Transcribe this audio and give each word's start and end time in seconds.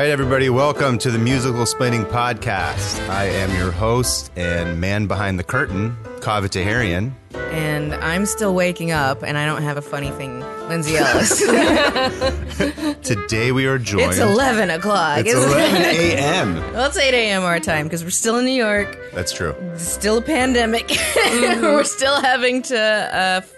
right, 0.00 0.08
everybody, 0.08 0.48
welcome 0.48 0.96
to 0.96 1.10
the 1.10 1.18
Musicalsplaining 1.18 2.06
Podcast. 2.06 3.06
I 3.10 3.26
am 3.26 3.54
your 3.54 3.70
host 3.70 4.32
and 4.34 4.80
man 4.80 5.06
behind 5.06 5.38
the 5.38 5.44
curtain, 5.44 5.94
Kaveh 6.20 6.48
Taherian. 6.48 7.12
And 7.52 7.92
I'm 7.92 8.24
still 8.24 8.54
waking 8.54 8.92
up, 8.92 9.22
and 9.22 9.36
I 9.36 9.44
don't 9.44 9.60
have 9.60 9.76
a 9.76 9.82
funny 9.82 10.10
thing. 10.12 10.40
Lindsay 10.70 10.96
Ellis. 10.96 11.40
Today 13.02 13.52
we 13.52 13.66
are 13.66 13.76
joined. 13.76 14.12
it's 14.12 14.18
11 14.18 14.70
o'clock. 14.70 15.18
It's 15.18 15.34
isn't 15.34 15.50
11 15.50 15.82
a.m. 15.82 16.56
Well, 16.72 16.88
it's 16.88 16.96
8 16.96 17.12
a.m. 17.12 17.42
our 17.42 17.60
time 17.60 17.84
because 17.84 18.02
we're 18.02 18.08
still 18.08 18.38
in 18.38 18.46
New 18.46 18.52
York. 18.52 18.96
That's 19.12 19.32
true. 19.32 19.54
Still 19.76 20.16
a 20.18 20.22
pandemic. 20.22 20.96
we're 21.26 21.84
still 21.84 22.18
having 22.22 22.62
to 22.62 22.78
uh, 22.78 23.40
f- 23.42 23.54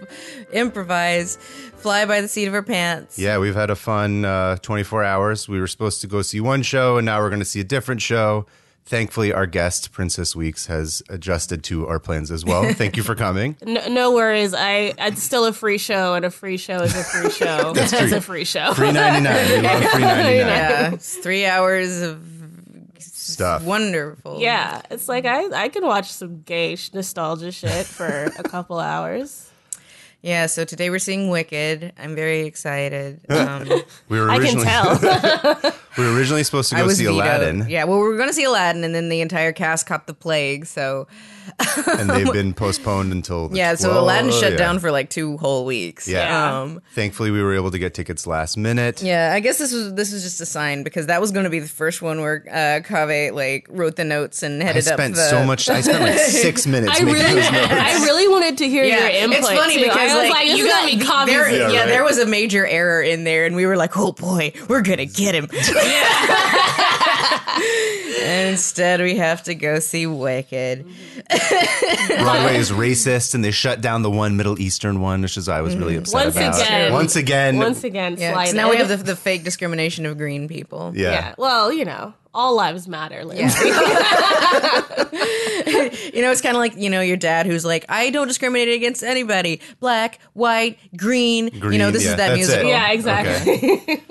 improvise, 0.52 1.38
fly 1.83 2.05
by 2.06 2.20
the 2.20 2.29
seat 2.29 2.47
of 2.47 2.52
her 2.52 2.62
pants. 2.62 3.19
Yeah, 3.19 3.38
we've 3.38 3.55
had 3.55 3.70
a 3.70 3.77
fun 3.77 4.25
uh, 4.25 4.56
24 4.56 5.05
hours. 5.05 5.48
We 5.48 5.61
were 5.61 5.66
supposed 5.66 6.01
to 6.02 6.06
go 6.06 6.23
see 6.23 6.41
one 6.41 6.62
show, 6.62 6.97
and 6.97 7.05
now 7.05 7.20
we're 7.20 7.29
going 7.30 7.41
to 7.41 7.45
see 7.45 7.61
a 7.61 7.65
different 7.65 8.01
show. 8.02 8.47
Thankfully, 8.84 9.33
our 9.33 9.47
guest, 9.47 9.92
Princess 9.92 10.34
Weeks, 10.34 10.66
has 10.66 11.05
adjusted 11.09 11.62
to 11.65 11.87
our 11.87 12.01
plans 12.01 12.33
as 12.33 12.45
well. 12.45 12.73
Thank 12.75 12.97
you 12.97 13.05
for 13.05 13.15
coming. 13.15 13.56
No, 13.65 13.87
no 13.89 14.12
worries. 14.12 14.55
I 14.55 14.92
it's 14.98 15.23
still 15.23 15.45
a 15.47 15.53
free 15.53 15.79
show, 15.79 16.15
and 16.15 16.25
a 16.25 16.30
free 16.30 16.56
show 16.56 16.79
is 16.83 16.92
a 16.97 17.05
free 17.05 17.30
show. 17.30 17.73
That's 17.77 17.92
true. 17.97 18.17
a 18.17 18.20
free 18.20 18.45
show. 18.45 18.75
Free 18.75 18.91
99. 18.91 19.48
We 19.51 19.61
love 19.69 19.84
free 19.84 20.01
99 20.01 20.37
Yeah, 20.37 20.92
it's 20.95 21.17
three 21.17 21.47
hours 21.47 22.01
of 22.03 22.20
stuff. 22.98 23.62
wonderful. 23.62 24.41
Yeah, 24.41 24.83
it's 24.91 25.09
like 25.09 25.27
I 25.27 25.45
I 25.64 25.69
can 25.69 25.87
watch 25.87 26.11
some 26.12 26.42
gay 26.42 26.75
sh- 26.75 26.92
nostalgia 26.92 27.53
shit 27.53 27.87
for 27.87 28.33
a 28.37 28.42
couple 28.42 28.80
hours. 28.80 29.48
Yeah, 30.23 30.47
so 30.47 30.65
today 30.65 30.89
we're 30.89 31.01
seeing 31.01 31.31
Wicked. 31.31 31.93
I'm 31.99 32.15
very 32.15 32.43
excited. 32.47 33.21
Um, 33.33 33.69
We 34.09 34.20
were 34.20 34.27
originally, 34.29 34.67
I 34.67 34.95
can 34.95 35.01
originally 35.01 35.62
tell. 35.62 35.73
we 35.98 36.05
were 36.05 36.14
originally 36.17 36.45
supposed 36.45 36.70
to 36.70 36.77
go 36.77 36.89
see 36.89 37.05
vetoed. 37.05 37.17
Aladdin, 37.17 37.67
Yeah, 37.69 37.84
well, 37.84 37.98
we 37.98 38.05
were 38.06 38.17
going 38.17 38.29
to 38.29 38.34
see 38.34 38.45
Aladdin, 38.45 38.84
and 38.84 38.95
then 38.95 39.09
the 39.09 39.20
entire 39.20 39.53
cast 39.53 39.87
caught 39.87 40.06
the 40.06 40.14
plague. 40.14 40.67
So 40.67 41.09
and 41.98 42.11
they've 42.11 42.33
been 42.33 42.55
postponed 42.55 43.12
until 43.12 43.48
the 43.48 43.57
yeah, 43.57 43.75
so 43.75 43.91
12th. 43.91 43.97
Aladdin 43.98 44.31
shut 44.33 44.53
Yeah. 44.53 44.59
down 44.59 44.79
for 44.79 44.91
like 44.91 45.11
two 45.11 45.37
whole 45.39 45.65
weeks. 45.65 46.07
Yeah. 46.09 46.61
Um, 46.62 46.83
Thankfully, 46.95 47.31
we 47.31 47.43
were 47.43 47.55
able 47.55 47.71
to 47.71 47.79
get 47.79 47.95
tickets 47.95 48.27
last 48.27 48.57
minute. 48.57 49.03
yeah, 49.03 49.33
I 49.35 49.41
guess 49.41 49.59
this 49.59 49.73
was 49.73 49.95
this 49.95 50.13
was 50.13 50.23
just 50.23 50.41
a 50.41 50.47
sign 50.47 50.83
because 50.83 51.07
that 51.07 51.20
was 51.20 51.31
going 51.33 51.45
to 51.45 51.51
be 51.51 51.59
the 51.61 51.69
first 51.69 52.03
one 52.03 52.20
where 52.20 52.45
uh, 52.51 52.81
Kaveh 52.87 53.33
like 53.33 53.67
wrote 53.70 53.97
the 53.97 54.05
notes 54.05 54.43
and 54.43 54.63
I 54.63 54.67
headed 54.67 54.87
up 54.89 54.95
spent 54.95 55.15
the. 55.17 55.23
so 55.29 55.45
much. 55.45 55.69
I 55.69 55.81
spent 55.81 56.01
like 56.01 56.19
six 56.19 56.67
minutes 56.67 57.01
I 57.01 57.05
making 57.05 57.20
really, 57.23 57.35
those 57.41 57.53
notes. 57.53 57.73
I 57.73 57.93
really 58.05 58.29
wanted 58.29 58.59
to 58.59 58.69
hear 58.69 58.85
Yeah, 58.85 59.09
your 59.09 59.25
input. 59.25 59.39
it's 59.39 59.48
funny 59.51 59.75
too. 59.77 59.83
because 59.85 59.97
I 59.98 60.05
was 60.05 60.15
like, 60.15 60.31
like, 60.31 60.47
you 60.59 60.67
is 60.67 60.70
got 60.73 61.07
gonna 61.09 61.27
there, 61.33 61.51
yeah, 61.51 61.69
Yeah, 61.70 61.79
right. 61.81 61.87
there 61.89 62.05
was 62.05 62.19
a 62.19 62.27
major 62.27 62.67
error 62.67 63.03
in 63.03 63.25
there, 63.25 63.47
and 63.47 63.55
we 63.57 63.67
were 63.67 63.77
like, 63.77 63.97
"Oh 63.97 64.13
boy, 64.13 64.53
we're 64.69 64.83
gonna 64.83 65.07
get 65.07 65.35
him." 65.35 65.45
and 65.53 65.53
instead, 68.33 69.00
we 69.00 69.16
have 69.16 69.42
to 69.44 69.55
go 69.55 69.78
see 69.78 70.06
Wicked. 70.06 70.84
Broadway 71.28 72.56
is 72.56 72.70
racist, 72.70 73.34
and 73.34 73.44
they 73.44 73.50
shut 73.50 73.80
down 73.80 74.02
the 74.02 74.11
one 74.11 74.36
Middle 74.36 74.61
Eastern 74.61 75.00
one, 75.00 75.22
which 75.22 75.36
is 75.36 75.48
I 75.48 75.61
was 75.61 75.77
really 75.77 75.97
upset 75.97 76.24
Once 76.27 76.36
about. 76.36 76.55
again. 76.61 76.92
once 76.92 77.16
again, 77.16 77.56
Once 77.58 77.84
again, 77.84 78.16
Yeah, 78.19 78.28
'cause 78.33 78.34
slighted. 78.50 78.56
now 78.56 78.70
we 78.70 78.77
have 78.77 78.89
the, 78.89 78.97
the 78.97 79.16
fake 79.16 79.44
discrimination 79.44 80.06
of 80.06 80.16
green 80.19 80.48
people. 80.48 80.92
yeah. 80.94 81.11
yeah. 81.12 81.34
Well, 81.39 81.72
you 81.72 81.84
know, 81.84 82.14
all 82.34 82.55
lives 82.56 82.86
matter. 82.89 83.24
Lindsay. 83.24 83.70
You 86.14 86.20
know, 86.20 86.30
it's 86.30 86.41
kind 86.42 86.55
of 86.56 86.61
like 86.61 86.77
you 86.77 86.91
know 86.91 87.00
your 87.00 87.17
dad 87.17 87.46
who's 87.46 87.64
like, 87.64 87.84
I 87.89 88.11
don't 88.11 88.28
discriminate 88.28 88.69
against 88.69 89.02
anybody, 89.02 89.61
black, 89.80 90.19
white, 90.34 90.78
green. 90.96 91.46
you 91.46 91.52
know, 91.52 91.61
Green, 91.61 91.92
this 91.92 92.05
yeah, 92.05 92.11
is 92.11 92.17
that 92.17 92.28
that's 92.28 92.36
musical. 92.36 92.67
it. 92.67 92.70
Yeah, 92.70 92.91
exactly. 92.92 94.02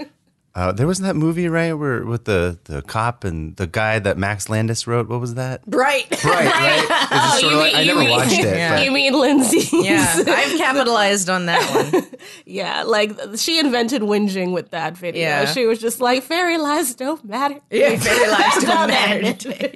Uh, 0.54 0.70
there 0.74 0.86
wasn't 0.86 1.06
that 1.08 1.16
movie 1.16 1.48
right 1.48 1.72
where 1.72 2.04
with 2.04 2.26
the 2.26 2.60
the 2.66 2.82
cop 2.82 3.24
and 3.24 3.56
the 3.56 3.66
guy 3.68 4.00
that 4.00 4.18
Max 4.18 4.50
Landis 4.50 4.86
wrote. 4.86 5.08
What 5.08 5.22
was 5.22 5.36
that? 5.36 5.62
Right. 5.66 6.06
Right, 6.26 6.46
right. 6.46 6.80
It's 6.84 7.10
just 7.10 7.40
sort 7.40 7.54
of 7.54 7.60
like, 7.60 7.74
I 7.76 7.84
never 7.86 8.04
watched 8.10 8.34
it. 8.34 8.44
Yeah. 8.58 8.82
You 8.82 8.92
mean 8.92 9.14
Lindsay? 9.14 9.70
yeah, 9.78 10.14
I've 10.28 10.58
capitalized 10.58 11.30
on 11.30 11.46
that 11.46 11.64
one. 11.94 12.04
Yeah, 12.46 12.84
like 12.84 13.18
she 13.38 13.60
invented 13.60 14.02
whinging 14.02 14.52
with 14.54 14.72
that 14.72 14.98
video. 14.98 15.22
Yeah. 15.22 15.46
She 15.46 15.66
was 15.66 15.80
just 15.80 16.02
like, 16.02 16.24
fairy 16.24 16.58
lives 16.58 16.96
don't 16.96 17.24
matter. 17.24 17.60
Yeah, 17.70 17.96
fairy 17.98 18.30
lives 18.30 18.56
don't 18.56 18.66
Don't 18.66 18.88
matter. 18.90 19.22
matter. 19.22 19.72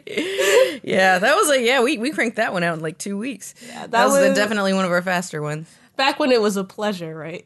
yeah, 0.84 1.20
that 1.20 1.36
was 1.36 1.48
like, 1.48 1.62
yeah, 1.62 1.82
we, 1.84 1.98
we 1.98 2.12
cranked 2.12 2.36
that 2.36 2.52
one 2.52 2.64
out 2.64 2.76
in 2.76 2.82
like 2.84 2.98
two 2.98 3.18
weeks. 3.18 3.54
that 3.70 3.92
that, 3.92 4.06
was, 4.06 4.14
was- 4.28 4.38
definitely 4.38 4.74
one 4.74 4.84
of 4.84 4.92
our 4.92 5.02
faster 5.02 5.42
ones. 5.42 5.74
Back 5.96 6.20
when 6.20 6.32
it 6.34 6.42
was 6.42 6.58
a 6.58 6.66
pleasure, 6.66 7.16
right? 7.16 7.46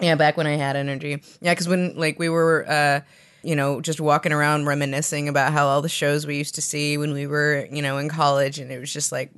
Yeah, 0.00 0.14
back 0.14 0.36
when 0.36 0.46
I 0.46 0.56
had 0.56 0.76
energy. 0.76 1.22
Yeah, 1.40 1.52
because 1.52 1.68
when 1.68 1.96
like 1.96 2.18
we 2.18 2.28
were, 2.28 2.64
uh, 2.68 3.00
you 3.42 3.56
know, 3.56 3.80
just 3.80 4.00
walking 4.00 4.32
around 4.32 4.66
reminiscing 4.66 5.28
about 5.28 5.52
how 5.52 5.66
all 5.66 5.82
the 5.82 5.88
shows 5.88 6.26
we 6.26 6.36
used 6.36 6.54
to 6.56 6.62
see 6.62 6.96
when 6.98 7.12
we 7.12 7.26
were, 7.26 7.66
you 7.70 7.82
know, 7.82 7.98
in 7.98 8.08
college, 8.08 8.58
and 8.58 8.70
it 8.70 8.78
was 8.78 8.92
just 8.92 9.10
like 9.12 9.30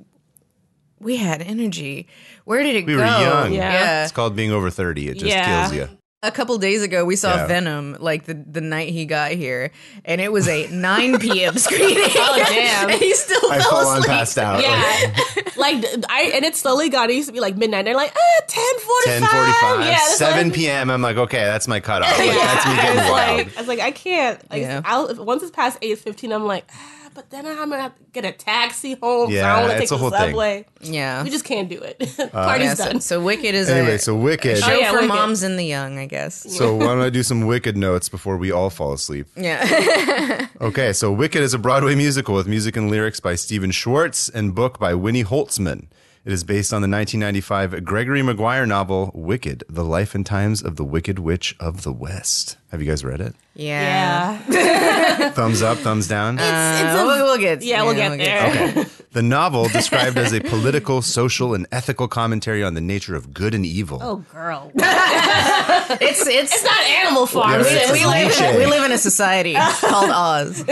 we 0.99 1.17
had 1.17 1.41
energy. 1.41 2.07
Where 2.45 2.61
did 2.63 2.75
it 2.75 2.85
We 2.85 2.93
go? 2.93 2.99
were 2.99 3.05
young. 3.05 3.53
Yeah. 3.53 4.03
It's 4.03 4.11
called 4.11 4.35
being 4.35 4.51
over 4.51 4.69
thirty. 4.69 5.07
It 5.09 5.15
just 5.15 5.25
Yeah. 5.25 5.67
kills 5.69 5.73
you. 5.75 5.97
A 6.23 6.29
couple 6.31 6.55
days 6.59 6.83
ago, 6.83 7.03
we 7.03 7.15
saw 7.15 7.33
Yeah. 7.35 7.47
Venom 7.47 7.97
like 7.99 8.25
the, 8.25 8.35
the 8.35 8.61
night 8.61 8.89
he 8.89 9.05
got 9.05 9.31
here, 9.31 9.71
and 10.05 10.21
it 10.21 10.31
was 10.31 10.47
a 10.47 10.67
9 10.67 11.17
p.m. 11.17 11.57
screening. 11.57 11.97
Oh, 12.15 12.43
damn. 12.47 12.89
and 12.91 12.99
he 12.99 13.15
still 13.15 13.51
I 13.51 13.57
fell 13.59 13.87
on 13.87 13.97
asleep. 13.97 14.07
passed 14.11 14.37
out. 14.37 14.61
yeah. 14.61 15.15
like 15.57 15.83
I 16.09 16.31
and 16.35 16.45
it 16.45 16.55
slowly 16.55 16.89
got 16.89 17.09
it 17.09 17.15
used 17.15 17.27
to 17.29 17.33
be 17.33 17.39
like 17.39 17.57
midnight. 17.57 17.85
They're 17.85 17.95
like, 17.95 18.13
ah, 18.15 18.41
1045. 18.41 19.03
Ten 19.03 19.21
forty-five, 19.29 19.85
Yeah, 19.91 19.97
seven 20.15 20.47
like- 20.49 20.53
p.m. 20.55 20.91
I'm 20.91 21.01
like, 21.01 21.17
okay, 21.17 21.43
that's 21.43 21.67
my 21.67 21.79
cutoff. 21.79 22.15
Like, 22.15 22.27
Yeah. 22.27 22.33
That's 22.35 22.65
me 22.67 22.71
I 22.73 22.89
was 23.01 23.11
wild. 23.11 23.37
like, 23.39 23.57
I 23.57 23.59
was 23.61 23.67
like, 23.67 23.79
I 23.79 23.91
can't. 23.91 24.51
Like, 24.51 24.61
Yeah. 24.61 24.81
I'll, 24.85 25.07
if, 25.07 25.17
once 25.17 25.41
it's 25.41 25.49
past 25.51 25.79
eight 25.81 25.97
fifteen, 25.97 26.31
I'm 26.33 26.45
like, 26.45 26.65
ah, 26.71 27.00
but 27.13 27.29
then 27.29 27.45
I'm 27.45 27.69
gonna 27.69 27.81
have 27.81 27.95
to 27.97 28.03
get 28.13 28.25
a 28.25 28.31
taxi 28.31 28.93
home. 28.93 29.27
so 29.29 29.33
I 29.33 29.35
Yeah, 29.35 29.55
don't 29.59 29.61
want 29.69 29.73
to 29.73 29.79
take 29.79 29.87
a 29.87 29.93
the 29.93 29.97
whole 29.97 30.09
thing. 30.09 30.19
subway. 30.19 30.65
Yeah. 30.81 31.23
We 31.23 31.29
just 31.29 31.45
can't 31.45 31.69
do 31.69 31.79
it. 31.79 31.97
Yeah, 31.99 32.25
uh, 32.33 32.45
Party's 32.45 32.77
so, 32.77 32.85
done. 32.85 33.01
so 33.01 33.21
Wicked 33.21 33.53
is 33.55 33.69
Anyway, 33.69 33.95
a 33.95 33.99
so 33.99 34.15
Wicked. 34.15 34.57
show 34.57 34.71
Oh, 34.71 34.75
yeah, 34.77 34.89
for 34.91 34.97
Wicked. 34.97 35.07
moms 35.09 35.43
and 35.43 35.57
the 35.59 35.63
young, 35.63 35.97
I 35.99 36.05
guess. 36.05 36.35
So 36.57 36.75
why 36.75 36.85
don't 36.85 37.01
I 37.01 37.09
do 37.09 37.23
some 37.23 37.45
Wicked 37.45 37.75
notes 37.77 38.09
before 38.09 38.37
we 38.37 38.51
all 38.51 38.69
fall 38.69 38.93
asleep? 38.93 39.27
Yeah. 39.35 40.47
Okay, 40.61 40.93
so 40.93 41.11
Wicked 41.11 41.41
is 41.41 41.55
a 41.55 41.57
Broadway 41.57 41.95
musical 41.95 42.35
with 42.35 42.47
music 42.47 42.77
and 42.77 42.89
lyrics 42.91 43.19
by 43.19 43.33
Stephen 43.33 43.71
Schwartz 43.71 44.29
and 44.29 44.53
book 44.53 44.77
by 44.77 44.93
Winnie 44.93 45.23
Holzman. 45.23 45.87
It 46.23 46.31
is 46.31 46.43
based 46.43 46.71
on 46.71 46.83
the 46.83 46.87
1995 46.87 47.83
Gregory 47.83 48.21
Maguire 48.21 48.67
novel 48.67 49.09
Wicked: 49.15 49.63
The 49.67 49.83
Life 49.83 50.13
and 50.13 50.23
Times 50.25 50.61
of 50.61 50.75
the 50.75 50.83
Wicked 50.85 51.17
Witch 51.17 51.55
of 51.59 51.81
the 51.81 51.91
West. 51.91 52.57
Have 52.71 52.79
you 52.81 52.87
guys 52.87 53.03
read 53.03 53.19
it? 53.21 53.33
yeah. 53.55 54.39
yeah. 54.47 55.31
Thumbs 55.31 55.61
up, 55.61 55.77
thumbs 55.79 56.07
down. 56.07 56.35
it's 56.35 56.43
Uh, 56.43 56.97
a- 57.01 57.05
we'll, 57.05 57.23
we'll 57.25 57.37
get 57.39 57.63
yeah, 57.63 57.83
we'll 57.83 57.95
get 57.95 58.17
there. 58.17 58.49
Okay. 58.69 58.85
The 59.13 59.21
novel, 59.21 59.67
described 59.67 60.17
as 60.17 60.31
a 60.31 60.39
political, 60.39 61.01
social, 61.01 61.53
and 61.53 61.67
ethical 61.69 62.07
commentary 62.07 62.63
on 62.63 62.75
the 62.75 62.79
nature 62.81 63.13
of 63.13 63.33
good 63.33 63.53
and 63.53 63.65
evil. 63.65 63.99
Oh, 64.01 64.17
girl. 64.31 64.71
It's 64.75 66.25
it's, 66.25 66.53
It's 66.53 66.63
not 66.63 66.79
Animal 66.81 67.25
Farm. 67.25 67.51
Yeah, 67.51 67.59
It's 67.59 67.71
it's 67.71 67.91
we 67.91 68.05
live 68.05 68.31
cliche. 68.31 68.57
we 68.57 68.65
live 68.67 68.85
in 68.85 68.93
a 68.93 68.97
society 68.97 69.53
called 69.55 70.11
Oz. 70.11 70.63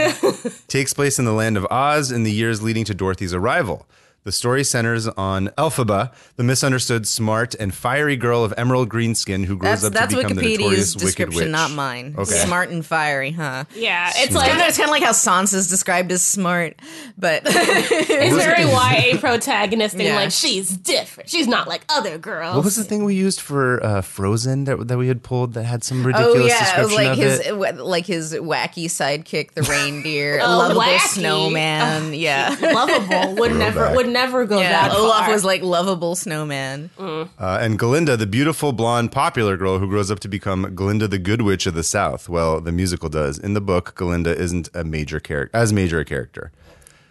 takes 0.69 0.93
place 0.93 1.19
in 1.19 1.25
the 1.25 1.33
land 1.33 1.57
of 1.57 1.65
Oz 1.69 2.13
in 2.13 2.23
the 2.23 2.31
years 2.31 2.61
leading 2.61 2.85
to 2.85 2.93
Dorothy's 2.93 3.33
arrival. 3.33 3.85
The 4.29 4.33
story 4.33 4.63
centers 4.63 5.07
on 5.07 5.47
Elphaba, 5.57 6.13
the 6.35 6.43
misunderstood, 6.43 7.07
smart, 7.07 7.55
and 7.55 7.73
fiery 7.73 8.15
girl 8.15 8.43
of 8.43 8.53
emerald 8.57 8.87
green 8.87 9.15
skin 9.15 9.43
who 9.43 9.57
grows 9.57 9.81
That's 9.81 9.85
up 9.85 9.93
that's 9.93 10.13
to 10.13 10.21
become 10.21 10.35
the 10.37 10.43
Wikipedia's 10.43 10.93
notorious 10.93 11.03
Wicked 11.17 11.33
Witch. 11.33 11.47
not 11.49 11.71
mine. 11.71 12.13
Okay. 12.15 12.25
Smart 12.45 12.69
and 12.69 12.85
fiery, 12.85 13.31
huh? 13.31 13.63
yeah, 13.73 14.09
it's 14.09 14.25
It's 14.27 14.35
like 14.35 14.49
kind 14.51 14.61
of 14.61 14.67
it's 14.67 14.77
kind 14.77 14.87
of 14.87 14.91
like 14.91 15.01
how 15.01 15.13
Sansa's 15.13 15.67
described 15.67 16.11
as 16.11 16.21
smart, 16.21 16.75
but 17.17 17.41
it's 17.47 18.35
very 18.45 18.65
YA 18.65 19.17
protagonistic. 19.19 20.03
Yeah. 20.03 20.15
Like 20.17 20.29
she's 20.29 20.69
different. 20.77 21.27
She's 21.27 21.47
not 21.47 21.67
like 21.67 21.83
other 21.89 22.19
girls. 22.19 22.55
What 22.55 22.65
was 22.65 22.75
the 22.75 22.83
thing 22.83 23.05
we 23.05 23.15
used 23.15 23.41
for 23.41 23.83
uh, 23.83 24.01
Frozen 24.01 24.65
that, 24.65 24.89
that 24.89 24.99
we 24.99 25.07
had 25.07 25.23
pulled 25.23 25.53
that 25.55 25.63
had 25.63 25.83
some 25.83 26.05
ridiculous 26.05 26.35
oh 26.43 26.45
yeah, 26.45 26.59
description 26.59 26.95
like 26.95 27.11
of 27.13 27.17
his 27.17 27.39
it? 27.47 27.53
like 27.79 28.05
his 28.05 28.33
wacky 28.35 28.85
sidekick, 28.85 29.53
the 29.53 29.63
reindeer, 29.73 30.37
a 30.37 30.43
Oh, 30.43 30.57
lovable 30.59 30.81
wacky. 30.81 30.99
snowman. 30.99 32.13
yeah, 32.13 32.55
lovable 32.61 33.35
would 33.41 33.55
never 33.55 33.79
Throwback. 33.79 33.95
would 33.95 34.05
never 34.07 34.18
go 34.45 34.59
yeah. 34.59 34.87
that 34.87 34.93
Olaf 34.93 35.25
far. 35.25 35.31
was 35.31 35.43
like 35.43 35.61
lovable 35.61 36.15
snowman. 36.15 36.89
Uh, 36.97 37.27
and 37.39 37.77
Glinda, 37.77 38.17
the 38.17 38.27
beautiful, 38.27 38.71
blonde, 38.71 39.11
popular 39.11 39.57
girl 39.57 39.79
who 39.79 39.87
grows 39.87 40.11
up 40.11 40.19
to 40.21 40.27
become 40.27 40.73
Glinda 40.75 41.07
the 41.07 41.19
Good 41.19 41.41
Witch 41.41 41.65
of 41.65 41.73
the 41.73 41.83
South. 41.83 42.29
Well, 42.29 42.61
the 42.61 42.71
musical 42.71 43.09
does. 43.09 43.37
In 43.37 43.53
the 43.53 43.61
book, 43.61 43.95
Glinda 43.95 44.35
isn't 44.35 44.69
a 44.73 44.83
major 44.83 45.19
character, 45.19 45.57
as 45.57 45.73
major 45.73 45.99
a 45.99 46.05
character. 46.05 46.51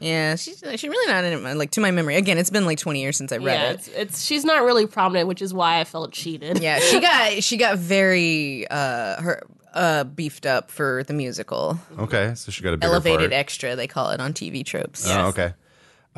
Yeah, 0.00 0.36
she's 0.36 0.62
she's 0.76 0.84
really 0.84 1.12
not 1.12 1.24
in 1.24 1.44
it. 1.44 1.56
Like 1.56 1.72
to 1.72 1.80
my 1.80 1.90
memory, 1.90 2.16
again, 2.16 2.38
it's 2.38 2.50
been 2.50 2.66
like 2.66 2.78
twenty 2.78 3.00
years 3.00 3.16
since 3.16 3.32
I 3.32 3.38
read 3.38 3.54
yeah, 3.54 3.70
it. 3.70 3.74
it's, 3.74 3.88
it's 3.88 4.24
she's 4.24 4.44
not 4.44 4.62
really 4.62 4.86
prominent, 4.86 5.26
which 5.26 5.42
is 5.42 5.52
why 5.52 5.80
I 5.80 5.84
felt 5.84 6.12
cheated. 6.12 6.60
Yeah, 6.60 6.78
she 6.78 7.00
got 7.00 7.42
she 7.42 7.56
got 7.56 7.78
very 7.78 8.66
uh 8.68 9.20
her 9.20 9.42
uh 9.74 10.04
beefed 10.04 10.46
up 10.46 10.70
for 10.70 11.02
the 11.04 11.14
musical. 11.14 11.80
Okay, 11.98 12.32
so 12.36 12.52
she 12.52 12.62
got 12.62 12.74
a 12.74 12.76
bigger 12.76 12.92
Elevated 12.92 13.30
part. 13.30 13.32
extra, 13.32 13.74
they 13.74 13.88
call 13.88 14.10
it 14.10 14.20
on 14.20 14.32
TV 14.32 14.64
tropes. 14.64 15.04
Oh, 15.08 15.28
okay. 15.28 15.54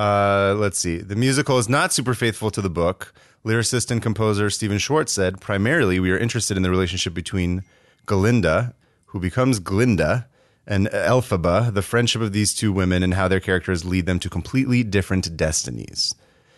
Uh, 0.00 0.54
let's 0.54 0.78
see. 0.78 0.96
The 0.96 1.14
musical 1.14 1.58
is 1.58 1.68
not 1.68 1.92
super 1.92 2.14
faithful 2.14 2.50
to 2.52 2.62
the 2.62 2.70
book. 2.70 3.12
Lyricist 3.44 3.90
and 3.90 4.00
composer 4.00 4.48
Stephen 4.48 4.78
Schwartz 4.78 5.12
said, 5.12 5.42
primarily, 5.42 6.00
we 6.00 6.10
are 6.10 6.16
interested 6.16 6.56
in 6.56 6.62
the 6.62 6.70
relationship 6.70 7.12
between 7.12 7.64
Galinda, 8.06 8.72
who 9.06 9.20
becomes 9.20 9.58
Glinda, 9.58 10.26
and 10.66 10.86
Elphaba, 10.86 11.74
the 11.74 11.82
friendship 11.82 12.22
of 12.22 12.32
these 12.32 12.54
two 12.54 12.72
women 12.72 13.02
and 13.02 13.12
how 13.12 13.28
their 13.28 13.40
characters 13.40 13.84
lead 13.84 14.06
them 14.06 14.18
to 14.20 14.30
completely 14.30 14.82
different 14.82 15.36
destinies. 15.36 16.14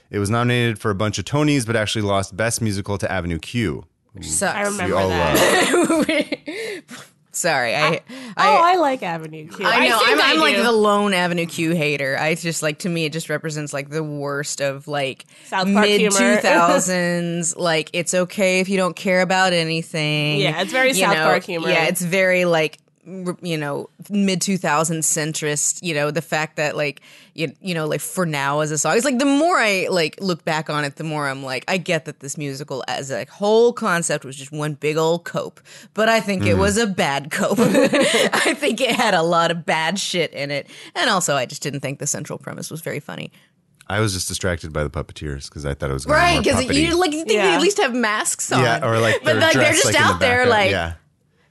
It 0.09 0.21
was 0.21 0.31
nominated 0.31 0.79
for 0.79 0.93
a 0.93 0.95
bunch 0.95 1.19
of 1.19 1.25
Tonys, 1.25 1.67
but 1.67 1.75
actually 1.75 2.03
lost 2.03 2.37
Best 2.37 2.63
Musical 2.63 2.97
to 2.99 3.11
Avenue 3.11 3.41
Q. 3.41 3.87
Sucks. 4.21 4.55
I 4.55 4.63
remember 4.63 4.95
that. 4.95 6.85
Sorry, 7.35 7.75
I, 7.75 7.89
I, 7.89 8.01
oh, 8.37 8.61
I 8.63 8.77
like 8.77 9.03
Avenue 9.03 9.49
Q. 9.49 9.65
I 9.67 9.89
know. 9.89 9.99
think 9.99 10.11
I'm, 10.11 10.21
I'm 10.21 10.39
I 10.39 10.41
like 10.41 10.57
the 10.57 10.71
lone 10.71 11.15
Avenue 11.15 11.47
Q 11.47 11.71
hater. 11.75 12.17
I 12.19 12.35
just 12.35 12.63
like 12.63 12.81
to 12.81 12.91
me, 12.91 13.07
it 13.07 13.13
just 13.13 13.31
represents 13.31 13.73
like 13.73 13.89
the 13.89 14.05
worst 14.05 14.61
of 14.61 14.87
like 14.87 15.25
South 15.47 15.73
Park 15.73 15.87
mid 15.89 16.01
humor. 16.01 16.19
two 16.19 16.37
thousands. 16.43 17.57
like 17.57 17.89
it's 17.95 18.13
okay 18.13 18.61
if 18.61 18.69
you 18.69 18.77
don't 18.77 18.95
care 18.95 19.23
about 19.23 19.55
anything. 19.55 20.41
Yeah, 20.41 20.61
it's 20.61 20.73
very 20.73 20.89
You 20.89 20.95
South 20.95 21.15
know, 21.15 21.25
Park 21.25 21.45
humor. 21.45 21.71
Yeah, 21.71 21.85
it's 21.85 22.03
very 22.03 22.45
like 22.45 22.79
r- 22.89 22.92
you 23.05 23.59
know 23.59 23.91
mid 24.11 24.41
two 24.41 24.57
thousands 24.57 25.07
centrist. 25.07 25.83
You 25.83 25.95
know 25.95 26.11
the 26.11 26.23
fact 26.23 26.57
that 26.57 26.77
like 26.77 27.01
you, 27.35 27.53
you 27.61 27.75
know 27.75 27.87
like 27.87 28.01
for 28.01 28.25
now 28.25 28.61
as 28.61 28.71
a 28.71 28.79
song, 28.79 28.97
it's 28.97 29.05
like 29.05 29.19
the 29.19 29.25
more 29.25 29.59
I 29.59 29.89
like 29.91 30.21
look 30.21 30.45
back 30.45 30.71
on 30.71 30.85
it, 30.85 30.97
the 30.97 31.05
more 31.05 31.29
I'm 31.29 31.43
like 31.43 31.65
I 31.69 31.79
get 31.79 32.05
that 32.05 32.21
this 32.21 32.39
musical 32.39 32.85
as 32.89 33.11
a 33.11 33.25
whole 33.27 33.73
concept 33.73 34.25
was 34.25 34.37
just 34.37 34.53
one 34.53 34.75
big 34.75 34.97
old 34.97 35.25
cope, 35.25 35.61
but 35.95 36.09
I 36.09 36.21
think 36.21 36.45
it 36.45 36.51
mm-hmm. 36.51 36.61
was 36.61 36.79
a 36.79 36.87
bad 36.87 37.31
cope. 37.31 37.59
I 37.61 38.55
think 38.55 38.81
it 38.81 38.91
had 38.91 39.15
a 39.15 39.23
lot 39.23 39.51
of 39.51 39.67
bad 39.67 39.99
shit 39.99 40.33
in 40.33 40.51
it, 40.51 40.69
and 40.95 41.11
also 41.11 41.35
I 41.35 41.47
just 41.47 41.63
didn't 41.63 41.81
think 41.81 41.99
the 41.99 42.07
central 42.07 42.39
premise 42.39 42.71
was 42.71 42.83
very 42.83 43.01
funny. 43.01 43.33
I 43.89 44.01
was 44.01 44.15
just 44.15 44.29
distracted 44.29 44.73
by 44.73 44.85
the 44.85 44.91
puppeteers 44.91 45.49
because 45.49 45.67
I 45.67 45.75
thought 45.75 45.91
it 45.91 45.93
was 45.93 46.07
gonna 46.07 46.17
be 46.17 46.21
Right, 46.21 46.43
because 46.43 46.79
you 46.79 46.97
like 46.99 47.13
you 47.13 47.25
think 47.25 47.29
they 47.29 47.53
at 47.53 47.61
least 47.61 47.79
have 47.79 47.95
masks 47.95 48.53
on. 48.53 48.63
yeah, 48.63 48.87
or 48.87 48.99
like 48.99 49.23
but 49.25 49.33
they're 49.33 49.41
like 49.41 49.55
they're 49.55 49.73
just 49.73 49.87
like, 49.87 49.97
in 49.97 50.01
the 50.01 50.07
out 50.07 50.21
there 50.21 50.47
like 50.47 50.71
yeah. 50.71 50.95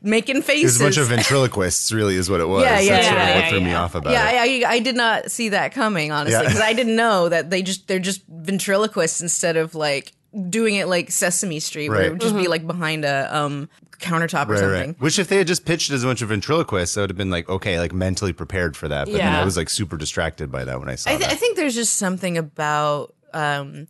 Making 0.02 0.42
faces. 0.42 0.80
It 0.82 0.84
was 0.86 0.98
a 0.98 1.02
bunch 1.02 1.12
of 1.12 1.16
ventriloquists, 1.16 1.92
really, 1.92 2.16
is 2.16 2.30
what 2.30 2.40
it 2.40 2.48
was. 2.48 2.64
Yeah, 2.64 2.80
yeah, 2.80 2.92
That's 2.96 3.06
yeah, 3.06 3.10
sort 3.12 3.22
of 3.22 3.28
what 3.36 3.44
yeah, 3.44 3.50
threw 3.50 3.62
me 3.62 3.74
off 3.74 3.96
about 3.96 4.14
yeah, 4.14 4.44
it. 4.44 4.60
Yeah, 4.62 4.68
I, 4.70 4.74
I 4.74 4.80
did 4.80 4.96
not 4.96 5.32
see 5.32 5.50
that 5.50 5.74
coming 5.74 6.12
honestly 6.12 6.34
Yeah. 6.34 6.44
because 6.44 6.62
I 6.62 6.74
didn't 6.74 6.96
know 6.96 7.30
that 7.30 7.50
they 7.50 7.62
just 7.62 7.88
they're 7.88 8.00
just 8.00 8.22
ventriloquists 8.28 9.22
instead 9.22 9.58
of 9.58 9.76
like 9.76 10.14
doing 10.50 10.76
it 10.76 10.88
like 10.88 11.12
Sesame 11.12 11.60
Street 11.60 11.90
where 11.90 12.04
it 12.04 12.12
would 12.12 12.22
just 12.22 12.36
be 12.36 12.48
like 12.48 12.66
behind 12.66 13.04
a 13.06 13.36
um 13.36 13.70
countertop 14.00 14.48
or 14.48 14.54
Right, 14.54 14.60
something. 14.60 14.88
right. 14.94 15.00
Which, 15.02 15.20
if 15.20 15.28
they 15.28 15.38
had 15.38 15.46
just 15.46 15.64
pitched 15.64 15.92
as 15.92 16.04
a 16.04 16.08
bunch 16.08 16.24
of 16.24 16.30
ventriloquists, 16.30 16.98
I 16.98 17.02
would 17.02 17.12
have 17.12 17.18
been 17.18 17.30
like, 17.30 17.48
okay, 17.50 17.78
like 17.80 17.94
mentally 17.94 18.34
prepared 18.34 18.76
for 18.76 18.88
that. 18.88 19.06
But 19.06 19.12
then 19.12 19.20
Yeah. 19.34 19.40
I 19.42 19.46
was 19.46 19.56
like 19.58 19.70
super 19.70 19.96
distracted 19.96 20.52
by 20.52 20.66
that 20.66 20.80
when 20.80 20.90
I 20.90 20.96
saw 20.96 21.12
I, 21.12 21.18
th- 21.18 21.28
that. 21.28 21.32
I 21.32 21.36
think 21.36 21.56
there's 21.56 21.76
just 21.76 21.96
something 21.96 22.36
about 22.38 23.14
um, 23.34 23.88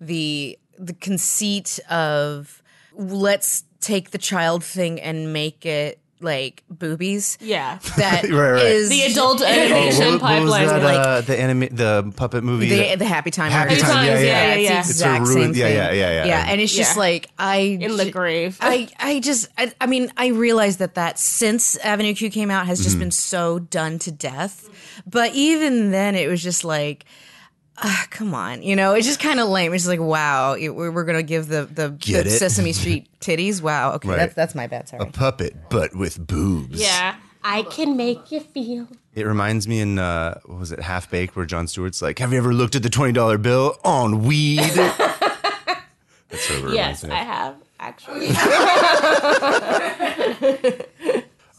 the 0.00 0.58
the 0.78 0.94
conceit 0.94 1.78
of 1.88 2.60
let's 2.94 3.62
take 3.82 4.10
the 4.10 4.18
child 4.18 4.64
thing 4.64 5.00
and 5.00 5.32
make 5.32 5.66
it 5.66 5.98
like 6.20 6.62
boobies. 6.70 7.36
Yeah. 7.40 7.80
That 7.96 8.22
Right, 8.30 8.32
right. 8.52 8.62
is 8.64 8.88
The 8.88 9.02
adult 9.10 9.42
Oh, 9.42 9.44
animation 9.44 10.04
what, 10.04 10.12
what 10.12 10.20
pipeline. 10.20 10.66
that? 10.68 10.82
like- 10.84 10.96
uh, 11.06 11.20
the 11.22 11.36
anime, 11.40 11.74
the 11.74 12.12
puppet 12.14 12.44
movie. 12.44 12.68
the, 12.68 12.76
that- 12.76 12.98
the 13.00 13.04
happy 13.06 13.32
time. 13.32 13.50
Happy 13.50 13.70
artist. 13.70 13.90
Time, 13.90 14.04
yeah, 14.06 14.12
Times, 14.14 14.24
yeah, 14.24 14.30
yeah, 14.30 14.54
yeah. 14.54 14.78
It's 14.78 14.88
the 14.88 14.92
It's 14.92 15.00
a 15.02 15.04
exact 15.04 15.24
ruin- 15.26 15.32
same 15.34 15.54
yeah, 15.56 15.66
thing. 15.66 15.76
yeah, 15.76 15.90
yeah, 15.90 16.10
yeah. 16.12 16.24
Yeah, 16.26 16.44
and 16.48 16.60
it's 16.60 16.72
just 16.74 16.96
like 16.96 17.28
I 17.40 17.56
in 17.80 17.96
the 17.96 18.10
grave. 18.12 18.56
I, 18.60 18.88
I 19.00 19.18
just 19.18 19.48
I, 19.58 19.72
I 19.80 19.86
mean 19.86 20.12
I 20.16 20.28
realize 20.28 20.76
that 20.76 20.94
that 20.94 21.18
since 21.18 21.76
Avenue 21.78 22.14
Q 22.14 22.30
came 22.30 22.52
out 22.52 22.66
has 22.66 22.78
Mm-hmm. 22.78 22.84
just 22.84 22.98
been 23.00 23.10
so 23.10 23.58
done 23.58 23.98
to 23.98 24.12
death, 24.12 24.68
but 25.04 25.34
even 25.34 25.90
then 25.90 26.14
it 26.14 26.28
was 26.28 26.40
just 26.40 26.64
like, 26.64 27.04
ah, 27.82 28.06
come 28.10 28.34
on, 28.34 28.62
you 28.62 28.74
know, 28.76 28.94
it's 28.94 29.06
just 29.06 29.20
kind 29.20 29.38
of 29.40 29.48
lame. 29.48 29.72
It's 29.74 29.82
just 29.84 29.90
like 29.90 30.00
wow, 30.00 30.54
it, 30.54 30.70
we're, 30.70 30.90
we're 30.90 31.04
gonna 31.04 31.22
give 31.22 31.48
the 31.48 31.64
the, 31.66 31.90
Get 31.90 32.24
the 32.24 32.30
it? 32.30 32.38
Sesame 32.38 32.72
Street 32.72 33.06
titties. 33.20 33.60
Wow, 33.62 33.92
okay, 33.94 34.08
Right. 34.08 34.16
that's 34.16 34.34
that's 34.34 34.54
my 34.54 34.66
bad. 34.66 34.88
Sorry. 34.88 35.02
a 35.02 35.06
puppet, 35.10 35.54
but 35.68 35.94
with 35.94 36.24
boobs. 36.26 36.80
yeah. 36.80 37.16
I 37.44 37.62
can 37.64 37.96
make 37.96 38.30
you 38.30 38.38
feel. 38.38 38.86
It 39.16 39.26
reminds 39.26 39.66
me 39.66 39.80
in 39.80 39.98
uh, 39.98 40.38
what 40.44 40.60
was 40.60 40.70
it, 40.70 40.78
Half 40.78 41.10
Baked, 41.10 41.34
where 41.34 41.44
Jon 41.44 41.66
Stewart's 41.66 42.00
like, 42.00 42.20
"Have 42.20 42.30
you 42.32 42.38
ever 42.38 42.54
looked 42.54 42.76
at 42.76 42.84
the 42.84 42.88
twenty 42.88 43.12
dollar 43.12 43.36
bill 43.36 43.76
on 43.84 44.22
weed?" 44.22 44.60
That's 44.60 44.96
sort 46.46 46.58
of 46.60 46.64
what 46.66 46.72
it 46.72 46.76
Yes, 46.76 47.02
reminds 47.02 47.04
me 47.04 47.10
of. 47.10 47.16
I 47.16 47.24
have 47.24 47.56
actually. 47.80 48.28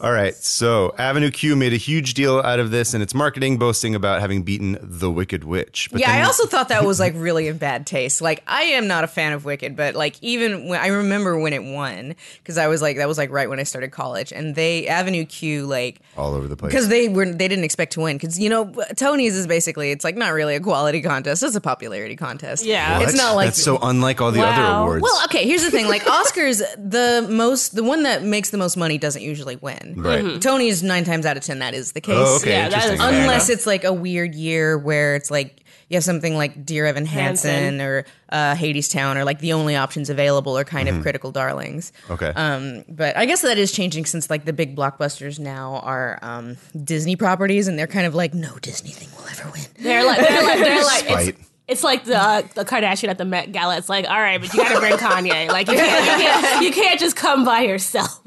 All 0.04 0.12
right, 0.12 0.34
so 0.34 0.94
Avenue 0.98 1.30
Q 1.30 1.56
made 1.56 1.72
a 1.72 1.78
huge 1.78 2.12
deal 2.12 2.38
out 2.40 2.60
of 2.60 2.70
this 2.70 2.92
in 2.92 3.00
its 3.00 3.14
marketing, 3.14 3.56
boasting 3.56 3.94
about 3.94 4.20
having 4.20 4.42
beaten 4.42 4.76
the 4.82 5.10
Wicked 5.10 5.44
Witch. 5.44 5.88
But 5.90 6.02
yeah, 6.02 6.08
then- 6.12 6.20
I 6.20 6.26
also 6.26 6.46
thought 6.46 6.68
that 6.68 6.84
was 6.84 7.00
like 7.00 7.14
really 7.16 7.48
in 7.48 7.56
bad 7.56 7.86
taste. 7.86 8.20
Like, 8.20 8.42
I 8.46 8.64
am 8.64 8.86
not 8.86 9.04
a 9.04 9.06
fan 9.06 9.32
of 9.32 9.46
Wicked, 9.46 9.76
but 9.76 9.94
like 9.94 10.22
even 10.22 10.68
when 10.68 10.78
I 10.78 10.88
remember 10.88 11.38
when 11.38 11.54
it 11.54 11.64
won 11.64 12.16
because 12.36 12.58
I 12.58 12.68
was 12.68 12.82
like 12.82 12.98
that 12.98 13.08
was 13.08 13.16
like 13.16 13.30
right 13.30 13.48
when 13.48 13.58
I 13.58 13.62
started 13.62 13.92
college, 13.92 14.30
and 14.30 14.54
they 14.54 14.86
Avenue 14.88 15.24
Q 15.24 15.64
like 15.64 16.00
all 16.18 16.34
over 16.34 16.48
the 16.48 16.56
place. 16.56 16.70
because 16.70 16.88
they 16.88 17.08
were 17.08 17.24
they 17.24 17.48
didn't 17.48 17.64
expect 17.64 17.94
to 17.94 18.00
win 18.00 18.18
because 18.18 18.38
you 18.38 18.50
know 18.50 18.74
Tony's 18.96 19.34
is 19.34 19.46
basically 19.46 19.90
it's 19.90 20.04
like 20.04 20.16
not 20.16 20.34
really 20.34 20.54
a 20.54 20.60
quality 20.60 21.00
contest, 21.00 21.42
it's 21.42 21.56
a 21.56 21.62
popularity 21.62 22.14
contest. 22.16 22.62
Yeah. 22.62 23.00
it's 23.00 23.16
not 23.16 23.36
like 23.36 23.46
that's 23.46 23.62
so 23.62 23.78
unlike 23.80 24.20
all 24.20 24.32
the 24.32 24.44
other 24.44 24.82
awards. 24.82 25.02
well, 25.02 25.24
okay. 25.24 25.46
Here's 25.46 25.64
the 25.64 25.70
thing: 25.70 25.88
like 25.88 26.02
Oscars, 26.04 26.58
the 26.76 27.26
most, 27.30 27.74
the 27.74 27.82
one 27.82 28.02
that 28.02 28.22
makes 28.22 28.50
the 28.50 28.58
most 28.58 28.76
money 28.76 28.98
doesn't 28.98 29.22
usually 29.22 29.56
win. 29.56 29.93
Right. 29.96 30.40
Tony's 30.40 30.82
nine 30.82 31.04
times 31.04 31.26
out 31.26 31.36
of 31.36 31.42
ten 31.42 31.58
that 31.60 31.74
is 31.74 31.92
the 31.92 32.00
case. 32.00 32.14
oh, 32.18 32.36
okay, 32.36 32.50
Yeah, 32.50 32.68
that 32.68 32.78
is 32.78 32.84
interesting. 32.92 32.98
fair 32.98 33.10
Fair 33.10 33.20
Unless 33.22 33.48
it's 33.50 33.66
like 33.66 33.84
a 33.84 33.92
weird 33.92 34.34
year 34.34 34.76
where 34.78 35.14
it's 35.16 35.30
like 35.30 35.60
you 35.90 35.96
have 35.96 36.04
something 36.04 36.34
like 36.34 36.64
Dear 36.64 36.86
Evan 36.86 37.04
Hansen, 37.04 37.50
Hansen. 37.50 37.80
or 37.82 38.06
uh, 38.30 38.54
Hadestown, 38.54 39.16
or 39.16 39.24
like 39.24 39.40
the 39.40 39.52
only 39.52 39.76
options 39.76 40.08
available 40.08 40.56
are 40.56 40.64
kind 40.64 40.88
of 40.88 41.02
critical 41.02 41.30
darlings. 41.30 41.92
okay. 42.10 42.28
Um, 42.34 42.84
but 42.88 43.16
I 43.18 43.26
guess 43.26 43.42
that 43.42 43.58
is 43.58 43.70
changing 43.70 44.06
since 44.06 44.30
like 44.30 44.46
the 44.46 44.54
big 44.54 44.74
blockbusters 44.74 45.38
now 45.38 45.76
are 45.84 46.18
um, 46.22 46.56
Disney 46.82 47.16
properties, 47.16 47.68
and 47.68 47.78
they're 47.78 47.86
kind 47.86 48.06
of 48.06 48.14
like 48.14 48.32
no 48.32 48.56
Disney 48.62 48.90
thing 48.90 49.08
will 49.16 49.28
ever 49.28 49.50
win. 49.50 49.62
They're 49.78 50.04
like, 50.04 50.18
they're 50.26 50.42
like, 50.42 50.58
they're 50.58 50.84
like, 50.84 51.04
Spite. 51.04 51.28
it's, 51.28 51.50
it's 51.68 51.84
like 51.84 52.04
the 52.04 52.16
uh, 52.16 52.42
the 52.54 52.64
Kardashian 52.64 53.08
at 53.08 53.18
the 53.18 53.26
Met 53.26 53.52
Gala. 53.52 53.76
It's 53.76 53.90
like, 53.90 54.08
all 54.08 54.18
right, 54.20 54.40
but 54.40 54.52
you 54.54 54.60
got 54.64 54.72
to 54.72 54.80
bring 54.80 54.94
Kanye. 54.96 55.48
Like, 55.48 55.68
you 55.68 55.74
can't, 55.74 56.04
you 56.06 56.24
can't, 56.26 56.64
you 56.64 56.72
can't 56.72 56.98
just 56.98 57.14
come 57.14 57.44
by 57.44 57.60
yourself. 57.60 58.20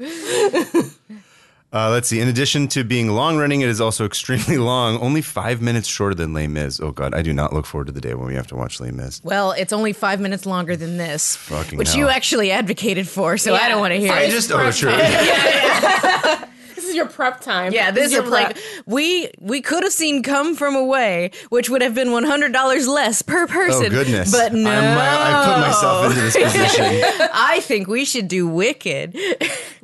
Uh, 1.70 1.90
let's 1.90 2.08
see. 2.08 2.18
In 2.18 2.28
addition 2.28 2.66
to 2.68 2.82
being 2.82 3.08
long 3.08 3.36
running, 3.36 3.60
it 3.60 3.68
is 3.68 3.80
also 3.80 4.04
extremely 4.06 4.56
long, 4.56 4.98
only 4.98 5.20
five 5.20 5.60
minutes 5.60 5.86
shorter 5.86 6.14
than 6.14 6.32
Les 6.32 6.46
Mis. 6.46 6.80
Oh, 6.80 6.92
God. 6.92 7.14
I 7.14 7.22
do 7.22 7.32
not 7.32 7.52
look 7.52 7.66
forward 7.66 7.86
to 7.88 7.92
the 7.92 8.00
day 8.00 8.14
when 8.14 8.26
we 8.26 8.34
have 8.34 8.46
to 8.48 8.56
watch 8.56 8.80
Les 8.80 8.90
Mis. 8.90 9.20
Well, 9.22 9.52
it's 9.52 9.72
only 9.72 9.92
five 9.92 10.18
minutes 10.20 10.46
longer 10.46 10.76
than 10.76 10.96
this, 10.96 11.36
Fucking 11.36 11.78
which 11.78 11.88
hell. 11.88 11.98
you 11.98 12.08
actually 12.08 12.50
advocated 12.50 13.06
for, 13.06 13.36
so 13.36 13.54
I 13.54 13.68
don't 13.68 13.80
want 13.80 13.92
to 13.92 14.00
hear 14.00 14.12
I 14.12 14.22
it. 14.22 14.30
just, 14.30 14.50
oh, 14.50 14.70
sure. 14.70 14.90
This 16.98 17.06
is 17.06 17.10
your 17.10 17.30
prep 17.30 17.40
time. 17.40 17.72
Yeah, 17.72 17.90
this 17.90 18.06
is 18.06 18.12
your 18.12 18.26
like 18.26 18.56
we 18.86 19.30
we 19.40 19.60
could 19.60 19.82
have 19.84 19.92
seen 19.92 20.22
"Come 20.22 20.54
From 20.56 20.74
Away," 20.74 21.30
which 21.50 21.70
would 21.70 21.82
have 21.82 21.94
been 21.94 22.12
one 22.12 22.24
hundred 22.24 22.52
dollars 22.52 22.86
less 22.88 23.22
per 23.22 23.46
person. 23.46 23.86
Oh, 23.86 23.90
goodness. 23.90 24.30
But 24.32 24.52
no, 24.52 24.68
I'm, 24.70 24.96
uh, 24.96 25.00
I 25.00 25.54
put 25.54 25.60
myself 25.60 26.06
into 26.06 26.20
this 26.20 26.36
position. 26.36 26.84
I 27.32 27.60
think 27.60 27.88
we 27.88 28.04
should 28.04 28.28
do 28.28 28.48
"Wicked." 28.48 29.16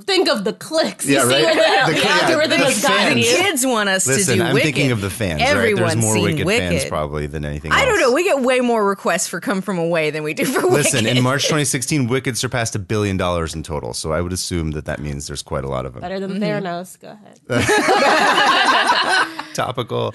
think 0.03 0.29
of 0.29 0.45
the 0.45 0.53
clicks. 0.53 1.07
Yeah, 1.09 1.23
you 1.25 1.31
see 1.31 1.45
right. 1.47 1.57
where 1.57 1.87
the, 1.87 1.93
The- 1.95 2.01
the 2.01 2.07
yeah, 2.07 2.19
algorithm 2.23 2.59
the 2.61 2.65
has 2.67 2.83
gotten 2.83 2.99
fans. 3.15 3.31
you. 3.31 3.37
Kids 3.37 3.67
want 3.67 3.89
us 3.89 4.07
Listen, 4.07 4.35
to 4.39 4.41
do 4.41 4.47
I'm 4.49 4.55
"Wicked." 4.55 4.65
thinking 4.75 4.93
of 4.93 5.01
the 5.01 5.11
fans, 5.11 5.41
Everyone's 5.43 5.81
right? 5.81 5.93
There's 5.95 6.05
more 6.05 6.15
seen 6.29 6.45
Wicked, 6.47 6.59
fans 6.71 6.85
probably 6.87 7.27
than 7.27 7.45
anything 7.45 7.71
Else. 7.73 7.81
I 7.81 7.85
don't 7.85 8.01
know. 8.01 8.13
We 8.13 8.25
get 8.25 8.41
way 8.41 8.61
more 8.61 8.85
requests 8.87 9.29
for 9.29 9.41
"Come 9.41 9.63
From 9.63 9.79
Away" 9.79 10.11
than 10.11 10.23
we 10.23 10.35
do 10.35 10.45
for 10.45 10.61
Wicked. 10.63 10.73
Listen, 10.73 11.05
"Wicked." 11.05 11.17
in 11.17 11.23
March 11.23 11.45
2016, 11.45 12.09
Wicked 12.09 12.37
surpassed 12.37 12.75
a 12.75 12.79
billion 12.79 13.17
dollars 13.17 13.55
in 13.55 13.63
total. 13.63 13.95
So 13.95 14.13
I 14.13 14.21
would 14.21 14.33
assume 14.33 14.73
that 14.73 14.85
that 14.87 14.99
means 15.01 15.27
there's 15.27 15.43
quite 15.43 15.65
a 15.65 15.69
lot 15.69 15.87
of 15.87 15.93
them. 15.95 16.03
Better 16.03 16.21
than 16.21 16.41
Theranos. 16.41 16.99
Go 17.05 17.11
ahead. 17.11 17.39
Topical. 19.55 20.13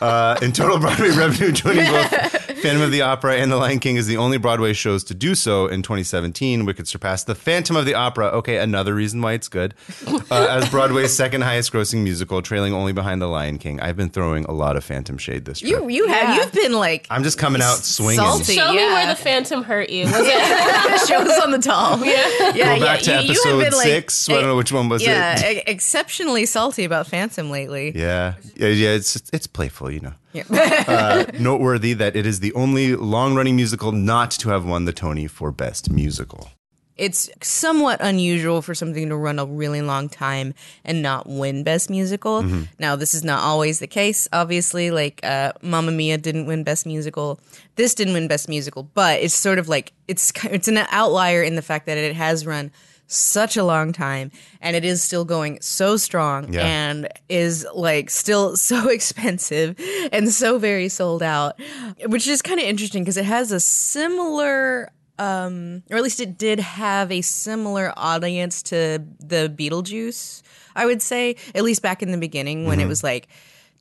Uh, 0.00 0.38
in 0.40 0.52
total 0.52 0.78
Broadway 0.82 1.10
revenue, 1.10 1.50
joining 1.50 1.90
both 1.90 2.37
Phantom 2.62 2.82
of 2.82 2.90
the 2.90 3.02
Opera 3.02 3.36
and 3.36 3.50
The 3.52 3.56
Lion 3.56 3.78
King 3.78 3.96
is 3.96 4.06
the 4.06 4.16
only 4.16 4.38
Broadway 4.38 4.72
shows 4.72 5.04
to 5.04 5.14
do 5.14 5.34
so. 5.34 5.66
In 5.66 5.82
2017, 5.82 6.64
Wicked 6.64 6.88
surpassed 6.88 7.26
The 7.26 7.34
Phantom 7.34 7.76
of 7.76 7.84
the 7.86 7.94
Opera. 7.94 8.26
Okay, 8.28 8.58
another 8.58 8.94
reason 8.94 9.20
why 9.22 9.32
it's 9.34 9.48
good. 9.48 9.74
Uh, 10.30 10.46
as 10.50 10.68
Broadway's 10.68 11.14
second 11.16 11.40
highest 11.40 11.72
grossing 11.72 12.02
musical, 12.02 12.42
trailing 12.42 12.74
only 12.74 12.92
behind 12.92 13.22
The 13.22 13.26
Lion 13.26 13.56
King. 13.56 13.80
I've 13.80 13.96
been 13.96 14.10
throwing 14.10 14.44
a 14.44 14.52
lot 14.52 14.76
of 14.76 14.84
Phantom 14.84 15.16
shade 15.16 15.46
this 15.46 15.60
trip. 15.60 15.70
you 15.70 15.88
you 15.88 16.06
have 16.08 16.28
Yeah. 16.36 16.36
you've 16.44 16.52
been 16.52 16.72
like 16.74 17.06
I'm 17.08 17.22
just 17.22 17.38
coming 17.38 17.62
out 17.62 17.78
swinging. 17.78 18.18
salty. 18.20 18.54
Show 18.54 18.70
me 18.72 18.76
where 18.76 19.06
the 19.06 19.14
Phantom 19.16 19.62
hurt 19.62 19.88
you. 19.88 20.04
Was 20.04 20.14
it? 20.16 21.08
show 21.08 21.16
us 21.22 21.42
on 21.42 21.50
the 21.50 21.58
tall. 21.58 21.98
Yeah, 22.04 22.52
yeah, 22.54 22.78
Go 22.78 22.84
back 22.84 23.00
to 23.00 23.10
you- 23.12 23.16
you 23.16 23.22
have 23.22 23.30
episode 23.30 23.58
been, 23.60 23.72
like, 23.72 23.86
six. 23.86 24.28
I 24.28 24.34
don't 24.34 24.42
know 24.44 24.56
which 24.56 24.70
one 24.72 24.88
was 24.90 25.02
yeah, 25.02 25.38
it. 25.40 25.56
Yeah, 25.56 25.62
exceptionally 25.66 26.44
salty 26.44 26.84
about 26.84 27.06
Phantom 27.06 27.50
lately. 27.50 27.92
Yeah, 27.94 28.34
yeah, 28.56 28.68
yeah. 28.68 28.90
It's 28.90 29.16
it's 29.32 29.46
playful, 29.46 29.90
you 29.90 30.00
know. 30.00 30.12
uh, 30.50 31.24
noteworthy 31.38 31.94
that 31.94 32.16
it 32.16 32.26
is 32.26 32.40
the 32.40 32.52
only 32.54 32.94
long-running 32.94 33.56
musical 33.56 33.92
not 33.92 34.30
to 34.32 34.50
have 34.50 34.64
won 34.64 34.84
the 34.84 34.92
Tony 34.92 35.26
for 35.26 35.50
Best 35.50 35.90
Musical. 35.90 36.50
It's 36.96 37.30
somewhat 37.40 38.00
unusual 38.00 38.60
for 38.60 38.74
something 38.74 39.08
to 39.08 39.16
run 39.16 39.38
a 39.38 39.46
really 39.46 39.82
long 39.82 40.08
time 40.08 40.52
and 40.84 41.00
not 41.00 41.28
win 41.28 41.62
Best 41.62 41.88
Musical. 41.88 42.42
Mm-hmm. 42.42 42.62
Now, 42.80 42.96
this 42.96 43.14
is 43.14 43.22
not 43.22 43.40
always 43.40 43.78
the 43.78 43.86
case, 43.86 44.26
obviously. 44.32 44.90
Like, 44.90 45.20
uh, 45.22 45.52
Mamma 45.62 45.92
Mia 45.92 46.18
didn't 46.18 46.46
win 46.46 46.64
Best 46.64 46.86
Musical. 46.86 47.38
This 47.76 47.94
didn't 47.94 48.14
win 48.14 48.26
Best 48.26 48.48
Musical, 48.48 48.82
but 48.94 49.20
it's 49.20 49.34
sort 49.34 49.60
of 49.60 49.68
like 49.68 49.92
it's 50.08 50.32
it's 50.50 50.66
an 50.66 50.78
outlier 50.78 51.42
in 51.42 51.54
the 51.54 51.62
fact 51.62 51.86
that 51.86 51.98
it 51.98 52.16
has 52.16 52.44
run 52.44 52.72
such 53.08 53.56
a 53.56 53.64
long 53.64 53.92
time 53.92 54.30
and 54.60 54.76
it 54.76 54.84
is 54.84 55.02
still 55.02 55.24
going 55.24 55.58
so 55.60 55.96
strong 55.96 56.52
Yeah. 56.52 56.60
and 56.66 57.08
is 57.28 57.66
like 57.74 58.10
still 58.10 58.56
so 58.70 58.88
expensive 58.88 59.76
and 60.12 60.30
so 60.30 60.58
very 60.58 60.88
sold 60.88 61.22
out 61.22 61.58
which 62.06 62.28
is 62.28 62.42
kind 62.42 62.60
of 62.60 62.66
interesting 62.66 63.02
because 63.02 63.16
it 63.16 63.24
has 63.24 63.50
a 63.50 63.58
similar 63.60 64.92
um 65.18 65.82
or 65.90 65.96
at 65.96 66.02
least 66.02 66.20
it 66.20 66.38
did 66.38 66.60
have 66.60 67.10
a 67.10 67.22
similar 67.22 67.92
audience 67.96 68.62
to 68.64 69.02
the 69.18 69.52
Beetlejuice 69.58 70.42
I 70.76 70.86
would 70.86 71.02
say 71.02 71.34
at 71.54 71.64
least 71.64 71.82
back 71.82 72.02
in 72.02 72.12
the 72.12 72.18
beginning 72.18 72.66
when 72.66 72.78
it 72.78 72.86
was 72.86 73.02
like 73.02 73.26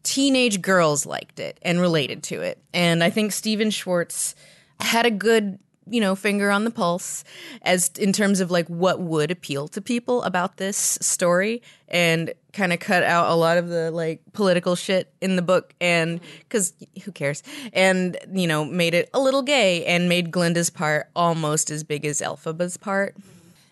teenage 0.03 0.61
girls 0.61 1.05
liked 1.05 1.39
it 1.39 1.59
and 1.61 1.79
related 1.81 2.23
to 2.23 2.41
it. 2.41 2.57
And 2.73 3.03
I 3.03 3.09
think 3.09 3.33
Stephen 3.33 3.69
Schwartz 3.71 4.33
had 4.79 5.05
a 5.05 5.11
good, 5.11 5.59
you 5.89 6.01
know, 6.01 6.15
finger 6.15 6.51
on 6.51 6.63
the 6.63 6.71
pulse 6.71 7.23
as 7.61 7.89
in 7.99 8.13
terms 8.13 8.39
of 8.39 8.51
like 8.51 8.67
what 8.67 8.99
would 8.99 9.31
appeal 9.31 9.67
to 9.69 9.81
people 9.81 10.23
about 10.23 10.57
this 10.57 10.97
story 11.01 11.61
and 11.87 12.33
kind 12.53 12.73
of 12.73 12.79
cut 12.79 13.03
out 13.03 13.29
a 13.29 13.35
lot 13.35 13.57
of 13.57 13.69
the 13.69 13.91
like 13.91 14.21
political 14.33 14.75
shit 14.75 15.11
in 15.21 15.35
the 15.35 15.41
book 15.41 15.73
and 15.79 16.19
cuz 16.49 16.73
who 17.03 17.11
cares? 17.11 17.43
And 17.73 18.17
you 18.31 18.47
know, 18.47 18.65
made 18.65 18.93
it 18.93 19.09
a 19.13 19.19
little 19.19 19.41
gay 19.41 19.85
and 19.85 20.09
made 20.09 20.31
Glinda's 20.31 20.69
part 20.69 21.09
almost 21.15 21.69
as 21.69 21.83
big 21.83 22.05
as 22.05 22.21
Elphaba's 22.21 22.77
part. 22.77 23.15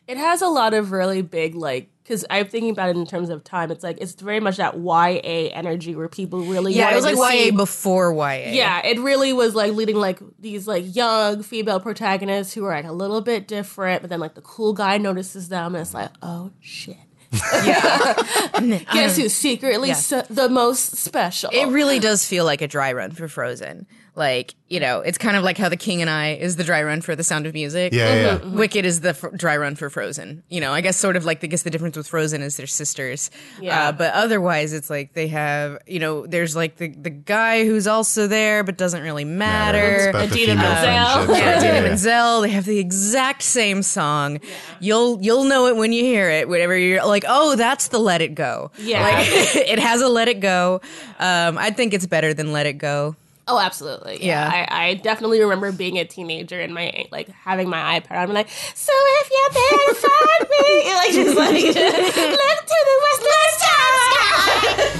It 0.07 0.17
has 0.17 0.41
a 0.41 0.47
lot 0.47 0.73
of 0.73 0.91
really 0.91 1.21
big 1.21 1.55
like 1.55 1.89
because 2.05 2.23
I'm 2.29 2.45
thinking 2.47 2.69
about 2.69 2.89
it 2.89 2.97
in 2.97 3.05
terms 3.07 3.29
of 3.31 3.43
time. 3.43 3.71
It's 3.71 3.83
like 3.83 3.97
it's 3.99 4.13
very 4.13 4.39
much 4.39 4.57
that 4.57 4.77
YA 4.77 5.49
energy 5.51 5.95
where 5.95 6.07
people 6.07 6.41
really 6.41 6.73
Yeah, 6.73 6.91
it 6.91 6.95
was 6.95 7.03
like 7.03 7.15
YA 7.15 7.45
see- 7.45 7.51
before 7.51 8.13
YA. 8.13 8.51
Yeah, 8.51 8.85
it 8.85 8.99
really 8.99 9.33
was 9.33 9.55
like 9.55 9.73
leading 9.73 9.95
like 9.95 10.19
these 10.39 10.67
like 10.67 10.95
young 10.95 11.41
female 11.41 11.79
protagonists 11.79 12.53
who 12.53 12.63
are 12.65 12.75
like 12.75 12.85
a 12.85 12.91
little 12.91 13.21
bit 13.21 13.47
different, 13.47 14.01
but 14.01 14.11
then 14.11 14.19
like 14.19 14.35
the 14.35 14.41
cool 14.41 14.73
guy 14.73 14.99
notices 14.99 15.49
them 15.49 15.73
and 15.73 15.81
it's 15.81 15.95
like, 15.95 16.11
oh 16.21 16.51
shit. 16.59 16.97
Yeah. 17.65 18.13
Guess 18.93 19.17
um, 19.17 19.23
who's 19.23 19.33
secretly 19.33 19.93
so, 19.93 20.21
the 20.29 20.47
most 20.47 20.95
special? 20.97 21.49
It 21.51 21.65
really 21.65 21.99
does 21.99 22.23
feel 22.23 22.45
like 22.45 22.61
a 22.61 22.67
dry 22.67 22.93
run 22.93 23.11
for 23.11 23.27
Frozen. 23.27 23.87
Like, 24.15 24.55
you 24.69 24.79
know, 24.79 25.01
it's 25.01 25.17
kind 25.17 25.35
of 25.35 25.43
like 25.43 25.57
how 25.57 25.67
The 25.67 25.75
King 25.77 25.99
and 26.01 26.09
I 26.09 26.35
is 26.35 26.55
the 26.55 26.63
dry 26.63 26.81
run 26.83 27.01
for 27.01 27.15
The 27.15 27.23
Sound 27.23 27.45
of 27.45 27.53
Music. 27.53 27.91
Yeah, 27.93 28.07
yeah, 28.07 28.21
yeah. 28.21 28.37
Mm-hmm. 28.39 28.57
Wicked 28.57 28.85
is 28.85 29.01
the 29.01 29.13
fr- 29.13 29.27
dry 29.35 29.57
run 29.57 29.75
for 29.75 29.89
Frozen. 29.89 30.41
You 30.49 30.61
know, 30.61 30.71
I 30.73 30.79
guess 30.81 30.95
sort 30.97 31.17
of 31.17 31.25
like, 31.25 31.43
I 31.43 31.47
guess 31.47 31.63
the 31.63 31.69
difference 31.69 31.97
with 31.97 32.07
Frozen 32.07 32.41
is 32.41 32.55
they're 32.57 32.65
sisters. 32.65 33.29
Yeah. 33.61 33.89
Uh, 33.89 33.91
but 33.91 34.13
otherwise, 34.13 34.71
it's 34.73 34.89
like 34.89 35.13
they 35.13 35.27
have, 35.27 35.79
you 35.85 35.99
know, 35.99 36.25
there's 36.25 36.55
like 36.55 36.77
the, 36.77 36.87
the 36.89 37.09
guy 37.09 37.65
who's 37.65 37.87
also 37.87 38.25
there, 38.27 38.63
but 38.63 38.77
doesn't 38.77 39.03
really 39.03 39.25
matter. 39.25 40.09
about 40.09 40.31
Idina 40.31 40.55
Menzel. 40.55 41.25
friendships, 41.25 41.39
Yeah, 41.39 41.51
right? 41.53 41.59
Dana 41.59 41.65
Yeah, 41.65 41.73
yeah. 41.75 41.81
Menzel. 41.81 42.41
They 42.41 42.49
have 42.51 42.65
the 42.65 42.79
exact 42.79 43.41
same 43.43 43.83
song. 43.83 44.39
Yeah. 44.41 44.49
You'll 44.79 45.21
you'll 45.21 45.43
know 45.43 45.67
it 45.67 45.75
when 45.75 45.91
you 45.91 46.03
hear 46.03 46.29
it. 46.29 46.47
Whenever 46.47 46.77
you're 46.77 47.05
like, 47.05 47.25
oh, 47.27 47.55
that's 47.57 47.89
the 47.89 47.99
Let 47.99 48.21
It 48.21 48.33
Go. 48.33 48.71
Yeah. 48.79 49.01
like 49.03 49.27
it 49.55 49.77
has 49.79 50.01
a 50.01 50.07
Let 50.07 50.29
It 50.29 50.39
Go. 50.39 50.79
Um, 51.19 51.57
I 51.57 51.69
think 51.71 51.93
it's 51.93 52.05
better 52.07 52.33
than 52.33 52.53
Let 52.53 52.65
It 52.65 52.77
Go. 52.77 53.15
Oh, 53.47 53.59
absolutely. 53.59 54.25
Yeah. 54.25 54.49
I, 54.51 54.87
I 54.89 54.93
definitely 54.95 55.39
remember 55.39 55.71
being 55.71 55.97
a 55.99 56.05
teenager 56.05 56.59
and 56.59 56.73
my 56.73 57.05
like 57.11 57.29
having 57.29 57.69
my 57.69 57.99
iPad. 57.99 58.17
I'm 58.17 58.33
like, 58.33 58.49
so 58.49 58.91
if 58.95 59.29
you're 59.31 59.53
there 59.53 59.85
to 59.87 59.93
find 60.01 60.49
me, 60.49 60.93
like 60.95 61.11
just 61.13 61.37
like 61.37 61.63
look 61.63 61.75
to 61.75 62.79
the 62.89 62.97
western 63.05 63.51
sky. 63.53 63.69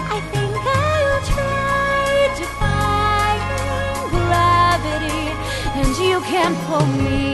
I 0.08 0.22
think 0.32 0.56
I'll 0.56 1.22
try 1.26 2.36
defying 2.38 4.10
gravity, 4.10 5.26
and 5.80 5.98
you 5.98 6.20
can't 6.22 6.58
pull 6.68 6.86
me. 6.86 7.34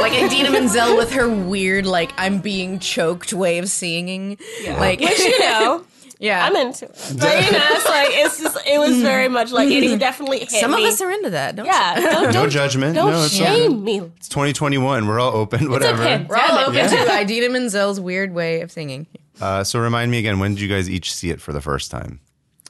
Like 0.00 0.12
Idina 0.22 0.50
Menzel 0.52 0.96
with 0.96 1.12
her 1.12 1.28
weird, 1.30 1.86
like 1.86 2.12
I'm 2.18 2.40
being 2.40 2.78
choked 2.78 3.32
way 3.32 3.56
of 3.58 3.68
singing. 3.70 4.36
Like 4.66 5.00
Which 5.00 5.18
you 5.18 5.38
know. 5.40 5.84
Yeah, 6.18 6.44
I'm 6.46 6.54
into 6.56 6.86
it. 6.86 6.92
But 7.18 7.44
you 7.44 7.52
know, 7.52 7.66
it's 7.70 7.84
like 7.88 8.08
it's 8.10 8.40
just 8.40 8.56
it 8.66 8.78
was 8.78 9.00
very 9.02 9.28
much 9.28 9.50
like 9.52 9.68
it 9.70 9.98
definitely 9.98 10.40
hit 10.40 10.50
some 10.50 10.72
me. 10.72 10.86
of 10.86 10.92
us 10.92 11.00
are 11.00 11.10
into 11.10 11.30
that. 11.30 11.56
Don't 11.56 11.66
yeah, 11.66 11.94
don't, 12.00 12.24
No 12.26 12.32
don't, 12.32 12.50
judgment. 12.50 12.94
don't 12.94 13.10
no, 13.10 13.24
it's, 13.24 13.34
shame 13.34 13.82
me. 13.84 13.98
it's 14.16 14.28
2021. 14.28 15.06
We're 15.06 15.20
all 15.20 15.34
open. 15.34 15.70
Whatever. 15.70 16.26
We're 16.28 16.36
all 16.36 16.58
open 16.58 16.74
Yeah. 16.74 16.88
to 16.88 17.20
Idina 17.20 17.48
Menzel's 17.48 18.00
weird 18.00 18.32
way 18.32 18.60
of 18.60 18.70
singing. 18.70 19.06
Uh, 19.40 19.64
so 19.64 19.80
remind 19.80 20.10
me 20.10 20.18
again. 20.18 20.38
When 20.38 20.54
did 20.54 20.60
you 20.60 20.68
guys 20.68 20.88
each 20.88 21.12
see 21.12 21.30
it 21.30 21.40
for 21.40 21.52
the 21.52 21.60
first 21.60 21.90
time? 21.90 22.20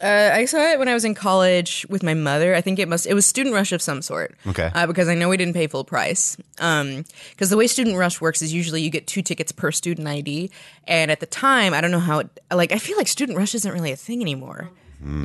Uh, 0.03 0.31
I 0.33 0.45
saw 0.47 0.59
it 0.59 0.79
when 0.79 0.89
I 0.89 0.95
was 0.95 1.05
in 1.05 1.15
college 1.15 1.87
with 1.89 2.03
my 2.03 2.15
mother. 2.15 2.55
I 2.55 2.61
think 2.61 2.79
it 2.81 2.89
must 2.89 3.07
it 3.07 3.15
was 3.15 3.25
student 3.27 3.55
rush 3.55 3.71
of 3.71 3.81
some 3.81 4.03
sort. 4.03 4.35
Okay. 4.47 4.71
Uh, 4.75 4.87
because 4.87 5.09
I 5.09 5.15
know 5.15 5.29
we 5.29 5.37
didn't 5.37 5.55
pay 5.55 5.69
full 5.69 5.85
price. 5.85 6.37
Um, 6.59 7.05
because 7.31 7.49
the 7.49 7.57
way 7.57 7.69
student 7.69 7.97
rush 7.97 8.21
works 8.21 8.43
is 8.43 8.53
usually 8.53 8.83
you 8.83 8.91
get 8.91 9.07
two 9.07 9.23
tickets 9.23 9.53
per 9.53 9.71
student 9.71 10.09
ID, 10.09 10.51
and 10.89 11.11
at 11.11 11.21
the 11.21 11.27
time 11.27 11.75
I 11.75 11.81
don't 11.81 11.93
know 11.93 12.01
how 12.01 12.19
it 12.21 12.29
like 12.53 12.73
I 12.73 12.79
feel 12.79 12.97
like 12.97 13.07
student 13.07 13.39
rush 13.39 13.55
isn't 13.55 13.73
really 13.73 13.93
a 13.93 13.97
thing 13.97 14.21
anymore. 14.21 14.71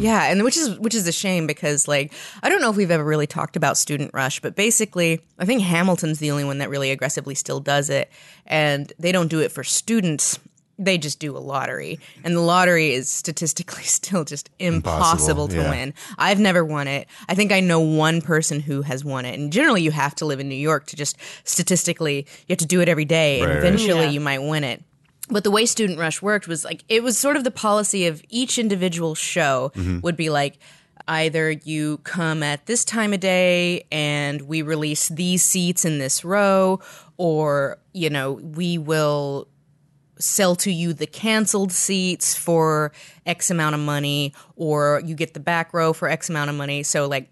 Yeah, 0.02 0.26
and 0.26 0.44
which 0.44 0.58
is 0.58 0.78
which 0.78 0.94
is 0.94 1.08
a 1.08 1.12
shame 1.12 1.48
because 1.48 1.88
like 1.88 2.12
I 2.44 2.50
don't 2.50 2.60
know 2.60 2.70
if 2.70 2.76
we've 2.76 2.92
ever 2.92 3.04
really 3.04 3.28
talked 3.28 3.56
about 3.56 3.78
student 3.78 4.12
rush, 4.14 4.42
but 4.42 4.56
basically 4.56 5.22
I 5.40 5.46
think 5.46 5.62
Hamilton's 5.62 6.20
the 6.20 6.32
only 6.32 6.44
one 6.44 6.58
that 6.58 6.70
really 6.70 6.92
aggressively 6.92 7.34
still 7.34 7.62
does 7.62 7.90
it, 7.90 8.12
and 8.46 8.92
they 9.00 9.14
don't 9.14 9.30
do 9.30 9.40
it 9.40 9.52
for 9.54 9.64
students. 9.64 10.38
They 10.82 10.98
just 10.98 11.20
do 11.20 11.36
a 11.36 11.40
lottery, 11.40 12.00
and 12.24 12.34
the 12.36 12.40
lottery 12.40 12.94
is 12.94 13.10
statistically 13.12 13.84
still 14.00 14.24
just 14.24 14.50
impossible, 14.60 15.46
Impossible, 15.46 15.48
to 15.50 15.58
yeah. 15.58 15.70
win. 15.70 15.94
I've 16.18 16.40
never 16.40 16.64
won 16.64 16.88
it. 16.88 17.08
I 17.28 17.36
think 17.36 17.52
I 17.52 17.60
know 17.60 17.82
one 17.82 18.22
person 18.22 18.62
who 18.62 18.82
has 18.84 19.04
won 19.04 19.26
it, 19.26 19.38
and 19.38 19.52
generally 19.52 19.82
you 19.82 19.92
have 19.92 20.16
to 20.16 20.26
live 20.26 20.40
in 20.40 20.48
New 20.48 20.56
York 20.56 20.86
to 20.88 20.96
just 20.96 21.18
statistically 21.44 22.20
you 22.48 22.54
have 22.54 22.60
to 22.60 22.66
do 22.66 22.82
it 22.82 22.88
every 22.90 23.06
day, 23.06 23.42
and 23.42 23.50
Right, 23.50 23.56
right. 23.56 23.66
eventually 23.66 24.06
Yeah. 24.06 24.10
you 24.12 24.22
might 24.22 24.40
win 24.40 24.64
it. 24.64 24.84
But 25.30 25.44
the 25.44 25.52
way 25.52 25.66
Student 25.66 26.00
Rush 26.00 26.22
worked 26.22 26.48
was 26.48 26.64
like 26.66 26.84
it 26.90 27.04
was 27.04 27.18
sort 27.18 27.36
of 27.38 27.44
the 27.44 27.52
policy 27.52 28.08
of 28.08 28.24
each 28.30 28.58
individual 28.58 29.14
show 29.16 29.72
mm-hmm. 29.76 30.00
would 30.00 30.16
be 30.18 30.30
like 30.30 30.58
either 31.08 31.52
you 31.52 31.98
come 32.00 32.42
at 32.44 32.66
this 32.68 32.86
time 32.86 33.14
of 33.14 33.20
day 33.20 33.84
and 33.92 34.42
we 34.44 34.62
release 34.62 35.10
these 35.10 35.44
seats 35.44 35.84
in 35.86 35.98
this 36.00 36.24
row 36.24 36.80
or 37.18 37.78
you 37.94 38.10
know 38.10 38.34
we 38.34 38.78
will 38.78 39.48
sell 40.20 40.56
to 40.58 40.72
you 40.72 40.94
the 40.94 41.08
canceled 41.08 41.72
seats 41.72 42.36
for 42.36 42.92
X 43.26 43.50
amount 43.50 43.76
of 43.76 43.82
money, 43.82 44.34
or 44.56 45.02
you 45.06 45.16
get 45.16 45.34
the 45.34 45.40
back 45.40 45.74
row 45.74 45.94
for 45.94 46.10
X 46.10 46.30
amount 46.30 46.50
of 46.50 46.56
money. 46.56 46.84
So 46.84 47.08
like. 47.08 47.30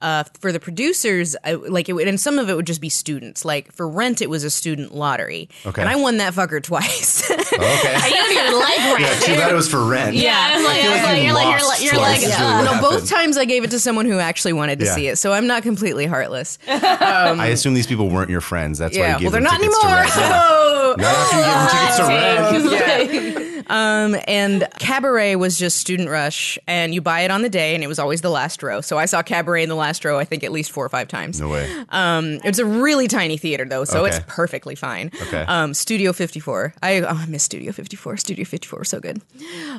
Uh, 0.00 0.22
for 0.40 0.52
the 0.52 0.60
producers, 0.60 1.34
I, 1.42 1.54
like 1.54 1.88
it, 1.88 1.92
would, 1.92 2.06
and 2.06 2.20
some 2.20 2.38
of 2.38 2.48
it 2.48 2.54
would 2.54 2.68
just 2.68 2.80
be 2.80 2.88
students. 2.88 3.44
Like 3.44 3.72
for 3.72 3.88
Rent, 3.88 4.22
it 4.22 4.30
was 4.30 4.44
a 4.44 4.50
student 4.50 4.94
lottery, 4.94 5.48
Okay. 5.66 5.80
and 5.82 5.90
I 5.90 5.96
won 5.96 6.18
that 6.18 6.34
fucker 6.34 6.62
twice. 6.62 7.28
Okay. 7.58 7.94
I 7.96 8.10
don't 8.10 8.30
even 8.30 8.60
like 8.60 8.78
rent. 8.78 9.00
yeah, 9.00 9.26
too 9.26 9.40
bad 9.40 9.50
it 9.50 9.54
was 9.56 9.68
for 9.68 9.84
rent. 9.84 10.14
Yeah, 10.14 10.38
I 10.38 10.56
was 10.56 10.64
like, 10.64 10.84
I 10.84 10.88
was 10.94 11.02
like, 11.02 11.18
you 11.18 11.24
you're 11.24 11.34
like, 11.34 11.44
you're 11.48 11.58
lost 11.58 11.80
like, 11.80 11.92
you're 11.92 12.00
like, 12.00 12.40
uh, 12.40 12.62
really 12.62 12.76
no, 12.76 12.80
both 12.80 13.08
times 13.10 13.36
I 13.36 13.44
gave 13.46 13.64
it 13.64 13.70
to 13.72 13.80
someone 13.80 14.06
who 14.06 14.20
actually 14.20 14.52
wanted 14.52 14.78
to 14.78 14.84
Yeah. 14.84 14.94
see 14.94 15.08
it, 15.08 15.16
so 15.18 15.32
I'm 15.32 15.48
not 15.48 15.64
completely 15.64 16.06
heartless. 16.06 16.60
I 16.68 17.46
assume 17.48 17.74
these 17.74 17.88
people 17.88 18.08
weren't 18.08 18.30
your 18.30 18.40
friends. 18.40 18.78
That's 18.78 18.96
why 18.96 19.08
you 19.08 19.12
gave 19.14 19.22
well, 19.22 19.30
they're 19.32 19.40
them 19.40 19.44
not 19.50 19.58
anymore. 19.58 20.04
to 20.04 20.08
rent. 20.96 21.00
Not 21.00 21.14
after 21.14 21.36
you 21.36 21.44
gave 21.44 22.62
them 22.62 22.70
tickets 22.70 22.70
to 22.70 23.34
rent. 23.34 23.44
Um, 23.68 24.16
and 24.26 24.66
Cabaret 24.78 25.36
was 25.36 25.58
just 25.58 25.78
Student 25.78 26.08
Rush, 26.08 26.58
and 26.66 26.94
you 26.94 27.00
buy 27.00 27.20
it 27.20 27.30
on 27.30 27.42
the 27.42 27.50
day, 27.50 27.74
and 27.74 27.84
it 27.84 27.86
was 27.86 27.98
always 27.98 28.22
the 28.22 28.30
last 28.30 28.62
row. 28.62 28.80
So 28.80 28.98
I 28.98 29.04
saw 29.04 29.22
Cabaret 29.22 29.62
in 29.62 29.68
the 29.68 29.74
last 29.74 30.04
row, 30.04 30.18
I 30.18 30.24
think 30.24 30.42
at 30.42 30.52
least 30.52 30.70
four 30.70 30.84
or 30.84 30.88
five 30.88 31.08
times. 31.08 31.40
No 31.40 31.48
way. 31.48 31.70
Um, 31.90 32.40
it's 32.44 32.58
a 32.58 32.64
really 32.64 33.08
tiny 33.08 33.36
theater 33.36 33.64
though, 33.66 33.84
so 33.84 34.04
it's 34.04 34.20
perfectly 34.26 34.74
fine. 34.74 35.10
Okay. 35.26 35.42
Um, 35.42 35.74
Studio 35.74 36.12
54. 36.12 36.74
I, 36.82 37.00
oh, 37.00 37.08
I 37.08 37.26
miss 37.26 37.42
Studio 37.42 37.72
54. 37.72 38.16
Studio 38.16 38.44
54 38.44 38.78
was 38.78 38.88
so 38.88 39.00
good. 39.00 39.20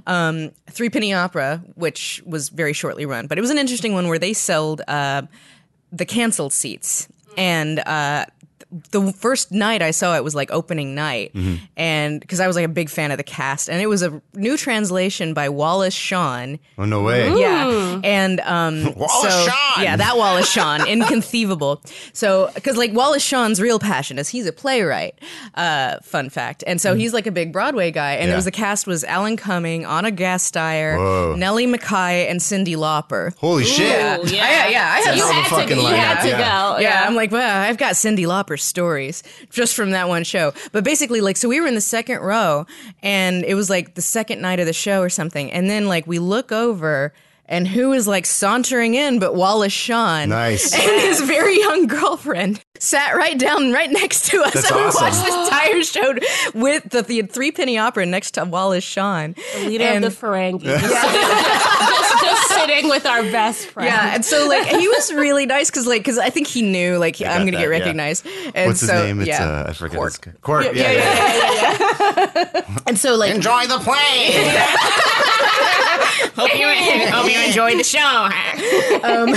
Um, 0.06 0.52
Threepenny 0.70 1.14
Opera, 1.14 1.64
which 1.76 2.22
was 2.26 2.50
very 2.50 2.74
shortly 2.74 3.06
run, 3.06 3.28
but 3.28 3.38
it 3.38 3.42
was 3.42 3.50
an 3.50 3.58
interesting 3.58 3.94
one 3.94 4.08
where 4.08 4.20
they 4.20 4.34
sold 4.34 4.82
uh, 4.88 5.24
the 5.92 6.06
canceled 6.06 6.54
seats. 6.54 7.08
And 7.38 7.80
uh, 7.80 8.26
the 8.92 9.12
first 9.14 9.52
night 9.52 9.82
I 9.82 9.92
saw 9.92 10.16
it 10.16 10.24
was 10.24 10.36
like 10.36 10.52
opening 10.52 10.94
night, 10.96 11.34
and 11.76 12.20
because 12.20 12.40
I 12.40 12.48
was 12.48 12.56
like 12.56 12.66
a 12.66 12.70
big 12.70 12.90
fan 12.90 13.12
of 13.12 13.18
the 13.18 13.24
cast, 13.24 13.70
and 13.70 13.82
it 13.82 13.88
was 13.88 14.02
a 14.04 14.22
new 14.34 14.58
translation 14.58 15.34
by 15.34 15.50
Wallace 15.50 15.94
Shawn. 15.94 16.60
Oh 16.78 16.86
no 16.86 17.02
way. 17.04 17.28
Yeah, 17.40 18.00
and 18.04 18.40
um, 18.42 18.94
Wallace 18.96 19.22
so, 19.22 19.30
Shawn! 19.48 19.84
Yeah, 19.84 19.96
that 19.96 20.18
Wallace 20.18 20.50
Shawn, 20.50 20.88
inconceivable. 20.88 21.82
So, 22.14 22.52
because 22.56 22.78
like 22.78 22.94
Wallace 22.94 23.24
Shawn's 23.24 23.60
real 23.62 23.80
passion 23.80 24.20
is 24.20 24.30
he's 24.30 24.46
a 24.46 24.54
playwright. 24.54 25.16
Uh, 25.56 25.98
fun 26.04 26.30
fact, 26.30 26.64
and 26.68 26.80
so 26.80 26.96
he's 26.96 27.14
like 27.14 27.26
a 27.28 27.32
big 27.32 27.52
Broadway 27.52 27.92
guy. 27.92 28.14
And 28.16 28.28
Yeah. 28.28 28.34
it 28.34 28.36
was 28.36 28.46
the 28.46 28.52
cast 28.52 28.86
was 28.88 29.04
Alan 29.04 29.36
Cumming, 29.38 29.86
Anna 29.86 30.12
Gasteyer, 30.12 30.98
Whoa. 30.98 31.36
Nellie 31.36 31.68
McKay, 31.68 32.30
and 32.30 32.40
Cyndi 32.40 32.76
Lauper. 32.76 33.36
Holy 33.38 33.64
shit. 33.64 33.80
Ooh, 33.80 34.28
yeah. 34.36 34.44
I- 34.46 34.70
yeah, 34.70 34.92
I 34.94 35.00
had 35.00 35.16
You 35.16 35.22
Hell 35.24 35.30
of 35.32 35.38
a 35.38 35.42
had 35.42 35.44
to, 35.50 35.56
fucking 35.56 35.78
you 35.78 35.86
had 35.88 36.22
to 36.22 36.28
yeah. 36.28 36.38
go. 36.38 36.78
yeah, 36.80 37.04
I'm 37.08 37.16
like, 37.16 37.32
well, 37.32 37.62
I've 37.64 37.78
got 37.78 37.94
Cyndi 37.96 38.26
Lauper 38.28 38.59
stories 38.60 39.24
just 39.50 39.76
from 39.76 39.92
that 39.92 40.08
one 40.08 40.24
show. 40.24 40.54
But 40.72 40.84
basically, 40.84 41.22
like, 41.22 41.38
so 41.38 41.50
we 41.50 41.60
were 41.60 41.68
in 41.68 41.76
the 41.76 41.82
second 41.82 42.20
row, 42.20 42.66
and 43.02 43.44
it 43.46 43.56
was 43.56 43.70
like 43.70 43.96
the 43.96 44.02
second 44.02 44.42
night 44.42 44.60
of 44.60 44.66
the 44.66 44.74
show 44.74 45.02
or 45.02 45.10
something, 45.10 45.52
and 45.52 45.70
then 45.70 45.88
like 45.88 46.06
we 46.08 46.20
look 46.20 46.52
over. 46.52 47.14
And 47.52 47.68
who 47.68 47.94
is 47.94 48.08
like 48.08 48.28
sauntering 48.28 48.94
in 48.94 49.18
but 49.18 49.34
Wallace 49.34 49.74
Shawn? 49.74 50.30
Nice. 50.30 50.72
And 50.80 51.02
his 51.02 51.20
very 51.22 51.58
young 51.58 51.88
girlfriend 51.88 52.64
sat 52.78 53.16
right 53.16 53.40
down 53.40 53.72
right 53.74 53.90
next 53.90 54.28
to 54.30 54.44
us. 54.44 54.54
That's 54.54 54.70
and 54.70 54.80
we 54.80 54.86
awesome. 54.86 55.02
watched 55.04 55.26
this 55.26 55.34
entire 55.48 55.82
show 55.82 56.14
with 56.54 56.90
the, 56.92 57.02
the 57.02 57.24
three 57.24 57.52
penny 57.52 57.80
opera 57.80 58.06
next 58.06 58.36
to 58.36 58.46
Wallace 58.46 58.84
Shawn. 58.84 59.34
Leader 59.66 59.84
And- 59.84 60.06
of 60.06 60.14
the 60.20 60.28
Ferengi. 60.28 60.62
Just, 60.62 60.84
just, 60.94 62.24
just 62.24 62.39
sitting 62.60 62.90
with 62.90 63.06
our 63.06 63.22
best 63.32 63.68
friend. 63.68 63.88
Yeah, 63.88 64.16
and 64.16 64.26
so 64.26 64.48
like 64.48 64.68
he 64.68 64.88
was 64.88 65.14
really 65.26 65.46
nice 65.46 65.70
because 65.70 65.88
like 65.88 66.02
because 66.02 66.18
I 66.18 66.30
think 66.30 66.48
he 66.48 66.62
knew 66.62 66.98
like 66.98 67.22
I'm 67.22 67.40
gonna 67.40 67.46
that, 67.46 67.52
get 67.52 67.62
yeah. 67.62 67.66
recognized. 67.66 68.26
And 68.54 68.68
What's 68.68 68.82
his 68.82 68.90
so, 68.90 69.06
name? 69.06 69.20
It's 69.22 69.28
yeah. 69.28 69.44
uh, 69.44 69.70
I 69.70 69.74
forget. 69.74 69.98
Quark. 69.98 70.26
His, 70.26 70.34
Quark. 70.42 70.66
Yeah, 70.74 70.92
yeah, 70.92 72.62
And 72.88 72.98
so 72.98 73.16
like 73.16 73.34
Enjoy 73.36 73.68
the 73.68 73.80
plane. 73.80 74.34
hope 76.36 76.58
you 76.58 76.68
hope 77.12 77.32
you 77.32 77.40
enjoyed 77.46 77.80
the 77.80 77.84
show. 77.84 78.30
um, 79.04 79.36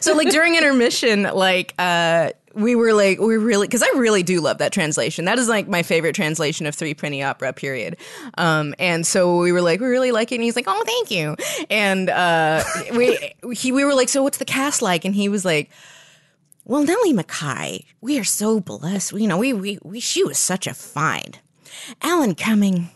so 0.00 0.14
like 0.14 0.30
during 0.30 0.54
intermission, 0.56 1.24
like 1.24 1.74
uh 1.78 2.30
we 2.54 2.74
were 2.74 2.92
like 2.92 3.18
we 3.18 3.36
really 3.36 3.66
because 3.66 3.82
I 3.82 3.90
really 3.96 4.22
do 4.22 4.40
love 4.40 4.58
that 4.58 4.72
translation. 4.72 5.24
That 5.24 5.38
is 5.38 5.48
like 5.48 5.68
my 5.68 5.82
favorite 5.82 6.14
translation 6.14 6.66
of 6.66 6.74
Threepenny 6.74 7.22
Opera. 7.22 7.52
Period. 7.52 7.96
Um, 8.38 8.74
and 8.78 9.06
so 9.06 9.38
we 9.38 9.52
were 9.52 9.62
like 9.62 9.80
we 9.80 9.86
really 9.86 10.12
like 10.12 10.32
it, 10.32 10.36
and 10.36 10.44
he's 10.44 10.56
like, 10.56 10.66
oh, 10.68 10.82
thank 10.84 11.10
you. 11.10 11.36
And 11.70 12.10
uh, 12.10 12.62
we 12.94 13.34
he 13.54 13.72
we 13.72 13.84
were 13.84 13.94
like, 13.94 14.08
so 14.08 14.22
what's 14.22 14.38
the 14.38 14.44
cast 14.44 14.82
like? 14.82 15.04
And 15.04 15.14
he 15.14 15.28
was 15.28 15.44
like. 15.44 15.70
Well, 16.64 16.84
Nellie 16.84 17.12
McKay, 17.12 17.86
we 18.00 18.20
are 18.20 18.24
so 18.24 18.60
blessed. 18.60 19.14
You 19.14 19.26
know, 19.26 19.36
we, 19.36 19.52
we, 19.52 19.80
we 19.82 19.98
she 19.98 20.22
was 20.22 20.38
such 20.38 20.68
a 20.68 20.74
find. 20.74 21.40
Alan 22.02 22.36
Cumming, 22.36 22.90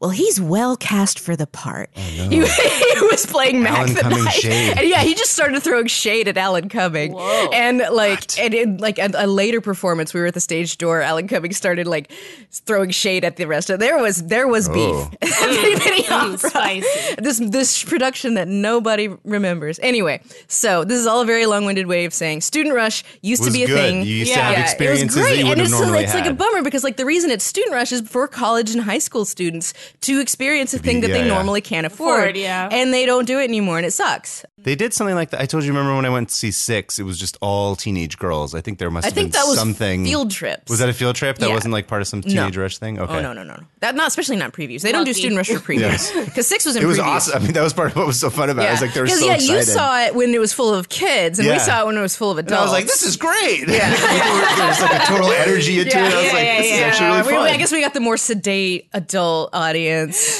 well, 0.00 0.10
he's 0.10 0.40
well 0.40 0.76
cast 0.76 1.18
for 1.20 1.36
the 1.36 1.46
part. 1.46 1.90
he, 1.94 2.28
he 2.28 2.40
was 3.02 3.26
playing 3.26 3.62
Mac 3.62 3.78
Alan 3.78 3.94
the 3.94 4.00
Cumming 4.00 4.24
Knight. 4.24 4.32
shade. 4.34 4.78
And 4.78 4.88
yeah, 4.88 5.02
he 5.02 5.14
just 5.14 5.32
started 5.32 5.62
throwing 5.62 5.86
shade 5.86 6.26
at 6.28 6.36
Alan 6.38 6.68
Cumming. 6.68 7.12
Whoa. 7.12 7.50
And 7.52 7.78
like, 7.92 8.38
and 8.38 8.54
in 8.54 8.76
like 8.78 8.98
a, 8.98 9.10
a 9.14 9.26
later 9.26 9.60
performance, 9.60 10.14
we 10.14 10.20
were 10.20 10.26
at 10.26 10.34
the 10.34 10.40
stage 10.40 10.78
door. 10.78 11.02
Alan 11.02 11.28
Cumming 11.28 11.52
started 11.52 11.86
like 11.86 12.10
throwing 12.50 12.90
shade 12.90 13.24
at 13.24 13.36
the 13.36 13.46
rest 13.46 13.68
of. 13.70 13.78
There 13.78 13.98
was 13.98 14.24
there 14.26 14.48
was 14.48 14.68
Oh. 14.68 15.08
beef. 15.20 15.30
Threepenny 15.34 16.08
Opera. 16.08 16.38
spicy. 16.50 17.14
This 17.18 17.38
this 17.38 17.82
production 17.84 18.34
that 18.34 18.48
nobody 18.48 19.08
remembers. 19.24 19.78
Anyway, 19.82 20.22
so 20.48 20.84
this 20.84 20.98
is 20.98 21.06
all 21.06 21.20
a 21.22 21.26
very 21.26 21.46
long 21.46 21.64
winded 21.64 21.86
way 21.86 22.04
of 22.04 22.14
saying 22.14 22.40
Student 22.40 22.74
Rush 22.74 23.04
used 23.22 23.44
to 23.44 23.50
be 23.50 23.64
a 23.64 23.66
good. 23.66 23.74
thing. 23.76 23.96
You 24.04 24.14
used 24.16 24.32
to 24.32 24.40
have 24.40 24.54
it 24.58 24.62
was 24.62 24.70
experiences 24.72 25.14
that 25.16 25.22
great. 25.22 25.44
you 25.44 25.52
and 25.52 25.60
it's, 25.60 25.70
normally 25.70 26.04
it's 26.04 26.14
like 26.14 26.26
a 26.26 26.32
bummer 26.34 26.62
because 26.62 26.84
like 26.84 26.96
the 26.96 27.04
reason 27.06 27.30
it's 27.30 27.44
Student 27.44 27.74
Rush 27.74 27.92
is 27.92 28.00
for 28.02 28.26
college 28.28 28.70
and 28.70 28.82
high 28.82 28.98
school 28.98 29.24
students 29.24 29.74
to 30.02 30.20
experience 30.20 30.72
a 30.74 30.78
thing 30.78 31.00
that 31.02 31.08
yeah, 31.08 31.14
they 31.18 31.26
yeah. 31.26 31.34
normally 31.34 31.60
can't 31.60 31.86
afford. 31.86 32.00
Afford, 32.00 32.36
yeah. 32.36 32.68
And 32.72 32.92
they 32.94 33.04
don't 33.06 33.26
do 33.26 33.38
it 33.38 33.44
anymore, 33.44 33.76
and 33.76 33.86
it 33.86 33.92
sucks. 33.92 34.44
They 34.58 34.74
did 34.74 34.92
something 34.92 35.14
like 35.14 35.30
that. 35.30 35.40
I 35.40 35.46
told 35.46 35.64
you. 35.64 35.70
Remember 35.72 35.94
when 35.96 36.04
I 36.04 36.10
went 36.10 36.28
to 36.28 36.34
see 36.34 36.50
Six? 36.50 36.98
It 36.98 37.04
was 37.04 37.18
just 37.18 37.38
all 37.40 37.76
teenage 37.76 38.18
girls. 38.18 38.54
I 38.54 38.60
think 38.60 38.78
there 38.78 38.90
must 38.90 39.04
I 39.04 39.08
have 39.08 39.14
think 39.14 39.32
been 39.32 39.40
that 39.40 39.46
was 39.48 39.58
something. 39.58 40.04
field 40.04 40.30
trips. 40.30 40.68
Was 40.70 40.80
that 40.80 40.88
a 40.90 40.92
field 40.92 41.16
trip? 41.16 41.38
That 41.38 41.48
Yeah. 41.48 41.54
wasn't 41.54 41.72
like 41.72 41.86
part 41.88 42.02
of 42.02 42.08
some 42.08 42.20
teenage 42.20 42.56
rush 42.58 42.76
thing. 42.76 42.98
Oh, 42.98 43.04
okay. 43.04 43.18
Oh 43.18 43.20
no 43.22 43.32
no 43.32 43.42
no 43.42 43.54
no! 43.54 43.62
That 43.80 43.94
not 43.94 44.08
especially 44.08 44.36
not 44.36 44.52
previews. 44.52 44.82
They 44.82 44.92
don't 44.92 45.04
do 45.04 45.14
student 45.14 45.38
rush 45.38 45.48
for 45.48 45.60
previews 45.60 46.12
because 46.26 46.46
six 46.54 46.66
was 46.66 46.76
in 46.76 46.82
It 46.82 46.86
was 46.86 46.98
previews. 46.98 47.04
awesome. 47.06 47.40
I 47.42 47.44
mean, 47.44 47.52
that 47.54 47.62
was 47.62 47.72
part 47.72 47.90
of 47.92 47.96
what 47.96 48.06
was 48.06 48.20
so 48.20 48.28
fun 48.28 48.50
about 48.50 48.64
it. 48.66 48.68
I 48.68 48.72
was 48.72 48.82
like, 48.82 48.92
they 48.92 49.00
were 49.00 49.06
'Cause, 49.06 49.20
so 49.20 49.24
yeah, 49.26 49.34
excited. 49.34 49.54
you 49.56 49.62
saw 49.62 50.00
it 50.04 50.14
when 50.14 50.34
it 50.34 50.38
was 50.40 50.52
full 50.52 50.74
of 50.74 50.90
kids, 50.90 51.38
and 51.38 51.48
we 51.48 51.58
saw 51.58 51.82
it 51.82 51.86
when 51.86 51.96
it 51.96 52.02
was 52.02 52.14
full 52.16 52.30
of 52.30 52.36
adults. 52.38 52.52
and 52.52 52.60
I 52.60 52.62
was 52.62 52.72
like, 52.72 52.84
this 52.86 53.02
is 53.02 53.16
great. 53.16 53.66
Yeah. 53.66 53.88
there 54.56 54.66
was 54.68 54.80
like 54.82 55.02
a 55.02 55.06
total 55.06 55.30
energy 55.32 55.78
into 55.80 55.90
it. 55.90 55.96
I 55.96 56.02
was 56.04 56.12
Yeah, 56.12 56.20
like, 56.32 56.44
yeah, 56.44 56.56
this 56.58 56.66
is 56.70 56.78
yeah. 56.80 56.86
actually 56.86 57.06
really 57.06 57.22
We- 57.22 57.32
fun. 57.32 57.46
I 57.48 57.56
guess 57.56 57.72
we 57.72 57.80
got 57.80 57.94
the 57.94 58.00
more 58.00 58.18
sedate 58.18 58.88
adult 58.92 59.50
audience. 59.54 59.79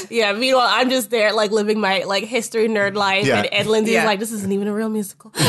Yeah, 0.09 0.33
meanwhile, 0.33 0.67
I'm 0.69 0.89
just 0.89 1.09
there, 1.09 1.33
like, 1.33 1.51
living 1.51 1.79
my, 1.79 2.03
like, 2.03 2.23
history 2.25 2.67
nerd 2.67 2.95
life, 2.95 3.25
Yeah. 3.25 3.39
and 3.39 3.49
Ed 3.51 3.65
Lindsay's 3.67 3.95
Yeah. 3.95 4.05
like, 4.05 4.19
this 4.19 4.31
isn't 4.31 4.51
even 4.51 4.67
a 4.67 4.73
real 4.73 4.89
musical. 4.89 5.31
no, 5.39 5.41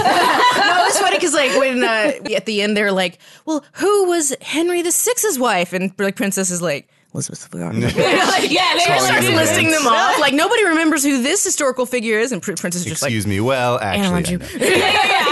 it's 0.87 0.99
funny 0.99 1.17
because 1.17 1.35
like 1.35 1.51
when 1.59 1.83
uh, 1.85 2.13
at 2.37 2.47
the 2.47 2.63
end 2.63 2.77
they're 2.77 2.93
like, 2.93 3.19
"Well, 3.47 3.65
who 3.75 4.09
was 4.09 4.35
Henry 4.41 4.83
the 4.83 4.93
Sixth's 4.93 5.39
wife?" 5.39 5.73
And 5.73 5.93
like 5.99 6.17
Princess 6.17 6.51
is 6.51 6.63
like. 6.63 6.89
Elizabeth 7.15 7.47
Ferrari. 7.49 7.79
like, 7.79 7.95
yeah, 7.97 8.73
they 8.75 8.87
Calling 8.87 9.01
were 9.03 9.07
starts 9.07 9.29
listing 9.29 9.71
them 9.71 9.87
off. 9.87 10.19
Like 10.19 10.33
nobody 10.33 10.65
remembers 10.65 11.05
who 11.05 11.23
this 11.23 11.45
historical 11.45 11.85
figure 11.85 12.19
is, 12.19 12.33
and 12.33 12.41
Princess 12.41 12.77
is 12.77 12.85
just 12.87 13.03
like, 13.03 13.11
Excuse 13.11 13.27
me. 13.27 13.39
Well, 13.39 13.79
actually, 13.79 14.07
Alan 14.07 14.19
I 14.19 14.23
Ju- 14.23 14.39
know. 14.39 14.47
yeah, 14.57 14.67
yeah, 14.67 15.07
yeah. 15.07 15.32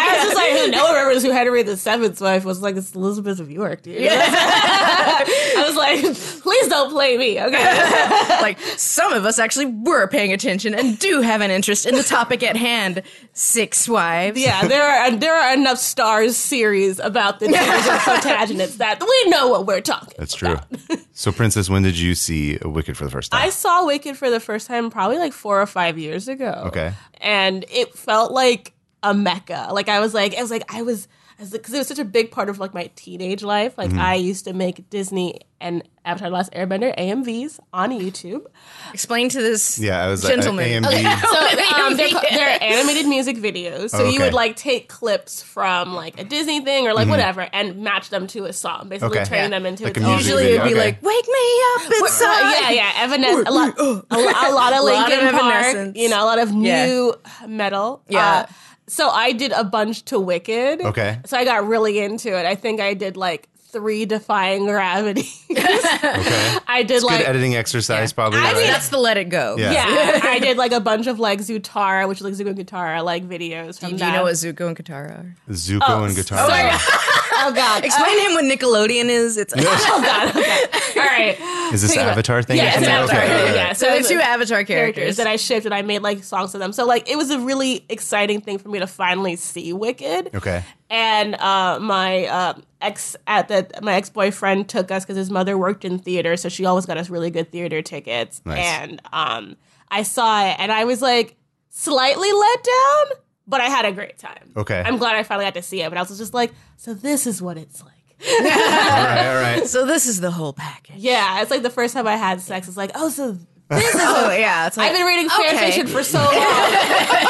I 0.74 0.82
was 0.82 0.82
just 0.82 0.82
who 0.82 0.82
no 0.82 0.84
one 0.84 0.94
remembers 0.94 1.22
who 1.22 1.30
Henry 1.30 1.62
the 1.62 1.76
Seventh's 1.76 2.20
wife 2.20 2.44
was? 2.44 2.62
Like, 2.62 2.76
it's 2.76 2.94
Elizabeth 2.94 3.40
of 3.40 3.50
York, 3.50 3.82
dude. 3.82 3.98
I 4.10 5.64
was 5.66 5.76
like, 5.76 6.02
please 6.42 6.68
don't 6.68 6.90
play 6.90 7.16
me, 7.16 7.40
okay? 7.40 8.28
like 8.42 8.58
some 8.76 9.12
of 9.12 9.24
us 9.24 9.38
actually 9.38 9.66
were 9.66 10.06
paying 10.08 10.32
attention 10.32 10.74
and 10.74 10.98
do 10.98 11.20
have 11.20 11.40
an 11.40 11.50
interest 11.50 11.86
in 11.86 11.94
the 11.94 12.02
topic 12.02 12.42
at 12.42 12.56
hand. 12.56 13.02
Six 13.32 13.88
wives. 13.88 14.40
Yeah, 14.40 14.66
there 14.66 14.86
are 14.86 15.10
there 15.10 15.34
are 15.34 15.54
enough 15.54 15.78
stars 15.78 16.36
series 16.36 16.98
about 16.98 17.40
the 17.40 17.48
names 17.48 17.86
of 17.86 17.98
Plantagenets 18.00 18.76
that 18.78 19.00
we 19.00 19.30
know 19.30 19.48
what 19.48 19.66
we're 19.66 19.80
talking. 19.80 20.08
About. 20.08 20.16
That's 20.18 20.34
true. 20.34 20.56
so, 21.12 21.32
Princess, 21.32 21.70
when 21.70 21.82
did 21.82 21.98
you 21.98 22.14
see 22.14 22.58
Wicked 22.62 22.96
for 22.96 23.04
the 23.04 23.10
first 23.10 23.32
time? 23.32 23.42
I 23.42 23.50
saw 23.50 23.86
Wicked 23.86 24.16
for 24.16 24.30
the 24.30 24.40
first 24.40 24.66
time 24.66 24.90
probably 24.90 25.18
like 25.18 25.32
four 25.32 25.60
or 25.60 25.66
five 25.66 25.98
years 25.98 26.28
ago. 26.28 26.64
Okay. 26.66 26.92
and 27.20 27.64
it 27.70 27.94
felt 27.94 28.32
like 28.32 28.72
a 29.02 29.14
mecca. 29.14 29.68
Like 29.72 29.88
I 29.88 30.00
was 30.00 30.14
like, 30.14 30.34
I 30.36 30.42
was 30.42 30.50
like, 30.50 30.64
I 30.72 30.82
was, 30.82 31.08
because 31.52 31.72
it 31.72 31.78
was 31.78 31.88
such 31.88 31.98
a 31.98 32.04
big 32.04 32.30
part 32.30 32.48
of 32.50 32.58
like 32.58 32.74
my 32.74 32.90
teenage 32.96 33.42
life. 33.42 33.76
Like 33.78 33.90
Mm-hmm. 33.90 33.98
I 34.00 34.14
used 34.14 34.44
to 34.44 34.52
make 34.52 34.88
Disney 34.90 35.40
and 35.62 35.82
Avatar: 36.04 36.28
The 36.30 36.34
Last 36.36 36.52
Airbender 36.52 36.94
AMVs 36.98 37.60
on 37.72 37.90
YouTube. 37.92 38.44
Explain 38.92 39.28
to 39.30 39.40
this 39.40 39.78
yeah, 39.78 40.04
I 40.04 40.08
was 40.08 40.22
gentleman. 40.22 40.82
Like, 40.82 41.04
AMV. 41.04 41.20
So 41.70 41.82
um, 41.86 41.96
they're, 41.96 42.08
they're 42.30 42.62
animated 42.62 43.06
music 43.06 43.36
videos. 43.36 43.90
So 43.90 44.04
Oh, 44.04 44.08
you 44.10 44.20
would 44.20 44.32
like 44.34 44.56
take 44.56 44.88
clips 44.88 45.42
from 45.42 45.94
like 45.94 46.18
a 46.20 46.24
Disney 46.24 46.60
thing 46.60 46.86
or 46.86 46.92
like 46.94 47.08
whatever 47.08 47.42
and 47.52 47.76
match 47.82 48.10
them 48.10 48.26
to 48.28 48.44
a 48.44 48.52
song. 48.52 48.88
Basically, 48.88 49.16
Mm-hmm. 49.16 49.22
Okay. 49.22 49.24
turning 49.28 49.44
Yeah. 49.52 49.58
them 49.58 49.66
into 49.66 49.84
Like 49.84 49.96
a 49.98 50.04
a 50.04 50.16
Usually 50.16 50.42
video, 50.44 50.60
it'd 50.60 50.68
be 50.68 50.74
okay. 50.74 50.84
like, 50.84 51.02
"Wake 51.02 51.26
me 51.26 51.62
up 51.74 51.92
inside." 52.02 52.42
Uh, 52.42 52.60
yeah, 52.60 52.70
yeah, 52.70 52.92
Evanescence. 53.04 53.48
A 53.48 53.52
lot, 53.52 53.78
a, 53.78 54.04
a 54.10 54.50
lot 54.52 54.72
of 54.74 54.84
Linkin 54.84 55.38
Park. 55.38 55.96
You 55.96 56.08
know, 56.10 56.22
a 56.22 56.26
lot 56.26 56.38
of 56.38 56.50
Yeah. 56.52 56.86
new 56.86 57.14
metal. 57.48 58.02
Yeah. 58.08 58.46
Uh, 58.48 58.52
so 58.90 59.08
I 59.08 59.32
did 59.32 59.52
a 59.52 59.62
bunch 59.64 60.04
to 60.06 60.18
Wicked. 60.18 60.80
Okay. 60.82 61.18
So 61.24 61.36
I 61.36 61.44
got 61.44 61.66
really 61.66 62.00
into 62.00 62.36
it. 62.36 62.44
I 62.44 62.54
think 62.56 62.80
I 62.80 62.94
did 62.94 63.16
like 63.16 63.48
three 63.70 64.04
Defying 64.04 64.66
Gravity. 64.66 65.28
Okay. 66.00 66.58
I 66.66 66.82
did 66.82 67.02
Good 67.02 67.06
like. 67.06 67.28
editing 67.28 67.56
exercise, 67.56 68.12
probably. 68.12 68.38
I 68.38 68.44
right? 68.44 68.56
mean, 68.56 68.66
That's 68.68 68.88
the 68.88 68.98
let 68.98 69.16
it 69.16 69.28
go. 69.28 69.56
Yeah. 69.58 69.72
Yeah, 69.72 70.20
I 70.22 70.38
did 70.38 70.56
like 70.56 70.72
a 70.72 70.80
bunch 70.80 71.06
of 71.06 71.18
like 71.18 71.40
Zutara, 71.40 72.08
which 72.08 72.18
is 72.20 72.24
like 72.24 72.34
Zuko 72.34 72.56
and 72.56 72.58
Katara, 72.58 73.04
like 73.04 73.28
videos 73.28 73.78
from 73.78 73.90
Do 73.90 73.96
that. 73.98 74.06
you 74.06 74.12
know 74.12 74.22
what 74.22 74.34
Zuko 74.34 74.68
and 74.68 74.76
Katara 74.76 75.18
are? 75.18 75.36
Zuko 75.50 76.04
and 76.04 76.12
oh, 76.12 76.14
guitar. 76.14 76.48
sorry. 76.48 76.70
Oh, 76.72 77.26
oh 77.46 77.52
God! 77.52 77.84
Explain 77.84 78.16
to 78.16 78.22
him 78.24 78.32
what 78.34 78.44
Nickelodeon 78.44 79.06
is. 79.08 79.36
It's 79.36 79.52
oh 79.56 79.62
God! 79.62 80.28
Okay. 80.36 81.00
All 81.00 81.06
right. 81.06 81.72
Is 81.72 81.82
this 81.82 81.94
Think 81.94 82.02
Avatar 82.02 82.42
thing? 82.42 82.56
Yeah, 82.56 82.78
it's? 82.78 82.86
Avatar. 82.86 83.16
Okay, 83.22 83.32
all 83.38 83.44
right. 83.46 83.54
Yeah, 83.54 83.72
so 83.72 83.86
they're 83.86 84.02
the- 84.02 84.08
two 84.08 84.20
Avatar 84.20 84.64
characters 84.64 84.94
characters. 84.94 85.16
that 85.18 85.26
I 85.26 85.36
shipped 85.36 85.66
and 85.66 85.74
I 85.74 85.82
made 85.82 86.00
like 86.02 86.24
songs 86.24 86.52
to 86.52 86.58
them. 86.58 86.72
So 86.72 86.84
like 86.86 87.08
it 87.08 87.16
was 87.16 87.30
a 87.30 87.38
really 87.38 87.84
exciting 87.88 88.40
thing 88.40 88.58
for 88.58 88.68
me 88.68 88.78
to 88.80 88.86
finally 88.86 89.36
see 89.36 89.72
Wicked. 89.72 90.34
Okay. 90.34 90.64
And 90.88 91.36
uh, 91.36 91.78
my 91.80 92.26
uh, 92.26 92.54
ex 92.80 93.14
at 93.26 93.48
the 93.48 93.68
my 93.82 93.94
ex 93.94 94.10
boyfriend 94.10 94.68
took 94.68 94.90
us 94.90 95.04
because 95.04 95.16
his 95.16 95.30
mother 95.30 95.56
worked 95.56 95.84
in 95.84 95.98
theater, 95.98 96.36
so 96.36 96.48
she 96.48 96.64
always 96.64 96.86
got 96.86 96.96
us 96.96 97.08
really 97.10 97.30
good 97.30 97.52
theater 97.52 97.82
tickets. 97.82 98.42
Nice. 98.44 98.58
And 98.58 99.00
um, 99.12 99.56
I 99.90 100.02
saw 100.02 100.44
it 100.48 100.56
and 100.58 100.72
I 100.72 100.84
was 100.84 101.00
like 101.00 101.36
slightly 101.68 102.32
let 102.32 102.64
down, 102.64 103.18
but 103.50 103.60
I 103.60 103.66
had 103.66 103.84
a 103.84 103.92
great 103.92 104.16
time. 104.18 104.52
Okay. 104.56 104.82
I'm 104.84 104.96
glad 104.96 105.16
I 105.16 105.22
finally 105.24 105.44
got 105.44 105.54
to 105.54 105.62
see 105.62 105.82
it, 105.82 105.88
but 105.90 105.98
I 105.98 106.02
was 106.02 106.16
just 106.16 106.32
like, 106.32 106.52
so 106.76 106.94
this 106.94 107.26
is 107.26 107.42
what 107.42 107.58
it's 107.58 107.82
like. 107.82 107.92
All 108.30 108.44
right. 108.44 109.26
All 109.28 109.42
right. 109.42 109.66
so 109.66 109.86
this 109.86 110.06
is 110.06 110.20
the 110.20 110.30
whole 110.30 110.52
package. 110.52 110.96
Yeah, 110.96 111.42
it's 111.42 111.50
like 111.50 111.62
the 111.62 111.70
first 111.70 111.94
time 111.94 112.06
I 112.06 112.16
had 112.16 112.40
sex. 112.40 112.68
It's 112.68 112.76
like, 112.76 112.92
oh, 112.94 113.08
so 113.08 113.36
Oh 113.72 114.30
yeah, 114.36 114.66
it's 114.66 114.76
like 114.76 114.90
I've 114.90 114.96
been 114.96 115.06
reading 115.06 115.28
fan 115.28 115.54
okay. 115.54 115.66
fiction 115.66 115.86
for 115.86 116.02
so 116.02 116.18
long, 116.18 116.28
and, 116.34 116.34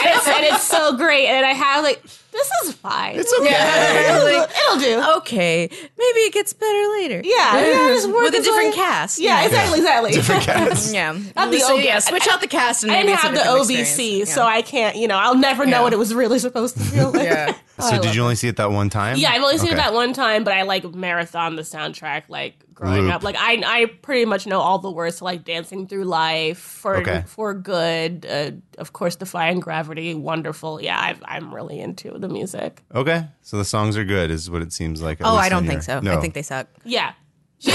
it's, 0.05 0.29
and 0.29 0.44
it's 0.46 0.62
so 0.62 0.96
great. 0.96 1.26
And 1.26 1.44
I 1.44 1.53
have 1.53 1.85
like, 1.85 2.03
this 2.03 2.50
is 2.64 2.72
fine. 2.74 3.16
It's 3.18 3.33
okay. 3.40 4.09
it'll, 4.09 4.26
do- 4.26 4.53
it'll 4.88 5.03
do. 5.05 5.18
Okay, 5.18 5.68
maybe 5.70 6.18
it 6.20 6.33
gets 6.33 6.53
better 6.55 6.88
later. 6.92 7.20
Yeah, 7.24 7.61
yeah, 7.61 7.88
just 7.94 8.09
with 8.09 8.35
a 8.35 8.42
different 8.42 8.70
way- 8.70 8.74
cast. 8.74 9.18
Yeah, 9.20 9.44
exactly, 9.44 9.79
exactly. 9.81 10.12
Different 10.12 10.42
cats. 10.44 10.92
yeah. 10.94 11.12
Not 11.37 11.50
the 11.50 11.59
so, 11.61 11.76
OB. 11.76 11.85
yeah, 11.85 11.98
switch 11.98 12.26
out 12.29 12.40
the 12.40 12.46
cast 12.48 12.85
and 12.85 12.92
I 12.92 13.03
didn't 13.03 13.18
have 13.18 13.33
the 13.33 13.38
different 13.40 13.61
OBC, 13.68 13.81
experience. 13.81 14.33
so 14.33 14.44
I 14.44 14.62
can't. 14.62 14.96
You 14.96 15.09
know, 15.09 15.18
I'll 15.18 15.35
never 15.37 15.66
know 15.66 15.79
Yeah. 15.79 15.83
what 15.83 15.92
it 15.92 15.98
was 15.98 16.14
really 16.14 16.38
supposed 16.38 16.76
to 16.79 16.83
feel 16.85 17.11
like. 17.12 17.24
yeah. 17.24 17.55
So 17.79 17.92
love 17.96 18.03
did 18.03 18.14
you 18.14 18.22
only 18.22 18.35
see 18.37 18.48
it 18.48 18.57
that 18.57 18.70
one 18.70 18.88
time? 18.90 19.16
Yeah, 19.18 19.31
I've 19.33 19.42
only 19.42 19.59
seen 19.59 19.68
Okay. 19.68 19.74
it 19.74 19.83
that 19.83 19.92
one 19.92 20.12
time, 20.14 20.44
but 20.44 20.53
I 20.55 20.62
like 20.62 20.85
marathon 20.94 21.57
the 21.57 21.62
soundtrack 21.62 22.24
like 22.29 22.55
growing 22.81 23.03
Loop. 23.05 23.14
up. 23.14 23.23
Like 23.23 23.37
I, 23.38 23.62
I 23.64 23.87
pretty 24.03 24.25
much 24.25 24.47
know 24.47 24.61
all 24.61 24.79
the 24.79 24.90
words 24.90 25.19
to 25.19 25.25
like 25.25 25.45
"Dancing 25.45 25.87
Through 25.87 26.05
Life" 26.05 26.59
for 26.59 26.97
Okay. 26.99 27.25
for 27.27 27.55
good. 27.55 28.27
Uh, 28.29 28.53
of 28.79 28.93
course, 28.93 29.16
"Defying 29.16 29.61
Gravity," 29.61 30.14
wonderful. 30.14 30.81
Yeah, 30.81 30.99
I've, 31.01 31.23
I'm 31.25 31.55
really 31.55 31.81
into 31.81 32.19
the 32.19 32.29
music. 32.29 32.83
Okay. 32.95 33.27
So 33.43 33.57
the 33.59 33.64
songs 33.64 33.97
are 33.97 34.05
good, 34.05 34.31
is 34.31 34.51
what 34.51 34.62
it 34.62 34.73
seems 34.73 35.03
like. 35.03 35.19
Oh, 35.21 35.37
I 35.37 35.49
don't 35.49 35.59
on 35.59 35.62
think 35.64 35.77
your- 35.77 35.83
so. 35.83 36.01
No. 36.01 36.16
I 36.16 36.21
think 36.21 36.35
they 36.35 36.43
suck. 36.43 36.66
Yeah, 36.85 37.12
she, 37.61 37.70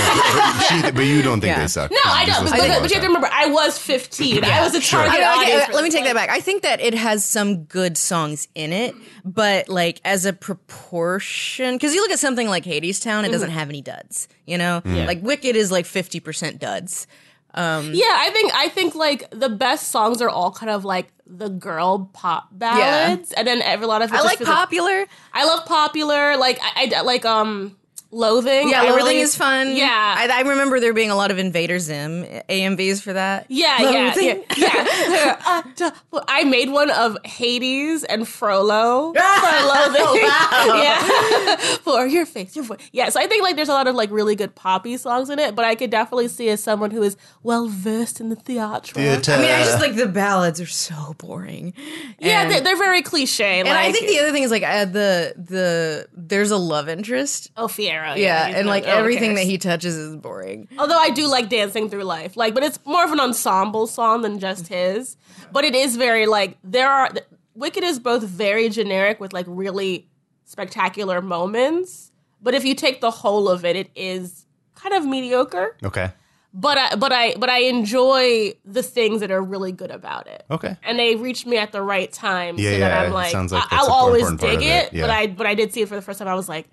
but 0.91 1.06
you 1.06 1.21
don't 1.21 1.39
think 1.41 1.56
Yeah. 1.56 1.62
they 1.62 1.67
suck. 1.67 1.91
No, 1.91 1.98
I 2.06 2.26
don't. 2.26 2.43
But, 2.45 2.58
but, 2.58 2.82
but 2.82 2.89
you 2.89 2.95
have 2.95 3.04
to 3.04 3.08
remember, 3.08 3.30
I 3.32 3.45
was 3.48 3.78
15. 3.78 4.43
I 4.43 4.62
was 4.62 4.74
a 4.76 4.82
target 4.82 5.19
I- 5.19 5.24
I- 5.24 5.38
audience. 5.43 5.65
for 5.67 5.74
let 5.74 5.84
me 5.84 5.89
take 5.91 6.04
that 6.06 6.15
back. 6.15 6.30
I 6.30 6.39
think 6.41 6.63
that 6.63 6.82
it 6.82 6.93
has 6.95 7.24
some 7.24 7.63
good 7.65 7.98
songs 7.98 8.48
in 8.56 8.74
it, 8.74 8.95
but 9.24 9.69
like 9.69 10.02
as 10.04 10.26
a 10.26 10.34
proportion, 10.34 11.76
because 11.76 11.93
you 11.93 12.02
look 12.02 12.12
at 12.12 12.19
something 12.19 12.48
like 12.48 12.63
Hadestown, 12.65 13.24
it 13.26 13.32
doesn't 13.32 13.52
have 13.52 13.69
any 13.69 13.82
duds. 13.82 14.28
You 14.45 14.58
know, 14.58 14.82
like 14.86 15.21
Wicked 15.21 15.56
is 15.56 15.71
like 15.71 15.86
fifty 15.86 16.19
percent 16.19 16.60
duds. 16.60 17.08
Yeah, 17.56 17.62
I 17.63 18.30
think 18.34 18.52
I 18.54 18.69
think 18.69 18.95
like 18.95 19.30
the 19.32 19.50
best 19.50 19.89
songs 19.89 20.21
are 20.21 20.30
all 20.30 20.52
kind 20.52 20.69
of 20.69 20.84
like 20.84 21.08
the 21.26 21.48
girl 21.50 22.10
pop 22.13 22.50
ballads, 22.52 23.32
and 23.34 23.48
then 23.48 23.62
every 23.62 23.88
lot 23.88 24.02
of 24.02 24.10
it 24.12 24.13
I 24.13 24.17
just 24.17 24.26
like 24.26 24.38
feels 24.39 24.50
like- 24.50 24.58
popular. 24.58 25.06
I 25.34 25.45
love 25.45 25.65
popular. 25.65 26.38
Like 26.38 26.60
I, 26.62 26.91
I 26.95 27.02
like 27.02 27.26
um 27.26 27.76
loathing. 28.12 28.70
Yeah, 28.70 28.82
I 28.82 28.86
Loathing 28.86 28.96
really- 28.98 29.20
is 29.20 29.36
fun. 29.36 29.76
Yeah. 29.76 30.15
I, 30.18 30.30
I 30.32 30.41
remember 30.41 30.80
there 30.80 30.94
being 30.94 31.12
a 31.12 31.15
lot 31.15 31.32
of 31.32 31.38
Invader 31.38 31.80
Zim 31.80 32.24
AMVs 32.50 33.02
for 33.02 33.13
that. 33.13 33.46
Yeah, 33.50 33.82
yeah, 33.82 34.13
yeah, 34.18 34.38
yeah. 34.58 35.62
Uh, 35.82 36.22
I 36.28 36.44
made 36.46 36.70
one 36.70 36.89
of 36.91 37.18
Hades 37.26 38.04
and 38.06 38.28
Frollo 38.28 39.13
for 39.15 39.20
Oh, 39.22 39.88
loathing. 39.89 40.32
Yeah, 40.86 41.56
for 41.84 42.06
your 42.08 42.26
face, 42.26 42.56
your 42.56 42.65
voice. 42.65 42.80
Yeah, 42.91 43.10
so 43.10 43.20
I 43.20 43.28
think 43.28 43.44
like 43.44 43.56
there's 43.56 43.70
a 43.70 43.74
lot 43.74 43.88
of 43.88 43.96
like 43.96 44.12
really 44.12 44.36
good 44.36 44.56
poppy 44.56 44.98
songs 44.98 45.30
in 45.30 45.39
it, 45.39 45.56
but 45.56 45.65
I 45.65 45.76
could 45.76 45.89
definitely 45.89 46.28
see 46.28 46.50
as 46.50 46.62
someone 46.63 46.91
who 46.91 47.02
is 47.04 47.18
well 47.44 47.68
versed 47.68 48.20
in 48.20 48.30
the 48.30 48.36
theater. 48.36 48.94
Theater. 48.94 49.32
I 49.34 49.38
mean, 49.41 49.52
I 49.52 49.63
just 49.63 49.80
like 49.80 49.96
the 49.96 50.08
ballads 50.08 50.60
are 50.62 50.65
so 50.65 51.15
boring. 51.18 51.74
Yeah, 52.20 52.41
And- 52.44 52.52
they're, 52.52 52.62
they're 52.62 52.78
very 52.78 53.02
cliche. 53.02 53.60
And 53.60 53.70
I 53.70 53.91
think 53.91 54.08
the 54.08 54.20
other 54.20 54.32
thing 54.32 54.44
is 54.44 54.52
like 54.52 54.63
uh, 54.63 54.86
the 54.86 55.34
the 55.38 56.08
there's 56.13 56.52
a 56.52 56.58
love 56.58 56.88
interest. 56.89 57.52
oh 57.58 57.68
Fiyero, 58.03 58.17
Yeah, 58.17 58.47
he's 58.47 58.55
and 58.58 58.67
like 58.67 58.86
no 58.86 58.91
everything 58.95 59.36
that 59.36 59.43
he 59.45 59.58
touches 59.58 59.95
is 59.95 60.15
boring. 60.15 60.67
Although 60.77 60.97
I 60.99 61.10
do 61.10 61.27
like 61.27 61.49
dancing 61.49 61.89
through 61.89 62.03
life, 62.03 62.36
like, 62.38 62.53
but 62.53 62.63
it's 62.63 62.79
more 62.86 63.03
of 63.03 63.12
an 63.12 63.19
ensemble 63.19 63.88
song 63.88 64.21
than 64.21 64.39
just 64.39 64.67
his. 64.67 65.17
But 65.51 65.63
it 65.65 65.75
is 65.75 65.95
very 65.95 66.25
like 66.25 66.58
there 66.63 66.89
are 66.89 67.10
Wicked 67.55 67.84
is 67.86 67.99
both 67.99 68.21
very 68.23 68.67
generic 68.67 69.21
with 69.21 69.31
like 69.31 69.45
really 69.47 70.10
spectacular 70.43 71.21
moments, 71.21 72.12
but 72.41 72.53
if 72.53 72.65
you 72.65 72.75
take 72.75 72.99
the 72.99 73.12
whole 73.12 73.47
of 73.47 73.63
it, 73.63 73.77
it 73.77 73.89
is 73.95 74.45
kind 74.75 74.93
of 74.93 75.05
mediocre. 75.05 75.77
Okay. 75.84 76.12
But 76.53 76.77
I, 76.77 76.95
but 76.95 77.12
I, 77.12 77.36
but 77.36 77.49
I 77.49 77.60
enjoy 77.60 78.53
the 78.65 78.84
things 78.84 79.21
that 79.21 79.31
are 79.31 79.41
really 79.41 79.71
good 79.71 79.91
about 79.91 80.27
it. 80.27 80.45
Okay. 80.51 80.77
And 80.84 80.97
they 80.99 81.15
reached 81.15 81.45
me 81.45 81.58
at 81.58 81.71
the 81.71 81.81
right 81.81 82.12
time, 82.12 82.58
Yeah, 82.58 82.71
so 82.71 82.77
yeah, 82.77 82.89
that 82.89 83.03
it 83.03 83.08
I'm 83.08 83.13
like, 83.13 83.31
sounds 83.31 83.51
like 83.51 83.63
I, 83.71 83.77
I'll 83.77 83.91
always 83.91 84.29
dig 84.34 84.62
it. 84.62 84.63
it, 84.88 84.93
yeah. 84.93 85.01
But 85.03 85.10
I, 85.10 85.27
but 85.27 85.47
I 85.47 85.53
did 85.55 85.73
see 85.73 85.81
it 85.81 85.89
for 85.89 85.95
the 85.95 86.01
first 86.01 86.19
time. 86.19 86.27
I 86.27 86.36
was 86.36 86.47
like, 86.47 86.67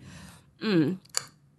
mm, 0.63 0.99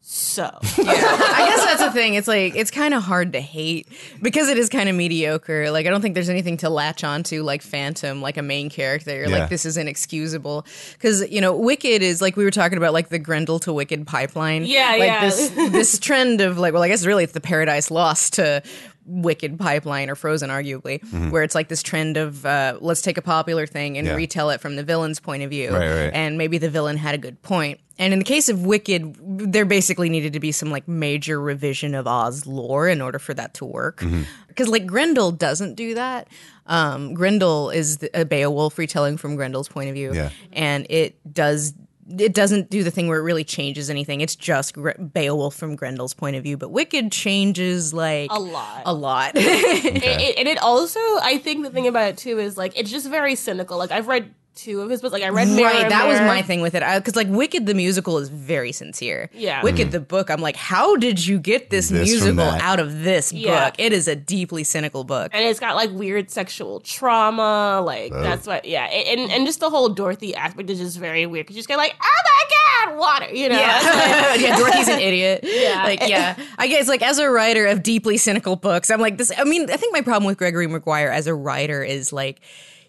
so. 0.05 0.43
I 0.61 1.45
guess 1.47 1.65
that's 1.65 1.81
the 1.81 1.91
thing. 1.91 2.13
It's 2.13 2.27
like 2.27 2.55
it's 2.55 2.69
kind 2.69 2.93
of 2.93 3.01
hard 3.01 3.33
to 3.33 3.41
hate 3.41 3.87
because 4.21 4.47
it 4.47 4.57
is 4.57 4.69
kind 4.69 4.87
of 4.87 4.95
mediocre. 4.95 5.71
Like 5.71 5.87
I 5.87 5.89
don't 5.89 6.01
think 6.01 6.13
there's 6.13 6.29
anything 6.29 6.57
to 6.57 6.69
latch 6.69 7.03
onto 7.03 7.41
like 7.41 7.61
Phantom, 7.61 8.21
like 8.21 8.37
a 8.37 8.41
main 8.41 8.69
character. 8.69 9.15
You're 9.15 9.29
Yeah. 9.29 9.39
Like 9.39 9.49
this 9.49 9.65
is 9.65 9.75
inexcusable 9.75 10.65
because 10.93 11.27
you 11.31 11.41
know 11.41 11.55
Wicked 11.55 12.03
is 12.03 12.21
like 12.21 12.35
we 12.35 12.43
were 12.43 12.51
talking 12.51 12.77
about 12.77 12.93
like 12.93 13.09
the 13.09 13.17
Grendel 13.17 13.59
to 13.59 13.73
Wicked 13.73 14.05
pipeline. 14.05 14.65
Yeah, 14.65 14.89
like 14.91 14.99
yeah. 14.99 15.21
This 15.21 15.49
this 15.49 15.99
trend 16.07 16.41
of 16.41 16.59
like 16.59 16.73
well 16.73 16.83
I 16.83 16.89
guess 16.89 17.05
really 17.05 17.23
it's 17.23 17.33
the 17.33 17.41
Paradise 17.41 17.89
Lost 17.89 18.33
to 18.33 18.61
Wicked 19.05 19.59
pipeline 19.59 20.09
or 20.09 20.15
Frozen 20.15 20.49
arguably, 20.49 20.99
Mm-hmm. 21.01 21.29
where 21.31 21.43
it's 21.43 21.55
like 21.55 21.67
this 21.67 21.83
trend 21.83 22.17
of 22.17 22.45
uh, 22.45 22.77
let's 22.81 23.01
take 23.01 23.17
a 23.17 23.21
popular 23.21 23.65
thing 23.67 23.97
and 23.97 24.07
Yeah. 24.07 24.15
retell 24.15 24.49
it 24.49 24.61
from 24.61 24.75
the 24.75 24.83
villain's 24.83 25.19
point 25.19 25.43
of 25.43 25.49
view, 25.49 25.71
Right, 25.71 25.87
right. 25.89 26.11
and 26.13 26.37
maybe 26.37 26.57
the 26.57 26.69
villain 26.69 26.97
had 26.97 27.13
a 27.15 27.17
good 27.17 27.41
point. 27.41 27.79
And 27.99 28.11
in 28.11 28.19
the 28.19 28.25
case 28.25 28.49
of 28.49 28.65
Wicked, 28.65 29.17
there 29.53 29.65
basically 29.65 30.09
needed 30.09 30.33
to 30.33 30.39
be 30.39 30.51
some 30.51 30.71
like 30.71 30.87
major 30.87 31.39
revision 31.39 31.93
of 31.93 32.07
Oz 32.07 32.45
lore 32.47 32.87
in 32.87 33.01
order 33.01 33.19
for 33.19 33.33
that 33.35 33.53
to 33.55 33.65
work. 33.65 33.99
Mm-hmm. 33.99 34.23
Because 34.47 34.67
like 34.67 34.85
Grendel 34.87 35.31
doesn't 35.31 35.75
do 35.75 35.93
that. 35.95 36.27
Um, 36.65 37.13
Grendel 37.13 37.69
is 37.69 37.97
the, 37.97 38.09
a 38.21 38.25
Beowulf 38.25 38.77
retelling 38.77 39.17
from 39.17 39.35
Grendel's 39.35 39.67
point 39.67 39.89
of 39.89 39.95
view, 39.95 40.13
Yeah. 40.13 40.29
and 40.53 40.87
it 40.89 41.17
does. 41.33 41.73
It 42.19 42.33
doesn't 42.33 42.69
do 42.69 42.83
the 42.83 42.91
thing 42.91 43.07
where 43.07 43.17
it 43.19 43.23
really 43.23 43.43
changes 43.43 43.89
anything. 43.89 44.21
It's 44.21 44.35
just 44.35 44.73
Gre- 44.73 44.91
Beowulf 44.99 45.55
from 45.55 45.77
Grendel's 45.77 46.13
point 46.13 46.35
of 46.35 46.43
view. 46.43 46.57
But 46.57 46.69
Wicked 46.69 47.11
changes 47.11 47.93
like 47.93 48.29
A 48.31 48.39
lot. 48.39 48.81
a 48.85 48.93
lot. 48.93 49.31
It, 49.35 50.03
it, 50.03 50.37
and 50.37 50.47
it 50.47 50.57
also, 50.59 50.99
I 50.99 51.37
think 51.43 51.63
the 51.63 51.69
thing 51.71 51.87
about 51.87 52.09
it 52.09 52.17
too 52.17 52.39
is 52.39 52.57
like 52.57 52.73
it's 52.77 52.91
just 52.91 53.09
very 53.09 53.35
cynical. 53.35 53.77
Like 53.77 53.91
I've 53.91 54.07
read 54.07 54.33
two 54.55 54.81
of 54.81 54.89
his 54.89 55.01
books. 55.01 55.13
Like 55.13 55.23
I 55.23 55.29
read 55.29 55.47
Mirror, 55.47 55.69
Right, 55.69 55.89
that 55.89 56.07
was 56.07 56.19
my 56.21 56.41
thing 56.41 56.61
with 56.61 56.75
it. 56.75 56.83
Because 56.95 57.15
like 57.15 57.27
Wicked 57.29 57.65
the 57.65 57.73
musical 57.73 58.17
is 58.17 58.29
very 58.29 58.71
sincere. 58.71 59.29
Yeah. 59.33 59.63
Wicked 59.63 59.91
the 59.91 59.99
book, 59.99 60.29
I'm 60.29 60.41
like, 60.41 60.55
how 60.55 60.95
did 60.95 61.25
you 61.25 61.39
get 61.39 61.69
this, 61.69 61.89
This 61.89 62.09
musical 62.09 62.41
out 62.43 62.79
of 62.79 63.03
this 63.03 63.33
Yeah. 63.33 63.65
book? 63.65 63.75
It 63.79 63.93
is 63.93 64.07
a 64.07 64.15
deeply 64.15 64.63
cynical 64.63 65.03
book. 65.03 65.31
and 65.33 65.43
it's 65.45 65.59
got 65.59 65.75
like 65.75 65.91
weird 65.91 66.29
sexual 66.31 66.79
trauma. 66.81 67.81
Like 67.85 68.11
oh. 68.13 68.21
that's 68.21 68.47
what, 68.47 68.65
yeah, 68.65 68.85
and 68.85 69.31
and 69.31 69.45
just 69.45 69.59
the 69.59 69.69
whole 69.69 69.89
Dorothy 69.89 70.35
aspect 70.35 70.69
is 70.69 70.79
just 70.79 70.97
very 70.97 71.25
weird. 71.25 71.47
Cause 71.47 71.55
you 71.55 71.59
just 71.59 71.67
get 71.67 71.77
like, 71.77 71.95
oh 72.01 72.21
my 72.25 72.87
god, 72.93 72.97
water, 72.99 73.33
you 73.33 73.49
know? 73.49 73.55
It's 73.59 73.85
like- 73.85 73.93
Yeah, 73.95 74.33
yeah. 74.49 74.57
Dorothy's 74.57 74.87
an 74.87 74.99
idiot. 74.99 75.39
Yeah. 75.43 75.83
like 75.83 76.07
yeah. 76.07 76.35
I 76.57 76.67
guess 76.67 76.87
like 76.87 77.01
as 77.01 77.17
a 77.19 77.29
writer 77.29 77.65
of 77.65 77.83
deeply 77.83 78.17
cynical 78.17 78.55
books, 78.55 78.89
I'm 78.89 79.01
like 79.01 79.17
this. 79.17 79.31
I 79.37 79.43
mean, 79.43 79.69
I 79.69 79.77
think 79.77 79.93
my 79.93 80.01
problem 80.01 80.25
with 80.25 80.37
Gregory 80.37 80.67
Maguire 80.67 81.09
as 81.09 81.27
a 81.27 81.33
writer 81.33 81.83
is 81.83 82.13
like 82.13 82.39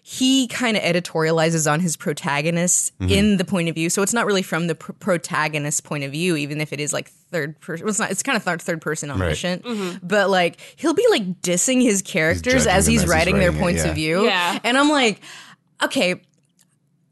he 0.07 0.47
kind 0.47 0.77
of 0.77 0.83
editorializes 0.83 1.69
on 1.69 1.79
his 1.79 1.97
protagonists 1.97 2.91
in 2.99 3.37
the 3.37 3.43
point 3.43 3.69
of 3.69 3.73
view, 3.73 3.89
so 3.89 4.03
it's 4.03 4.13
not 4.13 4.27
really 4.27 4.43
from 4.43 4.67
the 4.67 4.75
pr- 4.75 4.91
protagonist's 4.91 5.81
point 5.81 6.03
of 6.03 6.11
view, 6.11 6.35
even 6.35 6.61
if 6.61 6.71
it 6.71 6.79
is 6.79 6.93
like 6.93 7.09
third 7.09 7.59
person. 7.59 7.85
Well, 7.85 7.89
it's 7.89 7.97
not. 7.97 8.11
It's 8.11 8.21
kind 8.21 8.35
of 8.35 8.43
third, 8.43 8.61
third 8.61 8.81
person 8.81 9.09
omniscient, 9.09 9.65
but 10.07 10.29
like 10.29 10.57
he'll 10.75 10.93
be 10.93 11.07
like 11.09 11.41
dissing 11.41 11.81
his 11.81 12.03
characters 12.03 12.65
judging 12.65 12.71
as 12.71 12.85
he's 12.85 12.97
as 12.97 13.01
he's 13.01 13.09
writing 13.09 13.39
their 13.39 13.49
writing 13.49 13.59
it, 13.59 13.63
points 13.63 13.83
yeah. 13.83 13.89
of 13.89 13.95
view. 13.95 14.25
Yeah. 14.25 14.59
and 14.63 14.77
I'm 14.77 14.89
like, 14.89 15.21
okay. 15.81 16.21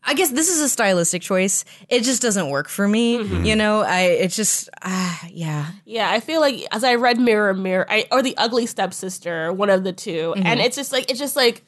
I 0.05 0.13
guess 0.13 0.29
this 0.29 0.49
is 0.49 0.59
a 0.59 0.69
stylistic 0.69 1.23
choice. 1.23 1.65
It 1.89 2.03
just 2.03 2.21
doesn't 2.21 2.49
work 2.49 2.69
for 2.69 2.87
me. 2.87 3.17
Mm-hmm. 3.17 3.45
You 3.45 3.55
know, 3.55 3.81
I 3.81 4.01
it's 4.01 4.35
just 4.35 4.69
ah 4.83 5.27
yeah. 5.31 5.71
Yeah, 5.85 6.11
I 6.11 6.19
feel 6.19 6.41
like 6.41 6.67
as 6.71 6.83
I 6.83 6.93
read 6.95 7.19
Mirror 7.19 7.55
Mirror 7.55 7.87
I, 7.89 8.05
or 8.11 8.21
The 8.21 8.37
Ugly 8.37 8.67
Stepsister, 8.67 9.51
one 9.51 9.71
of 9.71 9.83
the 9.83 9.93
2 9.93 10.11
Mm-hmm. 10.35 10.45
and 10.45 10.59
it's 10.59 10.75
just 10.75 10.91
like 10.91 11.09
it's 11.09 11.19
just 11.19 11.35
like 11.35 11.63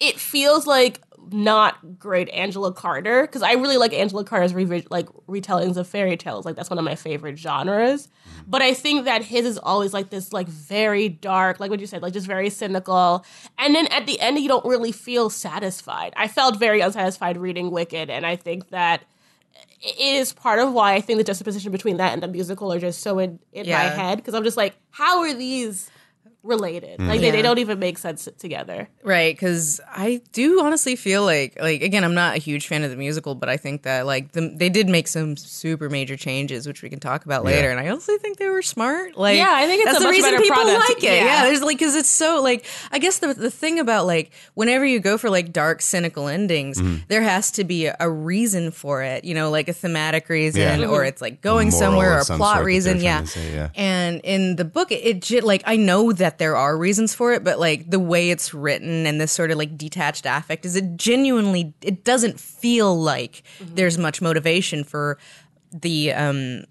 it 0.00 0.18
feels 0.18 0.66
like 0.66 1.00
not 1.32 1.98
great 1.98 2.28
Angela 2.30 2.72
Carter 2.72 3.22
because 3.22 3.42
I 3.42 3.52
really 3.52 3.76
like 3.76 3.92
Angela 3.92 4.24
Carter's 4.24 4.54
re- 4.54 4.86
like 4.90 5.08
retellings 5.28 5.76
of 5.76 5.86
fairy 5.86 6.16
tales. 6.16 6.44
Like 6.44 6.56
that's 6.56 6.70
one 6.70 6.78
of 6.78 6.84
my 6.84 6.94
favorite 6.94 7.38
genres. 7.38 8.06
Mm-hmm. 8.06 8.50
But 8.50 8.62
I 8.62 8.74
think 8.74 9.04
that 9.04 9.22
his 9.22 9.46
is 9.46 9.58
always 9.58 9.92
like 9.92 10.10
this 10.10 10.32
like 10.32 10.48
very 10.48 11.08
dark, 11.08 11.58
like 11.58 11.70
what 11.70 11.80
you 11.80 11.86
said, 11.86 12.02
like 12.02 12.12
just 12.12 12.26
very 12.26 12.50
cynical. 12.50 13.24
And 13.58 13.74
then 13.74 13.86
at 13.88 14.06
the 14.06 14.20
end, 14.20 14.38
you 14.38 14.48
don't 14.48 14.64
really 14.64 14.92
feel 14.92 15.30
satisfied. 15.30 16.12
I 16.16 16.28
felt 16.28 16.58
very 16.58 16.80
unsatisfied 16.80 17.36
reading 17.36 17.70
Wicked, 17.70 18.10
and 18.10 18.24
I 18.24 18.36
think 18.36 18.70
that 18.70 19.02
it 19.80 19.98
is 19.98 20.32
part 20.32 20.58
of 20.58 20.72
why 20.72 20.94
I 20.94 21.00
think 21.00 21.18
the 21.18 21.24
juxtaposition 21.24 21.72
between 21.72 21.96
that 21.98 22.12
and 22.12 22.22
the 22.22 22.28
musical 22.28 22.72
are 22.72 22.78
just 22.78 23.00
so 23.00 23.18
in, 23.18 23.38
in 23.52 23.68
my 23.68 23.84
head 23.84 24.18
because 24.18 24.34
I'm 24.34 24.44
just 24.44 24.56
like, 24.56 24.76
how 24.90 25.20
are 25.20 25.34
these 25.34 25.90
related? 26.46 27.00
Like 27.00 27.20
they, 27.20 27.26
Yeah. 27.26 27.32
they 27.32 27.42
don't 27.42 27.58
even 27.58 27.78
make 27.78 27.98
sense 27.98 28.28
together. 28.38 28.88
Right, 29.02 29.34
because 29.34 29.80
I 29.90 30.20
do 30.32 30.60
honestly 30.62 30.96
feel 30.96 31.24
like, 31.24 31.58
like 31.60 31.82
again, 31.82 32.04
I'm 32.04 32.14
not 32.14 32.36
a 32.36 32.38
huge 32.38 32.66
fan 32.68 32.84
of 32.84 32.90
the 32.90 32.96
musical, 32.96 33.34
but 33.34 33.48
I 33.48 33.56
think 33.56 33.82
that 33.82 34.06
like 34.06 34.32
the, 34.32 34.52
they 34.54 34.68
did 34.68 34.88
make 34.88 35.08
some 35.08 35.36
super 35.36 35.88
major 35.90 36.16
changes, 36.16 36.66
which 36.66 36.82
we 36.82 36.88
can 36.88 37.00
talk 37.00 37.24
about 37.24 37.44
later. 37.44 37.70
And 37.70 37.78
I 37.80 37.88
honestly 37.88 38.18
think 38.18 38.38
they 38.38 38.48
were 38.48 38.62
smart. 38.62 39.16
Like, 39.16 39.36
Yeah, 39.36 39.50
I 39.50 39.66
think 39.66 39.82
it's 39.82 39.92
that's 39.92 39.98
a 39.98 40.00
the 40.00 40.04
much 40.06 40.12
reason 40.12 40.36
people 40.40 40.56
product. 40.56 40.88
like 40.88 40.98
it. 41.04 41.04
Yeah. 41.04 41.24
Yeah, 41.24 41.44
there's 41.44 41.62
like 41.62 41.78
because 41.78 41.94
it's 41.94 42.08
so 42.08 42.40
like 42.42 42.64
I 42.92 42.98
guess 42.98 43.18
the 43.18 43.34
the 43.34 43.50
thing 43.50 43.78
about 43.78 44.06
like 44.06 44.30
whenever 44.54 44.84
you 44.84 45.00
go 45.00 45.18
for 45.18 45.28
like 45.30 45.52
dark, 45.52 45.82
cynical 45.82 46.28
endings, 46.28 46.80
Mm-hmm. 46.80 46.96
there 47.08 47.22
has 47.22 47.50
to 47.52 47.64
be 47.64 47.86
a, 47.86 47.96
a 48.00 48.08
reason 48.10 48.70
for 48.70 49.02
it. 49.02 49.24
You 49.24 49.34
know, 49.34 49.50
like 49.50 49.68
a 49.68 49.72
thematic 49.72 50.28
reason, 50.28 50.80
Yeah. 50.80 50.86
or 50.88 51.04
it's 51.04 51.20
like 51.20 51.40
going 51.40 51.68
Moral 51.70 51.78
somewhere, 51.80 52.14
or 52.14 52.18
a 52.18 52.24
some 52.24 52.38
plot 52.38 52.64
reason. 52.64 53.00
Yeah. 53.00 53.24
say, 53.24 53.52
yeah. 53.54 53.68
And 53.74 54.20
in 54.22 54.56
the 54.56 54.64
book, 54.64 54.90
it, 54.92 55.30
it 55.30 55.44
like 55.44 55.62
I 55.66 55.76
know 55.76 56.12
that 56.12 56.35
there 56.38 56.56
are 56.56 56.76
reasons 56.76 57.14
for 57.14 57.32
it, 57.32 57.44
but 57.44 57.58
like 57.58 57.90
the 57.90 57.98
way 58.00 58.30
it's 58.30 58.52
written 58.54 59.06
and 59.06 59.20
this 59.20 59.32
sort 59.32 59.50
of 59.50 59.58
like 59.58 59.76
detached 59.76 60.26
affect 60.26 60.64
is 60.64 60.76
it 60.76 60.96
genuinely 60.96 61.74
it 61.82 62.04
doesn't 62.04 62.38
feel 62.40 62.98
like 63.00 63.42
there's 63.60 63.98
much 63.98 64.20
motivation 64.20 64.84
for 64.84 65.18
the 65.72 66.12
um 66.12 66.64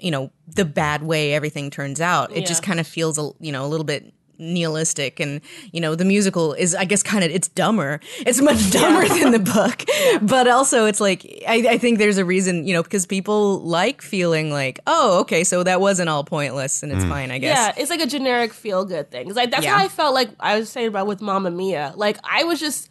you 0.00 0.10
know 0.10 0.30
the 0.48 0.64
bad 0.64 1.02
way 1.02 1.32
everything 1.32 1.70
turns 1.70 2.00
out. 2.00 2.30
It 2.36 2.46
just 2.46 2.62
kind 2.62 2.80
of 2.80 2.86
feels 2.86 3.18
a 3.18 3.30
you 3.40 3.52
know 3.52 3.64
a 3.64 3.68
little 3.68 3.84
bit 3.84 4.12
nihilistic 4.38 5.20
and 5.20 5.40
you 5.72 5.80
know 5.80 5.94
the 5.94 6.04
musical 6.04 6.52
is 6.54 6.74
i 6.74 6.84
guess 6.84 7.02
kind 7.02 7.22
of 7.24 7.30
it's 7.30 7.48
dumber 7.48 8.00
it's 8.20 8.40
much 8.40 8.70
dumber 8.78 9.06
than 9.08 9.30
the 9.32 9.38
book 9.38 9.84
but 10.22 10.48
also 10.48 10.86
it's 10.86 11.00
like 11.00 11.24
I, 11.46 11.64
I 11.70 11.78
think 11.78 11.98
there's 11.98 12.18
a 12.18 12.24
reason 12.24 12.66
you 12.66 12.72
know 12.74 12.82
because 12.82 13.06
people 13.06 13.60
like 13.60 14.02
feeling 14.02 14.50
like 14.50 14.80
oh 14.86 15.20
okay 15.20 15.44
so 15.44 15.62
that 15.62 15.80
wasn't 15.80 16.08
all 16.08 16.24
pointless 16.24 16.82
and 16.82 16.90
it's 16.92 17.04
mm. 17.04 17.08
fine 17.08 17.30
i 17.30 17.38
guess 17.38 17.56
Yeah, 17.56 17.80
it's 17.82 17.90
like 17.90 18.00
a 18.00 18.06
generic 18.06 18.52
feel 18.52 18.84
good 18.84 19.10
thing. 19.10 19.26
'Cause, 19.26 19.36
Like 19.36 19.50
that's 19.50 19.64
Yeah. 19.64 19.76
how 19.76 19.84
I 19.84 19.88
felt 19.88 20.14
like 20.14 20.30
I 20.40 20.58
was 20.58 20.68
saying 20.70 20.88
about 20.88 21.06
with 21.06 21.20
Mamma 21.20 21.50
Mia. 21.50 21.92
Like 21.96 22.18
I 22.24 22.44
was 22.44 22.58
just 22.60 22.90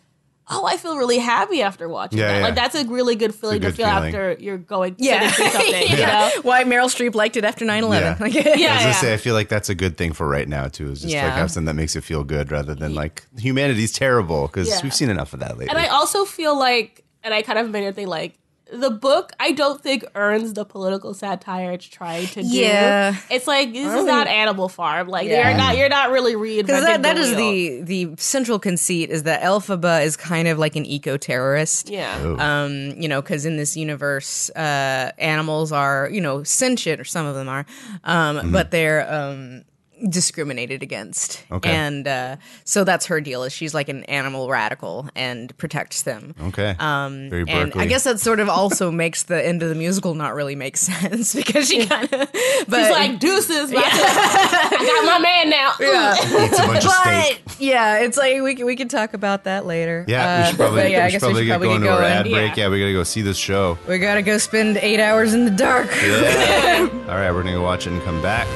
oh, 0.49 0.65
I 0.65 0.75
feel 0.77 0.97
really 0.97 1.17
happy 1.19 1.61
after 1.61 1.87
watching 1.87 2.19
Yeah, 2.19 2.27
that. 2.27 2.37
yeah. 2.39 2.43
Like 2.45 2.55
that's 2.55 2.75
a 2.75 2.85
really 2.85 3.15
good 3.15 3.33
feeling 3.33 3.61
to 3.61 3.71
feel 3.71 3.87
feeling. 3.87 4.05
after 4.15 4.35
you're 4.39 4.57
going 4.57 4.95
Yeah. 4.97 5.29
sitting 5.31 5.51
through 5.51 5.61
something. 5.61 5.89
You 5.97 5.97
know? 6.05 6.31
Why 6.41 6.63
Meryl 6.63 6.85
Streep 6.93 7.15
liked 7.15 7.37
it 7.37 7.45
after 7.45 7.63
9 7.63 7.83
11. 7.83 8.07
Yeah. 8.07 8.17
Like, 8.19 8.33
Yeah. 8.33 8.71
I 8.71 8.75
was 8.75 8.83
gonna 8.83 8.93
say, 8.95 9.13
I 9.13 9.17
feel 9.17 9.33
like 9.33 9.47
that's 9.49 9.69
a 9.69 9.75
good 9.75 9.97
thing 9.97 10.13
for 10.13 10.27
right 10.27 10.47
now 10.47 10.67
too. 10.67 10.91
Is 10.91 11.01
just 11.01 11.13
Yeah. 11.13 11.25
like 11.25 11.33
have 11.35 11.51
something 11.51 11.65
that 11.67 11.75
makes 11.75 11.95
you 11.95 12.01
feel 12.01 12.23
good 12.23 12.51
rather 12.51 12.75
than 12.75 12.93
like 12.95 13.25
humanity's 13.37 13.91
terrible 13.93 14.47
because 14.47 14.67
Yeah. 14.67 14.79
we've 14.83 14.93
seen 14.93 15.09
enough 15.09 15.33
of 15.33 15.39
that 15.39 15.51
lately. 15.57 15.69
And 15.69 15.77
I 15.77 15.87
also 15.87 16.25
feel 16.25 16.57
like, 16.57 17.03
and 17.23 17.33
I 17.33 17.43
kind 17.43 17.59
of 17.59 17.69
made 17.69 17.85
a 17.87 17.93
thing 17.93 18.07
like 18.07 18.33
the 18.71 18.89
book. 18.89 19.33
I 19.39 19.51
don't 19.51 19.81
think 19.81 20.05
earns 20.15 20.53
the 20.53 20.65
political 20.65 21.13
satire 21.13 21.71
it's 21.73 21.85
trying 21.85 22.27
to 22.27 22.41
do. 22.41 22.47
Yeah. 22.47 23.15
it's 23.29 23.47
like 23.47 23.73
this 23.73 23.93
is 23.93 24.05
not 24.05 24.27
Animal 24.27 24.69
Farm. 24.69 25.07
Like 25.07 25.27
Yeah. 25.27 25.49
you're 25.49 25.57
not 25.57 25.77
you're 25.77 25.89
not 25.89 26.11
really 26.11 26.33
reinventing. 26.35 26.65
Because 26.67 26.83
that, 26.85 27.01
that 27.03 27.15
the 27.15 27.21
is 27.21 27.35
wheel. 27.35 27.85
the 27.85 28.05
the 28.07 28.21
central 28.21 28.59
conceit 28.59 29.09
is 29.09 29.23
that 29.23 29.41
Elphaba 29.41 30.03
is 30.03 30.15
kind 30.17 30.47
of 30.47 30.57
like 30.57 30.75
an 30.75 30.85
eco 30.85 31.17
terrorist. 31.17 31.89
yeah. 31.89 32.17
Oh. 32.21 32.37
Um, 32.37 32.91
you 33.01 33.07
know, 33.09 33.21
because 33.21 33.45
in 33.45 33.57
this 33.57 33.75
universe, 33.77 34.49
uh, 34.51 35.11
animals 35.17 35.71
are 35.71 36.09
you 36.11 36.21
know 36.21 36.43
sentient, 36.43 36.99
or 36.99 37.03
some 37.03 37.25
of 37.25 37.35
them 37.35 37.49
are, 37.49 37.65
um, 38.03 38.51
but 38.51 38.71
they're 38.71 39.11
um 39.13 39.63
discriminated 40.09 40.81
against. 40.83 41.43
Okay. 41.51 41.69
and 41.69 42.07
uh, 42.07 42.35
so 42.63 42.83
that's 42.83 43.05
her 43.07 43.21
deal. 43.21 43.43
Is 43.43 43.53
she's 43.53 43.73
like 43.73 43.89
an 43.89 44.03
animal 44.05 44.49
radical 44.49 45.09
and 45.15 45.55
protects 45.57 46.03
them. 46.03 46.33
okay, 46.47 46.75
Um, 46.79 47.29
very 47.29 47.45
and 47.47 47.73
I 47.75 47.85
guess 47.85 48.03
that 48.05 48.19
sort 48.19 48.39
of 48.39 48.49
also 48.49 48.91
makes 49.03 49.23
the 49.23 49.45
end 49.45 49.63
of 49.63 49.69
the 49.69 49.75
musical 49.75 50.13
not 50.15 50.33
really 50.35 50.55
make 50.55 50.77
sense 50.91 51.33
because 51.35 51.67
she 51.67 51.85
kind 51.85 52.11
of, 52.11 52.19
but 52.67 52.81
She's 52.81 52.89
like 52.91 53.19
deuces. 53.19 53.71
my- 53.71 53.81
I 53.83 54.69
got 54.71 55.05
my 55.05 55.19
man 55.19 55.49
now. 55.49 55.73
yeah. 55.79 56.45
eats 56.45 56.59
a 56.59 56.65
bunch 56.67 56.85
of 56.85 56.91
steak. 56.91 57.41
But 57.45 57.59
yeah, 57.59 57.99
it's 57.99 58.17
like 58.17 58.41
we 58.41 58.55
can, 58.55 58.65
we 58.65 58.75
can 58.75 58.87
talk 58.87 59.13
about 59.13 59.43
that 59.45 59.65
later. 59.65 60.05
Yeah, 60.07 60.23
Uh, 60.25 60.41
we 60.43 60.47
should 60.49 60.57
probably, 60.57 60.81
yeah, 60.81 60.87
we 60.87 60.95
I 60.95 61.07
should 61.07 61.11
guess 61.13 61.21
probably 61.21 61.33
we 61.33 61.39
should 61.41 61.47
get 61.47 61.51
probably 61.53 61.67
going 61.67 61.81
get 61.81 61.87
to 61.87 61.93
our 61.95 62.03
ad 62.03 62.23
break. 62.23 62.57
Yeah. 62.57 62.63
Yeah, 62.65 62.69
we 62.69 62.79
gotta 62.79 62.93
go 62.93 63.03
see 63.03 63.21
this 63.21 63.37
show. 63.37 63.77
We 63.87 63.97
gotta 63.99 64.21
go 64.21 64.37
spend 64.37 64.77
eight 64.77 64.99
hours 64.99 65.33
in 65.33 65.45
the 65.45 65.51
dark. 65.51 65.87
All 65.93 67.15
right, 67.17 67.31
we're 67.31 67.43
gonna 67.43 67.53
go 67.55 67.61
watch 67.63 67.87
it 67.87 67.93
and 67.93 68.01
come 68.03 68.21
back. 68.21 68.47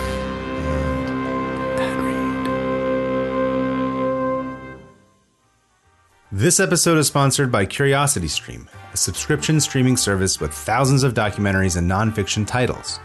This 6.31 6.59
episode 6.59 6.97
is 6.97 7.05
sponsored 7.05 7.51
by 7.51 7.67
CuriosityStream, 7.67 8.65
a 8.91 8.97
subscription 8.97 9.59
streaming 9.59 9.95
service 9.95 10.39
with 10.39 10.51
thousands 10.51 11.03
of 11.03 11.13
documentaries 11.13 11.77
and 11.77 11.89
nonfiction 11.89 12.47
titles, 12.47 12.99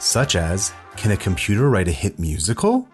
such 0.00 0.34
as 0.34 0.72
Can 0.96 1.12
a 1.12 1.16
Computer 1.16 1.70
Write 1.70 1.86
a 1.86 1.92
Hit 1.92 2.18
Musical? 2.18 2.88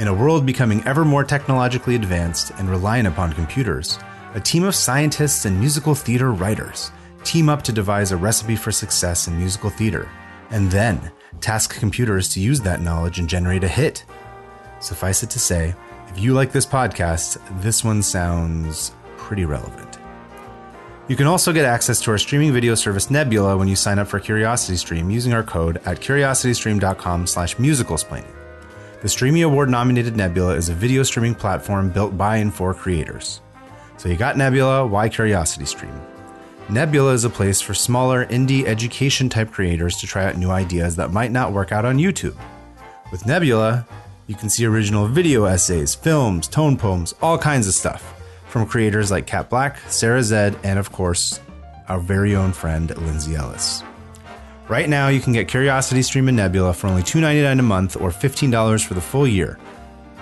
In 0.00 0.08
a 0.08 0.12
world 0.12 0.44
becoming 0.44 0.84
ever 0.84 1.02
more 1.02 1.24
technologically 1.24 1.94
advanced 1.94 2.52
and 2.58 2.68
reliant 2.68 3.08
upon 3.08 3.32
computers, 3.32 3.98
a 4.34 4.40
team 4.40 4.64
of 4.64 4.74
scientists 4.74 5.46
and 5.46 5.58
musical 5.58 5.94
theater 5.94 6.30
writers 6.32 6.92
team 7.24 7.48
up 7.48 7.62
to 7.62 7.72
devise 7.72 8.12
a 8.12 8.18
recipe 8.18 8.54
for 8.54 8.70
success 8.70 9.28
in 9.28 9.38
musical 9.38 9.70
theater, 9.70 10.10
and 10.50 10.70
then 10.70 11.10
task 11.40 11.74
computers 11.74 12.28
to 12.28 12.40
use 12.40 12.60
that 12.60 12.82
knowledge 12.82 13.18
and 13.18 13.30
generate 13.30 13.64
a 13.64 13.68
hit. 13.68 14.04
Suffice 14.78 15.22
it 15.22 15.30
to 15.30 15.38
say, 15.38 15.74
if 16.10 16.18
you 16.18 16.34
like 16.34 16.52
this 16.52 16.66
podcast, 16.66 17.38
this 17.62 17.84
one 17.84 18.02
sounds 18.02 18.92
pretty 19.16 19.44
relevant. 19.44 19.98
You 21.08 21.16
can 21.16 21.26
also 21.26 21.52
get 21.52 21.64
access 21.64 22.00
to 22.02 22.10
our 22.10 22.18
streaming 22.18 22.52
video 22.52 22.74
service 22.74 23.10
Nebula 23.10 23.56
when 23.56 23.68
you 23.68 23.76
sign 23.76 23.98
up 23.98 24.08
for 24.08 24.20
CuriosityStream 24.20 25.12
using 25.12 25.32
our 25.32 25.42
code 25.42 25.78
at 25.78 26.00
curiositystream.com 26.00 27.26
slash 27.26 27.56
musicalsplaining. 27.56 28.32
The 29.02 29.08
Streamy 29.08 29.42
Award 29.42 29.70
nominated 29.70 30.16
Nebula 30.16 30.54
is 30.54 30.68
a 30.68 30.74
video 30.74 31.02
streaming 31.02 31.34
platform 31.34 31.90
built 31.90 32.16
by 32.16 32.36
and 32.36 32.52
for 32.54 32.74
creators. 32.74 33.40
So 33.96 34.08
you 34.08 34.16
got 34.16 34.36
Nebula, 34.36 34.86
why 34.86 35.08
CuriosityStream? 35.08 35.98
Nebula 36.68 37.12
is 37.12 37.24
a 37.24 37.30
place 37.30 37.60
for 37.60 37.74
smaller 37.74 38.26
indie 38.26 38.64
education 38.64 39.28
type 39.28 39.50
creators 39.50 39.96
to 39.98 40.06
try 40.06 40.26
out 40.26 40.36
new 40.36 40.50
ideas 40.50 40.96
that 40.96 41.12
might 41.12 41.32
not 41.32 41.52
work 41.52 41.72
out 41.72 41.84
on 41.84 41.98
YouTube. 41.98 42.36
With 43.10 43.26
Nebula, 43.26 43.84
you 44.30 44.36
can 44.36 44.48
see 44.48 44.64
original 44.64 45.08
video 45.08 45.44
essays, 45.46 45.92
films, 45.92 46.46
tone 46.46 46.76
poems, 46.76 47.16
all 47.20 47.36
kinds 47.36 47.66
of 47.66 47.74
stuff 47.74 48.14
from 48.46 48.64
creators 48.64 49.10
like 49.10 49.26
Kat 49.26 49.50
Blaque, 49.50 49.76
Sarah 49.90 50.22
Zed, 50.22 50.56
and 50.62 50.78
of 50.78 50.92
course, 50.92 51.40
our 51.88 51.98
very 51.98 52.36
own 52.36 52.52
friend 52.52 52.96
Lindsay 52.98 53.34
Ellis. 53.34 53.82
Right 54.68 54.88
now, 54.88 55.08
you 55.08 55.18
can 55.18 55.32
get 55.32 55.48
Curiosity 55.48 56.02
Stream 56.02 56.28
and 56.28 56.36
Nebula 56.36 56.74
for 56.74 56.86
only 56.86 57.02
$2.99 57.02 57.58
a 57.58 57.62
month 57.62 57.96
or 57.96 58.10
$15 58.10 58.86
for 58.86 58.94
the 58.94 59.00
full 59.00 59.26
year 59.26 59.58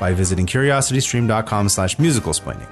by 0.00 0.14
visiting 0.14 0.46
curiositystream.com 0.46 1.68
slash 1.68 1.96
musicalsplaining. 1.96 2.68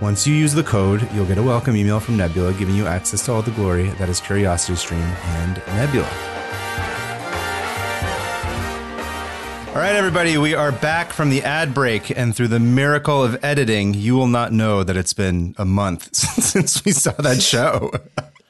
Once 0.00 0.26
you 0.26 0.34
use 0.34 0.54
the 0.54 0.64
code, 0.64 1.06
you'll 1.12 1.26
get 1.26 1.36
a 1.36 1.42
welcome 1.42 1.76
email 1.76 2.00
from 2.00 2.16
Nebula 2.16 2.54
giving 2.54 2.74
you 2.76 2.86
access 2.86 3.26
to 3.26 3.32
all 3.32 3.42
the 3.42 3.50
glory 3.50 3.90
that 3.98 4.08
is 4.08 4.20
Curiosity 4.20 4.76
Stream 4.76 5.02
and 5.02 5.62
Nebula. 5.66 6.31
All 9.72 9.78
right, 9.78 9.96
everybody, 9.96 10.36
we 10.36 10.54
are 10.54 10.70
back 10.70 11.14
from 11.14 11.30
the 11.30 11.42
ad 11.42 11.72
break, 11.72 12.10
and 12.10 12.36
through 12.36 12.48
the 12.48 12.60
miracle 12.60 13.24
of 13.24 13.42
editing, 13.42 13.94
you 13.94 14.14
will 14.14 14.26
not 14.26 14.52
know 14.52 14.84
that 14.84 14.98
it's 14.98 15.14
been 15.14 15.54
a 15.56 15.64
month 15.64 16.14
since 16.14 16.84
we 16.84 16.92
saw 16.92 17.12
that 17.12 17.40
show. 17.40 17.90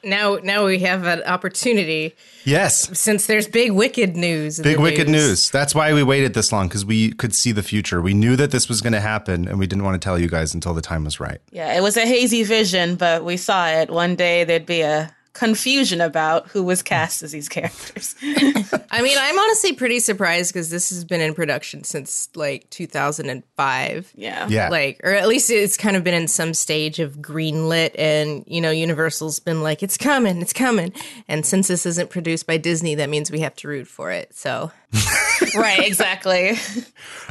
Now, 0.03 0.35
now 0.43 0.65
we 0.65 0.79
have 0.79 1.05
an 1.05 1.23
opportunity 1.23 2.13
yes, 2.43 2.99
since 2.99 3.25
there's 3.25 3.47
big 3.47 3.71
wicked 3.71 4.17
news. 4.17 4.59
big 4.59 4.75
the 4.75 4.83
wicked 4.83 5.07
news. 5.07 5.49
That's 5.49 5.73
why 5.73 5.93
we 5.93 6.03
waited 6.03 6.33
this 6.33 6.51
long 6.51 6.67
because 6.67 6.83
we 6.83 7.13
could 7.13 7.33
see 7.33 7.53
the 7.53 7.63
future. 7.63 8.01
We 8.01 8.13
knew 8.13 8.35
that 8.35 8.51
this 8.51 8.67
was 8.67 8.81
going 8.81 8.91
to 8.91 8.99
happen, 8.99 9.47
and 9.47 9.57
we 9.57 9.65
didn't 9.65 9.85
want 9.85 9.99
to 9.99 10.05
tell 10.05 10.19
you 10.19 10.27
guys 10.27 10.53
until 10.53 10.73
the 10.73 10.81
time 10.81 11.05
was 11.05 11.21
right. 11.21 11.39
Yeah, 11.53 11.73
it 11.73 11.81
was 11.81 11.95
a 11.95 12.05
hazy 12.05 12.43
vision, 12.43 12.97
but 12.97 13.23
we 13.23 13.37
saw 13.37 13.69
it. 13.69 13.89
One 13.89 14.17
day 14.17 14.43
there'd 14.43 14.65
be 14.65 14.81
a 14.81 15.09
confusion 15.33 15.99
about 15.99 16.47
who 16.49 16.63
was 16.63 16.83
cast 16.83 17.23
as 17.23 17.31
these 17.31 17.49
characters. 17.49 18.15
I 18.21 19.01
mean, 19.01 19.17
I'm 19.19 19.39
honestly 19.39 19.73
pretty 19.73 19.99
surprised 19.99 20.53
because 20.53 20.69
this 20.69 20.89
has 20.89 21.03
been 21.03 21.21
in 21.21 21.33
production 21.33 21.83
since 21.83 22.29
like 22.35 22.69
2005. 22.69 24.11
Yeah. 24.15 24.47
Yeah, 24.47 24.69
Like, 24.69 25.01
or 25.03 25.11
at 25.11 25.27
least 25.27 25.49
it's 25.49 25.75
kind 25.75 25.95
of 25.95 26.03
been 26.03 26.13
in 26.13 26.27
some 26.27 26.53
stage 26.53 26.99
of 26.99 27.15
greenlit, 27.17 27.95
and 27.97 28.43
you 28.45 28.61
know, 28.61 28.69
Universal's 28.69 29.39
been 29.39 29.63
like, 29.63 29.81
it's 29.81 29.97
coming, 29.97 30.39
it's 30.41 30.53
coming. 30.53 30.93
And 31.27 31.45
since 31.45 31.67
this 31.67 31.85
isn't 31.87 32.11
produced 32.11 32.45
by 32.45 32.57
Disney, 32.57 32.95
that 32.95 33.09
means 33.09 33.31
we 33.31 33.39
have 33.39 33.55
to 33.57 33.67
root 33.67 33.87
for 33.87 34.11
it. 34.11 34.35
So, 34.35 34.71
right, 35.55 35.79
exactly. 35.79 36.53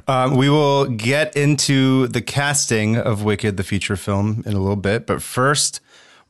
Um, 0.09 0.37
we 0.37 0.51
will 0.51 0.87
get 0.87 1.37
into 1.37 2.09
the 2.09 2.21
casting 2.21 2.97
of 2.97 3.23
Wicked, 3.23 3.57
the 3.57 3.65
feature 3.65 3.97
film, 3.97 4.43
in 4.45 4.55
a 4.55 4.59
little 4.61 4.75
bit. 4.77 5.07
But 5.07 5.23
first, 5.23 5.81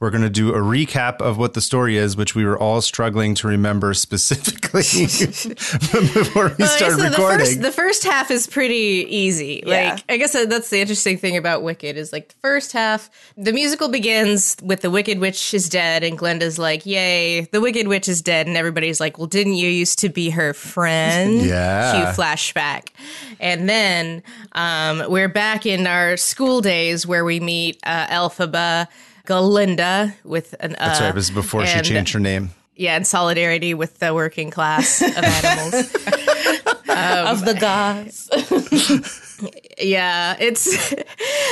we're 0.03 0.11
going 0.11 0.21
to 0.25 0.29
do 0.29 0.53
a 0.53 0.59
recap 0.59 1.21
of 1.21 1.39
what 1.39 1.55
the 1.55 1.61
story 1.61 1.97
is, 1.97 2.17
which 2.17 2.35
we 2.35 2.45
were 2.45 2.59
all 2.59 2.81
struggling 2.81 3.37
to 3.37 3.47
remember 3.47 3.95
specifically 3.95 4.81
before 4.83 6.49
we 6.49 6.55
Well, 6.59 6.69
I 6.69 6.77
started 6.77 6.97
guess 6.97 6.97
the 6.97 7.11
recording. 7.11 7.39
first, 7.47 7.63
the 7.63 7.71
first 7.71 8.03
half 8.03 8.33
is 8.33 8.49
pretty 8.49 9.07
easy. 9.09 9.63
Yeah. 9.65 9.93
Like, 9.93 10.05
I 10.09 10.17
guess 10.17 10.33
that's 10.33 10.71
the 10.71 10.81
interesting 10.81 11.19
thing 11.19 11.37
about 11.37 11.63
Wicked 11.63 11.97
is 11.97 12.13
like 12.13 12.31
the 12.31 12.35
first 12.41 12.73
half, 12.73 13.11
the 13.37 13.53
musical 13.53 13.89
begins 13.89 14.57
with 14.61 14.81
the 14.81 14.91
Wicked 14.91 15.21
Witch 15.21 15.55
is 15.55 15.69
dead, 15.69 16.03
and 16.03 16.19
Glinda's 16.19 16.59
like, 16.59 16.85
"Yay, 16.85 17.43
the 17.53 17.61
Wicked 17.61 17.87
Witch 17.87 18.09
is 18.09 18.23
dead," 18.23 18.49
and 18.49 18.57
everybody's 18.57 18.99
like, 18.99 19.19
"Well, 19.19 19.29
didn't 19.29 19.55
you 19.55 19.69
used 19.69 20.01
to 20.01 20.09
be 20.09 20.31
her 20.31 20.53
friend?" 20.53 21.43
Yeah. 21.53 21.93
Cue 22.13 22.25
flashback, 22.25 22.89
and 23.39 23.69
then 23.69 24.25
um, 24.51 25.05
we're 25.09 25.29
back 25.29 25.65
in 25.65 25.87
our 25.87 26.17
school 26.17 26.61
days 26.61 27.07
where 27.07 27.25
we 27.25 27.39
meet 27.39 27.79
uh, 27.85 28.09
Elphaba. 28.09 28.89
Galinda 29.27 30.15
with 30.25 30.55
an 30.61 30.75
uh, 30.77 30.87
That's 30.87 31.01
right. 31.01 31.15
This 31.15 31.25
is 31.29 31.35
before 31.35 31.67
she 31.67 31.81
changed 31.81 32.13
her 32.13 32.21
name. 32.21 32.51
yeah, 32.77 32.97
in 32.97 33.05
solidarity 33.05 33.75
with 33.75 33.99
the 33.99 34.13
working 34.15 34.51
class 34.51 35.01
of 35.03 35.17
animals. 35.17 35.93
of 36.89 37.45
the 37.45 37.57
gods. 37.59 38.29
Yeah, 39.81 40.37
it's 40.39 40.95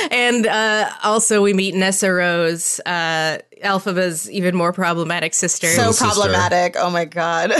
and 0.09 0.47
uh, 0.47 0.89
also 1.03 1.41
we 1.41 1.51
meet 1.53 1.75
Nessarose, 1.75 2.79
uh, 2.85 3.39
Elphaba's 3.61 4.31
even 4.31 4.55
more 4.55 4.71
problematic 4.71 5.33
sister. 5.33 5.67
So 5.67 5.91
sister. 5.91 6.05
problematic. 6.05 6.75
Oh 6.77 6.89
my 6.89 7.03
god. 7.03 7.51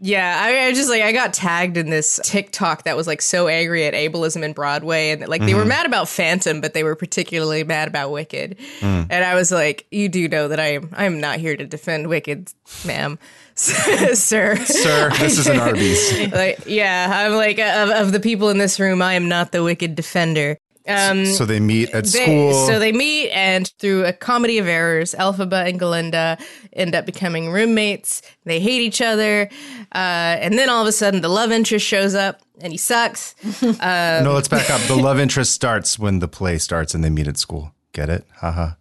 yeah, 0.00 0.40
I, 0.40 0.66
I 0.66 0.72
just 0.72 0.88
like 0.88 1.02
I 1.02 1.12
got 1.12 1.34
tagged 1.34 1.76
in 1.76 1.90
this 1.90 2.18
TikTok 2.24 2.84
that 2.84 2.96
was 2.96 3.06
like 3.06 3.20
so 3.20 3.46
angry 3.46 3.84
at 3.84 3.92
ableism 3.92 4.42
in 4.42 4.54
Broadway, 4.54 5.10
and 5.10 5.28
like 5.28 5.42
they 5.42 5.52
were 5.52 5.60
mm-hmm. 5.60 5.68
mad 5.68 5.86
about 5.86 6.08
Phantom, 6.08 6.62
but 6.62 6.72
they 6.72 6.82
were 6.82 6.96
particularly 6.96 7.62
mad 7.62 7.86
about 7.86 8.10
Wicked. 8.10 8.56
Mm. 8.80 9.08
And 9.10 9.24
I 9.24 9.34
was 9.34 9.52
like, 9.52 9.86
you 9.90 10.08
do 10.08 10.28
know 10.28 10.48
that 10.48 10.58
I 10.58 10.74
am 10.74 10.88
I 10.92 11.04
am 11.04 11.20
not 11.20 11.38
here 11.38 11.56
to 11.56 11.66
defend 11.66 12.06
Wicked, 12.06 12.52
ma'am, 12.86 13.18
sir. 13.54 14.56
Sir, 14.56 15.10
this 15.18 15.38
is 15.38 15.46
an 15.46 15.58
Arby's. 15.60 16.32
like 16.32 16.66
yeah 16.66 17.10
i'm 17.26 17.32
like 17.32 17.58
of, 17.58 17.90
of 17.90 18.12
the 18.12 18.20
people 18.20 18.50
in 18.50 18.58
this 18.58 18.78
room 18.78 19.02
i 19.02 19.14
am 19.14 19.28
not 19.28 19.52
the 19.52 19.62
wicked 19.62 19.94
defender 19.94 20.58
so 20.86 21.44
they 21.44 21.60
meet 21.60 21.90
at 21.90 22.04
They- 22.04 22.22
school. 22.22 22.66
So 22.66 22.78
they 22.78 22.92
meet, 22.92 23.30
and 23.30 23.70
through 23.78 24.04
a 24.04 24.12
comedy 24.12 24.58
of 24.58 24.66
errors, 24.66 25.14
Elphaba 25.18 25.68
and 25.68 25.80
Galinda 25.80 26.40
end 26.72 26.94
up 26.94 27.06
becoming 27.06 27.50
roommates. 27.50 28.22
They 28.44 28.60
hate 28.60 28.82
each 28.82 29.00
other, 29.00 29.48
uh, 29.94 29.96
and 30.42 30.58
then 30.58 30.68
all 30.68 30.82
of 30.82 30.88
a 30.88 30.92
sudden, 30.92 31.20
the 31.22 31.28
love 31.28 31.50
interest 31.52 31.84
shows 31.86 32.14
up, 32.14 32.40
and 32.60 32.72
he 32.72 32.78
sucks. 32.78 33.34
no, 33.62 34.32
let's 34.34 34.48
back 34.48 34.70
up. 34.70 34.80
The 34.82 34.96
love 34.96 35.18
interest 35.18 35.52
starts 35.52 35.98
when 35.98 36.20
the 36.20 36.28
play 36.28 36.58
starts 36.58 36.94
and 36.94 37.02
they 37.02 37.10
meet 37.10 37.26
at 37.28 37.36
school. 37.36 37.72
Get 37.92 38.08
it? 38.08 38.24
Haha. 38.36 38.72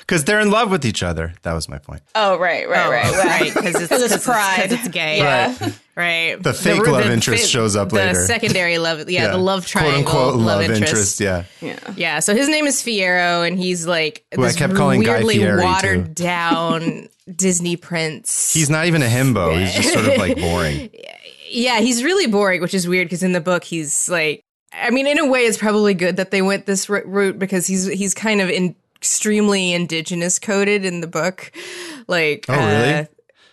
Because 0.00 0.24
they're 0.24 0.40
in 0.40 0.50
love 0.50 0.70
with 0.70 0.84
each 0.84 1.02
other. 1.02 1.34
That 1.42 1.52
was 1.52 1.68
my 1.68 1.78
point. 1.78 2.02
Oh, 2.14 2.36
right, 2.38 2.68
right, 2.68 2.86
oh. 2.86 2.90
right. 2.90 3.12
right. 3.12 3.40
right? 3.42 3.54
Because 3.54 3.76
it's, 3.76 3.88
'Cause 3.88 4.02
it's 4.02 4.12
'cause 4.14 4.24
pride. 4.24 4.56
'cause 4.70 4.72
it's 4.72 4.88
gay, 4.88 5.22
Right. 5.22 5.72
right? 5.96 6.42
The 6.42 6.52
fake 6.52 6.86
love 6.86 7.06
interest 7.06 7.48
shows 7.48 7.76
up 7.76 7.90
the 7.90 7.94
later. 7.96 8.24
secondary 8.26 8.78
love, 8.78 9.08
yeah, 9.08 9.28
the 9.28 9.36
love 9.38 9.66
triangle, 9.66 10.02
Quote 10.02 10.22
unquote 10.34 10.34
love, 10.36 10.46
love, 10.46 10.70
interest. 10.70 11.20
interest. 11.20 11.20
Yeah. 11.20 11.44
Yeah. 11.60 11.78
Yeah, 11.96 12.18
so 12.20 12.34
his 12.34 12.48
name 12.48 12.66
is 12.66 12.82
Fiyero, 12.82 13.46
and 13.46 13.56
he's 13.58 13.86
like 13.86 14.24
Who 14.34 14.42
I 14.42 14.46
this 14.46 14.56
kept 14.56 14.74
calling 14.74 15.02
Guy 15.02 15.12
weirdly 15.18 15.36
Fieri, 15.36 15.62
watered 15.62 16.16
too. 16.16 16.24
down 16.24 17.08
Disney 17.36 17.76
prince. 17.76 18.52
He's 18.52 18.70
not 18.70 18.86
even 18.86 19.02
a 19.02 19.06
himbo. 19.06 19.58
He's 19.60 19.74
just 19.74 19.92
sort 19.92 20.06
of 20.06 20.16
like 20.16 20.36
boring. 20.38 20.90
yeah, 21.50 21.78
he's 21.80 22.02
really 22.02 22.26
boring, 22.26 22.60
which 22.62 22.74
is 22.74 22.88
weird 22.88 23.06
because 23.06 23.22
in 23.22 23.32
the 23.32 23.40
book 23.40 23.62
he's 23.64 24.08
like, 24.08 24.42
I 24.72 24.90
mean, 24.90 25.06
in 25.06 25.18
a 25.18 25.26
way, 25.26 25.40
it's 25.46 25.56
probably 25.58 25.94
good 25.94 26.16
that 26.16 26.30
they 26.30 26.42
went 26.42 26.66
this 26.66 26.88
r- 26.90 27.02
route 27.06 27.38
because 27.38 27.66
he's 27.66 27.86
he's 27.86 28.14
kind 28.14 28.40
of 28.40 28.48
in, 28.50 28.74
extremely 28.98 29.72
indigenous 29.72 30.38
coded 30.38 30.84
in 30.84 31.00
the 31.00 31.06
book. 31.06 31.52
Like, 32.06 32.46
Oh, 32.48 32.54
really? 32.56 32.92
uh, 32.94 33.04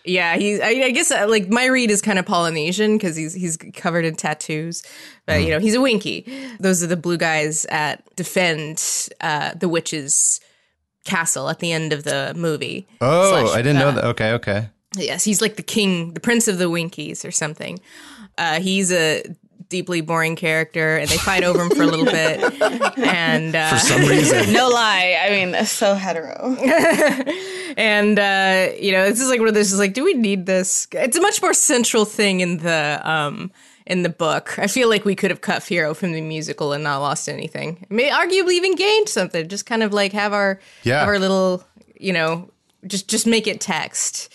yeah, 0.04 0.36
he's. 0.36 0.60
I, 0.60 0.68
I 0.68 0.90
guess 0.92 1.10
uh, 1.10 1.26
like 1.28 1.48
my 1.48 1.66
read 1.66 1.90
is 1.90 2.00
kind 2.00 2.18
of 2.18 2.26
Polynesian 2.26 2.96
because 2.96 3.16
he's 3.16 3.34
he's 3.34 3.56
covered 3.74 4.04
in 4.04 4.14
tattoos, 4.14 4.84
but 5.26 5.38
Hmm. 5.40 5.42
you 5.44 5.50
know 5.50 5.58
he's 5.58 5.74
a 5.74 5.80
Winky. 5.80 6.26
Those 6.60 6.82
are 6.82 6.86
the 6.86 6.96
blue 6.96 7.16
guys 7.16 7.64
at 7.70 8.04
defend 8.14 9.08
uh, 9.20 9.54
the 9.54 9.68
witch's 9.68 10.40
castle 11.04 11.48
at 11.48 11.58
the 11.58 11.72
end 11.72 11.92
of 11.92 12.04
the 12.04 12.32
movie. 12.36 12.86
Oh, 13.00 13.30
Slash, 13.46 13.58
I 13.58 13.62
didn't 13.62 13.78
know 13.80 13.88
uh, 13.88 13.92
that. 13.92 14.04
Okay, 14.04 14.32
okay. 14.34 14.68
Yes, 14.96 15.24
he's 15.24 15.42
like 15.42 15.56
the 15.56 15.62
king, 15.62 16.14
the 16.14 16.20
prince 16.20 16.46
of 16.48 16.58
the 16.58 16.70
Winkies 16.70 17.24
or 17.24 17.30
something. 17.32 17.80
Uh, 18.38 18.60
he's 18.60 18.92
a 18.92 19.22
deeply 19.68 20.00
boring 20.00 20.36
character, 20.36 20.96
and 20.96 21.08
they 21.08 21.16
fight 21.18 21.42
over 21.44 21.62
him 21.62 21.70
for 21.70 21.82
a 21.82 21.86
little 21.86 22.04
bit. 22.04 22.40
And 22.98 23.54
uh, 23.54 23.70
For 23.70 23.78
some 23.78 24.00
reason. 24.02 24.52
No 24.52 24.68
lie. 24.68 25.18
I 25.22 25.30
mean, 25.30 25.64
so 25.66 25.94
hetero. 25.94 26.56
and 27.76 28.18
uh, 28.18 28.68
you 28.80 28.92
know, 28.92 29.08
this 29.10 29.20
is 29.20 29.28
like 29.28 29.40
where 29.40 29.52
this. 29.52 29.72
Is 29.72 29.78
like, 29.78 29.92
do 29.94 30.04
we 30.04 30.14
need 30.14 30.46
this? 30.46 30.86
It's 30.92 31.16
a 31.16 31.20
much 31.20 31.42
more 31.42 31.54
central 31.54 32.04
thing 32.04 32.40
in 32.40 32.58
the 32.58 33.00
um 33.04 33.50
in 33.86 34.02
the 34.02 34.08
book. 34.08 34.58
I 34.58 34.66
feel 34.66 34.88
like 34.88 35.04
we 35.04 35.14
could 35.14 35.30
have 35.30 35.40
cut 35.40 35.62
Fiyero 35.62 35.94
from 35.94 36.12
the 36.12 36.20
musical 36.20 36.72
and 36.72 36.82
not 36.82 36.98
lost 36.98 37.28
anything. 37.28 37.86
May 37.88 38.10
arguably 38.10 38.52
even 38.54 38.74
gained 38.74 39.08
something. 39.08 39.48
Just 39.48 39.66
kind 39.66 39.82
of 39.82 39.92
like 39.92 40.12
have 40.12 40.32
our 40.32 40.60
Yeah. 40.82 41.00
have 41.00 41.08
our 41.08 41.18
little, 41.18 41.64
you 41.98 42.12
know, 42.12 42.50
just 42.86 43.08
just 43.08 43.26
make 43.26 43.46
it 43.46 43.60
text. 43.60 44.32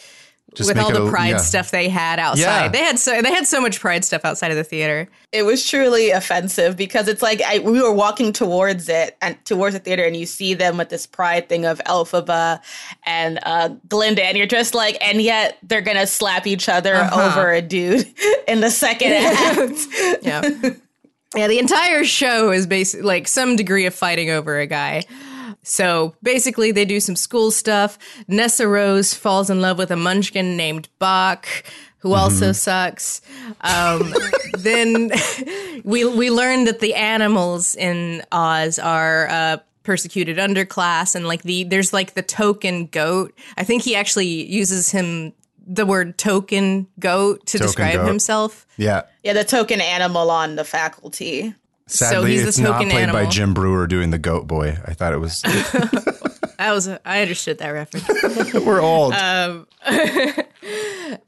Just 0.54 0.70
with 0.70 0.78
all 0.78 0.90
it 0.90 0.94
the 0.94 1.06
a- 1.06 1.10
pride 1.10 1.30
yeah. 1.30 1.38
stuff 1.38 1.72
they 1.72 1.88
had 1.88 2.20
outside, 2.20 2.42
Yeah. 2.42 2.68
they 2.68 2.80
had 2.80 3.00
so 3.00 3.22
they 3.22 3.32
had 3.32 3.48
so 3.48 3.62
much 3.62 3.80
pride 3.80 4.04
stuff 4.04 4.26
outside 4.26 4.52
of 4.52 4.58
the 4.58 4.66
theater. 4.66 5.08
it 5.32 5.44
was 5.44 5.66
truly 5.66 6.10
offensive 6.12 6.76
because 6.76 7.08
it's 7.08 7.22
like 7.22 7.42
I, 7.42 7.60
we 7.60 7.82
were 7.82 7.94
walking 7.94 8.34
towards 8.34 8.90
it 8.90 9.16
and 9.22 9.38
towards 9.46 9.76
the 9.76 9.80
theater, 9.80 10.04
and 10.04 10.16
you 10.16 10.26
see 10.26 10.54
them 10.54 10.76
with 10.78 10.90
this 10.90 11.08
pride 11.08 11.48
thing 11.48 11.66
of 11.66 11.80
Elphaba 11.86 12.60
and 13.06 13.40
uh, 13.44 13.70
Glinda, 13.88 14.26
and 14.26 14.38
you're 14.38 14.46
just 14.46 14.74
like, 14.76 14.98
and 15.00 15.22
yet 15.22 15.58
they're 15.64 15.80
gonna 15.82 16.06
slap 16.06 16.46
each 16.46 16.68
other 16.68 16.96
over 17.14 17.52
a 17.52 17.62
dude 17.62 18.06
in 18.48 18.60
the 18.60 18.70
second 18.72 19.14
act. 19.14 19.88
Yeah. 20.22 20.42
yeah, 21.36 21.48
the 21.48 21.60
entire 21.60 22.04
show 22.04 22.52
is 22.52 22.68
basically 22.68 23.06
like 23.06 23.30
some 23.30 23.56
degree 23.56 23.86
of 23.86 23.96
fighting 23.96 24.30
over 24.30 24.60
a 24.60 24.68
guy. 24.68 25.04
So 25.64 26.16
basically, 26.24 26.72
they 26.72 26.86
do 26.86 27.00
some 27.00 27.16
school 27.16 27.52
stuff. 27.52 27.98
Nessarose 28.30 29.16
falls 29.16 29.50
in 29.50 29.62
love 29.62 29.78
with 29.78 29.92
a 29.92 29.96
munchkin 29.96 30.58
named 30.58 30.90
Boq, 31.00 31.46
who 32.00 32.14
also 32.14 32.52
sucks. 32.52 33.22
Um, 33.62 34.14
then 34.58 35.12
we 35.84 36.06
we 36.06 36.32
learn 36.32 36.66
that 36.66 36.80
the 36.80 36.96
animals 36.96 37.76
in 37.76 38.24
Oz 38.32 38.80
are 38.80 39.28
uh, 39.30 39.58
persecuted 39.84 40.38
underclass, 40.38 41.16
and 41.16 41.28
like 41.28 41.44
the 41.44 41.64
there's 41.64 41.94
like 41.94 42.16
the 42.16 42.24
token 42.24 42.88
goat. 42.88 43.38
I 43.58 43.64
think 43.64 43.84
he 43.84 43.96
actually 43.96 44.52
uses 44.52 44.90
him 44.90 45.34
the 45.68 45.86
word 45.86 46.18
token 46.18 46.88
goat 47.00 47.46
to 47.46 47.58
Token 47.58 47.68
describe 47.68 47.94
goat. 47.94 48.08
himself. 48.08 48.66
Yeah. 48.78 49.04
yeah, 49.24 49.34
the 49.34 49.44
token 49.44 49.80
animal 49.80 50.32
on 50.32 50.56
the 50.56 50.64
faculty. 50.64 51.54
Sadly, 51.92 52.32
he's 52.32 52.44
the 52.44 52.48
it's 52.50 52.60
not 52.60 52.82
played 52.82 53.12
by. 53.12 53.26
Jim 53.26 53.54
Breuer 53.54 53.88
doing 53.88 54.12
the 54.12 54.18
Goat 54.18 54.48
Boy. 54.48 54.78
I 54.86 54.94
thought 54.94 55.14
it 55.14 55.20
was. 55.20 55.44
That 56.62 56.74
was 56.74 56.88
I 56.88 57.24
understood 57.24 57.58
that 57.58 57.70
reference. 57.70 58.54
we're 58.54 58.82
old. 58.82 59.16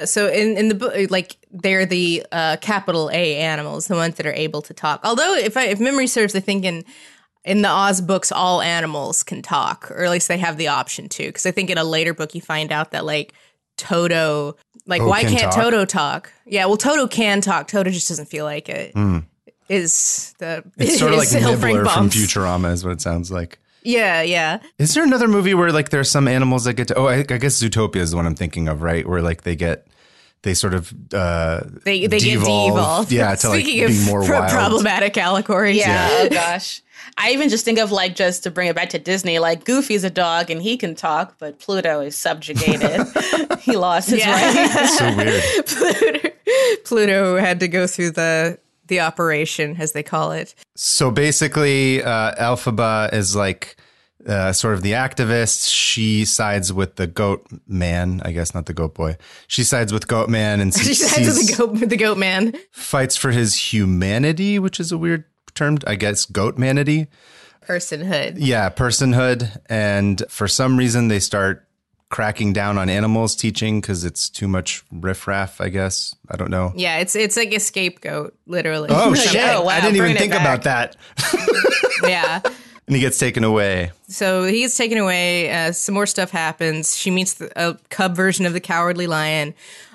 so 0.05 0.27
in 0.27 0.57
in 0.57 0.67
the 0.67 0.75
book, 0.75 0.93
like 1.09 1.37
they're 1.49 1.87
the 1.87 2.23
uh, 2.31 2.57
capital 2.57 3.09
A 3.11 3.37
animals, 3.37 3.87
the 3.87 3.95
ones 3.95 4.13
that 4.17 4.27
are 4.27 4.33
able 4.33 4.61
to 4.61 4.75
talk. 4.75 4.99
Although, 5.03 5.33
if 5.33 5.57
I, 5.57 5.63
if 5.65 5.79
memory 5.79 6.05
serves, 6.05 6.35
I 6.35 6.39
think 6.39 6.65
in 6.65 6.85
in 7.43 7.63
the 7.63 7.67
Oz 7.67 7.99
books, 7.99 8.31
all 8.31 8.61
animals 8.61 9.23
can 9.23 9.41
talk, 9.41 9.89
or 9.89 10.03
at 10.03 10.11
least 10.11 10.27
they 10.27 10.37
have 10.37 10.57
the 10.57 10.67
option 10.67 11.09
to. 11.09 11.23
Because 11.23 11.47
I 11.47 11.51
think 11.51 11.71
in 11.71 11.79
a 11.79 11.83
later 11.83 12.13
book, 12.13 12.35
you 12.35 12.41
find 12.41 12.71
out 12.71 12.91
that 12.91 13.03
like 13.03 13.33
Toto, 13.77 14.55
like 14.85 15.01
Oh, 15.01 15.07
why 15.07 15.23
can 15.23 15.31
can't 15.31 15.51
talk? 15.51 15.63
Toto 15.63 15.85
talk? 15.85 16.31
Yeah, 16.45 16.67
well, 16.67 16.77
Toto 16.77 17.07
can 17.07 17.41
talk. 17.41 17.67
Toto 17.67 17.89
just 17.89 18.07
doesn't 18.07 18.27
feel 18.27 18.45
like 18.45 18.69
it. 18.69 18.95
Is 19.69 20.33
the 20.39 20.63
it's 20.77 20.99
sort 20.99 21.11
of 21.13 21.17
like 21.19 21.27
is 21.27 21.33
Hill 21.33 21.57
Frank 21.57 21.77
Nibbler 21.77 21.91
from 21.91 22.09
Futurama, 22.09 22.71
is 22.73 22.83
what 22.83 22.91
it 22.91 23.01
sounds 23.01 23.31
like. 23.31 23.59
Yeah, 23.83 24.21
yeah. 24.21 24.59
Is 24.77 24.93
there 24.93 25.03
another 25.03 25.27
movie 25.27 25.53
where 25.53 25.71
like 25.71 25.89
there's 25.89 26.09
some 26.09 26.27
animals 26.27 26.63
that 26.65 26.73
get 26.75 26.87
to? 26.89 26.95
Oh, 26.95 27.07
I, 27.07 27.15
I 27.19 27.23
guess 27.23 27.61
Zootopia 27.61 27.97
is 27.97 28.11
the 28.11 28.17
one 28.17 28.25
I'm 28.25 28.35
thinking 28.35 28.67
of, 28.67 28.81
right? 28.81 29.07
Where 29.07 29.21
like 29.21 29.43
they 29.43 29.55
get, 29.55 29.87
they 30.43 30.53
sort 30.53 30.73
of 30.73 30.93
uh, 31.13 31.61
They 31.83 32.07
they 32.07 32.19
get 32.19 32.39
devolve, 32.39 32.73
de-evolved. 32.73 33.11
Yeah, 33.11 33.35
to 33.35 33.49
like 33.49 33.61
Speaking 33.61 33.87
be 33.87 33.93
of 33.93 34.05
more 34.05 34.23
pro- 34.23 34.39
wild. 34.39 34.51
problematic 34.51 35.17
allegories. 35.17 35.77
Yeah. 35.77 36.07
Oh 36.11 36.29
gosh. 36.29 36.81
I 37.17 37.31
even 37.31 37.49
just 37.49 37.65
think 37.65 37.77
of 37.79 37.91
like 37.91 38.15
just 38.15 38.43
to 38.43 38.51
bring 38.51 38.69
it 38.69 38.75
back 38.75 38.89
to 38.91 38.99
Disney, 38.99 39.37
like 39.39 39.65
Goofy's 39.65 40.05
a 40.05 40.09
dog 40.09 40.49
and 40.49 40.61
he 40.61 40.77
can 40.77 40.95
talk, 40.95 41.35
but 41.37 41.59
Pluto 41.59 41.99
is 41.99 42.15
subjugated. 42.15 43.05
he 43.59 43.75
lost 43.75 44.09
his 44.09 44.19
Yeah. 44.19 44.31
right. 44.31 44.87
So 44.89 45.15
weird. 45.17 45.43
Pluto, 45.67 46.29
Pluto 46.85 47.37
had 47.37 47.59
to 47.59 47.67
go 47.67 47.85
through 47.87 48.11
the 48.11 48.57
the 48.93 48.99
operation, 49.01 49.75
as 49.79 49.93
they 49.93 50.03
call 50.03 50.31
it. 50.31 50.53
So 50.75 51.09
basically, 51.09 52.03
uh, 52.03 52.35
Elphaba 52.35 53.11
is 53.13 53.35
like 53.35 53.75
uh, 54.27 54.53
sort 54.53 54.75
of 54.75 54.81
the 54.83 54.91
activist. 54.93 55.69
She 55.73 56.25
sides 56.25 56.71
with 56.71 56.95
the 56.95 57.07
goat 57.07 57.45
man, 57.67 58.21
I 58.23 58.31
guess, 58.31 58.53
not 58.53 58.67
the 58.67 58.73
goat 58.73 58.93
boy. 58.93 59.17
She 59.47 59.63
sides 59.63 59.91
with 59.91 60.07
goat 60.07 60.29
man 60.29 60.59
and 60.59 60.73
She 60.89 60.93
sides 60.93 61.27
with 61.27 61.47
the 61.47 61.55
goat, 61.57 61.89
the 61.89 61.97
goat 61.97 62.17
man. 62.17 62.53
fights 62.71 63.15
for 63.15 63.31
his 63.31 63.73
humanity, 63.73 64.59
which 64.59 64.79
is 64.79 64.91
a 64.91 64.97
weird 64.97 65.25
term. 65.55 65.79
I 65.87 65.95
guess 65.95 66.25
goat 66.25 66.57
manity. 66.57 67.07
Personhood. 67.67 68.35
Yeah, 68.37 68.69
personhood. 68.69 69.57
And 69.69 70.21
for 70.29 70.47
some 70.47 70.77
reason, 70.77 71.07
they 71.07 71.19
start 71.19 71.67
cracking 72.13 72.53
down 72.53 72.77
on 72.77 72.89
animals 72.89 73.35
teaching 73.35 73.81
because 73.81 74.03
it's 74.03 74.29
too 74.29 74.47
much 74.47 74.83
riffraff, 74.91 75.59
I 75.59 75.69
guess. 75.69 76.15
I 76.29 76.35
don't 76.35 76.51
know. 76.51 76.71
Yeah, 76.75 76.99
it's 76.99 77.15
it's 77.15 77.35
like 77.35 77.51
a 77.51 77.59
scapegoat, 77.59 78.37
literally. 78.45 78.89
Oh, 78.91 79.13
shit. 79.15 79.41
oh, 79.43 79.63
wow, 79.63 79.69
I 79.69 79.81
didn't 79.81 79.95
even 79.95 80.15
think 80.15 80.33
about 80.33 80.61
that. 80.63 80.95
yeah. 82.03 82.39
And 82.85 82.97
he 82.97 83.01
gets 83.01 83.17
taken 83.17 83.45
away. 83.45 83.91
So 84.09 84.43
he 84.43 84.59
gets 84.59 84.75
taken 84.75 84.97
away. 84.97 85.49
Uh, 85.49 85.71
some 85.71 85.95
more 85.95 86.05
stuff 86.05 86.31
happens. 86.31 86.97
She 86.97 87.11
meets 87.11 87.35
the, 87.35 87.49
a 87.55 87.77
cub 87.89 88.13
version 88.13 88.45
of 88.45 88.51
the 88.51 88.59
cowardly 88.59 89.07
lion. 89.07 89.53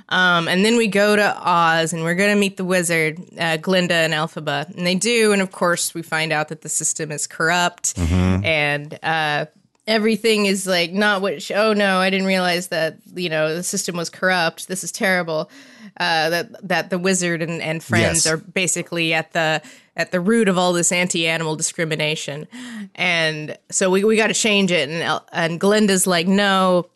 Um, 0.09 0.49
and 0.49 0.65
then 0.65 0.79
we 0.79 0.87
go 0.87 1.15
to 1.15 1.37
Oz 1.37 1.93
and 1.93 2.03
we're 2.03 2.15
going 2.15 2.31
to 2.31 2.41
meet 2.41 2.57
the 2.57 2.65
wizard, 2.65 3.21
uh, 3.39 3.59
Glinda 3.59 3.93
and 3.93 4.15
Elphaba. 4.15 4.75
And 4.75 4.87
they 4.87 4.95
do. 4.95 5.33
And 5.35 5.43
of 5.43 5.53
course, 5.53 5.93
we 5.93 6.01
find 6.01 6.33
out 6.33 6.49
that 6.49 6.63
the 6.63 6.71
system 6.71 7.13
is 7.13 7.27
corrupt 7.27 7.93
and 7.99 8.99
uh, 9.03 9.45
everything 9.89 10.47
is 10.47 10.67
like 10.67 10.93
not 10.93 11.21
what. 11.23 11.43
She, 11.43 11.55
oh 11.55 11.73
no, 11.73 11.99
I 11.99 12.11
didn't 12.11 12.27
realize 12.27 12.69
that, 12.69 12.99
you 13.15 13.29
know, 13.29 13.55
the 13.57 13.63
system 13.65 13.97
was 13.97 14.11
corrupt. 14.11 14.69
This 14.69 14.85
is 14.85 14.93
terrible. 14.93 15.51
Uh, 15.99 16.31
that 16.31 16.69
that 16.69 16.91
the 16.91 16.99
wizard 16.99 17.43
and, 17.43 17.61
and 17.61 17.83
friends 17.83 18.25
Yes. 18.25 18.27
are 18.29 18.37
basically 18.37 19.13
at 19.15 19.33
the 19.33 19.61
at 19.97 20.13
the 20.13 20.21
root 20.21 20.49
of 20.49 20.57
all 20.57 20.73
this 20.73 20.93
anti-animal 20.93 21.57
discrimination, 21.57 22.47
and 22.95 23.57
so 23.69 23.91
we 23.91 24.05
we 24.05 24.17
got 24.17 24.29
to 24.29 24.35
change 24.35 24.71
it. 24.71 24.89
And 24.89 25.21
and 25.33 25.59
Glinda's 25.59 26.07
like, 26.07 26.29
no, 26.29 26.89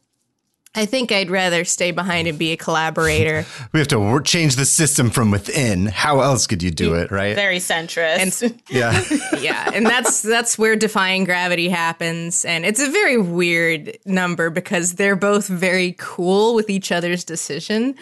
I 0.75 0.87
think 0.87 1.13
I'd 1.13 1.31
rather 1.31 1.65
stay 1.65 1.91
behind 1.91 2.29
and 2.29 2.39
be 2.39 2.53
a 2.53 2.57
collaborator. 2.57 3.45
We 3.73 3.79
have 3.81 3.89
to 3.89 3.99
wor- 4.01 4.21
change 4.23 4.57
the 4.57 4.65
system 4.65 5.11
from 5.11 5.31
within. 5.31 5.87
How 5.87 6.21
else 6.21 6.47
could 6.47 6.63
you 6.63 6.71
do 6.71 6.95
it, 6.95 7.11
right? 7.11 7.35
Very 7.35 7.59
centrist. 7.59 8.43
and 8.43 8.63
yeah. 8.71 9.03
yeah, 9.41 9.71
and 9.75 9.85
that's 9.87 10.23
that's 10.23 10.59
where 10.59 10.77
defying 10.77 11.25
gravity 11.25 11.69
happens, 11.69 12.45
and 12.45 12.65
it's 12.65 12.81
a 12.81 12.91
very 12.91 13.19
weird 13.19 13.99
number 14.07 14.51
because 14.51 14.95
they're 14.95 15.17
both 15.17 15.47
very 15.47 15.95
cool 15.99 16.55
with 16.55 16.71
each 16.71 16.91
other's 16.93 17.25
decision. 17.25 17.95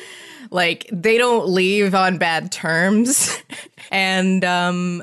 Like 0.50 0.88
they 0.92 1.18
don't 1.18 1.48
leave 1.48 1.94
on 1.94 2.18
bad 2.18 2.50
terms, 2.50 3.36
and 3.92 4.44
um, 4.44 5.02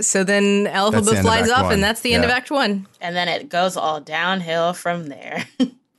so 0.00 0.24
then 0.24 0.64
That's 0.64 0.90
the 0.92 1.12
Elphaba 1.12 1.22
flies 1.22 1.50
off, 1.50 1.64
One. 1.64 1.74
and 1.74 1.82
that's 1.82 2.00
the 2.00 2.14
end 2.14 2.24
of 2.24 2.30
Act 2.30 2.50
One. 2.50 2.86
And 3.00 3.14
then 3.14 3.28
it 3.28 3.48
goes 3.48 3.76
all 3.76 4.00
downhill 4.00 4.72
from 4.72 5.08
there. 5.08 5.46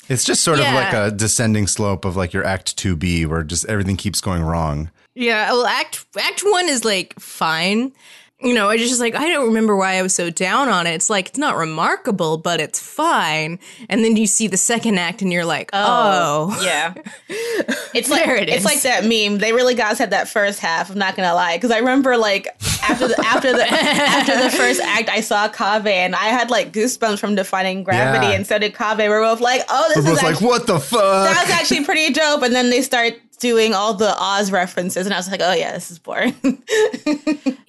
It's 0.10 0.24
just 0.24 0.43
sort 0.43 0.60
of 0.60 0.66
like 0.66 0.93
a 0.93 1.12
descending 1.12 1.68
slope 1.68 2.05
of 2.05 2.16
like 2.16 2.34
your 2.34 2.45
Act 2.45 2.78
2B 2.78 3.26
where 3.26 3.43
just 3.43 3.66
everything 3.66 3.97
keeps 3.97 4.22
going 4.22 4.43
wrong. 4.43 4.89
Yeah, 5.16 5.51
well, 5.51 5.66
Act 5.66 6.05
Act 6.20 6.41
One 6.45 6.70
is 6.70 6.86
like 6.86 7.20
fine. 7.20 7.91
You 8.39 8.53
know, 8.53 8.69
I 8.69 8.77
just 8.77 8.99
like 8.99 9.15
I 9.15 9.29
don't 9.29 9.47
remember 9.47 9.75
why 9.75 9.95
I 9.95 10.03
was 10.03 10.13
so 10.13 10.29
down 10.29 10.69
on 10.69 10.85
it. 10.85 10.91
It's 10.93 11.09
like 11.09 11.29
it's 11.29 11.39
not 11.39 11.55
remarkable, 11.57 12.38
but 12.38 12.59
it's 12.59 12.79
fine. 12.79 13.57
And 13.89 14.03
then 14.03 14.15
you 14.15 14.27
see 14.27 14.45
the 14.45 14.57
second 14.57 14.99
act, 14.99 15.23
and 15.23 15.33
you're 15.33 15.43
like, 15.45 15.71
oh, 15.73 16.55
oh. 16.55 16.63
yeah. 16.63 16.93
It's 17.93 18.09
like 18.11 18.25
There 18.25 18.35
it 18.35 18.47
it's 18.49 18.59
is. 18.59 18.65
like 18.65 18.81
that 18.83 19.05
meme. 19.05 19.39
They 19.39 19.53
really 19.53 19.73
got 19.73 19.93
us 19.93 20.01
at 20.01 20.11
that 20.11 20.27
first 20.27 20.59
half. 20.59 20.91
I'm 20.91 20.99
not 20.99 21.15
gonna 21.15 21.33
lie, 21.33 21.57
because 21.57 21.71
I 21.71 21.79
remember 21.79 22.15
like 22.15 22.47
after 22.83 23.07
the 23.07 23.19
after 23.25 23.53
the 23.53 23.65
after 23.67 24.39
the 24.39 24.49
first 24.55 24.81
act, 24.81 25.09
I 25.09 25.21
saw 25.21 25.49
Kaveh 25.49 25.88
and 25.88 26.13
I 26.15 26.25
had 26.25 26.51
like 26.51 26.71
goosebumps 26.71 27.17
from 27.17 27.33
Defying 27.33 27.83
Gravity, 27.83 28.27
Yeah. 28.27 28.33
and 28.33 28.45
so 28.45 28.59
did 28.59 28.75
Kaveh. 28.75 29.09
We're 29.09 29.23
both 29.23 29.41
like, 29.41 29.63
oh, 29.69 29.91
this 29.95 30.05
We're 30.05 30.11
is 30.11 30.21
both 30.21 30.31
like, 30.33 30.41
what 30.41 30.67
the 30.67 30.79
fuck. 30.79 30.99
that 31.01 31.41
was 31.47 31.49
actually 31.51 31.83
pretty 31.85 32.13
dope. 32.13 32.43
And 32.43 32.53
then 32.53 32.69
they 32.69 32.83
start 32.83 33.15
doing 33.39 33.73
all 33.73 33.93
the 33.93 34.15
Oz 34.17 34.51
references, 34.51 35.05
and 35.05 35.13
I 35.13 35.17
was 35.17 35.29
like, 35.29 35.41
oh 35.43 35.53
yeah, 35.53 35.73
this 35.73 35.91
is 35.91 35.99
boring. 35.99 36.35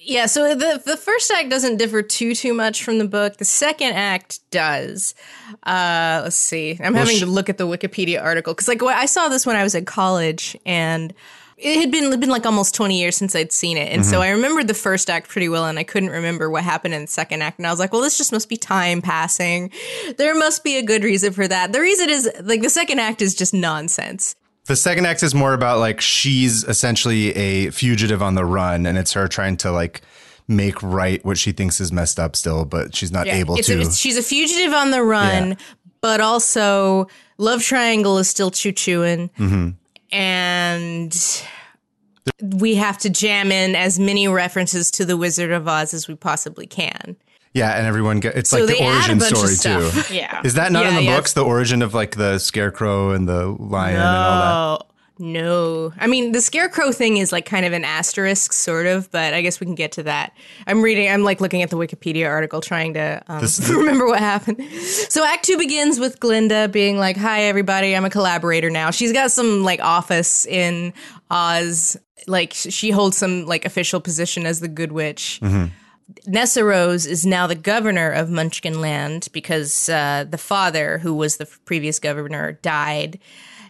Yeah, 0.01 0.25
so 0.25 0.55
the 0.55 0.81
the 0.83 0.97
first 0.97 1.29
act 1.29 1.49
doesn't 1.49 1.77
differ 1.77 2.01
too 2.01 2.33
too 2.33 2.51
much 2.53 2.83
from 2.83 2.97
the 2.97 3.07
book. 3.07 3.37
The 3.37 3.45
second 3.45 3.91
act 3.93 4.39
does. 4.49 5.13
Uh, 5.61 6.21
let's 6.23 6.35
see. 6.35 6.79
I'm 6.81 6.95
having 6.95 7.17
sh- 7.17 7.19
to 7.19 7.27
look 7.27 7.47
at 7.47 7.59
the 7.59 7.67
Wikipedia 7.67 8.19
article 8.19 8.53
because 8.55 8.67
like 8.67 8.81
I 8.81 9.05
saw 9.05 9.29
this 9.29 9.45
when 9.45 9.55
I 9.55 9.61
was 9.63 9.75
in 9.75 9.85
college 9.85 10.57
and. 10.65 11.13
It 11.61 11.77
had 11.81 11.91
been 11.91 12.17
been 12.21 12.29
like 12.29 12.45
almost 12.45 12.73
twenty 12.73 12.97
years 13.01 13.17
since 13.17 13.35
I'd 13.35 13.51
seen 13.51 13.75
it, 13.75 13.91
and 13.91 14.05
so 14.05 14.21
I 14.21 14.29
remembered 14.29 14.69
the 14.69 14.73
first 14.73 15.09
act 15.09 15.27
pretty 15.27 15.49
well, 15.49 15.65
and 15.65 15.77
I 15.77 15.83
couldn't 15.83 16.07
remember 16.09 16.49
what 16.49 16.63
happened 16.63 16.93
in 16.93 17.01
the 17.01 17.07
second 17.07 17.41
act. 17.41 17.59
And 17.59 17.67
I 17.67 17.69
was 17.69 17.81
like, 17.81 17.91
"Well, 17.91 18.01
this 18.01 18.17
just 18.17 18.31
must 18.31 18.47
be 18.47 18.55
time 18.55 19.01
passing. 19.01 19.69
There 20.17 20.33
must 20.35 20.63
be 20.63 20.77
a 20.77 20.81
good 20.81 21.03
reason 21.03 21.33
for 21.33 21.49
that." 21.49 21.73
The 21.73 21.81
reason 21.81 22.09
is 22.09 22.31
like 22.43 22.61
the 22.61 22.69
second 22.69 22.99
act 22.99 23.21
is 23.21 23.35
just 23.35 23.53
nonsense. 23.53 24.37
The 24.69 24.75
second 24.75 25.07
act 25.07 25.23
is 25.23 25.33
more 25.33 25.53
about 25.53 25.79
like 25.79 25.99
she's 25.99 26.63
essentially 26.63 27.35
a 27.35 27.71
fugitive 27.71 28.21
on 28.21 28.35
the 28.35 28.45
run 28.45 28.85
and 28.85 28.99
it's 28.99 29.13
her 29.13 29.27
trying 29.27 29.57
to 29.57 29.71
like 29.71 30.01
make 30.47 30.81
right 30.83 31.25
what 31.25 31.39
she 31.39 31.51
thinks 31.51 31.81
is 31.81 31.91
messed 31.91 32.19
up 32.19 32.35
still, 32.35 32.65
but 32.65 32.95
she's 32.95 33.11
not 33.11 33.25
able 33.27 33.55
It's 33.55 33.67
to. 33.67 33.73
it's- 33.79 33.97
she's 33.97 34.15
a 34.15 34.21
fugitive 34.21 34.71
on 34.73 34.91
the 34.91 35.01
run, 35.01 35.49
Yeah. 35.49 35.55
but 36.01 36.21
also 36.21 37.07
love 37.39 37.63
triangle 37.63 38.19
is 38.19 38.29
still 38.29 38.51
choo 38.51 38.71
chooing, 38.71 39.31
Mm-hmm. 39.39 39.69
and 40.15 41.43
we 42.59 42.75
have 42.75 42.99
to 42.99 43.09
jam 43.09 43.51
in 43.51 43.75
as 43.75 43.97
many 43.99 44.27
references 44.27 44.91
to 44.91 45.03
the 45.05 45.17
Wizard 45.17 45.51
of 45.51 45.67
Oz 45.67 45.95
as 45.95 46.07
we 46.07 46.13
possibly 46.13 46.67
can. 46.67 47.15
Yeah, 47.53 47.77
and 47.77 47.87
everyone 47.87 48.19
get 48.19 48.35
it's 48.35 48.51
So 48.51 48.59
like 48.59 48.67
the 48.67 48.73
they 48.73 48.79
add 48.79 49.09
a 49.09 49.13
origin 49.13 49.19
story 49.19 49.55
too. 49.55 50.13
yeah. 50.13 50.41
Is 50.43 50.53
that 50.53 50.71
not 50.71 50.85
in 50.85 50.95
the 50.95 51.03
yeah. 51.03 51.17
books? 51.17 51.33
The 51.33 51.43
origin 51.43 51.81
of 51.81 51.93
like 51.93 52.15
the 52.15 52.37
scarecrow 52.37 53.11
and 53.11 53.27
the 53.27 53.47
lion 53.47 53.95
and 53.95 54.03
all 54.03 54.39
that. 54.39 54.85
Oh 54.85 54.89
no! 55.21 55.91
I 55.97 56.07
mean, 56.07 56.31
the 56.31 56.39
scarecrow 56.39 56.93
thing 56.93 57.17
is 57.17 57.31
like 57.31 57.45
kind 57.45 57.65
of 57.65 57.73
an 57.73 57.83
asterisk, 57.83 58.53
sort 58.53 58.85
of, 58.85 59.11
but 59.11 59.33
I 59.33 59.41
guess 59.41 59.59
we 59.59 59.65
can 59.65 59.75
get 59.75 59.91
to 59.93 60.03
that. 60.03 60.31
I'm 60.65 60.81
reading. 60.81 61.09
I'm 61.09 61.23
like 61.23 61.41
looking 61.41 61.61
at 61.61 61.69
the 61.69 61.75
Wikipedia 61.75 62.27
article, 62.27 62.61
trying 62.61 62.93
to 62.93 63.21
um, 63.27 63.45
remember 63.69 64.05
what 64.05 64.19
happened. 64.19 64.63
So 65.09 65.25
Act 65.25 65.43
Two 65.43 65.57
begins 65.57 65.99
with 65.99 66.19
Glinda 66.19 66.69
being 66.69 66.97
like, 66.97 67.17
"Hi, 67.17 67.41
everybody! 67.43 67.95
I'm 67.95 68.05
a 68.05 68.09
collaborator 68.09 68.69
now." 68.69 68.91
She's 68.91 69.11
got 69.11 69.31
some 69.31 69.63
like 69.63 69.81
office 69.81 70.45
in 70.45 70.93
Oz. 71.29 71.97
Like 72.27 72.53
she 72.53 72.91
holds 72.91 73.17
some 73.17 73.45
like 73.45 73.65
official 73.65 73.99
position 73.99 74.45
as 74.45 74.59
the 74.59 74.67
Good 74.67 74.91
Witch. 74.91 75.41
Nessarose 76.27 77.07
is 77.07 77.25
now 77.25 77.47
the 77.47 77.55
governor 77.55 78.11
of 78.11 78.29
Munchkin 78.29 78.81
Land 78.81 79.27
because 79.31 79.89
uh, 79.89 80.25
the 80.29 80.37
father, 80.37 80.97
who 80.97 81.13
was 81.13 81.37
the 81.37 81.45
previous 81.65 81.99
governor, 81.99 82.53
died. 82.61 83.19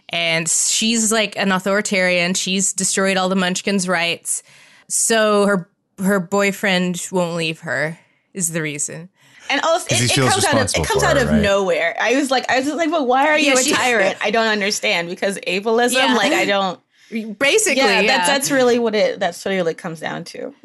And 0.08 0.48
she's 0.48 1.12
like 1.12 1.36
an 1.36 1.52
authoritarian. 1.52 2.34
She's 2.34 2.72
destroyed 2.72 3.16
all 3.16 3.28
the 3.28 3.36
Munchkins' 3.36 3.86
rights. 3.88 4.42
So 4.88 5.46
her 5.46 5.68
her 5.98 6.18
boyfriend 6.18 7.06
won't 7.12 7.36
leave 7.36 7.60
her, 7.60 7.98
is 8.32 8.52
the 8.52 8.62
reason. 8.62 9.10
And 9.50 9.60
also, 9.62 9.94
it, 9.94 10.10
it 10.10 10.14
comes 10.14 10.44
out 10.44 10.54
of 10.54 10.66
it 10.74 10.86
comes 10.86 11.02
for 11.02 11.08
out 11.08 11.16
her, 11.16 11.24
of 11.24 11.28
right? 11.30 11.42
nowhere. 11.42 11.96
I 12.00 12.14
was 12.16 12.30
like, 12.30 12.48
I 12.50 12.58
was 12.60 12.72
like, 12.72 12.90
but 12.90 13.06
why 13.06 13.26
are 13.28 13.38
you 13.38 13.52
Yeah, 13.52 13.60
a 13.60 13.62
tyrant? 13.76 14.16
I 14.22 14.30
don't 14.30 14.46
understand 14.46 15.08
because 15.08 15.38
ableism. 15.46 15.92
Yeah. 15.92 16.14
Like, 16.14 16.32
I 16.32 16.44
don't. 16.44 16.80
Basically, 17.38 17.76
Yeah, 17.82 18.00
yeah. 18.00 18.06
that's 18.06 18.28
that's 18.28 18.50
really 18.50 18.78
what 18.78 18.94
it. 18.94 19.20
That's 19.20 19.44
really 19.44 19.58
what 19.62 19.70
it 19.70 19.78
comes 19.78 20.00
down 20.00 20.24
to. 20.24 20.54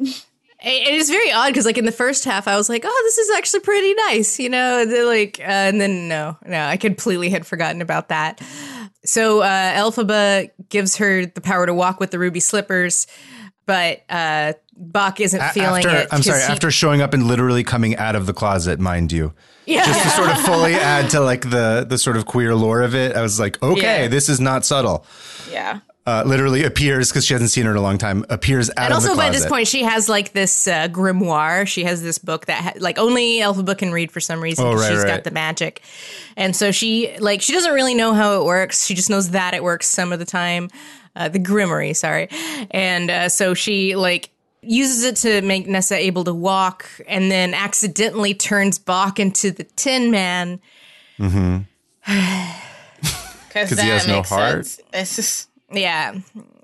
It 0.64 0.94
is 0.94 1.10
very 1.10 1.30
odd 1.32 1.48
because, 1.48 1.66
like, 1.66 1.76
in 1.78 1.84
the 1.84 1.92
first 1.92 2.24
half, 2.24 2.48
I 2.48 2.56
was 2.56 2.68
like, 2.68 2.82
"Oh, 2.86 3.02
this 3.04 3.18
is 3.18 3.30
actually 3.36 3.60
pretty 3.60 3.92
nice," 4.08 4.38
you 4.38 4.48
know. 4.48 4.84
like, 5.06 5.38
uh, 5.40 5.42
and 5.42 5.80
then 5.80 6.08
no, 6.08 6.36
no, 6.46 6.64
I 6.64 6.76
completely 6.78 7.28
had 7.30 7.46
forgotten 7.46 7.82
about 7.82 8.08
that. 8.08 8.40
So 9.04 9.40
uh, 9.40 9.46
Elphaba 9.74 10.50
gives 10.68 10.96
her 10.96 11.26
the 11.26 11.40
power 11.40 11.66
to 11.66 11.74
walk 11.74 12.00
with 12.00 12.10
the 12.10 12.18
ruby 12.18 12.40
slippers, 12.40 13.06
but 13.66 14.02
uh, 14.08 14.54
Boq 14.80 15.20
isn't 15.20 15.40
A- 15.40 15.48
feeling 15.50 15.84
after, 15.84 15.96
it. 15.96 16.08
I'm 16.10 16.22
sorry, 16.22 16.40
he- 16.40 16.46
after 16.46 16.70
showing 16.70 17.02
up 17.02 17.12
and 17.14 17.26
literally 17.26 17.62
coming 17.62 17.96
out 17.96 18.16
of 18.16 18.26
the 18.26 18.32
closet, 18.34 18.80
mind 18.80 19.12
you. 19.12 19.34
yeah, 19.66 19.84
Just 19.84 20.02
to 20.04 20.08
sort 20.10 20.30
of 20.30 20.38
fully 20.40 20.74
add 20.74 21.10
to 21.10 21.20
like 21.20 21.50
the 21.50 21.84
the 21.88 21.98
sort 21.98 22.16
of 22.16 22.24
queer 22.26 22.54
lore 22.54 22.80
of 22.82 22.94
it, 22.94 23.14
I 23.14 23.20
was 23.22 23.38
like, 23.38 23.62
okay, 23.62 24.02
Yeah. 24.04 24.08
this 24.08 24.28
is 24.28 24.40
not 24.40 24.64
subtle. 24.64 25.04
Yeah. 25.52 25.80
Uh, 26.06 26.22
literally 26.24 26.62
appears 26.62 27.08
because 27.08 27.26
she 27.26 27.34
hasn't 27.34 27.50
seen 27.50 27.64
her 27.64 27.72
in 27.72 27.76
a 27.76 27.80
long 27.80 27.98
time. 27.98 28.24
Appears 28.28 28.70
out 28.76 28.86
and 28.86 28.94
of 28.94 29.02
the 29.02 29.08
also 29.08 29.20
by 29.20 29.28
this 29.28 29.44
point, 29.44 29.66
she 29.66 29.82
has 29.82 30.08
like 30.08 30.32
this 30.32 30.68
uh, 30.68 30.86
grimoire. 30.86 31.66
She 31.66 31.82
has 31.82 32.00
this 32.00 32.16
book 32.18 32.46
that 32.46 32.62
ha- 32.62 32.72
like 32.78 32.96
only 32.96 33.38
Elphaba 33.40 33.76
can 33.76 33.90
read 33.90 34.12
for 34.12 34.20
some 34.20 34.40
reason. 34.40 34.64
Oh, 34.64 34.74
right, 34.74 34.88
she's 34.88 34.98
right. 34.98 35.08
got 35.08 35.24
the 35.24 35.32
magic, 35.32 35.82
and 36.36 36.54
so 36.54 36.70
she 36.70 37.18
like 37.18 37.42
she 37.42 37.52
doesn't 37.54 37.72
really 37.74 37.94
know 37.94 38.12
how 38.14 38.40
it 38.40 38.44
works. 38.44 38.86
She 38.86 38.94
just 38.94 39.10
knows 39.10 39.30
that 39.30 39.52
it 39.52 39.64
works 39.64 39.88
some 39.88 40.12
of 40.12 40.20
the 40.20 40.24
time. 40.24 40.70
Uh, 41.16 41.28
the 41.28 41.40
grimoire, 41.40 41.96
sorry, 41.96 42.28
and 42.70 43.10
uh, 43.10 43.28
so 43.28 43.54
she 43.54 43.96
like 43.96 44.30
uses 44.62 45.02
it 45.02 45.16
to 45.16 45.42
make 45.42 45.66
Nessa 45.66 45.96
able 45.96 46.22
to 46.22 46.34
walk, 46.34 46.88
and 47.08 47.32
then 47.32 47.52
accidentally 47.52 48.32
turns 48.32 48.78
Boq 48.78 49.18
into 49.18 49.50
the 49.50 49.64
Tin 49.64 50.12
Man. 50.12 50.60
Because 52.06 53.70
'Cause 53.70 53.80
he 53.80 53.88
has 53.88 54.06
no 54.06 54.22
heart. 54.22 54.66
Sense. 54.66 54.80
It's 54.92 55.16
just 55.16 55.48
Yeah, 55.72 56.18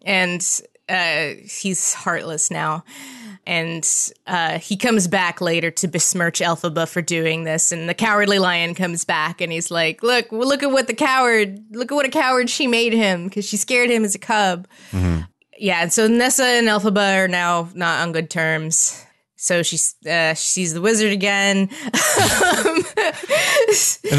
and 0.04 0.60
uh, 0.88 1.30
he's 1.44 1.94
heartless 1.94 2.50
now. 2.50 2.84
And 3.44 3.84
uh, 4.28 4.60
he 4.60 4.76
comes 4.76 5.08
back 5.08 5.40
later 5.40 5.72
to 5.72 5.88
besmirch 5.88 6.38
Elphaba 6.38 6.88
for 6.88 7.02
doing 7.02 7.42
this. 7.42 7.72
And 7.72 7.88
the 7.88 7.94
cowardly 7.94 8.38
lion 8.38 8.76
comes 8.76 9.04
back 9.04 9.40
and 9.40 9.50
he's 9.50 9.68
like, 9.68 10.00
"Look, 10.04 10.30
well, 10.30 10.46
look 10.46 10.62
at 10.62 10.70
what 10.70 10.86
the 10.86 10.94
coward, 10.94 11.58
look 11.72 11.90
at 11.90 11.94
what 11.96 12.06
a 12.06 12.10
coward 12.10 12.48
she 12.48 12.68
made 12.68 12.92
him 12.92 13.24
because 13.24 13.44
she 13.44 13.56
scared 13.56 13.90
him 13.90 14.04
as 14.04 14.14
a 14.14 14.20
cub." 14.20 14.68
Yeah, 15.58 15.82
and 15.82 15.92
so 15.92 16.06
Nessa 16.06 16.44
and 16.44 16.68
Elphaba 16.68 17.24
are 17.24 17.28
now 17.28 17.68
not 17.74 18.02
on 18.02 18.12
good 18.12 18.30
terms. 18.30 19.04
So 19.34 19.64
she's 19.64 19.96
uh, 20.06 20.34
she 20.34 20.46
sees 20.46 20.72
the 20.72 20.80
wizard 20.80 21.10
again. 21.10 21.68
and 21.82 22.84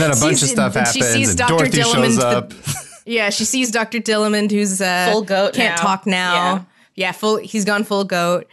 then 0.02 0.12
a 0.12 0.16
bunch 0.16 0.40
she's- 0.40 0.44
of 0.44 0.50
stuff 0.50 0.76
and 0.76 0.88
she 0.88 1.00
happens, 1.00 1.14
sees 1.14 1.30
and 1.30 1.38
Dr. 1.40 1.58
Dorothy 1.58 1.82
shows 1.82 1.94
Dillamond, 1.96 2.20
the- 2.20 2.28
up. 2.28 2.54
Yeah, 3.06 3.30
she 3.30 3.46
sees 3.46 3.70
Dr. 3.72 4.00
Dillamond, 4.00 4.52
who's 4.52 4.82
uh, 4.82 5.10
Full 5.12 5.24
goat 5.24 5.54
can't 5.56 5.76
now. 5.78 5.82
talk 5.82 6.06
now. 6.06 6.34
Yeah. 6.34 6.64
Yeah. 6.96 7.12
full. 7.12 7.38
He's 7.38 7.66
gone 7.66 7.84
full 7.84 8.04
goat. 8.06 8.48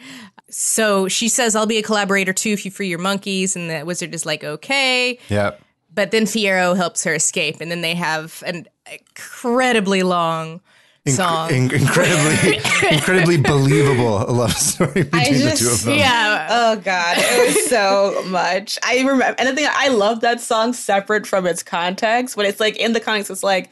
So 0.51 1.07
she 1.09 1.29
says, 1.29 1.55
"I'll 1.55 1.67
be 1.67 1.79
a 1.79 1.83
collaborator 1.83 2.33
too 2.33 2.51
if 2.51 2.65
you 2.65 2.71
free 2.71 2.89
your 2.89 2.99
monkeys." 2.99 3.55
And 3.55 3.71
the 3.71 3.85
wizard 3.85 4.15
is 4.15 4.27
like, 4.27 4.43
"Okay." 4.43 5.19
yeah, 5.29 5.53
But 5.95 6.11
then 6.11 6.25
Fiyero 6.25 6.77
helps 6.77 7.05
her 7.05 7.15
escape, 7.15 7.61
and 7.61 7.71
then 7.71 7.83
they 7.83 7.95
have 7.95 8.43
an 8.47 8.67
incredibly 8.91 10.03
long 10.03 10.61
Inc- 11.07 11.13
song. 11.17 11.51
in- 11.51 11.71
incredibly, 11.73 12.57
incredibly 12.91 13.37
believable 13.37 14.25
love 14.29 14.53
story 14.53 15.05
between 15.05 15.35
the 15.45 15.55
two 15.57 15.69
of 15.71 15.83
them. 15.85 15.99
yeah, 15.99 16.49
Oh 16.51 16.77
God, 16.77 17.17
it 17.19 17.55
was 17.55 17.69
so 17.69 18.23
much. 18.27 18.79
I 18.83 18.99
remember, 18.99 19.35
and 19.39 19.49
the 19.49 19.55
thing 19.55 19.69
I 19.71 19.89
love 19.89 20.21
that 20.23 20.41
song 20.41 20.73
separate 20.73 21.27
from 21.27 21.47
its 21.47 21.63
context. 21.63 22.37
When 22.37 22.45
it's 22.47 22.61
like 22.61 22.77
in 22.77 22.93
the 22.93 23.01
context, 23.01 23.31
it's 23.31 23.43
like, 23.43 23.71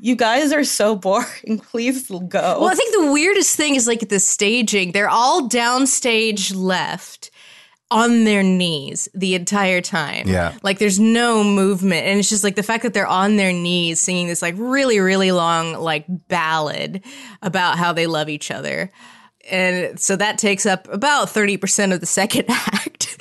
you 0.00 0.16
guys 0.16 0.52
are 0.52 0.64
so 0.64 0.96
boring. 0.96 1.60
Please 1.70 2.08
go. 2.08 2.58
Well, 2.60 2.68
I 2.68 2.74
think 2.74 2.94
the 2.94 3.12
weirdest 3.12 3.56
thing 3.56 3.74
is 3.74 3.86
like 3.86 4.08
the 4.08 4.20
staging. 4.20 4.92
They're 4.92 5.08
all 5.08 5.48
downstage 5.48 6.54
left 6.54 7.30
on 7.90 8.24
their 8.24 8.42
knees 8.42 9.08
the 9.14 9.34
entire 9.34 9.80
time. 9.80 10.26
Yeah. 10.26 10.56
Like 10.62 10.78
there's 10.78 10.98
no 10.98 11.44
movement. 11.44 12.06
And 12.06 12.18
it's 12.18 12.28
just 12.28 12.42
like 12.42 12.56
the 12.56 12.62
fact 12.62 12.82
that 12.82 12.94
they're 12.94 13.06
on 13.06 13.36
their 13.36 13.52
knees 13.52 14.00
singing 14.00 14.26
this 14.26 14.42
like 14.42 14.54
really, 14.58 14.98
really 14.98 15.32
long 15.32 15.74
like 15.74 16.06
ballad 16.08 17.04
about 17.42 17.78
how 17.78 17.92
they 17.92 18.06
love 18.06 18.28
each 18.28 18.50
other. 18.50 18.90
And 19.50 20.00
so 20.00 20.16
that 20.16 20.38
takes 20.38 20.66
up 20.66 20.88
about 20.90 21.28
30% 21.28 21.92
of 21.92 22.00
the 22.00 22.06
second 22.06 22.46
act. 22.48 23.16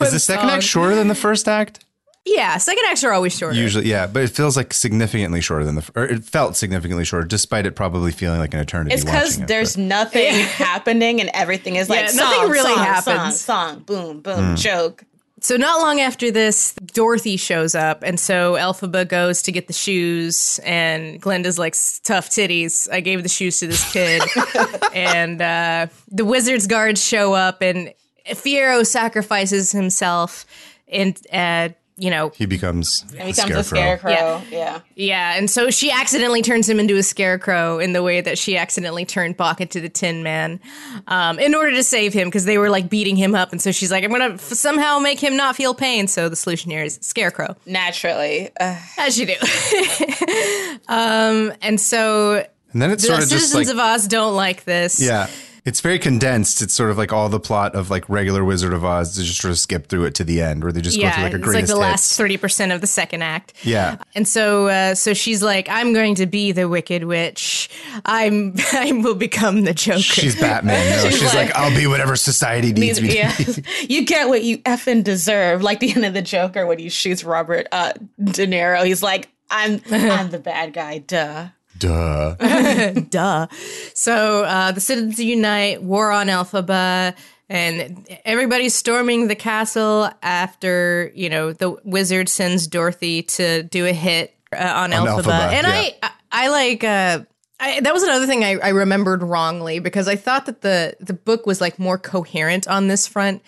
Is 0.00 0.12
the 0.12 0.18
second 0.18 0.50
act 0.50 0.64
shorter 0.64 0.94
than 0.94 1.08
the 1.08 1.14
first 1.14 1.46
act? 1.48 1.84
Yeah, 2.26 2.58
second 2.58 2.84
acts 2.86 3.02
are 3.02 3.12
always 3.12 3.36
shorter. 3.36 3.58
Usually, 3.58 3.88
yeah, 3.88 4.06
but 4.06 4.22
it 4.22 4.28
feels 4.30 4.56
like 4.56 4.74
significantly 4.74 5.40
shorter 5.40 5.64
than 5.64 5.76
the, 5.76 5.90
or 5.96 6.04
it 6.04 6.22
felt 6.22 6.54
significantly 6.54 7.04
shorter, 7.04 7.26
despite 7.26 7.64
it 7.66 7.74
probably 7.74 8.12
feeling 8.12 8.38
like 8.40 8.52
an 8.52 8.60
eternity. 8.60 8.94
It's 8.94 9.04
because 9.04 9.30
watching 9.30 9.44
it, 9.44 9.48
there's 9.48 9.76
nothing 9.78 10.34
happening 10.34 11.20
and 11.20 11.30
everything 11.32 11.76
is 11.76 11.88
like 11.88 12.00
Yeah, 12.00 12.06
song, 12.08 12.30
nothing 12.30 12.50
really 12.50 12.74
song, 12.74 12.84
happens. 12.84 13.40
Song, 13.40 13.74
song, 13.76 13.82
boom, 13.84 14.20
boom, 14.20 14.50
Hmm. 14.50 14.54
joke. 14.56 15.04
So 15.42 15.56
not 15.56 15.80
long 15.80 16.00
after 16.02 16.30
this, 16.30 16.74
Dorothy 16.74 17.38
shows 17.38 17.74
up, 17.74 18.02
and 18.02 18.20
so 18.20 18.52
Elphaba 18.56 19.08
goes 19.08 19.40
to 19.44 19.50
get 19.52 19.68
the 19.68 19.72
shoes, 19.72 20.60
and 20.64 21.18
Glinda's 21.18 21.58
like, 21.58 21.74
"Tough 22.02 22.28
titties." 22.28 22.86
I 22.92 23.00
gave 23.00 23.22
the 23.22 23.30
shoes 23.30 23.58
to 23.60 23.66
this 23.66 23.90
kid, 23.90 24.20
and 24.94 25.40
uh, 25.40 25.86
the 26.10 26.26
wizard's 26.26 26.66
guards 26.66 27.02
show 27.02 27.32
up, 27.32 27.62
and 27.62 27.94
Fiyero 28.28 28.86
sacrifices 28.86 29.72
himself, 29.72 30.44
and 30.88 31.18
uh, 31.32 31.70
you 32.00 32.10
know, 32.10 32.30
he 32.34 32.46
becomes 32.46 33.04
It 33.12 33.26
becomes 33.36 33.54
a 33.54 33.62
scarecrow. 33.62 34.10
Yeah. 34.10 34.40
Yeah. 34.50 34.80
yeah, 34.96 35.36
and 35.36 35.50
so 35.50 35.70
she 35.70 35.90
accidentally 35.90 36.40
turns 36.42 36.66
him 36.68 36.80
into 36.80 36.96
a 36.96 37.02
scarecrow 37.02 37.78
in 37.78 37.92
the 37.92 38.02
way 38.02 38.20
that 38.22 38.38
she 38.38 38.56
accidentally 38.56 39.04
turned 39.04 39.36
Boq 39.36 39.60
into 39.60 39.80
the 39.80 39.88
Tin 39.90 40.22
Man, 40.22 40.60
um, 41.08 41.38
in 41.38 41.54
order 41.54 41.72
to 41.72 41.82
save 41.84 42.14
him 42.14 42.28
because 42.28 42.46
they 42.46 42.56
were 42.56 42.70
like 42.70 42.88
beating 42.88 43.16
him 43.16 43.34
up, 43.34 43.52
and 43.52 43.60
so 43.60 43.70
she's 43.70 43.90
like, 43.90 44.02
"I'm 44.02 44.10
gonna 44.10 44.34
f- 44.34 44.40
somehow 44.40 44.98
make 44.98 45.20
him 45.20 45.36
not 45.36 45.56
feel 45.56 45.74
pain." 45.74 46.08
So 46.08 46.28
the 46.30 46.36
solution 46.36 46.70
here 46.70 46.82
is 46.82 46.98
scarecrow. 47.02 47.54
Naturally. 47.66 48.48
Uh, 48.58 48.76
As 48.96 49.18
you 49.20 49.26
do. 49.26 49.34
um, 50.88 51.52
and 51.62 51.80
so 51.80 52.44
And 52.72 52.80
then 52.82 52.90
it's 52.90 53.02
the 53.02 53.08
sort 53.08 53.22
of 53.22 53.28
just 53.28 53.50
citizens 53.50 53.66
like 53.68 53.74
of 53.74 53.78
Oz 53.80 54.08
don't 54.08 54.34
like 54.36 54.64
this. 54.64 55.00
yeah, 55.02 55.28
it's 55.64 55.80
very 55.80 55.98
condensed. 55.98 56.62
It's 56.62 56.74
sort 56.74 56.90
of 56.90 56.98
like 56.98 57.12
all 57.12 57.28
the 57.28 57.40
plot 57.40 57.74
of 57.74 57.90
like 57.90 58.08
regular 58.08 58.44
Wizard 58.44 58.72
of 58.72 58.84
Oz 58.84 59.14
to 59.16 59.22
just 59.22 59.40
sort 59.40 59.52
of 59.52 59.58
skip 59.58 59.88
through 59.88 60.04
it 60.06 60.14
to 60.16 60.24
the 60.24 60.40
end, 60.42 60.62
where 60.62 60.72
they 60.72 60.80
just 60.80 61.00
go 61.00 61.10
through 61.10 61.22
like 61.24 61.34
a 61.34 61.38
great. 61.38 61.40
it's 61.40 61.46
like 61.46 61.52
greatest 61.52 61.72
the 61.72 61.78
last 61.80 62.16
thirty 62.16 62.36
percent 62.36 62.72
of 62.72 62.80
the 62.80 62.86
second 62.86 63.22
act. 63.22 63.52
Yeah, 63.64 63.96
And 64.14 64.26
so, 64.26 64.68
uh, 64.68 64.94
so 64.94 65.14
she's 65.14 65.42
like, 65.42 65.68
"I'm 65.68 65.92
going 65.92 66.14
to 66.16 66.26
be 66.26 66.52
the 66.52 66.68
Wicked 66.68 67.04
Witch. 67.04 67.68
I'm, 68.04 68.54
I 68.72 68.92
will 68.92 69.14
become 69.14 69.62
the 69.64 69.74
Joker." 69.74 70.00
she's 70.00 70.38
Batman. 70.40 70.88
No, 70.90 71.02
she's, 71.10 71.20
She's 71.20 71.34
like, 71.34 71.48
like- 71.48 71.56
I'll 71.56 71.74
be 71.76 71.86
whatever 71.86 72.16
society 72.16 72.72
needs 72.72 73.00
me. 73.00 73.08
to 73.08 73.16
yeah. 73.16 73.36
be. 73.36 73.64
you 73.94 74.04
get 74.06 74.28
what 74.28 74.42
you 74.44 74.58
effing 74.58 75.04
deserve. 75.04 75.62
Like 75.62 75.80
the 75.80 75.92
end 75.92 76.04
of 76.04 76.14
the 76.14 76.22
Joker 76.22 76.66
when 76.66 76.78
he 76.78 76.88
shoots 76.88 77.24
Robert 77.24 77.66
uh, 77.72 77.92
De 78.22 78.46
Niro. 78.46 78.84
He's 78.84 79.02
like, 79.02 79.28
I'm 79.50 79.80
I'm 79.90 80.30
the 80.30 80.38
bad 80.38 80.72
guy, 80.72 80.98
duh. 80.98 81.48
Duh. 81.80 82.34
Duh. 83.10 83.46
So 83.94 84.44
uh, 84.44 84.72
the 84.72 84.80
citizens 84.80 85.18
unite, 85.18 85.82
war 85.82 86.12
on 86.12 86.28
Elphaba, 86.28 87.16
and 87.48 88.06
everybody's 88.24 88.74
storming 88.74 89.26
the 89.26 89.34
castle 89.34 90.10
after 90.22 91.10
you 91.14 91.28
know 91.28 91.52
the 91.52 91.70
wizard 91.82 92.28
sends 92.28 92.66
Dorothy 92.68 93.22
to 93.24 93.64
do 93.64 93.86
a 93.86 93.92
hit 93.92 94.34
uh, 94.52 94.58
on, 94.58 94.92
On 94.92 95.06
Elphaba. 95.06 95.22
Elphaba, 95.22 95.52
and 95.52 95.66
yeah. 95.66 95.72
I, 95.72 95.94
I, 96.02 96.10
I 96.32 96.48
like. 96.48 96.84
Uh, 96.84 97.24
I, 97.62 97.80
that 97.80 97.92
was 97.92 98.02
another 98.02 98.26
thing 98.26 98.42
I, 98.42 98.56
I 98.58 98.68
remembered 98.70 99.22
wrongly 99.22 99.80
because 99.80 100.08
I 100.08 100.16
thought 100.16 100.46
that 100.46 100.62
the 100.62 100.96
the 101.00 101.12
book 101.12 101.44
was 101.44 101.60
like 101.60 101.78
more 101.78 101.98
coherent 101.98 102.68
on 102.68 102.88
this 102.88 103.06
front, 103.06 103.42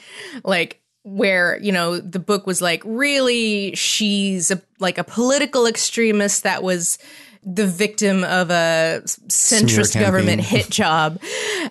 like 0.44 0.80
where 1.02 1.58
you 1.60 1.72
know 1.72 1.98
the 1.98 2.18
book 2.18 2.46
was 2.46 2.60
like 2.62 2.82
really 2.84 3.74
she's 3.74 4.50
a, 4.50 4.60
like 4.78 4.98
a 4.98 5.04
political 5.04 5.66
extremist 5.66 6.42
that 6.42 6.62
was 6.62 6.98
the 7.42 7.66
victim 7.66 8.22
of 8.24 8.50
a 8.50 9.02
centrist 9.04 9.98
government 9.98 10.40
hit 10.40 10.70
job. 10.70 11.20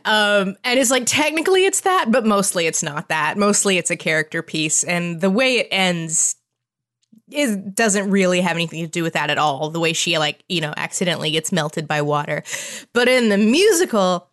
Um 0.05 0.55
and 0.63 0.79
it's 0.79 0.91
like 0.91 1.03
technically 1.05 1.65
it's 1.65 1.81
that 1.81 2.11
but 2.11 2.25
mostly 2.25 2.67
it's 2.67 2.83
not 2.83 3.09
that. 3.09 3.37
Mostly 3.37 3.77
it's 3.77 3.91
a 3.91 3.97
character 3.97 4.41
piece. 4.41 4.83
And 4.83 5.21
the 5.21 5.29
way 5.29 5.59
it 5.59 5.67
ends 5.71 6.35
is 7.31 7.55
doesn't 7.55 8.09
really 8.09 8.41
have 8.41 8.57
anything 8.57 8.83
to 8.83 8.89
do 8.89 9.03
with 9.03 9.13
that 9.13 9.29
at 9.29 9.37
all. 9.37 9.69
The 9.69 9.79
way 9.79 9.93
she 9.93 10.17
like 10.17 10.43
you 10.49 10.59
know 10.59 10.73
accidentally 10.75 11.31
gets 11.31 11.51
melted 11.51 11.87
by 11.87 12.01
water. 12.01 12.43
But 12.93 13.07
in 13.07 13.29
the 13.29 13.37
musical 13.37 14.27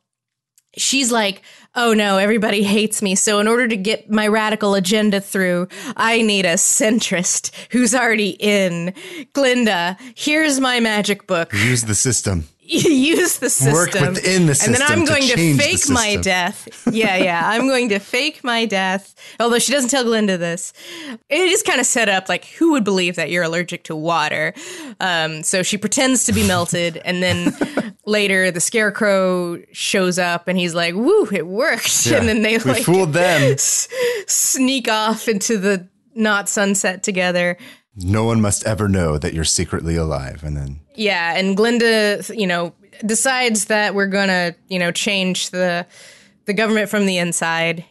she's 0.76 1.11
like, 1.11 1.43
oh 1.78 1.94
no, 1.94 2.18
everybody 2.18 2.64
hates 2.64 3.00
me. 3.00 3.14
So 3.14 3.38
in 3.38 3.46
order 3.46 3.68
to 3.68 3.76
get 3.76 4.10
my 4.10 4.26
radical 4.26 4.74
agenda 4.74 5.20
through, 5.20 5.68
I 5.96 6.20
need 6.22 6.44
a 6.44 6.54
centrist 6.54 7.52
who's 7.70 7.94
already 7.94 8.30
in. 8.40 8.92
Glinda, 9.32 9.96
here's 10.16 10.58
my 10.58 10.80
magic 10.80 11.26
book. 11.26 11.52
Use 11.52 11.84
the 11.84 11.94
system. 11.94 12.48
Use 12.70 13.38
the 13.38 13.48
system. 13.48 13.72
Work 13.72 13.94
within 13.94 14.44
the 14.46 14.54
system. 14.54 14.74
And 14.74 14.82
then 14.82 14.90
I'm 14.90 15.04
going 15.06 15.22
to, 15.22 15.36
the 15.36 15.56
fake 15.56 15.88
my 15.88 16.16
death. 16.16 16.68
Yeah, 16.92 17.16
yeah. 17.16 17.40
I'm 17.42 17.66
going 17.66 17.88
to 17.88 17.98
fake 17.98 18.44
my 18.44 18.66
death. 18.66 19.14
Although 19.40 19.58
she 19.58 19.72
doesn't 19.72 19.88
tell 19.88 20.04
Glinda 20.04 20.36
this. 20.36 20.74
It 21.30 21.48
is 21.48 21.62
kind 21.62 21.80
of 21.80 21.86
set 21.86 22.10
up 22.10 22.28
like 22.28 22.44
who 22.44 22.72
would 22.72 22.84
believe 22.84 23.16
that 23.16 23.30
you're 23.30 23.42
allergic 23.44 23.84
to 23.84 23.96
water? 23.96 24.52
Um, 25.00 25.42
so 25.42 25.62
she 25.62 25.78
pretends 25.78 26.24
to 26.24 26.32
be 26.34 26.46
melted, 26.46 26.98
and 26.98 27.22
then 27.22 27.56
later 28.04 28.50
the 28.50 28.60
scarecrow 28.60 29.62
shows 29.72 30.18
up, 30.18 30.46
and 30.46 30.58
he's 30.58 30.74
like, 30.74 30.94
"Woo, 30.94 31.26
it 31.32 31.46
worked!" 31.46 32.06
Yeah. 32.06 32.18
And 32.18 32.28
then 32.28 32.42
they 32.42 32.58
we 32.58 32.64
like 32.64 32.84
fooled 32.84 33.14
them. 33.14 33.52
s- 33.54 33.88
sneak 34.26 34.88
off 34.88 35.26
into 35.26 35.56
the 35.56 35.88
not 36.14 36.48
sunset 36.48 37.02
together. 37.02 37.56
No 38.03 38.24
one 38.24 38.40
must 38.40 38.64
ever 38.66 38.88
know 38.88 39.18
that 39.18 39.34
you're 39.34 39.44
secretly 39.44 39.96
alive. 39.96 40.42
And 40.44 40.57
then 40.57 40.80
Yeah, 40.94 41.36
and 41.36 41.57
Glinda, 41.57 42.22
you 42.34 42.46
know, 42.46 42.72
decides 43.05 43.66
that 43.66 43.94
we're 43.94 44.07
gonna, 44.07 44.55
you 44.68 44.78
know, 44.78 44.90
change 44.92 45.51
the 45.51 45.86
the 46.46 46.53
government 46.55 46.88
from 46.88 47.07
the 47.07 47.18
inside. 47.18 47.84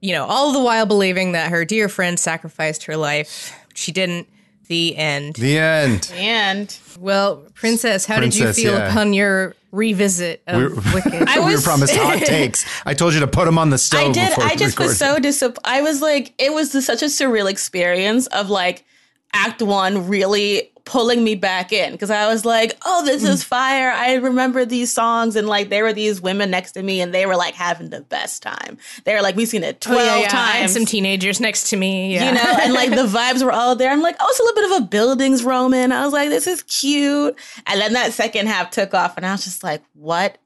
You 0.00 0.12
know, 0.14 0.24
all 0.26 0.52
the 0.52 0.60
while 0.60 0.84
believing 0.86 1.32
that 1.32 1.50
her 1.50 1.64
dear 1.64 1.88
friend 1.88 2.18
sacrificed 2.18 2.84
her 2.86 2.96
life. 2.96 3.52
She 3.74 3.92
didn't. 3.92 4.28
The 4.68 4.96
end. 4.96 5.34
the 5.34 5.58
end. 5.58 6.10
And 6.14 6.74
well, 6.98 7.44
Princess, 7.54 8.06
how 8.06 8.20
did 8.20 8.34
you 8.34 8.52
feel 8.52 8.72
yeah. 8.72 8.88
upon 8.88 9.12
your 9.12 9.54
revisit 9.70 10.42
of 10.46 10.56
We're- 10.56 10.74
Wicked? 10.94 11.28
I 11.28 11.38
we 11.40 11.44
were 11.46 11.50
was- 11.52 11.64
promised 11.64 11.94
hot 11.94 12.18
takes. 12.24 12.64
I 12.86 12.94
told 12.94 13.12
you 13.12 13.20
to 13.20 13.26
put 13.26 13.44
them 13.44 13.58
on 13.58 13.70
the 13.70 13.76
stove. 13.78 14.10
I 14.10 14.12
did. 14.12 14.38
I 14.38 14.50
we 14.50 14.56
just 14.56 14.78
was 14.78 14.96
so 14.98 15.18
disappointed. 15.18 15.60
I 15.64 15.82
was 15.82 16.00
like, 16.00 16.32
it 16.38 16.52
was 16.54 16.70
such 16.84 17.02
a 17.02 17.06
surreal 17.06 17.50
experience 17.50 18.26
of 18.28 18.48
like 18.50 18.84
Act 19.32 19.62
One 19.62 20.08
really 20.08 20.68
pulling 20.84 21.22
me 21.22 21.36
back 21.36 21.72
in 21.72 21.92
because 21.92 22.10
I 22.10 22.26
was 22.26 22.44
like, 22.44 22.76
oh, 22.84 23.04
this 23.04 23.22
is 23.22 23.44
fire. 23.44 23.92
I 23.92 24.14
remember 24.14 24.64
these 24.64 24.92
songs 24.92 25.36
and 25.36 25.46
like 25.46 25.68
there 25.70 25.84
were 25.84 25.92
these 25.92 26.20
women 26.20 26.50
next 26.50 26.72
to 26.72 26.82
me 26.82 27.00
and 27.00 27.14
they 27.14 27.24
were 27.24 27.36
like 27.36 27.54
having 27.54 27.90
the 27.90 28.00
best 28.00 28.42
time. 28.42 28.78
They 29.04 29.14
were 29.14 29.22
like, 29.22 29.36
we've 29.36 29.46
seen 29.48 29.62
it 29.62 29.76
Oh, 29.86 29.92
twelve 29.92 30.20
yeah, 30.22 30.22
yeah. 30.22 30.28
Times. 30.28 30.72
some 30.72 30.84
teenagers 30.84 31.38
next 31.38 31.70
to 31.70 31.76
me. 31.76 32.12
Yeah. 32.14 32.28
You 32.28 32.34
know, 32.34 32.56
and 32.62 32.72
like 32.72 32.90
the 32.90 33.06
vibes 33.06 33.44
were 33.44 33.52
all 33.52 33.76
there. 33.76 33.92
I'm 33.92 34.02
like, 34.02 34.16
oh, 34.18 34.26
it's 34.28 34.40
a 34.40 34.42
little 34.42 34.60
bit 34.62 34.70
of 34.72 34.82
a 34.82 34.86
bildungsroman. 34.88 35.92
I 35.92 36.04
was 36.04 36.12
like, 36.12 36.28
this 36.30 36.48
is 36.48 36.64
cute. 36.64 37.36
And 37.68 37.80
then 37.80 37.92
that 37.92 38.12
second 38.12 38.48
half 38.48 38.70
took 38.70 38.92
off, 38.92 39.16
and 39.16 39.24
I 39.24 39.30
was 39.32 39.44
just 39.44 39.62
like, 39.62 39.82
what 39.94 40.38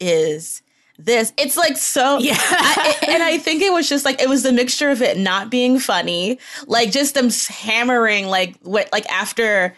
is 0.00 0.62
this? 0.98 1.32
It's 1.36 1.56
like 1.56 1.76
so. 1.76 2.18
Yeah. 2.26 2.36
I, 2.38 2.96
and 3.08 3.22
I 3.22 3.38
think 3.38 3.62
it 3.62 3.72
was 3.72 3.88
just 3.88 4.04
like 4.04 4.20
it 4.20 4.28
was 4.28 4.42
the 4.42 4.52
mixture 4.52 4.90
of 4.90 5.02
it 5.02 5.16
not 5.18 5.50
being 5.50 5.78
funny, 5.78 6.38
like 6.66 6.90
just 6.90 7.14
them 7.14 7.30
hammering, 7.48 8.26
like 8.26 8.56
what, 8.62 8.88
like 8.92 9.06
after. 9.10 9.74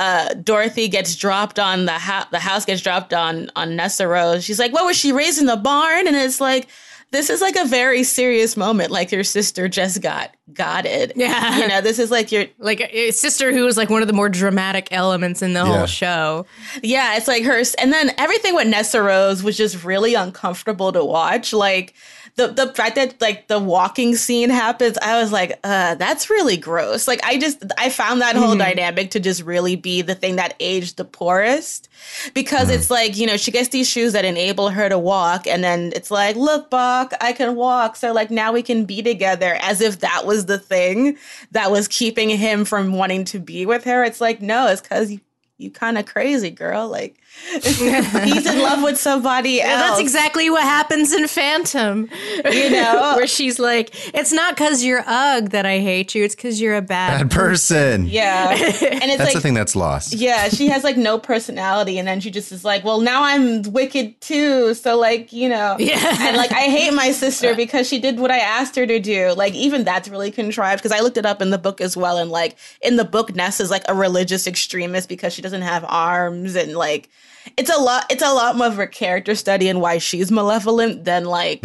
Uh, 0.00 0.32
Dorothy 0.34 0.86
gets 0.86 1.16
dropped 1.16 1.58
on 1.58 1.84
the 1.84 1.90
house. 1.90 2.26
The 2.30 2.38
house 2.38 2.64
gets 2.64 2.80
dropped 2.82 3.12
on 3.12 3.50
on 3.56 3.70
Nessarose. 3.70 4.44
She's 4.44 4.60
like, 4.60 4.72
"What 4.72 4.86
was 4.86 4.96
she 4.96 5.10
raised 5.10 5.40
in 5.40 5.46
the 5.46 5.56
barn?" 5.56 6.06
And 6.06 6.14
it's 6.14 6.40
like, 6.40 6.68
this 7.10 7.30
is 7.30 7.40
like 7.40 7.56
a 7.56 7.64
very 7.64 8.02
serious 8.04 8.56
moment. 8.56 8.90
Like 8.90 9.10
your 9.12 9.24
sister 9.24 9.68
just 9.68 10.02
got 10.02 10.34
got 10.52 10.84
it. 10.86 11.12
Yeah. 11.16 11.58
you 11.58 11.68
know, 11.68 11.80
this 11.80 11.98
is 11.98 12.10
like 12.10 12.30
your 12.32 12.46
like 12.58 12.80
a 12.92 13.10
sister 13.12 13.52
who 13.52 13.64
was 13.64 13.76
like 13.76 13.90
one 13.90 14.02
of 14.02 14.08
the 14.08 14.14
more 14.14 14.28
dramatic 14.28 14.88
elements 14.90 15.40
in 15.42 15.52
the 15.54 15.60
Yeah. 15.60 15.76
whole 15.78 15.86
show. 15.86 16.46
yeah. 16.82 17.16
It's 17.16 17.28
like 17.28 17.44
her, 17.44 17.62
and 17.78 17.92
then 17.92 18.12
everything 18.18 18.54
with 18.54 18.66
Nessarose 18.66 19.42
was 19.42 19.56
just 19.56 19.84
really 19.84 20.14
uncomfortable 20.14 20.92
to 20.92 21.04
watch. 21.04 21.52
Like 21.52 21.94
the 22.38 22.46
the 22.46 22.72
fact 22.72 22.94
that 22.94 23.20
like 23.20 23.48
the 23.48 23.58
walking 23.58 24.14
scene 24.14 24.48
happens, 24.48 24.96
I 25.02 25.20
was 25.20 25.32
like, 25.32 25.58
uh, 25.64 25.96
that's 25.96 26.30
really 26.30 26.56
gross. 26.56 27.08
Like 27.08 27.20
I 27.24 27.36
just 27.36 27.64
I 27.76 27.90
found 27.90 28.22
that 28.22 28.36
whole 28.36 28.56
dynamic 28.56 29.10
to 29.10 29.20
just 29.20 29.42
really 29.42 29.74
be 29.74 30.02
the 30.02 30.14
thing 30.14 30.36
that 30.36 30.54
aged 30.60 30.96
the 30.96 31.04
poorest 31.04 31.88
because 32.34 32.70
it's 32.70 32.90
like 32.90 33.16
you 33.16 33.26
know 33.26 33.36
she 33.36 33.50
gets 33.50 33.70
these 33.70 33.88
shoes 33.88 34.12
that 34.12 34.24
enable 34.24 34.70
her 34.70 34.88
to 34.88 34.98
walk, 34.98 35.48
and 35.48 35.64
then 35.64 35.92
it's 35.96 36.12
like, 36.12 36.36
look, 36.36 36.70
Boq, 36.70 37.12
I 37.20 37.32
can 37.32 37.56
walk, 37.56 37.96
so 37.96 38.12
like 38.12 38.30
now 38.30 38.52
we 38.52 38.62
can 38.62 38.84
be 38.84 39.02
together, 39.02 39.58
as 39.60 39.80
if 39.80 39.98
that 39.98 40.24
was 40.24 40.46
the 40.46 40.60
thing 40.60 41.18
that 41.50 41.72
was 41.72 41.88
keeping 41.88 42.30
him 42.30 42.64
from 42.64 42.92
wanting 42.92 43.24
to 43.26 43.40
be 43.40 43.66
with 43.66 43.82
her. 43.82 44.04
It's 44.04 44.20
like 44.20 44.40
no, 44.40 44.68
it's 44.68 44.80
because 44.80 45.12
you 45.58 45.68
you 45.68 45.70
kind 45.70 45.98
of 45.98 46.06
crazy, 46.06 46.50
girl. 46.50 46.88
Like 46.88 47.16
he's 47.52 48.46
in 48.46 48.58
love 48.62 48.82
with 48.82 48.96
somebody 49.08 49.60
else. 49.60 49.80
That's 49.80 50.00
exactly 50.00 50.50
what 50.50 50.62
happens 50.62 51.12
in 51.12 51.28
Phantom. 51.28 52.08
You 52.50 52.70
know? 52.70 53.14
where 53.16 53.26
she's 53.26 53.58
like, 53.58 53.90
"It's 54.14 54.32
not 54.32 54.54
because 54.56 54.82
you're 54.84 55.02
ugh 55.06 55.50
that 55.50 55.66
I 55.66 55.80
hate 55.80 56.14
you. 56.14 56.24
It's 56.24 56.34
because 56.34 56.60
you're 56.60 56.76
a 56.76 56.82
bad." 56.82 57.28
Bad 57.28 57.30
person. 57.30 58.06
Yeah, 58.06 58.50
and 58.50 58.60
it's 58.60 58.80
That's 58.80 59.18
like 59.18 59.32
the 59.34 59.40
thing 59.40 59.54
that's 59.54 59.74
lost. 59.76 60.14
Yeah, 60.14 60.48
she 60.48 60.68
has 60.68 60.84
like 60.84 60.96
no 60.96 61.18
personality, 61.18 61.98
and 61.98 62.06
then 62.08 62.20
she 62.20 62.30
just 62.30 62.50
is 62.52 62.64
like, 62.64 62.84
"Well, 62.84 63.00
now 63.00 63.22
I'm 63.24 63.62
wicked 63.62 64.20
too." 64.20 64.74
So 64.74 64.96
like, 64.96 65.32
you 65.32 65.48
know, 65.48 65.76
Yeah. 65.78 66.16
and 66.20 66.36
like 66.36 66.52
I 66.52 66.62
hate 66.62 66.94
my 66.94 67.10
sister 67.10 67.54
because 67.54 67.88
she 67.88 67.98
did 67.98 68.18
what 68.20 68.30
I 68.30 68.38
asked 68.38 68.76
her 68.76 68.86
to 68.86 68.98
do. 69.00 69.32
Like 69.34 69.54
even 69.54 69.84
that's 69.84 70.08
really 70.08 70.30
contrived 70.30 70.82
because 70.82 70.96
I 70.96 71.00
looked 71.02 71.16
it 71.16 71.26
up 71.26 71.42
in 71.42 71.50
the 71.50 71.58
book 71.58 71.80
as 71.80 71.96
well, 71.96 72.16
and 72.18 72.30
like 72.30 72.56
in 72.80 72.96
the 72.96 73.04
book, 73.04 73.34
Ness 73.34 73.60
is 73.60 73.70
like 73.70 73.84
a 73.88 73.94
religious 73.94 74.46
extremist 74.46 75.08
because 75.08 75.32
she 75.32 75.42
doesn't 75.42 75.47
have 75.62 75.84
arms, 75.88 76.54
and 76.54 76.74
like 76.74 77.08
it's 77.56 77.70
a 77.70 77.78
lot. 77.80 78.06
It's 78.10 78.22
a 78.22 78.32
lot 78.32 78.56
more 78.56 78.66
of 78.66 78.78
a 78.78 78.86
character 78.86 79.34
study 79.34 79.68
and 79.68 79.80
why 79.80 79.98
she's 79.98 80.30
malevolent 80.30 81.04
than 81.04 81.24
like. 81.24 81.62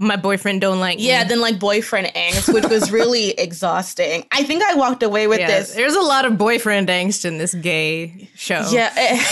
My 0.00 0.14
boyfriend 0.14 0.60
don't 0.60 0.78
like. 0.78 1.00
Yeah, 1.00 1.24
me. 1.24 1.28
than 1.30 1.40
like 1.40 1.58
boyfriend 1.58 2.06
angst, 2.14 2.54
which 2.54 2.66
was 2.66 2.92
really 2.92 3.30
exhausting. 3.38 4.24
I 4.30 4.44
think 4.44 4.62
I 4.62 4.74
walked 4.74 5.02
away 5.02 5.26
with 5.26 5.40
Yeah, 5.40 5.48
this. 5.48 5.74
There's 5.74 5.96
a 5.96 6.00
lot 6.00 6.24
of 6.24 6.38
boyfriend 6.38 6.86
angst 6.88 7.24
in 7.24 7.38
this 7.38 7.52
gay 7.52 8.28
show. 8.36 8.64
Yeah, 8.70 8.92
eh, 8.96 9.14
I 9.18 9.22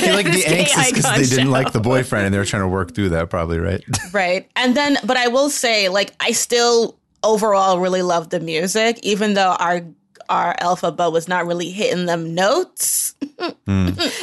feel 0.00 0.14
like 0.14 0.24
the 0.24 0.32
This 0.32 0.46
angst 0.46 0.78
is 0.80 0.86
because 0.88 1.04
icon 1.04 1.18
they 1.20 1.26
didn't 1.26 1.44
show. 1.44 1.50
like 1.50 1.72
the 1.72 1.80
boyfriend 1.80 2.24
and 2.24 2.34
they 2.34 2.38
were 2.38 2.46
trying 2.46 2.62
to 2.62 2.68
work 2.68 2.94
through 2.94 3.10
that, 3.10 3.28
probably, 3.28 3.58
right? 3.58 3.84
Right. 4.10 4.48
And 4.56 4.74
then, 4.74 4.96
but 5.04 5.18
I 5.18 5.28
will 5.28 5.50
say, 5.50 5.90
like, 5.90 6.14
I 6.18 6.32
still 6.32 6.98
overall 7.22 7.78
really 7.78 8.00
love 8.00 8.30
the 8.30 8.40
music, 8.40 8.98
even 9.02 9.34
though 9.34 9.54
our 9.60 9.82
our 10.28 10.54
alphabet 10.60 11.12
was 11.12 11.28
not 11.28 11.46
really 11.46 11.70
hitting 11.70 12.06
them 12.06 12.34
notes. 12.34 13.14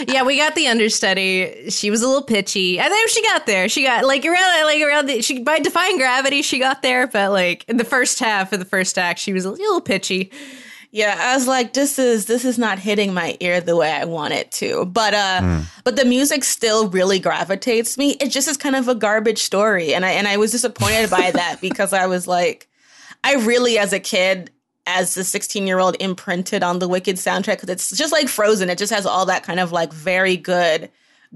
Yeah, 0.07 0.23
we 0.23 0.37
got 0.37 0.55
the 0.55 0.67
understudy. 0.67 1.69
She 1.69 1.89
was 1.89 2.01
a 2.01 2.07
little 2.07 2.23
pitchy. 2.23 2.79
I 2.79 2.87
think 2.89 3.09
she 3.09 3.21
got 3.23 3.45
there. 3.45 3.67
She 3.69 3.83
got 3.83 4.05
like 4.05 4.25
around 4.25 4.63
like 4.65 4.81
around 4.81 5.07
the 5.07 5.21
she 5.21 5.39
by 5.43 5.59
defying 5.59 5.97
gravity, 5.97 6.41
she 6.41 6.59
got 6.59 6.81
there, 6.81 7.07
but 7.07 7.31
like 7.31 7.65
in 7.67 7.77
the 7.77 7.83
first 7.83 8.19
half 8.19 8.53
of 8.53 8.59
the 8.59 8.65
first 8.65 8.97
act, 8.97 9.19
she 9.19 9.33
was 9.33 9.45
a 9.45 9.51
little 9.51 9.81
pitchy. 9.81 10.31
Yeah, 10.91 11.17
I 11.19 11.35
was 11.35 11.47
like, 11.47 11.73
this 11.73 11.97
is 11.97 12.25
this 12.27 12.45
is 12.45 12.57
not 12.59 12.79
hitting 12.79 13.13
my 13.13 13.35
ear 13.39 13.59
the 13.61 13.75
way 13.75 13.91
I 13.91 14.05
want 14.05 14.33
it 14.33 14.51
to. 14.53 14.85
But 14.85 15.13
uh 15.13 15.61
but 15.83 15.95
the 15.95 16.05
music 16.05 16.43
still 16.43 16.89
really 16.89 17.19
gravitates 17.19 17.97
me. 17.97 18.11
It 18.21 18.29
just 18.29 18.47
is 18.47 18.57
kind 18.57 18.75
of 18.75 18.87
a 18.87 18.95
garbage 18.95 19.39
story. 19.41 19.93
And 19.93 20.05
I 20.05 20.11
and 20.11 20.27
I 20.27 20.37
was 20.37 20.51
disappointed 20.51 21.09
by 21.09 21.31
that 21.31 21.57
because 21.61 21.93
I 21.93 22.07
was 22.07 22.27
like, 22.27 22.67
I 23.23 23.35
really 23.35 23.77
as 23.77 23.93
a 23.93 23.99
kid 23.99 24.51
as 24.85 25.15
the 25.15 25.23
16 25.23 25.65
year 25.65 25.79
old 25.79 25.95
imprinted 25.99 26.63
on 26.63 26.79
the 26.79 26.87
Wicked 26.87 27.15
soundtrack 27.15 27.61
because 27.61 27.69
it's 27.69 27.95
just 27.95 28.11
like 28.11 28.27
Frozen. 28.27 28.69
It 28.69 28.77
just 28.77 28.93
has 28.93 29.05
all 29.05 29.25
that 29.27 29.43
kind 29.43 29.59
of 29.59 29.71
like 29.71 29.93
very 29.93 30.37
good 30.37 30.89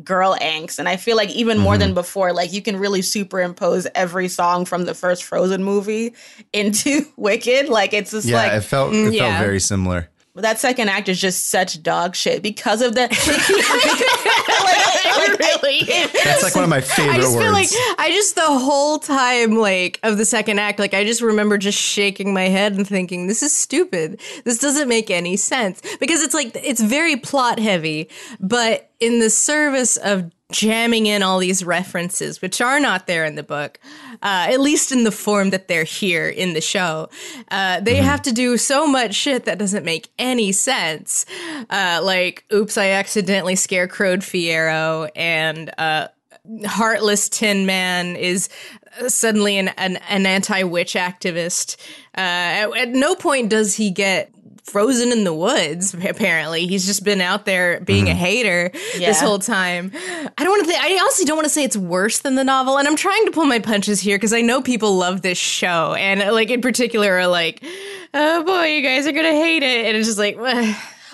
girl 0.03 0.35
angst. 0.39 0.79
And 0.79 0.87
I 0.87 0.97
feel 0.97 1.17
like 1.17 1.29
even 1.29 1.57
more 1.57 1.77
than 1.77 1.89
mm-hmm. 1.89 1.95
before, 1.95 2.33
like 2.33 2.53
you 2.53 2.61
can 2.61 2.77
really 2.77 3.01
superimpose 3.01 3.87
every 3.95 4.27
song 4.27 4.65
from 4.65 4.85
the 4.85 4.93
first 4.93 5.23
Frozen 5.23 5.63
movie 5.63 6.13
into 6.53 7.05
Wicked. 7.15 7.69
Like 7.69 7.93
it's 7.93 8.11
just 8.11 8.27
yeah, 8.27 8.37
like 8.37 8.53
it 8.53 8.61
felt 8.61 8.93
mm, 8.93 9.07
it 9.07 9.13
yeah. 9.13 9.29
felt 9.29 9.45
very 9.45 9.59
similar. 9.59 10.09
That 10.41 10.59
second 10.59 10.89
act 10.89 11.09
is 11.09 11.19
just 11.19 11.49
such 11.49 11.81
dog 11.83 12.15
shit 12.15 12.41
because 12.41 12.81
of 12.81 12.95
the. 12.95 13.01
like, 14.63 15.37
Really? 15.39 15.81
That's 16.23 16.43
like 16.43 16.55
one 16.55 16.63
of 16.63 16.69
my 16.69 16.81
favorite 16.81 17.13
I 17.13 17.17
just 17.17 17.35
words. 17.35 17.43
feel 17.43 17.51
like 17.51 17.69
I 17.99 18.09
just 18.09 18.35
the 18.35 18.41
whole 18.41 18.99
time 18.99 19.55
like 19.55 19.99
of 20.03 20.17
the 20.17 20.25
second 20.25 20.59
act, 20.59 20.79
like 20.79 20.93
I 20.93 21.03
just 21.03 21.21
remember 21.21 21.57
just 21.57 21.77
shaking 21.77 22.33
my 22.33 22.43
head 22.43 22.73
and 22.73 22.87
thinking, 22.87 23.27
"This 23.27 23.43
is 23.43 23.53
stupid. 23.53 24.21
This 24.45 24.59
doesn't 24.59 24.87
make 24.87 25.09
any 25.09 25.35
sense." 25.35 25.81
Because 25.99 26.21
it's 26.21 26.33
like 26.33 26.55
it's 26.55 26.81
very 26.81 27.15
plot 27.17 27.59
heavy, 27.59 28.09
but 28.39 28.89
in 28.99 29.19
the 29.19 29.29
service 29.29 29.97
of 29.97 30.31
jamming 30.51 31.07
in 31.07 31.23
all 31.23 31.39
these 31.39 31.63
references, 31.63 32.41
which 32.41 32.61
are 32.61 32.79
not 32.79 33.05
there 33.05 33.25
in 33.25 33.35
the 33.35 33.43
book, 33.43 33.79
uh, 34.21 34.47
at 34.49 34.59
least 34.61 34.91
in 34.91 35.03
the 35.03 35.11
form 35.11 35.49
that 35.49 35.67
they're 35.67 35.83
here 35.83 36.29
in 36.29 36.53
the 36.53 36.61
show, 36.61 37.09
uh, 37.51 37.79
they 37.81 37.95
have 37.95 38.21
to 38.21 38.31
do 38.31 38.55
so 38.55 38.87
much 38.87 39.13
shit 39.13 39.45
that 39.45 39.57
doesn't 39.57 39.83
make 39.83 40.09
any 40.17 40.51
sense. 40.51 41.25
Uh, 41.69 41.99
like, 42.01 42.45
oops, 42.53 42.77
I 42.77 42.89
accidentally 42.89 43.55
scarecrowed 43.55 44.19
Fiyero, 44.19 45.09
and 45.15 45.71
uh, 45.77 46.07
heartless 46.65 47.27
Tin 47.27 47.65
Man 47.65 48.15
is 48.15 48.49
uh, 49.01 49.09
suddenly 49.09 49.57
an 49.57 49.69
an, 49.69 49.97
an 50.09 50.25
anti 50.25 50.63
witch 50.63 50.93
activist. 50.93 51.75
Uh, 52.17 52.21
at, 52.21 52.77
at 52.77 52.89
no 52.89 53.15
point 53.15 53.49
does 53.49 53.75
he 53.75 53.91
get 53.91 54.31
frozen 54.67 55.11
in 55.11 55.23
the 55.23 55.33
woods. 55.33 55.93
Apparently, 56.07 56.67
he's 56.67 56.85
just 56.85 57.03
been 57.03 57.21
out 57.21 57.45
there 57.45 57.79
being 57.81 58.07
a 58.07 58.11
mm-hmm. 58.11 58.19
hater 58.19 58.71
this 58.97 59.19
whole 59.19 59.39
time. 59.39 59.91
I 60.37 60.43
don't 60.43 60.49
want 60.49 60.65
to. 60.65 60.71
Th- 60.71 60.81
I 60.81 60.97
honestly 61.01 61.25
don't 61.25 61.37
want 61.37 61.45
to 61.45 61.53
say 61.53 61.63
it's 61.63 61.77
worse 61.77 62.19
than 62.19 62.35
the 62.35 62.43
novel, 62.43 62.77
and 62.77 62.87
I'm 62.87 62.95
trying 62.95 63.25
to 63.25 63.31
pull 63.31 63.45
my 63.45 63.59
punches 63.59 63.99
here 63.99 64.17
because 64.17 64.33
I 64.33 64.41
know 64.41 64.61
people 64.61 64.95
love 64.95 65.21
this 65.21 65.37
show, 65.37 65.95
and 65.95 66.19
like 66.33 66.49
in 66.49 66.61
particular 66.61 67.13
are 67.13 67.27
like, 67.27 67.63
"Oh 68.13 68.43
boy, 68.43 68.65
you 68.67 68.81
guys 68.81 69.07
are 69.07 69.13
gonna 69.13 69.31
hate 69.31 69.63
it," 69.63 69.85
and 69.85 69.97
it's 69.97 70.07
just 70.07 70.19
like. 70.19 70.37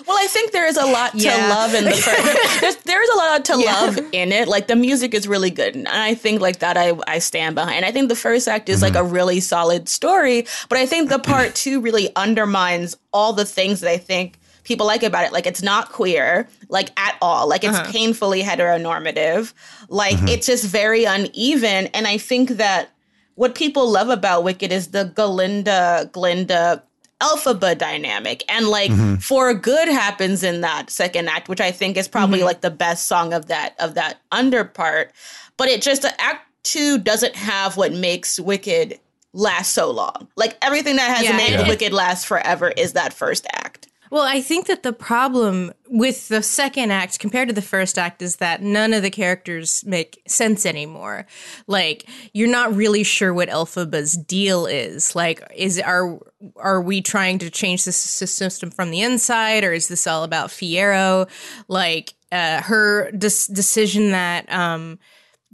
Well, 0.06 0.16
I 0.18 0.26
think 0.26 0.52
there 0.52 0.66
is 0.66 0.76
a 0.76 0.84
lot 0.84 1.12
to 1.12 1.18
Yeah. 1.18 1.48
love 1.48 1.74
in 1.74 1.84
the 1.84 1.92
first. 1.92 2.60
There's 2.60 2.76
there 2.76 3.02
is 3.02 3.08
a 3.10 3.16
lot 3.16 3.44
to 3.46 3.56
love 3.56 3.98
in 4.12 4.32
it. 4.32 4.48
Like 4.48 4.66
the 4.66 4.76
music 4.76 5.14
is 5.14 5.26
really 5.26 5.50
good, 5.50 5.74
and 5.74 5.88
I 5.88 6.14
think 6.14 6.40
like 6.40 6.58
that 6.58 6.76
I 6.76 6.92
I 7.06 7.18
stand 7.18 7.54
behind. 7.54 7.84
I 7.84 7.92
think 7.92 8.08
the 8.08 8.16
first 8.16 8.46
act 8.48 8.68
is 8.68 8.82
like 8.82 8.94
a 8.94 8.98
mm-hmm. 8.98 9.12
really 9.12 9.40
solid 9.40 9.88
story, 9.88 10.46
but 10.68 10.78
I 10.78 10.86
think 10.86 11.08
the 11.08 11.18
part 11.18 11.54
two 11.64 11.80
really 11.80 12.10
undermines 12.16 12.96
all 13.12 13.32
the 13.32 13.44
things 13.44 13.80
that 13.80 13.90
I 13.90 13.98
think 13.98 14.38
people 14.64 14.86
like 14.86 15.02
about 15.02 15.24
it. 15.24 15.32
Like 15.32 15.46
it's 15.46 15.62
not 15.62 15.92
queer, 15.92 16.48
like 16.68 16.90
at 16.98 17.16
all. 17.22 17.48
Like 17.48 17.64
it's 17.64 17.76
uh-huh. 17.76 17.92
painfully 17.92 18.42
heteronormative. 18.42 19.52
Like 19.88 20.16
mm-hmm. 20.16 20.28
it's 20.28 20.46
just 20.46 20.64
very 20.66 21.04
uneven, 21.04 21.86
and 21.88 22.06
I 22.06 22.18
think 22.18 22.50
that 22.50 22.90
what 23.36 23.54
people 23.54 23.90
love 23.90 24.08
about 24.10 24.44
Wicked 24.44 24.72
is 24.72 24.88
the 24.88 25.04
Galinda 25.14 26.10
Glinda 26.12 26.82
Elphaba 27.20 27.76
dynamic. 27.76 28.44
And 28.48 28.68
like 28.68 28.90
mm-hmm. 28.90 29.16
for 29.16 29.54
good 29.54 29.88
happens 29.88 30.42
in 30.42 30.60
that 30.62 30.90
second 30.90 31.28
act, 31.28 31.48
which 31.48 31.60
I 31.60 31.70
think 31.70 31.96
is 31.96 32.08
probably 32.08 32.38
mm-hmm. 32.38 32.46
like 32.46 32.60
the 32.60 32.70
best 32.70 33.06
song 33.06 33.32
of 33.32 33.46
that 33.46 33.74
of 33.78 33.94
that 33.94 34.20
under 34.32 34.64
part. 34.64 35.12
But 35.56 35.68
it 35.68 35.82
just 35.82 36.04
act 36.18 36.48
two 36.64 36.98
doesn't 36.98 37.36
have 37.36 37.76
what 37.76 37.92
makes 37.92 38.40
Wicked 38.40 38.98
last 39.32 39.72
so 39.72 39.90
long. 39.90 40.28
Like 40.36 40.56
everything 40.62 40.96
that 40.96 41.16
has 41.16 41.24
Yeah, 41.24 41.36
made 41.36 41.52
and 41.52 41.62
it- 41.62 41.68
Wicked 41.68 41.92
last 41.92 42.26
forever 42.26 42.70
is 42.70 42.94
that 42.94 43.12
first 43.12 43.46
act. 43.52 43.88
Well, 44.14 44.22
I 44.22 44.42
think 44.42 44.68
that 44.68 44.84
the 44.84 44.92
problem 44.92 45.72
with 45.88 46.28
the 46.28 46.40
second 46.40 46.92
act 46.92 47.18
compared 47.18 47.48
to 47.48 47.52
the 47.52 47.60
first 47.60 47.98
act 47.98 48.22
is 48.22 48.36
that 48.36 48.62
none 48.62 48.92
of 48.92 49.02
the 49.02 49.10
characters 49.10 49.84
make 49.84 50.22
sense 50.28 50.64
anymore. 50.64 51.26
Like 51.66 52.08
you're 52.32 52.46
not 52.46 52.76
really 52.76 53.02
sure 53.02 53.34
what 53.34 53.48
Elphaba's 53.48 54.12
deal 54.12 54.66
is. 54.66 55.16
Like 55.16 55.42
is 55.56 55.80
are 55.80 56.20
are 56.54 56.80
we 56.80 57.02
trying 57.02 57.40
to 57.40 57.50
change 57.50 57.82
the 57.82 57.90
system 57.90 58.70
from 58.70 58.92
the 58.92 59.00
inside 59.00 59.64
or 59.64 59.72
is 59.72 59.88
this 59.88 60.06
all 60.06 60.22
about 60.22 60.50
Fiyero? 60.50 61.28
Like 61.66 62.14
uh, 62.30 62.62
her 62.62 63.10
des- 63.10 63.52
decision 63.52 64.12
that 64.12 64.48
um 64.48 65.00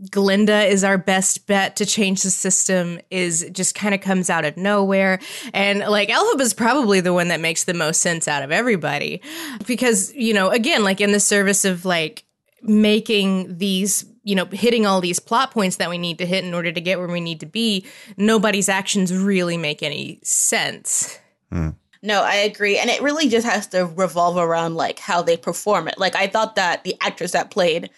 Glinda 0.09 0.64
is 0.64 0.82
our 0.82 0.96
best 0.96 1.46
bet 1.46 1.76
to 1.76 1.84
change 1.84 2.22
the 2.22 2.30
system 2.30 3.01
is 3.11 3.48
just 3.53 3.74
kind 3.74 3.94
of 3.94 4.01
comes 4.01 4.30
out 4.30 4.44
of 4.44 4.57
nowhere. 4.57 5.20
And 5.53 5.80
like 5.80 6.09
Elphaba's 6.09 6.55
probably 6.55 7.01
the 7.01 7.12
one 7.12 7.28
that 7.28 7.40
makes 7.40 7.64
the 7.64 7.74
most 7.74 8.01
sense 8.01 8.26
out 8.26 8.42
of 8.42 8.51
everybody. 8.51 9.20
Because, 9.66 10.14
you 10.14 10.32
know, 10.32 10.48
again, 10.51 10.84
like 10.84 11.01
in 11.01 11.12
the 11.12 11.20
service 11.20 11.64
of 11.64 11.84
like 11.84 12.24
making 12.62 13.59
these, 13.59 14.07
you 14.22 14.34
know, 14.34 14.46
hitting 14.46 14.86
all 14.86 15.01
these 15.01 15.18
plot 15.18 15.51
points 15.51 15.76
that 15.76 15.90
we 15.90 15.98
need 15.98 16.18
to 16.18 16.26
hit 16.26 16.44
in 16.44 16.55
order 16.55 16.72
to 16.72 16.80
get 16.80 16.98
where 16.98 17.09
we 17.09 17.20
need 17.20 17.40
to 17.40 17.46
be, 17.46 17.84
nobody's 18.16 18.68
actions 18.68 19.14
really 19.14 19.59
make 19.59 19.82
any 19.82 20.18
sense. 20.22 21.18
Hmm. 21.51 21.70
No, 22.03 22.22
I 22.22 22.36
agree. 22.36 22.78
And 22.78 22.88
it 22.88 23.03
really 23.03 23.28
just 23.28 23.46
has 23.46 23.66
to 23.68 23.84
revolve 23.84 24.38
around 24.38 24.74
like 24.74 24.98
how 24.98 25.20
they 25.20 25.36
perform 25.36 25.86
it. 25.88 25.98
Like 25.98 26.16
I 26.16 26.26
thought 26.26 26.57
that 26.57 26.84
the 26.84 26.96
actress 27.03 27.32
that 27.32 27.51
played 27.51 27.90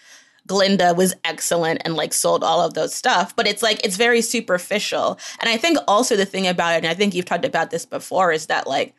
Glinda 0.47 0.93
was 0.93 1.15
excellent 1.23 1.81
and 1.85 1.95
like 1.95 2.13
sold 2.13 2.43
all 2.43 2.61
of 2.61 2.73
those 2.73 2.93
stuff, 2.93 3.35
but 3.35 3.47
it's 3.47 3.63
like 3.63 3.83
it's 3.85 3.97
very 3.97 4.21
superficial. 4.21 5.17
And 5.39 5.49
I 5.49 5.57
think 5.57 5.77
also 5.87 6.15
the 6.15 6.25
thing 6.25 6.47
about 6.47 6.73
it, 6.73 6.77
and 6.77 6.87
I 6.87 6.93
think 6.93 7.13
you've 7.13 7.25
talked 7.25 7.45
about 7.45 7.71
this 7.71 7.85
before, 7.85 8.31
is 8.31 8.47
that 8.47 8.67
like 8.67 8.93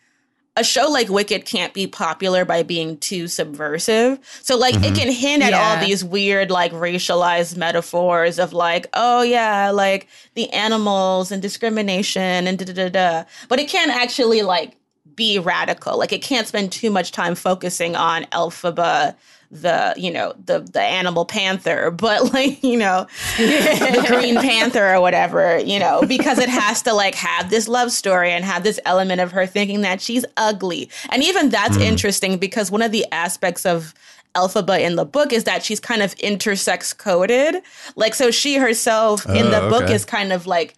a 0.57 0.63
show 0.63 0.89
like 0.89 1.09
Wicked 1.09 1.47
can't 1.47 1.75
be 1.75 1.87
popular 1.87 2.45
by 2.45 2.63
being 2.63 2.97
too 2.99 3.27
subversive. 3.27 4.19
So 4.43 4.57
like 4.57 4.75
it 4.75 4.83
mm-hmm. 4.83 4.95
can 4.95 5.13
hint 5.13 5.43
at 5.43 5.53
all 5.53 5.85
these 5.85 6.05
weird 6.05 6.51
like 6.51 6.73
racialized 6.73 7.57
metaphors 7.57 8.39
of 8.39 8.53
like, 8.53 8.87
oh 8.95 9.23
yeah, 9.23 9.71
like 9.71 10.07
the 10.35 10.51
animals 10.53 11.33
and 11.33 11.43
discrimination 11.43 12.47
and 12.47 12.59
da 12.59 12.67
da 12.67 12.73
da 12.73 12.89
da. 12.89 13.25
But 13.49 13.59
it 13.59 13.69
can't 13.69 13.91
actually 13.91 14.43
like 14.43 14.77
be 15.17 15.39
radical. 15.39 15.99
Like 15.99 16.13
it 16.13 16.23
can't 16.23 16.47
spend 16.47 16.71
too 16.71 16.91
much 16.91 17.11
time 17.13 17.35
focusing 17.35 17.97
on 17.97 18.25
Elphaba, 18.27 19.17
the 19.55 19.95
you 19.97 20.11
know 20.11 20.35
the 20.45 20.61
the 20.61 20.83
animal 20.83 21.25
panther, 21.25 21.91
but 21.97 22.33
like 22.33 22.63
you 22.63 22.77
know 22.77 23.07
the 23.39 24.05
Green 24.07 24.37
Panther 24.37 24.95
or 24.95 25.01
whatever, 25.01 25.59
you 25.59 25.79
know, 25.79 26.03
because 26.07 26.39
it 26.39 26.49
has 26.49 26.83
to 26.83 26.93
like 26.93 27.15
have 27.15 27.51
this 27.51 27.69
love 27.69 27.91
story 27.93 28.31
and 28.31 28.45
have 28.45 28.63
this 28.65 28.81
element 28.85 29.21
of 29.21 29.33
her 29.33 29.47
thinking 29.47 29.83
that 29.83 30.01
she's 30.01 30.25
ugly, 30.37 30.91
and 31.11 31.23
even 31.23 31.49
that's 31.49 31.77
mm. 31.77 31.83
interesting 31.83 32.39
because 32.39 32.71
one 32.71 32.83
of 32.83 32.93
the 32.93 33.07
aspects 33.13 33.65
of 33.65 33.95
Elphaba 34.35 34.81
in 34.81 34.97
the 34.97 35.05
book 35.05 35.33
is 35.33 35.45
that 35.45 35.65
she's 35.65 35.81
kind 35.81 36.03
of 36.03 36.15
intersex 36.17 36.97
coded. 36.97 37.63
Like, 37.97 38.15
so 38.15 38.31
she 38.31 38.57
herself 38.57 39.25
in 39.27 39.51
the 39.51 39.63
Oh, 39.63 39.71
book 39.71 39.89
is 39.89 40.05
kind 40.05 40.33
of 40.33 40.47
like 40.47 40.75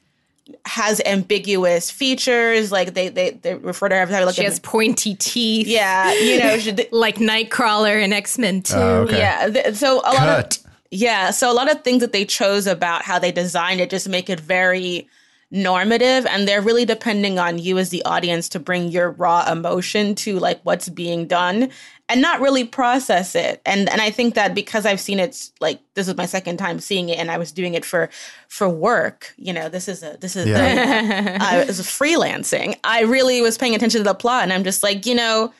has 0.64 1.00
ambiguous 1.04 1.90
features. 1.90 2.70
Like 2.72 2.94
they 2.94 3.08
they, 3.08 3.30
they 3.30 3.54
refer 3.56 3.88
to 3.88 3.94
her 3.96 4.02
as 4.02 4.10
having 4.10 4.26
like 4.26 4.34
She 4.36 4.42
a- 4.42 4.44
has 4.48 4.60
pointy 4.60 5.14
teeth. 5.16 5.66
yeah, 5.66 6.12
you 6.14 6.38
know, 6.38 6.58
she, 6.58 6.72
Like 6.92 7.16
Nightcrawler 7.16 8.02
and 8.02 8.12
X 8.14 8.38
Men 8.38 8.62
too. 8.62 8.74
Oh, 8.76 9.02
okay. 9.02 9.18
yeah. 9.18 9.48
th- 9.48 9.74
So 9.74 9.98
a 10.00 10.12
lot 10.14 10.54
of 10.56 10.72
yeah, 10.90 11.30
so 11.30 11.50
a 11.50 11.54
lot 11.54 11.70
of 11.70 11.82
things 11.82 12.00
that 12.00 12.12
they 12.12 12.24
chose 12.24 12.66
about 12.66 13.02
how 13.02 13.18
they 13.18 13.32
designed 13.32 13.80
it 13.80 13.90
just 13.90 14.08
make 14.08 14.30
it 14.30 14.38
very 14.38 15.08
normative 15.50 16.26
and 16.26 16.46
they're 16.48 16.60
really 16.60 16.84
depending 16.84 17.38
on 17.38 17.56
you 17.58 17.78
as 17.78 17.90
the 17.90 18.04
audience 18.04 18.48
to 18.48 18.58
bring 18.58 18.88
your 18.88 19.10
raw 19.12 19.48
emotion 19.50 20.12
to 20.14 20.38
like 20.40 20.60
what's 20.64 20.88
being 20.88 21.24
done 21.26 21.70
and 22.08 22.22
not 22.22 22.40
really 22.40 22.64
process 22.64 23.34
it. 23.34 23.60
And 23.66 23.88
and 23.88 24.00
I 24.00 24.10
think 24.10 24.34
that 24.34 24.54
because 24.54 24.86
I've 24.86 25.00
seen 25.00 25.18
it 25.18 25.50
like 25.60 25.80
this 25.94 26.08
is 26.08 26.16
my 26.16 26.26
second 26.26 26.58
time 26.58 26.78
seeing 26.80 27.08
it 27.08 27.18
and 27.18 27.30
I 27.30 27.38
was 27.38 27.52
doing 27.52 27.74
it 27.74 27.84
for 27.84 28.08
for 28.48 28.68
work, 28.68 29.34
you 29.36 29.52
know, 29.52 29.68
this 29.68 29.88
is 29.88 30.02
a 30.02 30.16
this 30.20 30.36
is 30.36 30.46
Yeah. 30.46 31.36
Uh, 31.36 31.38
I 31.40 31.64
was 31.64 31.80
freelancing. 31.80 32.76
I 32.84 33.02
really 33.02 33.40
was 33.40 33.58
paying 33.58 33.74
attention 33.74 34.00
to 34.00 34.04
the 34.04 34.14
plot 34.14 34.44
and 34.44 34.52
I'm 34.52 34.64
just 34.64 34.82
like, 34.82 35.06
you 35.06 35.14
know, 35.14 35.52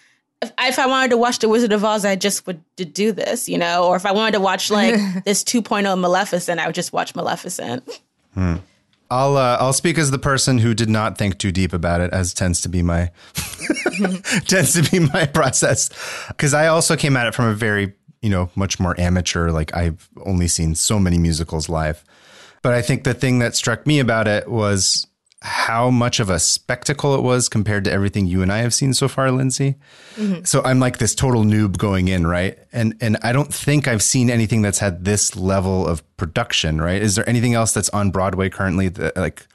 if, 0.43 0.53
if 0.61 0.79
I 0.79 0.87
wanted 0.87 1.11
to 1.11 1.17
watch 1.17 1.39
The 1.39 1.49
Wizard 1.49 1.73
of 1.73 1.85
Oz, 1.85 2.05
I 2.05 2.17
just 2.17 2.47
would 2.47 2.63
do 2.77 3.13
this, 3.13 3.49
you 3.49 3.59
know, 3.59 3.85
or 3.87 3.97
if 3.97 4.07
I 4.07 4.13
wanted 4.13 4.33
to 4.33 4.41
watch 4.41 4.71
like 4.71 4.95
this 5.25 5.43
2.0 5.43 5.99
Maleficent, 5.99 6.61
I 6.61 6.67
would 6.67 6.75
just 6.75 6.93
watch 6.93 7.15
Maleficent. 7.15 8.03
Hmm. 8.35 8.57
I'll 9.11 9.37
uh, 9.37 9.57
I'll 9.61 9.73
speak 9.73 9.99
as 9.99 10.11
the 10.11 10.19
person 10.19 10.59
who 10.59 10.75
did 10.75 10.89
not 10.89 11.17
think 11.17 11.39
too 11.39 11.53
deep 11.53 11.73
about 11.73 12.01
it, 12.01 12.13
as 12.13 12.35
tends 12.35 12.61
to 12.63 12.69
be 12.69 12.83
my 12.83 13.11
tends 14.47 14.73
to 14.75 14.91
be 14.91 15.01
my 15.01 15.27
process. 15.27 15.91
Because 16.29 16.55
I 16.55 16.67
also 16.67 16.97
came 16.97 17.17
at 17.17 17.27
it 17.27 17.35
from 17.35 17.47
a 17.47 17.55
very 17.55 17.95
you 18.23 18.31
know 18.31 18.51
much 18.55 18.81
more 18.81 18.99
amateur. 18.99 19.51
Like 19.51 19.75
I've 19.77 20.09
only 20.25 20.49
seen 20.49 20.75
so 20.75 20.99
many 20.99 21.19
musicals 21.19 21.69
live, 21.69 22.05
but 22.63 22.73
I 22.73 22.83
think 22.83 23.05
the 23.05 23.15
thing 23.15 23.39
that 23.39 23.55
struck 23.55 23.87
me 23.87 24.01
about 24.01 24.27
it 24.27 24.49
was 24.49 25.07
how 25.47 25.91
much 25.91 26.19
of 26.19 26.29
a 26.29 26.41
spectacle 26.41 27.15
it 27.15 27.23
was 27.23 27.49
compared 27.49 27.85
to 27.85 27.93
everything 27.93 28.27
you 28.27 28.43
and 28.43 28.53
I 28.53 28.59
have 28.59 28.75
seen 28.75 28.93
so 28.93 29.07
far, 29.07 29.31
Lindsay. 29.31 29.77
Mm-hmm. 30.17 30.43
So 30.43 30.61
I'm 30.65 30.81
like 30.81 30.99
this 30.99 31.15
total 31.15 31.45
noob 31.45 31.79
going 31.79 32.09
in, 32.09 32.27
right? 32.27 32.59
And 32.73 32.97
and 33.01 33.17
I 33.23 33.33
don't 33.33 33.55
think 33.55 33.87
I've 33.87 34.03
seen 34.03 34.29
anything 34.29 34.63
that's 34.63 34.81
had 34.81 35.05
this 35.05 35.37
level 35.37 35.87
of 35.87 36.03
production, 36.17 36.81
right? 36.81 37.01
Is 37.01 37.15
there 37.15 37.29
anything 37.29 37.55
else 37.55 37.73
that's 37.73 37.89
on 37.91 38.11
Broadway 38.11 38.51
currently 38.51 38.89
that 38.89 39.17
like 39.17 39.47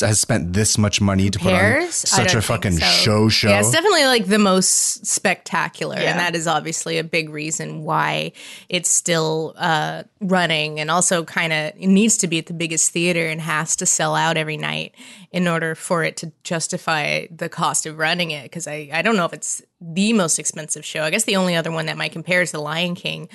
has 0.00 0.20
spent 0.20 0.52
this 0.52 0.76
much 0.76 1.00
money 1.00 1.30
to 1.30 1.38
put 1.38 1.54
on 1.54 1.90
such 1.90 2.34
a 2.34 2.42
fucking 2.42 2.72
so. 2.72 2.84
show 2.84 3.28
show? 3.28 3.48
Yeah, 3.48 3.60
it's 3.60 3.70
definitely 3.70 4.04
like 4.04 4.26
the 4.26 4.38
most 4.38 5.06
spectacular, 5.06 5.96
Yeah. 5.96 6.10
and 6.10 6.18
that 6.20 6.34
is 6.36 6.46
obviously 6.46 6.98
a 6.98 7.04
big 7.04 7.30
reason 7.30 7.82
why 7.82 8.32
it's 8.68 8.90
still 8.90 9.54
uh, 9.56 10.02
running, 10.20 10.80
and 10.80 10.90
also 10.90 11.24
kind 11.24 11.52
of 11.52 11.76
needs 11.76 12.18
to 12.18 12.28
be 12.28 12.38
at 12.38 12.46
the 12.46 12.52
biggest 12.52 12.90
theater 12.92 13.26
and 13.26 13.40
has 13.40 13.74
to 13.76 13.86
sell 13.86 14.14
out 14.14 14.36
every 14.36 14.58
night 14.58 14.94
in 15.32 15.48
order 15.48 15.74
for 15.74 16.04
it 16.04 16.16
to 16.18 16.32
justify 16.44 17.26
the 17.30 17.48
cost 17.48 17.86
of 17.86 17.96
running 17.98 18.30
it. 18.32 18.42
Because 18.42 18.66
I 18.66 18.90
I 18.92 19.00
don't 19.02 19.16
know 19.16 19.24
if 19.24 19.32
it's 19.32 19.62
the 19.80 20.12
most 20.12 20.38
expensive 20.38 20.84
show. 20.84 21.04
I 21.04 21.10
guess 21.10 21.24
the 21.24 21.36
only 21.36 21.56
other 21.56 21.72
one 21.72 21.86
that 21.86 21.96
might 21.96 22.12
compare 22.12 22.42
is 22.42 22.52
The 22.52 22.60
Lion 22.60 22.94
King. 22.94 23.28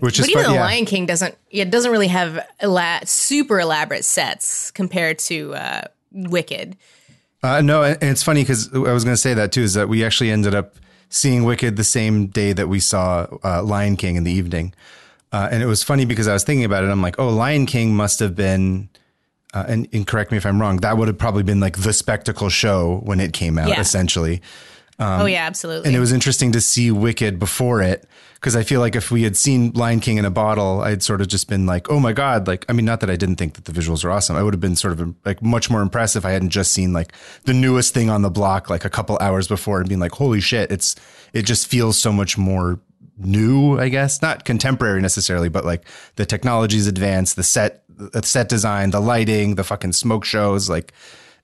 Which 0.00 0.18
is 0.18 0.26
But 0.26 0.30
even 0.30 0.42
fun, 0.44 0.52
the 0.52 0.58
yeah. 0.58 0.64
Lion 0.64 0.84
King 0.86 1.06
doesn't 1.06 1.36
it 1.50 1.70
doesn't 1.70 1.90
really 1.90 2.08
have 2.08 2.46
ela- 2.60 3.00
super 3.04 3.60
elaborate 3.60 4.04
sets 4.04 4.70
compared 4.70 5.18
to 5.20 5.54
uh, 5.54 5.82
Wicked. 6.12 6.76
Uh, 7.42 7.60
no, 7.60 7.82
and 7.82 7.98
and 8.00 8.10
it's 8.10 8.22
funny 8.22 8.42
because 8.42 8.72
I 8.72 8.78
was 8.92 9.04
going 9.04 9.14
to 9.16 9.20
say 9.20 9.34
that 9.34 9.52
too. 9.52 9.62
Is 9.62 9.74
that 9.74 9.88
we 9.88 10.04
actually 10.04 10.30
ended 10.30 10.54
up 10.54 10.76
seeing 11.08 11.44
Wicked 11.44 11.76
the 11.76 11.84
same 11.84 12.26
day 12.28 12.52
that 12.52 12.68
we 12.68 12.80
saw 12.80 13.26
uh, 13.44 13.62
Lion 13.62 13.96
King 13.96 14.16
in 14.16 14.24
the 14.24 14.30
evening, 14.32 14.72
uh, 15.32 15.48
and 15.50 15.62
it 15.62 15.66
was 15.66 15.82
funny 15.82 16.04
because 16.04 16.28
I 16.28 16.32
was 16.32 16.44
thinking 16.44 16.64
about 16.64 16.84
it. 16.84 16.88
I'm 16.90 17.02
like, 17.02 17.18
oh, 17.18 17.28
Lion 17.28 17.66
King 17.66 17.94
must 17.94 18.20
have 18.20 18.34
been, 18.36 18.88
uh, 19.54 19.64
and, 19.68 19.88
and 19.92 20.06
correct 20.06 20.30
me 20.30 20.36
if 20.38 20.46
I'm 20.46 20.60
wrong. 20.60 20.76
That 20.78 20.96
would 20.96 21.08
have 21.08 21.18
probably 21.18 21.42
been 21.42 21.60
like 21.60 21.78
the 21.78 21.92
spectacle 21.92 22.48
show 22.48 23.00
when 23.04 23.18
it 23.20 23.32
came 23.32 23.58
out, 23.58 23.68
Yeah. 23.68 23.80
essentially. 23.80 24.40
Um, 25.02 25.22
oh 25.22 25.26
yeah, 25.26 25.46
absolutely. 25.46 25.88
And 25.88 25.96
it 25.96 26.00
was 26.00 26.12
interesting 26.12 26.52
to 26.52 26.60
see 26.60 26.90
Wicked 26.90 27.38
before 27.38 27.82
it 27.82 28.06
because 28.34 28.56
I 28.56 28.62
feel 28.62 28.80
like 28.80 28.96
if 28.96 29.10
we 29.10 29.22
had 29.22 29.36
seen 29.36 29.72
Lion 29.72 30.00
King 30.00 30.18
in 30.18 30.24
a 30.24 30.30
bottle, 30.30 30.80
I'd 30.80 31.02
sort 31.02 31.20
of 31.20 31.28
just 31.28 31.48
been 31.48 31.66
like, 31.66 31.90
oh 31.90 32.00
my 32.00 32.12
God. 32.12 32.46
Like, 32.46 32.64
I 32.68 32.72
mean, 32.72 32.84
not 32.84 33.00
that 33.00 33.10
I 33.10 33.16
didn't 33.16 33.36
think 33.36 33.54
that 33.54 33.64
the 33.64 33.72
visuals 33.72 34.04
were 34.04 34.10
awesome. 34.10 34.36
I 34.36 34.42
would 34.42 34.54
have 34.54 34.60
been 34.60 34.76
sort 34.76 34.98
of 34.98 35.14
like 35.24 35.42
much 35.42 35.70
more 35.70 35.80
impressed 35.80 36.16
if 36.16 36.24
I 36.24 36.30
hadn't 36.30 36.50
just 36.50 36.72
seen 36.72 36.92
like 36.92 37.12
the 37.44 37.54
newest 37.54 37.94
thing 37.94 38.10
on 38.10 38.22
the 38.22 38.30
block 38.30 38.70
like 38.70 38.84
a 38.84 38.90
couple 38.90 39.18
hours 39.20 39.48
before 39.48 39.80
and 39.80 39.88
being 39.88 40.00
like, 40.00 40.12
holy 40.12 40.40
shit, 40.40 40.70
it's, 40.70 40.96
it 41.32 41.42
just 41.42 41.66
feels 41.66 41.98
so 41.98 42.12
much 42.12 42.38
more 42.38 42.80
new, 43.16 43.78
I 43.78 43.88
guess. 43.88 44.22
Not 44.22 44.44
contemporary 44.44 45.00
necessarily, 45.00 45.48
but 45.48 45.64
like 45.64 45.86
the 46.16 46.26
technology's 46.26 46.86
advanced, 46.86 47.36
the 47.36 47.44
set, 47.44 47.84
the 47.88 48.22
set 48.22 48.48
design, 48.48 48.90
the 48.90 49.00
lighting, 49.00 49.54
the 49.54 49.64
fucking 49.64 49.92
smoke 49.92 50.24
shows. 50.24 50.68
Like, 50.68 50.92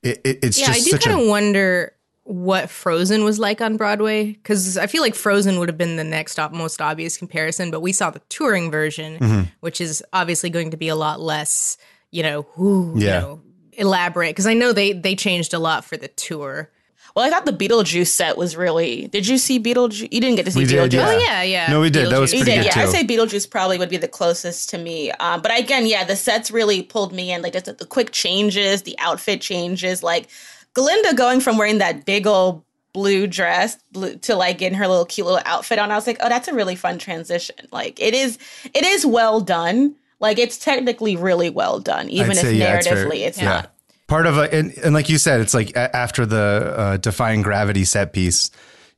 it, 0.03 0.21
it, 0.25 0.39
it's 0.43 0.61
yeah, 0.61 0.71
I 0.71 0.75
just 0.75 0.91
do 0.91 0.99
kind 0.99 1.21
of 1.21 1.27
wonder 1.27 1.93
what 2.31 2.69
Frozen 2.69 3.25
was 3.25 3.39
like 3.39 3.63
on 3.63 3.79
Broadway 3.79 4.33
because 4.33 4.77
I 4.77 4.87
feel 4.87 5.01
like 5.01 5.15
Frozen 5.15 5.59
would 5.59 5.69
have 5.71 5.79
been 5.79 5.97
the 5.97 6.05
next 6.05 6.39
op- 6.39 6.53
most 6.53 6.79
obvious 6.83 7.17
comparison, 7.17 7.71
but 7.71 7.81
we 7.81 7.93
saw 7.93 8.11
the 8.11 8.21
touring 8.29 8.71
version, 8.71 9.19
Mm-hmm. 9.19 9.43
which 9.61 9.81
is 9.81 10.05
obviously 10.13 10.51
going 10.51 10.73
to 10.73 10.77
be 10.77 10.89
a 10.89 10.95
lot 10.95 11.21
less, 11.21 11.79
you 12.11 12.23
know, 12.23 12.47
ooh, 12.61 12.93
Yeah. 12.97 13.15
you 13.21 13.21
know, 13.27 13.41
elaborate 13.73 14.31
because 14.31 14.47
I 14.47 14.53
know 14.53 14.73
they 14.75 14.93
they 14.93 15.17
changed 15.17 15.55
a 15.55 15.59
lot 15.59 15.87
for 15.87 15.97
the 15.97 16.09
tour. 16.09 16.71
Well, 17.17 17.25
I 17.27 17.31
thought 17.31 17.47
the 17.47 17.53
Beetlejuice 17.53 18.09
set 18.09 18.37
was 18.37 18.55
really. 18.57 19.09
Did 19.09 19.27
you 19.27 19.39
see 19.39 19.59
Beetlejuice? 19.59 20.09
You 20.13 20.21
didn't 20.21 20.37
get 20.37 20.45
to 20.45 20.53
see 20.53 20.59
We 20.61 20.65
Beetlejuice. 20.67 20.91
did, 20.91 20.93
yeah. 20.93 21.09
Oh 21.09 21.19
yeah, 21.19 21.43
yeah. 21.43 21.67
No, 21.71 21.81
we 21.81 21.89
did. 21.89 22.11
That 22.11 22.21
was 22.21 22.31
pretty 22.33 22.45
did, 22.45 22.57
good 22.65 22.77
yeah. 22.77 22.83
I'd 22.83 22.91
say 22.91 23.05
Beetlejuice 23.05 23.51
probably 23.51 23.79
would 23.79 23.89
be 23.89 23.97
the 23.97 24.07
closest 24.07 24.69
to 24.71 24.79
me. 24.79 25.11
Um, 25.13 25.41
but 25.41 25.59
again, 25.59 25.87
yeah, 25.87 26.05
the 26.05 26.15
sets 26.15 26.51
really 26.51 26.83
pulled 26.83 27.15
me 27.15 27.33
in. 27.33 27.41
Like 27.41 27.55
just 27.55 27.65
the, 27.65 27.73
the 27.73 27.87
quick 27.87 28.13
changes, 28.13 28.83
the 28.83 28.97
outfit 28.99 29.41
changes. 29.41 30.03
Like 30.03 30.29
Glinda 30.75 31.15
going 31.15 31.41
from 31.41 31.59
wearing 31.59 31.79
that 31.79 32.05
big 32.05 32.27
old 32.27 32.63
blue 32.93 33.27
dress 33.27 33.77
blue, 33.93 34.17
to 34.17 34.35
like 34.35 34.59
getting 34.59 34.79
her 34.79 34.89
little 34.89 35.05
cute 35.05 35.27
little 35.27 35.43
outfit 35.45 35.79
on. 35.79 35.91
I 35.91 35.95
was 35.95 36.07
like, 36.07 36.19
oh, 36.21 36.29
that's 36.29 36.49
a 36.49 36.55
really 36.55 36.75
fun 36.77 36.99
transition. 36.99 37.57
Like 37.71 38.01
it 38.01 38.15
is, 38.15 38.39
it 38.75 38.85
is 38.85 39.05
well 39.05 39.41
done. 39.41 39.95
Like 40.21 40.39
it's 40.39 40.59
technically 40.59 41.15
really 41.17 41.51
well 41.51 41.79
done, 41.81 42.09
even 42.09 42.33
I'd 42.33 42.37
if 42.39 42.43
say, 42.43 42.55
yeah, 42.55 42.77
it's 42.77 42.89
narratively 42.89 43.09
very- 43.09 43.23
it's 43.23 43.39
yeah. 43.39 43.45
not. 43.45 43.75
Part 44.09 44.25
of 44.27 44.39
a, 44.39 44.53
and, 44.53 44.73
and 44.79 44.95
like 44.95 45.11
you 45.11 45.19
said, 45.19 45.41
it's 45.41 45.53
like 45.53 45.71
a- 45.77 45.95
after 45.95 46.25
the 46.25 46.75
uh, 46.77 46.97
defying 46.97 47.43
gravity 47.43 47.85
set 47.85 48.13
piece, 48.15 48.51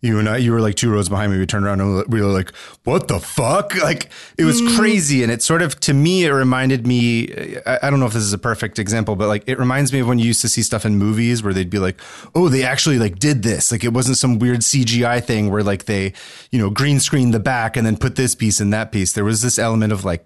you 0.03 0.19
and 0.19 0.29
I, 0.29 0.39
you 0.39 0.53
were 0.53 0.61
like 0.61 0.77
two 0.77 0.91
rows 0.91 1.09
behind 1.09 1.31
me. 1.33 1.39
We 1.39 1.47
turned 1.47 1.67
around 1.67 1.81
and 1.81 2.07
we 2.07 2.23
were 2.23 2.29
like, 2.29 2.55
"What 2.85 3.09
the 3.09 3.21
fuck?" 3.21 3.75
Like 3.81 4.11
it 4.39 4.45
was 4.45 4.61
mm. 4.61 4.77
crazy, 4.77 5.23
and 5.23 5.33
it 5.33 5.43
sort 5.43 5.63
of 5.63 5.79
to 5.81 5.93
me, 5.93 6.25
it 6.25 6.31
reminded 6.31 6.87
me. 6.87 7.57
I, 7.67 7.79
I 7.85 7.91
don't 7.91 8.01
know 8.01 8.07
if 8.07 8.13
this 8.13 8.23
is 8.23 8.33
a 8.33 8.39
perfect 8.39 8.79
example, 8.79 9.17
but 9.17 9.29
like 9.29 9.45
it 9.47 9.59
reminds 9.59 9.93
me 9.93 10.01
of 10.01 10.09
when 10.09 10.19
you 10.19 10.27
used 10.27 10.41
to 10.43 10.49
see 10.49 10.63
stuff 10.63 10.87
in 10.87 10.97
movies 10.97 11.43
where 11.43 11.53
they'd 11.53 11.71
be 11.71 11.79
like, 11.79 12.01
"Oh, 12.35 12.49
they 12.49 12.63
actually 12.63 12.99
like 12.99 13.19
did 13.19 13.43
this." 13.43 13.73
Like 13.73 13.85
it 13.85 13.93
wasn't 13.93 14.17
some 14.17 14.39
weird 14.39 14.61
CGI 14.61 15.23
thing 15.23 15.51
where 15.51 15.63
like 15.63 15.85
they, 15.87 16.13
you 16.51 16.59
know, 16.59 16.71
green 16.71 17.01
screened 17.01 17.35
the 17.35 17.41
back 17.41 17.77
and 17.77 17.87
then 17.87 17.97
put 17.97 18.17
this 18.17 18.35
piece 18.35 18.61
and 18.61 18.73
that 18.73 18.93
piece. 18.93 19.13
There 19.13 19.25
was 19.25 19.43
this 19.43 19.59
element 19.59 19.93
of 19.93 20.05
like 20.05 20.25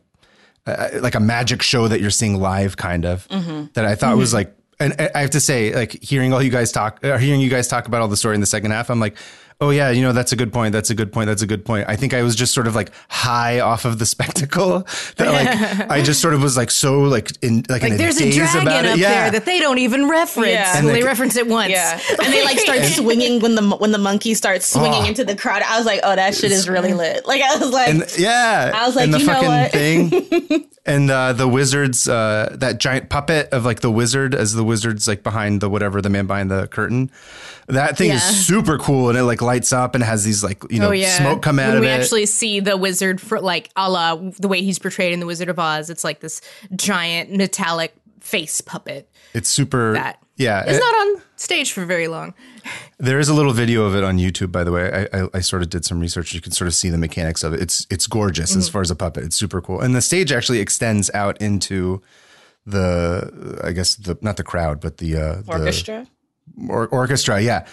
uh, 0.67 0.89
like 1.01 1.15
a 1.15 1.21
magic 1.21 1.63
show 1.63 1.89
that 1.89 2.01
you're 2.01 2.11
seeing 2.11 2.41
live 2.41 2.77
kind 2.77 3.05
of 3.05 3.29
mm-hmm. 3.29 3.67
that 3.75 3.85
I 3.85 3.95
thought 3.95 4.17
was 4.17 4.31
mm-hmm. 4.31 4.37
like 4.37 4.57
and 4.81 5.11
I 5.15 5.21
have 5.21 5.31
to 5.31 5.41
say 5.41 5.75
like 5.75 5.93
hearing 6.03 6.33
all 6.33 6.43
you 6.43 6.51
guys 6.51 6.73
talk 6.73 7.05
or 7.05 7.19
hearing 7.19 7.41
you 7.41 7.51
guys 7.51 7.69
talk 7.69 7.87
about 7.87 8.03
all 8.03 8.09
the 8.09 8.17
story 8.17 8.35
in 8.35 8.41
the 8.41 8.47
second 8.47 8.71
half 8.71 8.91
I'm 8.91 9.01
like 9.01 9.17
oh 9.61 9.71
yeah 9.71 9.91
you 9.91 10.03
know 10.03 10.13
that's 10.13 10.33
a 10.33 10.37
good 10.37 10.53
point 10.53 10.73
that's 10.73 10.91
a 10.91 10.95
good 10.95 11.13
point 11.13 11.27
that's 11.29 11.43
a 11.43 11.47
good 11.47 11.65
point 11.65 11.89
I 11.89 11.97
think 11.97 12.13
I 12.13 12.23
was 12.23 12.35
just 12.35 12.53
sort 12.53 12.67
of 12.67 12.75
like 12.75 12.91
high 13.09 13.61
off 13.61 13.85
of 13.85 13.99
the 13.99 14.07
spectacle 14.15 14.81
that 15.17 15.31
like 15.33 15.91
I 15.91 16.03
just 16.03 16.21
sort 16.21 16.35
of 16.35 16.43
was 16.43 16.57
like 16.57 16.71
so 16.71 17.01
like 17.03 17.31
in 17.43 17.65
like, 17.69 17.83
in 17.83 17.91
Like 17.91 17.93
a 17.93 17.97
there's 17.97 18.17
a 18.21 18.25
daze 18.25 18.37
dragon 18.37 18.63
about 18.63 18.85
up 18.85 18.95
it 18.97 18.99
yeah 19.01 19.23
there 19.23 19.31
that 19.33 19.45
they 19.47 19.61
don't 19.61 19.79
even 19.79 20.09
reference. 20.09 20.49
Yeah. 20.49 20.77
And 20.77 20.87
And 20.87 20.95
they 20.97 21.01
the- 21.01 21.07
reference 21.07 21.37
it 21.37 21.47
once. 21.47 21.71
Yeah, 21.71 21.99
and 22.23 22.33
they 22.33 22.45
like 22.45 22.59
start 22.59 22.83
swinging 22.83 23.41
when 23.41 23.55
the 23.55 23.63
when 23.77 23.93
the 23.93 23.99
monkey 23.99 24.35
starts 24.35 24.67
swinging 24.67 25.05
Oh. 25.05 25.09
into 25.09 25.25
the 25.25 25.37
crowd. 25.37 25.63
I 25.63 25.77
was 25.79 25.87
like, 25.87 26.01
oh, 26.03 26.15
that 26.17 26.35
shit 26.35 26.51
is 26.53 26.69
really 26.69 26.93
lit. 26.93 27.27
Like 27.27 27.43
I 27.43 27.57
was 27.57 27.71
like, 27.71 27.89
and 27.89 28.05
yeah, 28.19 28.73
I 28.75 28.87
was 28.87 28.97
like, 28.97 29.05
and 29.05 29.15
the 29.15 29.19
you 29.21 29.27
know 29.27 29.33
fucking 29.33 30.11
what? 30.11 30.51
thing, 30.51 30.67
and 30.87 31.11
uh, 31.11 31.33
the 31.33 31.49
wizards, 31.49 32.09
uh, 32.09 32.55
that 32.59 32.79
giant 32.79 33.09
puppet 33.09 33.49
of 33.51 33.65
like 33.65 33.81
the 33.81 33.91
wizard 33.91 34.35
as 34.35 34.53
the 34.55 34.65
wizard's 34.65 35.07
like 35.09 35.23
behind 35.23 35.61
the 35.61 35.71
whatever 35.71 36.03
the 36.03 36.11
man 36.11 36.27
behind 36.27 36.51
the 36.51 36.67
curtain. 36.69 37.11
That 37.69 37.97
thing 37.97 38.09
Yeah. 38.11 38.17
is 38.17 38.47
super 38.47 38.77
cool, 38.79 39.09
and 39.09 39.17
it 39.19 39.25
like 39.25 39.41
lights 39.41 39.73
up 39.73 39.95
and 39.95 40.05
has 40.05 40.23
these 40.25 40.45
like 40.45 40.63
you 40.71 40.81
know 40.81 40.89
Oh 40.89 40.93
yeah, 40.93 41.17
smoke 41.19 41.43
come 41.43 41.59
out 41.59 41.69
when 41.69 41.77
of 41.77 41.81
we 41.83 41.87
it. 41.89 41.97
We 41.97 42.03
actually 42.03 42.27
see 42.27 42.61
the 42.61 42.77
wizard 42.77 43.21
for 43.21 43.41
like 43.41 43.71
a 43.77 43.91
la 43.91 44.17
the 44.17 44.49
way 44.49 44.63
he's 44.63 44.79
portrayed 44.79 45.13
in 45.13 45.21
the 45.21 45.27
Wizard 45.27 45.49
of 45.49 45.59
Oz. 45.59 45.89
It's 45.91 46.05
like 46.05 46.21
this 46.21 46.41
giant 46.77 47.31
metallic 47.33 47.95
face 48.21 48.61
puppet 48.61 49.09
it's 49.35 49.49
super. 49.49 49.93
that 49.95 50.19
yeah, 50.37 50.63
it's 50.67 50.77
it- 50.77 50.81
not 50.81 50.95
on 50.95 51.23
stage 51.37 51.73
for 51.73 51.85
very 51.85 52.09
long. 52.09 52.35
There 52.99 53.19
is 53.19 53.29
a 53.29 53.35
little 53.35 53.53
video 53.53 53.85
of 53.85 53.95
it 53.97 54.05
on 54.05 54.19
YouTube, 54.19 54.51
by 54.53 54.65
the 54.65 54.73
way. 54.73 55.09
I, 55.13 55.21
I, 55.25 55.29
I 55.35 55.41
sort 55.41 55.61
of 55.63 55.69
did 55.69 55.85
some 55.85 56.01
research. 56.01 56.33
You 56.33 56.41
can 56.41 56.53
sort 56.53 56.69
of 56.69 56.75
see 56.75 56.89
the 56.91 56.97
mechanics 56.97 57.43
of 57.43 57.53
it. 57.53 57.61
It's 57.61 57.87
it's 57.91 58.07
gorgeous 58.07 58.51
Mm-hmm. 58.53 58.61
as 58.61 58.69
far 58.71 58.81
as 58.83 58.91
a 58.91 58.97
puppet. 58.97 59.25
It's 59.25 59.37
super 59.37 59.61
cool, 59.61 59.81
and 59.81 59.95
the 59.95 60.01
stage 60.01 60.33
actually 60.33 60.61
extends 60.61 61.11
out 61.13 61.37
into 61.43 62.01
the 62.67 63.61
I 63.63 63.73
guess 63.73 63.95
the 63.97 64.17
not 64.23 64.37
the 64.37 64.45
crowd, 64.45 64.81
but 64.81 64.99
the 64.99 65.17
uh, 65.17 65.35
the- 65.43 65.45
orchestra. 65.53 66.07
Or, 66.69 66.89
orchestra, 66.89 67.41
yeah, 67.41 67.67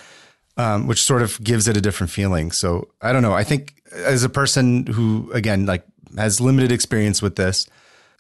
um, 0.58 0.88
which 0.88 1.02
sort 1.02 1.22
of 1.22 1.42
gives 1.44 1.68
it 1.68 1.78
a 1.78 1.82
different 1.82 2.12
feeling. 2.12 2.52
So 2.52 2.90
I 3.02 3.14
don't 3.14 3.22
know. 3.22 3.34
I 3.34 3.44
think 3.44 3.82
as 3.94 4.24
a 4.24 4.30
person 4.30 4.86
who, 4.88 5.32
again, 5.34 5.66
like 5.66 5.86
has 6.18 6.42
limited 6.42 6.72
experience 6.72 7.22
with 7.22 7.36
this 7.36 7.68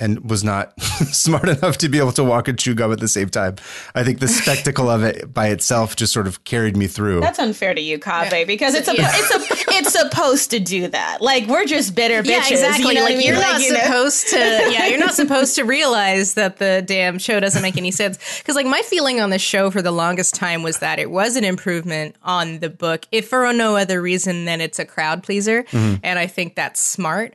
and 0.01 0.29
was 0.29 0.43
not 0.43 0.77
smart 0.81 1.47
enough 1.47 1.77
to 1.77 1.87
be 1.87 1.99
able 1.99 2.11
to 2.13 2.23
walk 2.23 2.47
and 2.47 2.59
chew 2.59 2.73
gum 2.73 2.91
at 2.91 2.99
the 2.99 3.07
same 3.07 3.29
time, 3.29 3.55
I 3.95 4.03
think 4.03 4.19
the 4.19 4.27
spectacle 4.27 4.89
of 4.89 5.03
it 5.03 5.33
by 5.33 5.47
itself 5.49 5.95
just 5.95 6.11
sort 6.11 6.27
of 6.27 6.43
carried 6.43 6.75
me 6.75 6.87
through. 6.87 7.21
That's 7.21 7.39
unfair 7.39 7.73
to 7.73 7.81
you, 7.81 7.99
Kaveh, 7.99 8.45
because 8.47 8.73
it's 8.73 8.87
a, 8.89 8.93
it's 8.97 9.31
a 9.35 9.39
it's 9.77 9.93
supposed 9.93 10.51
to 10.51 10.59
do 10.59 10.87
that. 10.89 11.21
Like 11.21 11.47
we're 11.47 11.65
just 11.65 11.95
bitter 11.95 12.23
bitches. 12.23 12.27
Yeah, 12.27 12.47
exactly. 12.49 12.89
You 12.89 12.93
know 12.95 13.03
like 13.03 13.13
I 13.13 13.17
mean? 13.17 13.27
you're 13.27 13.37
Like, 13.37 13.53
not 13.53 13.61
you 13.61 13.73
know? 13.73 13.79
supposed 13.79 14.27
to. 14.29 14.41
Yeah, 14.71 14.87
you're 14.87 14.99
not 14.99 15.13
supposed 15.13 15.55
to 15.55 15.63
realize 15.63 16.35
that 16.35 16.57
the 16.57 16.81
damn 16.85 17.19
show 17.19 17.39
doesn't 17.39 17.61
make 17.61 17.77
any 17.77 17.91
sense. 17.91 18.17
Because 18.39 18.55
like 18.55 18.65
my 18.65 18.81
feeling 18.83 19.19
on 19.19 19.29
the 19.29 19.39
show 19.39 19.69
for 19.69 19.81
the 19.81 19.91
longest 19.91 20.33
time 20.33 20.63
was 20.63 20.79
that 20.79 20.97
it 20.97 21.11
was 21.11 21.35
an 21.35 21.43
improvement 21.43 22.15
on 22.23 22.59
the 22.59 22.69
book, 22.69 23.05
if 23.11 23.27
for 23.27 23.51
no 23.53 23.75
other 23.75 24.01
reason 24.01 24.45
than 24.45 24.61
it's 24.61 24.79
a 24.79 24.85
crowd 24.85 25.23
pleaser, 25.23 25.63
mm-hmm. 25.63 25.95
and 26.03 26.17
I 26.17 26.27
think 26.27 26.55
that's 26.55 26.79
smart. 26.79 27.33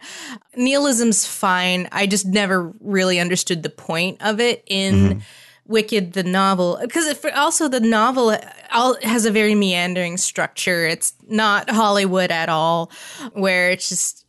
Nihilism's 0.56 1.26
fine. 1.26 1.88
I 1.92 2.06
just 2.06 2.26
never 2.26 2.55
really 2.80 3.18
understood 3.20 3.62
the 3.62 3.70
point 3.70 4.18
of 4.20 4.40
it 4.40 4.62
in. 4.66 4.94
Mm-hmm. 4.94 5.18
Wicked 5.68 6.12
the 6.12 6.22
novel 6.22 6.78
because 6.80 7.12
also 7.34 7.66
the 7.66 7.80
novel 7.80 8.38
all 8.72 8.96
has 9.02 9.24
a 9.24 9.32
very 9.32 9.56
meandering 9.56 10.16
structure. 10.16 10.86
It's 10.86 11.12
not 11.26 11.68
Hollywood 11.68 12.30
at 12.30 12.48
all, 12.48 12.92
where 13.32 13.72
it's 13.72 13.88
just 13.88 14.26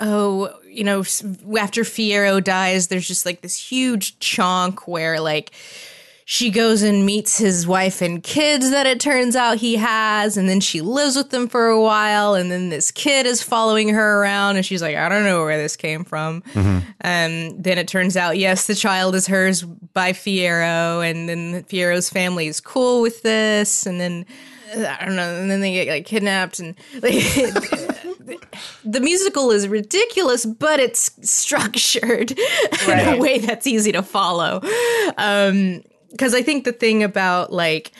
oh 0.00 0.54
you 0.64 0.84
know 0.84 1.00
after 1.58 1.82
Fiyero 1.82 2.42
dies, 2.42 2.86
there's 2.86 3.08
just 3.08 3.26
like 3.26 3.40
this 3.40 3.56
huge 3.56 4.16
chunk 4.20 4.86
where 4.86 5.18
like 5.18 5.50
she 6.28 6.50
goes 6.50 6.82
and 6.82 7.06
meets 7.06 7.38
his 7.38 7.68
wife 7.68 8.02
and 8.02 8.20
kids 8.20 8.72
that 8.72 8.84
it 8.84 8.98
turns 8.98 9.36
out 9.36 9.58
he 9.58 9.76
has 9.76 10.36
and 10.36 10.48
then 10.48 10.58
she 10.58 10.80
lives 10.80 11.14
with 11.14 11.30
them 11.30 11.46
for 11.46 11.68
a 11.68 11.80
while 11.80 12.34
and 12.34 12.50
then 12.50 12.68
this 12.68 12.90
kid 12.90 13.26
is 13.26 13.40
following 13.40 13.90
her 13.90 14.20
around 14.20 14.56
and 14.56 14.66
she's 14.66 14.82
like 14.82 14.96
i 14.96 15.08
don't 15.08 15.22
know 15.22 15.44
where 15.44 15.56
this 15.56 15.76
came 15.76 16.04
from. 16.04 16.42
Um, 16.56 17.62
then 17.62 17.78
it 17.78 17.86
turns 17.86 18.16
out 18.16 18.36
yes 18.36 18.66
the 18.66 18.74
child 18.74 19.14
is 19.14 19.28
hers 19.28 19.62
by 19.62 20.12
fiyero 20.12 21.08
and 21.08 21.28
then 21.28 21.62
fiyero's 21.62 22.10
family 22.10 22.48
is 22.48 22.60
cool 22.60 23.02
with 23.02 23.22
this 23.22 23.86
and 23.86 24.00
then 24.00 24.26
i 24.76 25.04
don't 25.04 25.14
know 25.14 25.40
and 25.40 25.48
then 25.48 25.60
they 25.60 25.72
get 25.72 25.86
like 25.86 26.06
kidnapped 26.06 26.58
and 26.58 26.74
like, 27.02 28.56
the 28.84 29.00
musical 29.00 29.52
is 29.52 29.68
ridiculous, 29.68 30.44
but 30.44 30.80
it's 30.80 31.12
structured 31.28 32.32
in 32.88 33.14
a 33.14 33.16
way 33.18 33.38
that's 33.38 33.68
easy 33.68 33.92
to 33.92 34.02
follow. 34.02 34.60
Um, 35.16 35.82
because 36.16 36.34
I 36.34 36.42
think 36.42 36.64
the 36.64 36.72
thing 36.72 37.02
about 37.02 37.52
like 37.52 37.92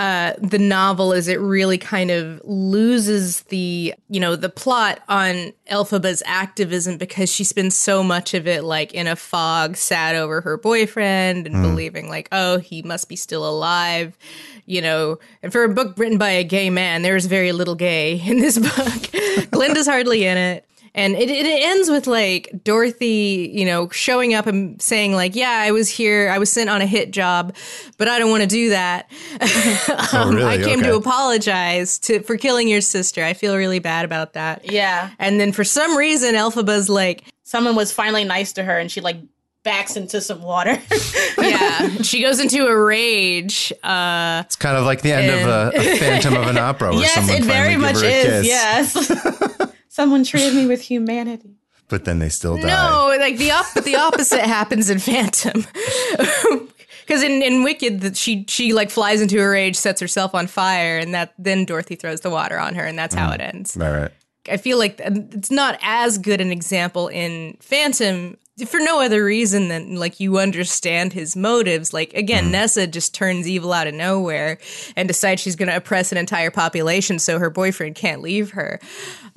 uh, 0.00 0.32
the 0.38 0.58
novel 0.58 1.12
is 1.12 1.28
it 1.28 1.38
really 1.38 1.76
kind 1.76 2.10
of 2.10 2.40
loses 2.44 3.42
the 3.42 3.94
you 4.08 4.18
know 4.18 4.34
the 4.34 4.48
plot 4.48 5.00
on 5.08 5.52
Elphaba's 5.70 6.22
activism 6.24 6.96
because 6.96 7.30
she 7.30 7.44
spends 7.44 7.76
so 7.76 8.02
much 8.02 8.32
of 8.32 8.48
it 8.48 8.64
like 8.64 8.94
in 8.94 9.06
a 9.06 9.14
fog, 9.14 9.76
sad 9.76 10.16
over 10.16 10.40
her 10.40 10.56
boyfriend 10.56 11.46
and 11.46 11.62
believing 11.62 12.08
like 12.08 12.28
oh 12.32 12.58
he 12.58 12.80
must 12.80 13.10
be 13.10 13.16
still 13.16 13.46
alive, 13.46 14.16
you 14.64 14.80
know. 14.80 15.18
And 15.42 15.52
for 15.52 15.64
a 15.64 15.68
book 15.68 15.98
written 15.98 16.16
by 16.16 16.30
a 16.30 16.44
gay 16.44 16.70
man, 16.70 17.02
there 17.02 17.16
is 17.16 17.26
very 17.26 17.52
little 17.52 17.74
gay 17.74 18.18
in 18.18 18.38
this 18.38 18.58
book. 18.76 19.50
Glinda's 19.50 19.86
hardly 19.86 20.24
in 20.24 20.38
it. 20.38 20.64
And 20.94 21.14
it, 21.14 21.30
it 21.30 21.46
ends 21.46 21.88
with 21.88 22.06
like 22.08 22.50
Dorothy, 22.64 23.50
you 23.54 23.64
know, 23.64 23.88
showing 23.90 24.34
up 24.34 24.46
and 24.46 24.80
saying 24.82 25.12
like, 25.14 25.36
"Yeah, 25.36 25.50
I 25.50 25.70
was 25.70 25.88
here. 25.88 26.28
I 26.30 26.38
was 26.38 26.50
sent 26.50 26.68
on 26.68 26.82
a 26.82 26.86
hit 26.86 27.12
job, 27.12 27.54
but 27.96 28.08
I 28.08 28.18
don't 28.18 28.30
want 28.30 28.42
to 28.42 28.48
do 28.48 28.70
that. 28.70 29.10
Um, 30.12 30.34
really? 30.34 30.48
I 30.48 30.58
came 30.64 30.82
to 30.82 30.96
apologize 30.96 31.98
to 32.00 32.20
for 32.22 32.36
killing 32.36 32.66
your 32.68 32.80
sister. 32.80 33.22
I 33.24 33.32
feel 33.34 33.56
really 33.56 33.78
bad 33.78 34.04
about 34.04 34.32
that." 34.32 34.70
Yeah. 34.70 35.10
And 35.20 35.38
then 35.38 35.52
for 35.52 35.62
some 35.64 35.96
reason, 35.96 36.34
Elphaba's 36.34 36.88
like, 36.88 37.22
Someone 37.44 37.76
was 37.76 37.92
finally 37.92 38.24
nice 38.24 38.52
to 38.54 38.62
her, 38.64 38.76
and 38.78 38.90
she 38.90 39.00
like 39.00 39.16
backs 39.62 39.96
into 39.96 40.20
some 40.20 40.42
water. 40.42 40.76
"Yeah." 41.38 42.02
she 42.02 42.20
goes 42.20 42.40
into 42.40 42.66
a 42.66 42.76
rage. 42.76 43.72
Uh, 43.84 44.42
It's 44.46 44.56
kind 44.56 44.76
of 44.76 44.84
like 44.84 45.02
the 45.02 45.12
end 45.12 45.30
of 45.30 45.46
a, 45.46 45.78
a 45.78 45.96
Phantom 45.98 46.34
of 46.36 46.48
an 46.48 46.58
Opera, 46.58 46.90
where 46.90 47.00
yes, 47.02 47.14
someone 47.14 47.36
it 47.36 47.44
very 47.44 47.76
much 47.76 48.00
gave 48.00 48.26
is. 48.26 48.42
kiss, 48.42 48.46
Yes. 48.46 49.56
Someone 50.00 50.24
treated 50.24 50.54
me 50.54 50.66
with 50.66 50.80
humanity. 50.80 51.56
but 51.88 52.06
then 52.06 52.20
they 52.20 52.30
still 52.30 52.56
die. 52.56 52.68
No, 52.68 53.14
like 53.18 53.36
the 53.36 53.50
op- 53.50 53.84
the 53.84 53.96
opposite 53.96 54.40
happens 54.58 54.88
in 54.88 54.98
Phantom. 54.98 55.66
Because 57.06 57.24
in, 57.24 57.42
in 57.42 57.64
Wicked, 57.64 58.02
that 58.02 58.16
she 58.16 58.44
she 58.46 58.72
like 58.72 58.88
flies 58.88 59.20
into 59.20 59.40
a 59.40 59.48
rage, 59.48 59.74
sets 59.74 60.00
herself 60.00 60.32
on 60.32 60.46
fire, 60.46 60.96
and 60.96 61.12
that 61.12 61.34
then 61.38 61.64
Dorothy 61.64 61.96
throws 61.96 62.20
the 62.20 62.30
water 62.30 62.56
on 62.56 62.76
her, 62.76 62.84
and 62.84 62.96
that's 62.96 63.16
how 63.16 63.30
mm. 63.30 63.34
it 63.34 63.40
ends. 63.40 63.76
Right, 63.76 64.02
right. 64.02 64.10
I 64.48 64.58
feel 64.58 64.78
like 64.78 65.00
um, 65.04 65.28
it's 65.32 65.50
not 65.50 65.76
as 65.82 66.18
good 66.18 66.40
an 66.40 66.52
example 66.52 67.08
in 67.08 67.56
Phantom 67.60 68.36
for 68.66 68.80
no 68.80 69.00
other 69.00 69.24
reason 69.24 69.68
than 69.68 69.96
like 69.96 70.20
you 70.20 70.38
understand 70.38 71.12
his 71.12 71.36
motives. 71.36 71.92
Like 71.92 72.12
again, 72.14 72.44
mm-hmm. 72.44 72.52
Nessa 72.52 72.86
just 72.86 73.14
turns 73.14 73.48
evil 73.48 73.72
out 73.72 73.86
of 73.86 73.94
nowhere 73.94 74.58
and 74.96 75.08
decides 75.08 75.40
she's 75.42 75.56
going 75.56 75.68
to 75.68 75.76
oppress 75.76 76.12
an 76.12 76.18
entire 76.18 76.50
population 76.50 77.18
so 77.18 77.38
her 77.38 77.50
boyfriend 77.50 77.94
can't 77.94 78.22
leave 78.22 78.50
her, 78.52 78.80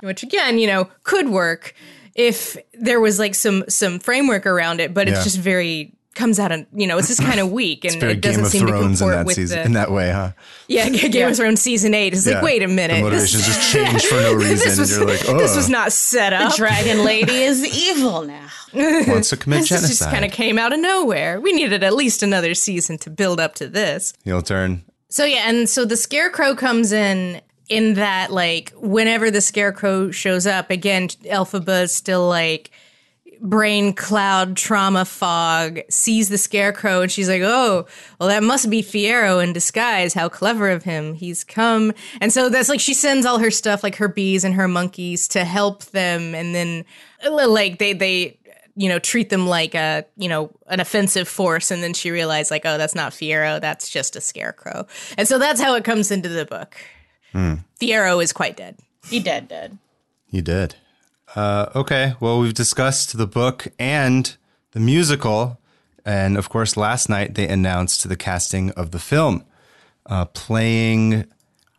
which 0.00 0.22
again, 0.22 0.58
you 0.58 0.66
know, 0.66 0.88
could 1.02 1.28
work 1.28 1.74
if 2.14 2.56
there 2.74 3.00
was 3.00 3.18
like 3.18 3.34
some 3.34 3.64
some 3.68 3.98
framework 3.98 4.46
around 4.46 4.80
it, 4.80 4.94
but 4.94 5.06
Yeah. 5.08 5.14
it's 5.14 5.24
just 5.24 5.38
very 5.38 5.92
comes 6.14 6.38
out 6.38 6.52
and 6.52 6.66
you 6.74 6.86
know 6.86 6.96
it's 6.98 7.08
just 7.08 7.22
kind 7.22 7.40
of 7.40 7.50
weak 7.60 7.84
and 7.84 7.98
Very 8.00 8.12
it 8.12 8.20
doesn't 8.20 8.40
Game 8.42 8.44
of 8.46 8.50
seem 8.52 8.66
to 8.66 8.72
Thrones 8.72 8.84
in 9.00 9.06
comport 9.08 9.14
that 9.16 9.26
with 9.26 9.34
season, 9.36 9.58
the 9.58 9.64
in 9.64 9.72
that 9.72 9.90
way, 9.90 10.10
huh? 10.12 10.32
yeah 10.68 10.88
Game 10.88 11.28
of 11.28 11.36
Thrones 11.36 11.60
season 11.60 11.94
eight. 11.94 12.12
It's 12.14 12.26
Yeah. 12.26 12.34
like 12.34 12.44
wait 12.44 12.62
a 12.62 12.68
minute, 12.68 13.02
The 13.02 13.10
this- 13.10 13.34
motivations 13.34 13.46
just 13.46 13.72
change 13.72 14.04
for 14.06 14.14
no 14.16 14.32
reason. 14.34 14.56
this 14.56 14.78
was, 14.78 14.96
you're 14.96 15.06
like, 15.06 15.28
oh, 15.28 15.38
this 15.38 15.56
was 15.56 15.68
not 15.68 15.92
set 15.92 16.32
up. 16.32 16.54
Dragon 16.56 17.04
Lady 17.04 17.34
is 17.42 17.64
evil 17.64 18.22
now. 18.22 18.48
wants 18.72 19.30
to 19.30 19.36
commit 19.36 19.60
This 19.68 19.68
just 19.88 20.02
kind 20.02 20.24
of 20.24 20.30
came 20.32 20.58
out 20.58 20.72
of 20.72 20.80
nowhere. 20.80 21.40
We 21.40 21.52
needed 21.52 21.82
at 21.84 21.94
least 21.94 22.22
another 22.22 22.54
season 22.54 22.98
to 22.98 23.10
build 23.10 23.38
up 23.40 23.54
to 23.56 23.68
this. 23.68 24.12
Heel 24.24 24.42
turn. 24.42 24.84
So 25.08 25.24
yeah, 25.24 25.48
and 25.48 25.68
so 25.68 25.84
the 25.84 25.96
scarecrow 25.96 26.54
comes 26.56 26.90
in 26.92 27.40
in 27.68 27.94
that 27.94 28.30
like 28.32 28.72
whenever 28.76 29.30
the 29.30 29.40
scarecrow 29.40 30.10
shows 30.10 30.46
up, 30.46 30.70
again, 30.70 31.08
Elphaba 31.08 31.82
is 31.84 31.94
still 31.94 32.28
like 32.28 32.70
brain 33.44 33.92
cloud 33.92 34.56
trauma 34.56 35.04
fog 35.04 35.78
sees 35.90 36.30
the 36.30 36.38
scarecrow 36.38 37.02
and 37.02 37.12
she's 37.12 37.28
like 37.28 37.42
oh 37.42 37.86
well 38.18 38.30
that 38.30 38.42
must 38.42 38.70
be 38.70 38.82
fiyero 38.82 39.42
in 39.44 39.52
disguise. 39.52 40.14
How 40.14 40.30
clever 40.30 40.70
of 40.70 40.82
him. 40.82 41.12
He's 41.14 41.44
come. 41.44 41.92
And 42.22 42.32
so 42.32 42.48
that's 42.48 42.70
like 42.70 42.80
she 42.80 42.94
sends 42.94 43.26
all 43.26 43.38
her 43.38 43.50
stuff 43.50 43.82
like 43.82 43.96
her 43.96 44.08
bees 44.08 44.44
and 44.44 44.54
her 44.54 44.66
monkeys 44.66 45.28
to 45.28 45.44
help 45.44 45.84
them 45.86 46.34
and 46.34 46.54
then 46.54 46.86
uh, 47.24 47.48
like 47.48 47.78
they 47.78 47.92
they 47.92 48.38
you 48.76 48.88
know 48.88 48.98
treat 48.98 49.28
them 49.28 49.46
like 49.46 49.74
a 49.74 50.06
you 50.16 50.28
know 50.28 50.50
an 50.68 50.80
offensive 50.80 51.28
force. 51.28 51.70
And 51.70 51.82
then 51.82 51.92
she 51.92 52.10
realized 52.10 52.50
like 52.50 52.64
oh 52.64 52.78
that's 52.78 52.94
not 52.94 53.12
fiyero. 53.12 53.60
That's 53.60 53.90
just 53.90 54.16
a 54.16 54.22
scarecrow. 54.22 54.86
And 55.18 55.28
so 55.28 55.38
that's 55.38 55.60
how 55.60 55.74
it 55.74 55.84
comes 55.84 56.10
into 56.10 56.30
the 56.30 56.46
book. 56.46 56.76
Fiyero 57.80 58.22
is 58.22 58.32
quite 58.32 58.56
dead. 58.56 58.78
He 59.08 59.20
dead, 59.20 59.48
dead. 59.48 59.76
he 60.26 60.40
did. 60.40 60.76
Uh, 61.34 61.66
okay. 61.74 62.14
Well, 62.20 62.40
we've 62.40 62.54
discussed 62.54 63.16
the 63.16 63.26
book 63.26 63.68
and 63.78 64.36
the 64.72 64.80
musical. 64.80 65.60
And 66.04 66.36
of 66.36 66.48
course, 66.48 66.76
last 66.76 67.08
night 67.08 67.34
they 67.34 67.48
announced 67.48 68.08
the 68.08 68.16
casting 68.16 68.70
of 68.72 68.90
the 68.90 68.98
film. 68.98 69.44
Uh, 70.06 70.26
playing 70.26 71.24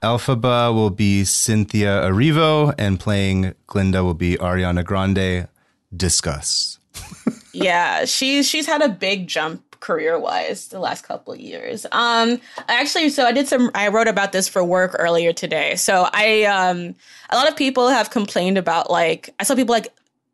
Elphaba 0.01 0.73
will 0.73 0.89
be 0.89 1.23
Cynthia 1.23 2.01
Erivo, 2.01 2.73
and 2.77 2.99
playing 2.99 3.53
Glinda 3.67 4.03
will 4.03 4.13
be 4.13 4.35
Ariana 4.37 4.83
Grande. 4.83 5.47
Discuss. 5.95 6.79
Yeah, 7.55 8.03
she's 8.03 8.49
she's 8.49 8.65
had 8.65 8.81
a 8.81 8.89
big 8.89 9.27
jump 9.27 9.74
career 9.79 10.17
wise 10.19 10.67
the 10.67 10.79
last 10.79 11.03
couple 11.03 11.33
of 11.33 11.39
years. 11.39 11.85
Um 11.91 12.39
actually 12.67 13.09
so 13.09 13.25
I 13.25 13.31
did 13.31 13.47
some 13.47 13.71
I 13.75 13.87
wrote 13.89 14.07
about 14.07 14.31
this 14.31 14.47
for 14.47 14.63
work 14.63 14.95
earlier 14.99 15.33
today. 15.33 15.75
So 15.75 16.07
I 16.13 16.43
um 16.43 16.95
a 17.29 17.35
lot 17.35 17.47
of 17.49 17.55
people 17.55 17.89
have 17.89 18.09
complained 18.09 18.57
about 18.57 18.89
like 18.89 19.29
I 19.39 19.43
saw 19.43 19.55
people 19.55 19.73
like 19.73 19.87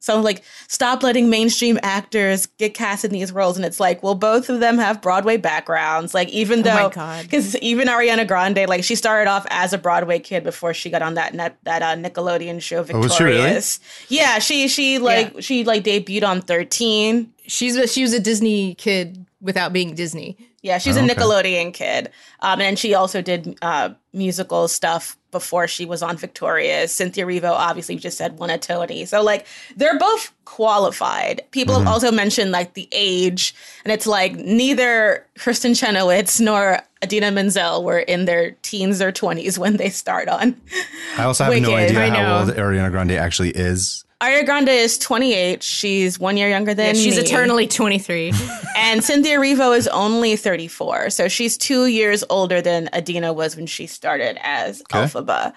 some 0.04 0.24
like 0.24 0.44
stop 0.68 1.04
letting 1.04 1.30
mainstream 1.30 1.78
actors 1.84 2.48
get 2.58 2.74
cast 2.74 3.06
in 3.06 3.12
these 3.12 3.32
roles 3.32 3.56
and 3.56 3.64
it's 3.64 3.80
like 3.80 4.02
well 4.02 4.16
both 4.16 4.50
of 4.50 4.60
them 4.60 4.80
have 4.80 5.00
Broadway 5.00 5.38
backgrounds 5.38 6.16
like 6.16 6.28
even 6.30 6.62
Oh 6.62 6.64
though 6.64 6.90
God. 6.90 7.30
cuz 7.30 7.56
even 7.58 7.88
Ariana 7.88 8.28
Grande 8.28 8.68
like 8.68 8.84
she 8.84 8.96
started 8.96 9.30
off 9.30 9.46
as 9.52 9.74
a 9.74 9.78
Broadway 9.78 10.18
kid 10.18 10.44
before 10.44 10.74
she 10.74 10.90
got 10.90 11.04
on 11.04 11.14
that 11.14 11.36
net, 11.36 11.56
that 11.66 11.84
uh, 11.84 11.96
Nickelodeon 11.96 12.60
show 12.64 12.82
was 12.82 12.88
she 13.16 13.24
really? 13.24 13.38
Victorious. 13.38 13.80
Yeah, 14.10 14.40
she 14.40 14.68
she 14.68 14.98
like 14.98 15.36
she 15.40 15.64
like 15.64 15.84
debuted 15.84 16.24
on 16.28 16.42
13 16.42 17.32
she's 17.46 17.76
a, 17.76 17.86
she 17.88 18.02
was 18.02 18.14
a 18.14 18.20
disney 18.20 18.74
kid 18.76 19.24
without 19.42 19.74
being 19.74 19.96
disney 19.96 20.38
Yeah, 20.62 20.78
she's 20.78 20.96
Oh, 20.98 21.02
a 21.02 21.04
okay. 21.04 21.16
Nickelodeon 21.16 21.74
kid. 21.74 22.12
Um, 22.42 22.62
and 22.62 22.78
she 22.78 22.94
also 22.94 23.22
did 23.24 23.58
uh, 23.64 23.90
musical 24.14 24.68
stuff 24.68 25.18
before 25.32 25.68
she 25.68 25.86
was 25.86 26.04
on 26.04 26.18
Victorious. 26.18 26.92
Cynthia 26.94 27.26
Erivo 27.26 27.50
obviously 27.50 27.96
just 27.96 28.16
said 28.18 28.38
won 28.38 28.52
a 28.52 28.60
Tony. 28.60 29.06
So 29.06 29.24
like 29.24 29.48
they're 29.76 29.98
both 29.98 30.32
qualified. 30.46 31.42
People 31.50 31.74
Mm-hmm. 31.76 31.86
have 31.86 31.94
also 31.94 32.12
mentioned 32.12 32.52
like 32.52 32.76
the 32.76 32.88
age, 32.92 33.56
and 33.84 33.92
it's 33.92 34.06
like 34.06 34.34
neither 34.36 35.26
Kristin 35.40 35.74
Chenoweth 35.76 36.40
nor 36.40 36.80
Idina 37.04 37.32
Menzel 37.32 37.84
were 37.84 38.00
in 38.00 38.26
their 38.26 38.52
teens 38.62 39.02
or 39.02 39.12
20s 39.12 39.58
when 39.58 39.78
they 39.78 39.90
start 39.90 40.28
on. 40.30 40.56
I 41.18 41.24
also 41.24 41.46
have 41.46 41.60
no 41.60 41.74
idea 41.74 42.10
how 42.12 42.40
old 42.42 42.50
Ariana 42.50 42.92
Grande 42.92 43.14
actually 43.14 43.50
is. 43.50 44.06
Ariana 44.22 44.46
Grande 44.46 44.70
is 44.70 45.00
28. 45.00 45.64
She's 45.64 46.20
one 46.20 46.38
year 46.38 46.48
younger 46.48 46.76
than 46.76 46.94
She's 46.96 47.16
me. 47.18 47.24
eternally 47.24 47.68
23. 47.68 48.32
And 48.78 49.04
Cynthia 49.04 49.38
Erivo 49.38 49.78
is 49.78 49.88
only 49.90 50.36
34. 50.36 51.10
So 51.10 51.28
she's 51.28 51.58
two 51.58 51.88
years 51.88 52.24
older 52.30 52.62
than 52.62 52.90
Idina 52.96 53.34
was 53.34 53.56
when 53.56 53.66
she 53.68 53.86
started 53.86 54.38
as 54.42 54.82
Elphaba. 54.84 55.54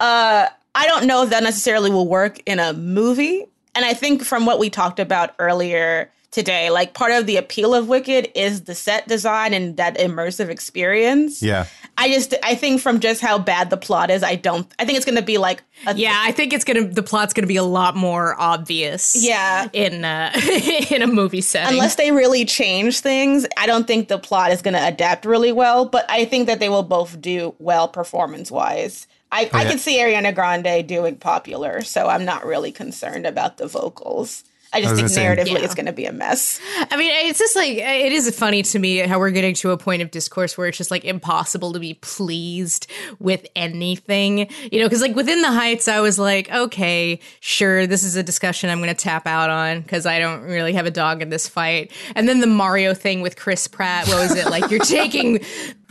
Uh, 0.00 0.48
I 0.74 0.86
don't 0.86 1.06
know 1.06 1.22
if 1.22 1.30
that 1.30 1.42
necessarily 1.42 1.90
will 1.90 2.08
work 2.08 2.40
in 2.46 2.58
a 2.58 2.72
movie. 2.72 3.46
And 3.74 3.84
I 3.84 3.94
think 3.94 4.24
from 4.24 4.46
what 4.46 4.58
we 4.58 4.70
talked 4.70 4.98
about 4.98 5.34
earlier 5.38 6.10
today, 6.34 6.68
like 6.68 6.94
part 6.94 7.12
of 7.12 7.26
the 7.26 7.36
appeal 7.36 7.74
of 7.74 7.86
Wicked 7.86 8.28
is 8.34 8.62
the 8.62 8.74
set 8.74 9.06
design 9.06 9.54
and 9.54 9.76
that 9.76 9.96
immersive 9.98 10.48
experience. 10.48 11.40
Yeah. 11.40 11.66
I 11.96 12.10
just, 12.10 12.34
I 12.42 12.56
think 12.56 12.80
from 12.80 12.98
just 12.98 13.20
how 13.20 13.38
bad 13.38 13.70
the 13.70 13.76
plot 13.76 14.10
is, 14.10 14.24
I 14.24 14.34
don't, 14.34 14.66
I 14.80 14.84
think 14.84 14.96
it's 14.96 15.06
going 15.06 15.16
to 15.16 15.22
be 15.22 15.38
like, 15.38 15.62
a, 15.86 15.94
yeah, 15.94 16.22
I 16.24 16.32
think 16.32 16.52
it's 16.52 16.64
gonna 16.64 16.84
the 16.84 17.02
plot's 17.02 17.34
gonna 17.34 17.48
be 17.48 17.56
a 17.56 17.64
lot 17.64 17.96
more 17.96 18.40
obvious. 18.40 19.16
Yeah. 19.16 19.68
in 19.72 20.04
uh, 20.04 20.32
in 20.90 21.02
a 21.02 21.06
movie 21.06 21.40
setting. 21.40 21.74
unless 21.74 21.96
they 21.96 22.10
really 22.10 22.44
change 22.44 23.00
things, 23.00 23.46
I 23.56 23.66
don't 23.66 23.86
think 23.86 24.08
the 24.08 24.18
plot 24.18 24.50
is 24.50 24.62
going 24.62 24.74
to 24.74 24.86
adapt 24.86 25.24
really 25.24 25.52
well. 25.52 25.84
But 25.84 26.04
I 26.08 26.24
think 26.24 26.46
that 26.46 26.58
they 26.58 26.68
will 26.68 26.82
both 26.82 27.20
do 27.20 27.54
well 27.58 27.88
performance 27.88 28.50
wise. 28.50 29.06
I, 29.30 29.50
I 29.52 29.62
yeah. 29.62 29.70
could 29.70 29.80
see 29.80 29.98
Ariana 29.98 30.34
Grande 30.34 30.86
doing 30.86 31.16
popular, 31.16 31.82
so 31.82 32.08
I'm 32.08 32.24
not 32.24 32.46
really 32.46 32.70
concerned 32.70 33.26
about 33.26 33.56
the 33.58 33.66
vocals. 33.66 34.44
I 34.74 34.80
just 34.80 35.00
was 35.00 35.14
think 35.14 35.38
narratively 35.38 35.52
Yeah. 35.52 35.64
it's 35.64 35.74
going 35.74 35.86
to 35.86 35.92
be 35.92 36.04
a 36.06 36.12
mess. 36.12 36.60
I 36.90 36.96
mean, 36.96 37.10
it's 37.28 37.38
just 37.38 37.54
like 37.56 37.70
it 37.78 38.12
is 38.12 38.36
funny 38.36 38.62
to 38.62 38.78
me 38.78 38.98
how 38.98 39.18
we're 39.18 39.30
getting 39.30 39.54
to 39.54 39.70
a 39.70 39.76
point 39.78 40.02
of 40.02 40.10
discourse 40.10 40.58
where 40.58 40.66
it's 40.68 40.76
just 40.78 40.90
like 40.90 41.04
impossible 41.04 41.72
to 41.72 41.78
be 41.78 41.94
pleased 41.94 42.86
with 43.18 43.46
anything, 43.56 44.50
you 44.70 44.80
know? 44.80 44.86
Because 44.86 45.00
like 45.00 45.14
within 45.14 45.42
the 45.42 45.52
Heights, 45.52 45.88
I 45.88 46.00
was 46.00 46.18
like, 46.18 46.50
okay, 46.52 47.20
sure, 47.40 47.86
this 47.86 48.02
is 48.02 48.16
a 48.16 48.22
discussion 48.22 48.68
I'm 48.70 48.78
going 48.78 48.88
to 48.88 48.94
tap 48.94 49.26
out 49.26 49.50
on 49.50 49.80
because 49.82 50.06
I 50.06 50.18
don't 50.18 50.42
really 50.42 50.72
have 50.72 50.86
a 50.86 50.90
dog 50.90 51.22
in 51.22 51.28
this 51.30 51.48
fight. 51.48 51.92
And 52.14 52.28
then 52.28 52.40
the 52.40 52.46
Mario 52.46 52.94
thing 52.94 53.20
with 53.22 53.36
Chris 53.36 53.68
Pratt, 53.68 54.08
what 54.08 54.16
was 54.28 54.36
it 54.36 54.46
like? 54.50 54.70
You're 54.70 54.80
taking 54.80 55.40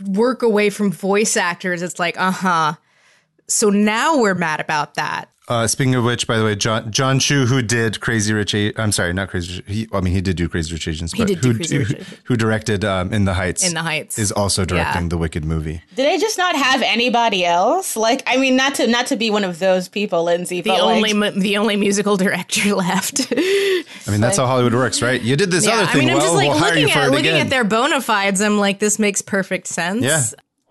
work 0.06 0.42
away 0.42 0.70
from 0.70 0.90
voice 0.92 1.36
actors. 1.36 1.82
It's 1.82 1.98
like, 1.98 2.20
uh 2.20 2.30
huh. 2.30 2.74
So 3.46 3.70
now 3.70 4.18
we're 4.18 4.34
mad 4.34 4.60
about 4.60 4.94
that. 4.94 5.28
Uh, 5.46 5.66
speaking 5.66 5.94
of 5.94 6.04
which, 6.04 6.26
by 6.26 6.38
the 6.38 6.44
way, 6.44 6.54
John 6.56 6.90
Jon 6.90 7.18
Chu, 7.18 7.44
who 7.44 7.60
did 7.60 8.00
Crazy 8.00 8.32
Rich, 8.32 8.54
I'm 8.78 8.92
sorry, 8.92 9.12
not 9.12 9.28
Crazy. 9.28 9.56
Rich- 9.56 9.64
He, 9.66 9.88
I 9.92 10.00
mean, 10.00 10.14
he 10.14 10.22
did 10.22 10.36
do 10.36 10.48
Crazy 10.48 10.72
Rich 10.72 10.88
Asians, 10.88 11.12
but 11.12 11.26
did 11.28 11.42
do 11.42 11.48
who, 11.50 11.56
Crazy 11.58 11.76
Rich 11.78 11.88
who, 11.88 11.94
Asians. 11.96 12.16
who 12.24 12.36
directed 12.36 12.82
um, 12.82 13.12
In 13.12 13.26
the 13.26 13.34
Heights? 13.34 13.62
In 13.62 13.74
the 13.74 13.82
Heights. 13.82 14.18
is 14.18 14.32
also 14.32 14.64
directing 14.64 15.02
Yeah. 15.02 15.08
the 15.10 15.18
Wicked 15.18 15.44
movie. 15.44 15.82
Did 15.94 16.06
they 16.06 16.16
just 16.16 16.38
not 16.38 16.56
have 16.56 16.80
anybody 16.80 17.44
else? 17.44 17.94
Like, 17.94 18.22
I 18.26 18.38
mean, 18.38 18.56
not 18.56 18.76
to 18.76 18.86
not 18.86 19.06
to 19.08 19.16
be 19.16 19.28
one 19.30 19.44
of 19.44 19.58
those 19.58 19.86
people, 19.86 20.24
Lindsay, 20.24 20.62
The 20.62 20.70
but 20.70 20.80
only 20.80 21.12
like, 21.12 21.34
mu- 21.34 21.40
the 21.42 21.58
only 21.58 21.76
musical 21.76 22.16
director 22.16 22.74
left. 22.74 23.30
I 23.30 24.10
mean, 24.10 24.22
that's 24.22 24.38
how 24.38 24.46
Hollywood 24.46 24.72
works, 24.72 25.02
right? 25.02 25.20
You 25.20 25.36
did 25.36 25.50
this 25.50 25.66
other 25.66 25.82
I 25.82 25.86
thing 25.92 26.00
mean, 26.06 26.08
I'm 26.10 26.16
well, 26.16 26.24
just 26.26 26.36
like 26.36 26.48
we'll 26.48 26.60
looking 26.60 26.88
for 26.88 26.98
at 27.00 27.08
it 27.08 27.10
looking 27.10 27.26
again. 27.26 27.40
at 27.42 27.50
their 27.50 27.64
bona 27.64 28.00
fides. 28.00 28.40
I'm 28.40 28.56
like, 28.58 28.78
this 28.78 28.98
makes 28.98 29.20
perfect 29.20 29.66
sense. 29.66 30.02
yeah. 30.02 30.22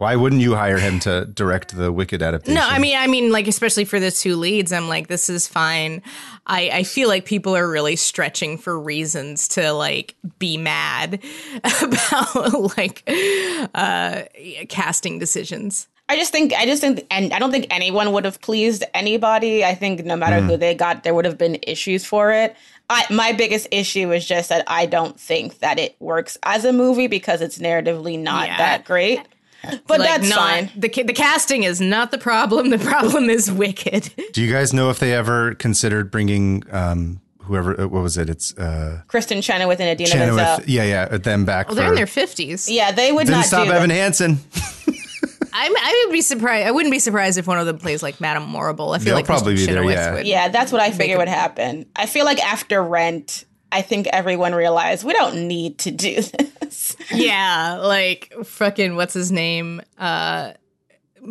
Why 0.04 0.18
wouldn't 0.18 0.42
you 0.42 0.54
hire 0.54 0.78
him 0.78 1.00
to 1.00 1.26
direct 1.26 1.76
the 1.78 1.90
Wicked 1.92 2.22
adaptation? 2.22 2.56
No, 2.56 2.68
I 2.68 2.78
mean, 2.78 2.98
I 2.98 3.08
mean, 3.08 3.32
like 3.32 3.48
especially 3.48 3.86
for 3.86 4.00
the 4.02 4.12
two 4.12 4.36
leads, 4.36 4.74
I'm 4.74 4.90
like, 4.90 5.08
this 5.08 5.30
is 5.30 5.48
fine. 5.48 6.02
I 6.46 6.70
I 6.74 6.84
feel 6.84 7.08
like 7.08 7.24
people 7.24 7.56
are 7.56 7.70
really 7.70 7.96
stretching 7.96 8.58
for 8.58 8.78
reasons 8.78 9.48
to 9.50 9.72
like 9.72 10.16
be 10.40 10.58
mad 10.58 11.24
about 11.82 12.78
like 12.78 13.10
uh 13.74 14.24
casting 14.68 15.20
decisions. 15.20 15.88
I 16.10 16.18
just 16.18 16.34
think 16.34 16.52
I 16.54 16.66
just 16.66 16.82
think 16.82 17.08
and 17.10 17.32
I 17.34 17.40
don't 17.40 17.52
think 17.52 17.68
anyone 17.70 18.12
would 18.12 18.26
have 18.26 18.42
pleased 18.42 18.84
anybody. 18.94 19.64
I 19.64 19.74
think 19.74 20.04
no 20.04 20.18
matter 20.18 20.42
who 20.42 20.58
they 20.58 20.76
got, 20.76 21.04
there 21.04 21.14
would 21.14 21.24
have 21.24 21.38
been 21.38 21.58
issues 21.64 22.04
for 22.06 22.32
it. 22.34 22.58
I, 22.90 23.06
my 23.10 23.32
biggest 23.32 23.68
issue 23.72 24.12
is 24.12 24.28
just 24.28 24.50
that 24.50 24.66
I 24.68 24.86
don't 24.86 25.18
think 25.18 25.60
that 25.60 25.80
it 25.80 25.96
works 26.00 26.38
as 26.44 26.66
a 26.66 26.74
movie 26.74 27.08
because 27.08 27.42
it's 27.42 27.58
narratively 27.58 28.20
not 28.20 28.48
Yeah. 28.48 28.58
that 28.58 28.84
great. 28.84 29.22
But 29.88 30.00
Like, 30.00 30.10
that's 30.10 30.30
not, 30.30 30.38
fine. 30.40 30.72
The 30.76 30.90
the 31.04 31.14
casting 31.14 31.64
is 31.64 31.80
not 31.82 32.12
the 32.12 32.18
problem. 32.18 32.70
The 32.74 32.80
problem 32.80 33.30
is 33.30 33.52
Wicked. 33.52 34.12
Do 34.34 34.42
you 34.42 34.52
guys 34.52 34.74
know 34.74 34.90
if 34.90 35.00
they 35.00 35.14
ever 35.14 35.56
considered 35.56 36.12
bringing 36.12 36.64
um, 36.72 37.22
whoever? 37.44 37.80
uh, 37.80 37.88
What 37.88 38.04
was 38.04 38.18
it? 38.18 38.30
It's 38.30 38.58
uh, 38.58 39.02
Kristin 39.08 39.42
Chenoweth 39.44 39.80
and 39.80 39.90
Idina 39.90 40.16
Menzel. 40.20 40.38
Chenoweth. 40.38 40.68
Yeah, 40.70 40.84
yeah, 40.84 41.18
them 41.18 41.46
back. 41.46 41.68
Well, 41.68 41.76
they're 41.76 41.88
in 41.90 41.96
their 41.96 42.08
fifties. 42.08 42.70
Yeah, 42.70 42.92
they 42.92 43.12
would 43.12 43.28
Didn't 43.28 43.44
stop 43.44 43.68
do 43.68 43.74
Evan 43.74 43.90
that. 43.90 43.96
Hansen. 43.96 44.40
I'm, 45.56 45.72
I 45.78 46.04
would 46.08 46.14
be 46.14 46.22
surprised. 46.22 46.68
I 46.68 46.72
wouldn't 46.72 46.92
be 46.92 46.98
surprised 47.00 47.38
if 47.38 47.46
one 47.46 47.60
of 47.60 47.68
them 47.68 47.78
plays 47.78 48.02
like 48.02 48.20
Madame 48.20 48.50
Morrible. 48.50 48.92
I 48.94 48.98
feel 48.98 49.06
They'll 49.06 49.16
like 49.18 49.26
probably 49.28 49.54
Kristin 49.54 49.58
be 49.58 49.66
there, 49.68 49.76
Chenoweth 49.76 49.96
yeah. 49.96 50.14
would- 50.16 50.26
Yeah, 50.28 50.48
that's 50.50 50.72
what 50.72 50.82
I 50.82 50.90
figure 50.92 51.18
would 51.20 51.28
happen. 51.28 51.86
I 51.96 52.08
feel 52.08 52.26
like 52.26 52.44
after 52.44 52.82
Rent, 52.84 53.46
I 53.74 53.82
think 53.82 54.08
everyone 54.08 54.54
realized 54.54 55.04
we 55.04 55.14
don't 55.14 55.48
need 55.48 55.80
to 55.80 55.92
do 55.92 56.22
this. 56.22 56.96
Yeah, 57.12 57.80
like 57.82 58.34
fucking 58.46 58.96
what's 58.96 59.14
his 59.14 59.32
name? 59.32 59.82
Uh 59.98 60.54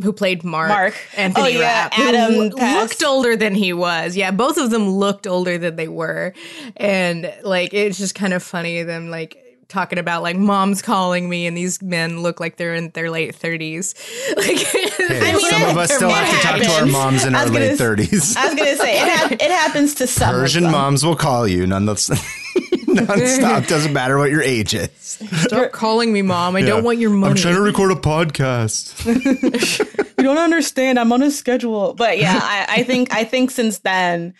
who 0.03 0.12
played 0.12 0.43
Mark? 0.43 0.70
Mark. 0.70 0.95
Anthony 1.16 1.45
Oh, 1.45 1.49
yeah, 1.49 1.61
Rapp, 1.61 1.99
Adam 1.99 2.51
passed. 2.57 3.01
looked 3.01 3.05
older 3.05 3.36
than 3.36 3.55
he 3.55 3.72
was. 3.74 4.16
Yeah, 4.16 4.30
both 4.30 4.57
of 4.57 4.70
them 4.70 4.88
looked 4.88 5.26
older 5.26 5.59
than 5.59 5.76
they 5.76 5.88
were, 5.88 6.32
and 6.78 7.32
like 7.43 7.74
it's 7.74 7.99
just 7.99 8.14
kind 8.14 8.32
of 8.32 8.43
funny 8.43 8.82
them 8.84 9.11
like 9.11 9.36
talking 9.73 9.99
about 9.99 10.23
like 10.23 10.37
mom's 10.37 10.83
calling 10.83 11.29
me, 11.29 11.47
and 11.47 11.57
these 11.57 11.83
men 11.83 12.23
look 12.23 12.39
like 12.39 12.57
they're 12.57 12.75
in 12.75 12.91
their 12.91 13.11
late 13.11 13.35
thirties. 13.35 13.95
Like, 14.37 14.59
Hey, 14.59 15.33
mean, 15.33 15.41
some 15.51 15.62
of 15.64 15.77
us 15.79 15.93
still 15.93 16.09
it 16.11 16.14
have 16.14 16.41
to 16.41 16.47
talk 16.47 16.61
to 16.62 16.70
our 16.81 16.87
moms 16.87 17.25
in 17.25 17.35
our 17.35 17.47
gonna 17.47 17.59
late 17.59 17.70
s- 17.73 17.79
thirties. 17.79 18.37
I 18.37 18.47
was 18.47 18.55
gonna 18.55 18.77
say 18.77 19.01
it, 19.03 19.09
hap- 19.09 19.33
it 19.33 19.41
happens 19.51 19.95
to 19.97 20.07
some 20.07 20.29
of 20.35 20.41
Persian 20.41 20.62
them. 20.64 20.73
moms 20.73 21.05
will 21.05 21.16
call 21.16 21.47
you 21.49 21.66
nonetheless. 21.66 22.09
Nonstop. 22.93 23.66
Doesn't 23.68 23.93
matter 23.93 24.18
what 24.18 24.31
your 24.31 24.43
age 24.43 24.75
is. 24.75 24.91
Stop 25.01 25.73
calling 25.73 26.12
me 26.12 26.23
mom. 26.23 26.57
I 26.57 26.62
don't 26.62 26.85
want 26.85 26.99
your 26.99 27.11
money. 27.11 27.31
I'm 27.33 27.37
trying 27.37 27.55
to 27.55 27.61
record 27.61 27.91
a 27.91 27.95
podcast. 27.95 29.05
you 29.07 30.25
don't 30.25 30.39
understand. 30.39 30.99
I'm 30.99 31.12
on 31.12 31.23
a 31.23 31.31
schedule. 31.31 31.95
But 31.95 32.18
yeah, 32.18 32.39
I, 32.41 32.66
I 32.68 32.83
think 32.83 33.12
I 33.14 33.25
think 33.25 33.51
since 33.51 33.79
then 33.81 34.35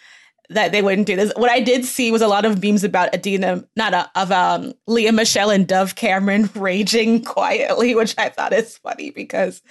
that 0.55 0.72
they 0.72 0.82
wouldn't 0.82 1.07
do 1.07 1.16
this. 1.16 1.32
What 1.36 1.50
I 1.50 1.61
did 1.61 1.84
see 1.84 2.11
was 2.11 2.22
a 2.22 2.28
lot 2.28 2.44
of 2.44 2.62
memes 2.62 2.84
about 2.84 3.14
Idina, 3.14 3.64
not 3.76 3.94
uh 3.94 4.07
of 4.16 4.30
um, 4.32 4.72
Lea 4.86 5.11
Michele 5.11 5.50
and 5.50 5.66
Dove 5.66 5.94
Cameron 5.94 6.48
raging 6.55 7.24
quietly, 7.24 7.94
which 7.94 8.14
I 8.18 8.28
thought 8.28 8.53
is 8.53 8.78
funny 8.78 9.11
because 9.11 9.62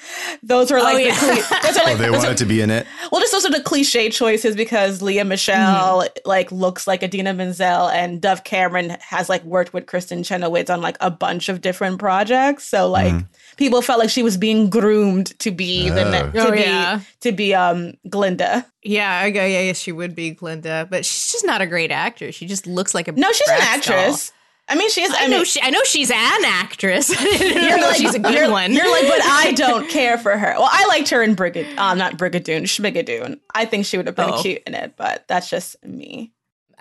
those 0.43 0.71
were 0.71 0.79
like 0.79 0.95
Oh, 0.95 0.97
the 0.97 1.03
yeah. 1.05 1.17
cle- 1.17 1.59
those 1.63 1.77
are 1.77 1.83
like 1.85 1.95
Oh, 1.95 1.97
they 1.97 2.05
those 2.07 2.15
are- 2.15 2.27
wanted 2.27 2.37
to 2.37 2.45
be 2.45 2.61
in 2.61 2.69
it. 2.69 2.87
well, 3.11 3.21
just 3.21 3.31
those 3.31 3.45
are 3.45 3.51
the 3.51 3.61
cliche 3.63 4.09
choices 4.09 4.55
because 4.55 5.01
Lea 5.01 5.23
Michele 5.23 6.05
like 6.25 6.51
looks 6.51 6.87
like 6.87 7.03
Idina 7.03 7.33
Menzel 7.33 7.87
and 7.89 8.21
Dove 8.21 8.43
Cameron 8.43 8.97
has 9.01 9.29
like 9.29 9.43
worked 9.43 9.73
with 9.73 9.85
Kristin 9.85 10.25
Chenoweth 10.25 10.69
on 10.69 10.81
like 10.81 10.97
a 11.01 11.11
bunch 11.11 11.49
of 11.49 11.61
different 11.61 11.99
projects. 11.99 12.67
So 12.67 12.89
like 12.89 13.13
people 13.57 13.81
felt 13.81 13.99
like 13.99 14.09
she 14.09 14.23
was 14.23 14.37
being 14.37 14.69
groomed 14.69 15.37
to 15.39 15.51
be 15.51 15.89
the 15.89 16.05
ne- 16.09 16.21
Oh. 16.21 16.31
to 16.31 16.47
Oh, 16.47 16.51
be 16.51 16.59
yeah. 16.59 16.99
to 17.21 17.31
be 17.31 17.53
um 17.55 17.93
Glinda. 18.09 18.65
Yeah, 18.83 19.19
I 19.19 19.29
go. 19.29 19.45
Yeah, 19.45 19.61
yeah, 19.61 19.73
she 19.73 19.91
would 19.91 20.15
be 20.15 20.31
Glinda, 20.31 20.87
but 20.89 21.05
she's 21.05 21.31
just 21.31 21.45
not 21.45 21.61
a 21.61 21.67
great 21.67 21.91
actor. 21.91 22.31
She 22.31 22.47
just 22.47 22.65
looks 22.65 22.93
like 22.95 23.07
a 23.07 23.11
No, 23.11 23.31
she's 23.31 23.47
an 23.47 23.57
Bratz 23.57 23.85
doll. 23.87 23.95
actress. 23.97 24.31
I 24.67 24.75
mean, 24.75 24.89
she 24.89 25.01
is. 25.01 25.11
I, 25.11 25.23
I 25.25 25.27
know 25.27 25.37
mean, 25.37 25.45
she. 25.45 25.61
I 25.61 25.69
know 25.69 25.83
she's 25.83 26.09
an 26.11 26.45
actress. 26.45 27.09
You're 27.41 27.77
know 27.77 27.87
like, 27.87 27.97
she's 27.97 28.15
a 28.15 28.19
good 28.19 28.33
you're, 28.33 28.49
one. 28.49 28.71
You're 28.73 28.89
like, 28.89 29.07
but 29.07 29.21
I 29.23 29.51
don't 29.55 29.89
care 29.89 30.17
for 30.17 30.37
her. 30.37 30.53
Well, 30.57 30.69
I 30.71 30.85
liked 30.87 31.09
her 31.09 31.21
in 31.21 31.35
Brigad, 31.35 31.77
um, 31.77 31.97
not 31.97 32.17
Brigadoon, 32.17 32.63
Schmigadoon. 32.63 33.39
I 33.53 33.65
think 33.65 33.85
she 33.85 33.97
would 33.97 34.07
have 34.07 34.15
been 34.15 34.29
Oh. 34.29 34.41
cute 34.41 34.61
in 34.65 34.73
it, 34.73 34.93
but 34.97 35.27
that's 35.27 35.49
just 35.49 35.83
me. 35.83 36.31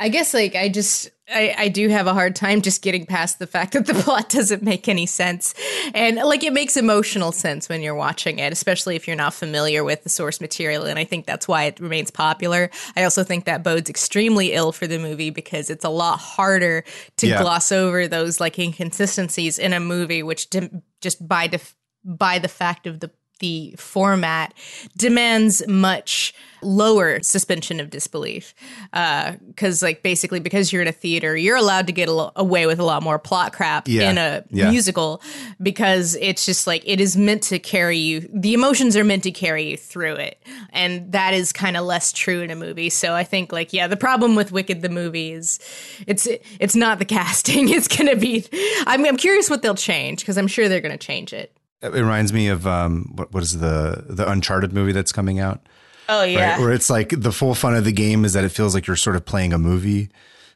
I 0.01 0.09
guess 0.09 0.32
like 0.32 0.55
I 0.57 0.68
just 0.70 1.11
I, 1.32 1.55
I 1.57 1.68
do 1.68 1.88
have 1.90 2.07
a 2.09 2.14
hard 2.14 2.34
time 2.34 2.62
just 2.62 2.82
getting 2.82 3.07
past 3.07 3.38
the 3.38 3.46
fact 3.46 3.74
that 3.74 3.86
the 3.86 3.94
plot 4.03 4.30
doesn't 4.30 4.62
make 4.62 4.88
any 4.88 5.05
sense. 5.07 5.55
And 5.94 6.16
like 6.16 6.42
it 6.42 6.53
makes 6.55 6.76
emotional 6.76 7.30
sense 7.32 7.68
when 7.68 7.82
you're 7.82 7.94
watching 7.94 8.38
it, 8.40 8.53
especially 8.53 8.96
if 8.96 9.07
you're 9.07 9.14
not 9.16 9.34
familiar 9.34 9.84
with 9.84 10.03
the 10.03 10.09
source 10.09 10.40
material. 10.40 10.86
And 10.86 10.98
I 10.98 11.05
think 11.05 11.26
that's 11.26 11.46
why 11.46 11.64
it 11.64 11.78
remains 11.78 12.11
popular. 12.11 12.70
I 12.96 13.05
also 13.05 13.22
think 13.22 13.44
that 13.44 13.62
bodes 13.62 13.88
extremely 13.90 14.53
ill 14.55 14.72
for 14.72 14.86
the 14.88 14.98
movie 14.98 15.30
because 15.30 15.70
it's 15.70 15.84
a 15.84 15.90
lot 15.90 16.18
harder 16.18 16.82
to 17.18 17.26
Yeah. 17.28 17.42
gloss 17.42 17.70
over 17.70 18.09
those 18.09 18.40
like 18.40 18.59
inconsistencies 18.59 19.59
in 19.59 19.72
a 19.74 19.80
movie, 19.80 20.22
which 20.22 20.51
dim- 20.51 20.82
just 21.01 21.28
by 21.28 21.46
def- 21.46 21.76
by 22.03 22.38
the 22.38 22.48
fact 22.48 22.86
of 22.86 23.01
the 23.01 23.11
the 23.41 23.74
format 23.76 24.55
demands 24.97 25.66
much 25.66 26.32
lower 26.62 27.22
suspension 27.22 27.80
of 27.80 27.88
disbelief 27.88 28.55
uh, 28.93 29.32
because 29.49 29.82
like 29.82 30.03
basically 30.03 30.41
because 30.41 30.70
you're 30.72 30.82
in 30.82 30.88
a 30.88 30.93
theater 30.93 31.34
you're 31.34 31.57
allowed 31.57 31.86
to 31.86 31.93
get 31.93 32.07
lo- 32.07 32.30
away 32.36 32.66
with 32.66 32.78
a 32.78 32.84
lot 32.84 33.03
more 33.03 33.18
plot 33.18 33.51
crap 33.55 33.88
Yeah. 33.88 34.11
in 34.11 34.18
a 34.18 34.45
Yeah. 34.51 34.70
musical 34.70 35.22
because 35.61 36.16
it's 36.20 36.45
just 36.45 36.66
like 36.66 36.82
it 36.84 37.01
is 37.01 37.16
meant 37.16 37.43
to 37.45 37.59
carry 37.59 37.97
you 37.97 38.28
the 38.32 38.53
emotions 38.53 38.95
are 38.95 39.05
meant 39.05 39.22
to 39.22 39.30
carry 39.30 39.70
you 39.70 39.78
through 39.78 40.16
it 40.16 40.43
and 40.70 41.11
that 41.12 41.32
is 41.32 41.51
kind 41.51 41.78
of 41.78 41.86
less 41.86 42.12
true 42.12 42.43
in 42.43 42.51
a 42.51 42.57
movie 42.57 42.91
so 42.91 43.14
i 43.14 43.24
think 43.24 43.53
like 43.53 43.72
yeah 43.72 43.86
the 43.86 43.97
problem 43.97 44.36
with 44.36 44.53
wicked 44.53 44.82
the 44.82 44.91
movie 44.91 45.32
is 45.32 45.59
it's 46.07 46.28
it's 46.59 46.76
not 46.76 46.99
the 46.99 47.05
casting 47.16 47.70
it's 47.70 47.88
gonna 47.88 48.16
be 48.16 48.45
i'm, 48.86 49.03
I'm 49.07 49.16
curious 49.16 49.49
what 49.49 49.62
they'll 49.62 49.74
change 49.74 50.20
because 50.20 50.36
i'm 50.36 50.47
sure 50.47 50.68
they're 50.68 50.82
gonna 50.82 50.99
change 50.99 51.32
it 51.32 51.57
It 51.83 51.93
reminds 51.93 52.33
me 52.33 52.49
of 52.49 52.66
um, 52.66 53.12
what 53.14 53.33
what 53.33 53.43
is 53.43 53.59
the 53.59 54.05
the 54.09 54.31
Uncharted 54.31 54.72
movie 54.72 54.93
that's 54.93 55.12
coming 55.12 55.41
out? 55.41 55.66
Oh 56.09 56.24
yeah. 56.24 56.53
Right? 56.53 56.61
Where 56.61 56.72
it's 56.72 56.91
like 56.91 57.14
the 57.16 57.33
full 57.33 57.55
fun 57.55 57.74
of 57.74 57.85
the 57.85 57.93
game 57.93 58.24
is 58.24 58.33
that 58.35 58.45
it 58.45 58.51
feels 58.51 58.74
like 58.74 58.87
you're 58.87 58.97
sort 58.97 59.16
of 59.16 59.24
playing 59.24 59.53
a 59.53 59.59
movie. 59.59 60.11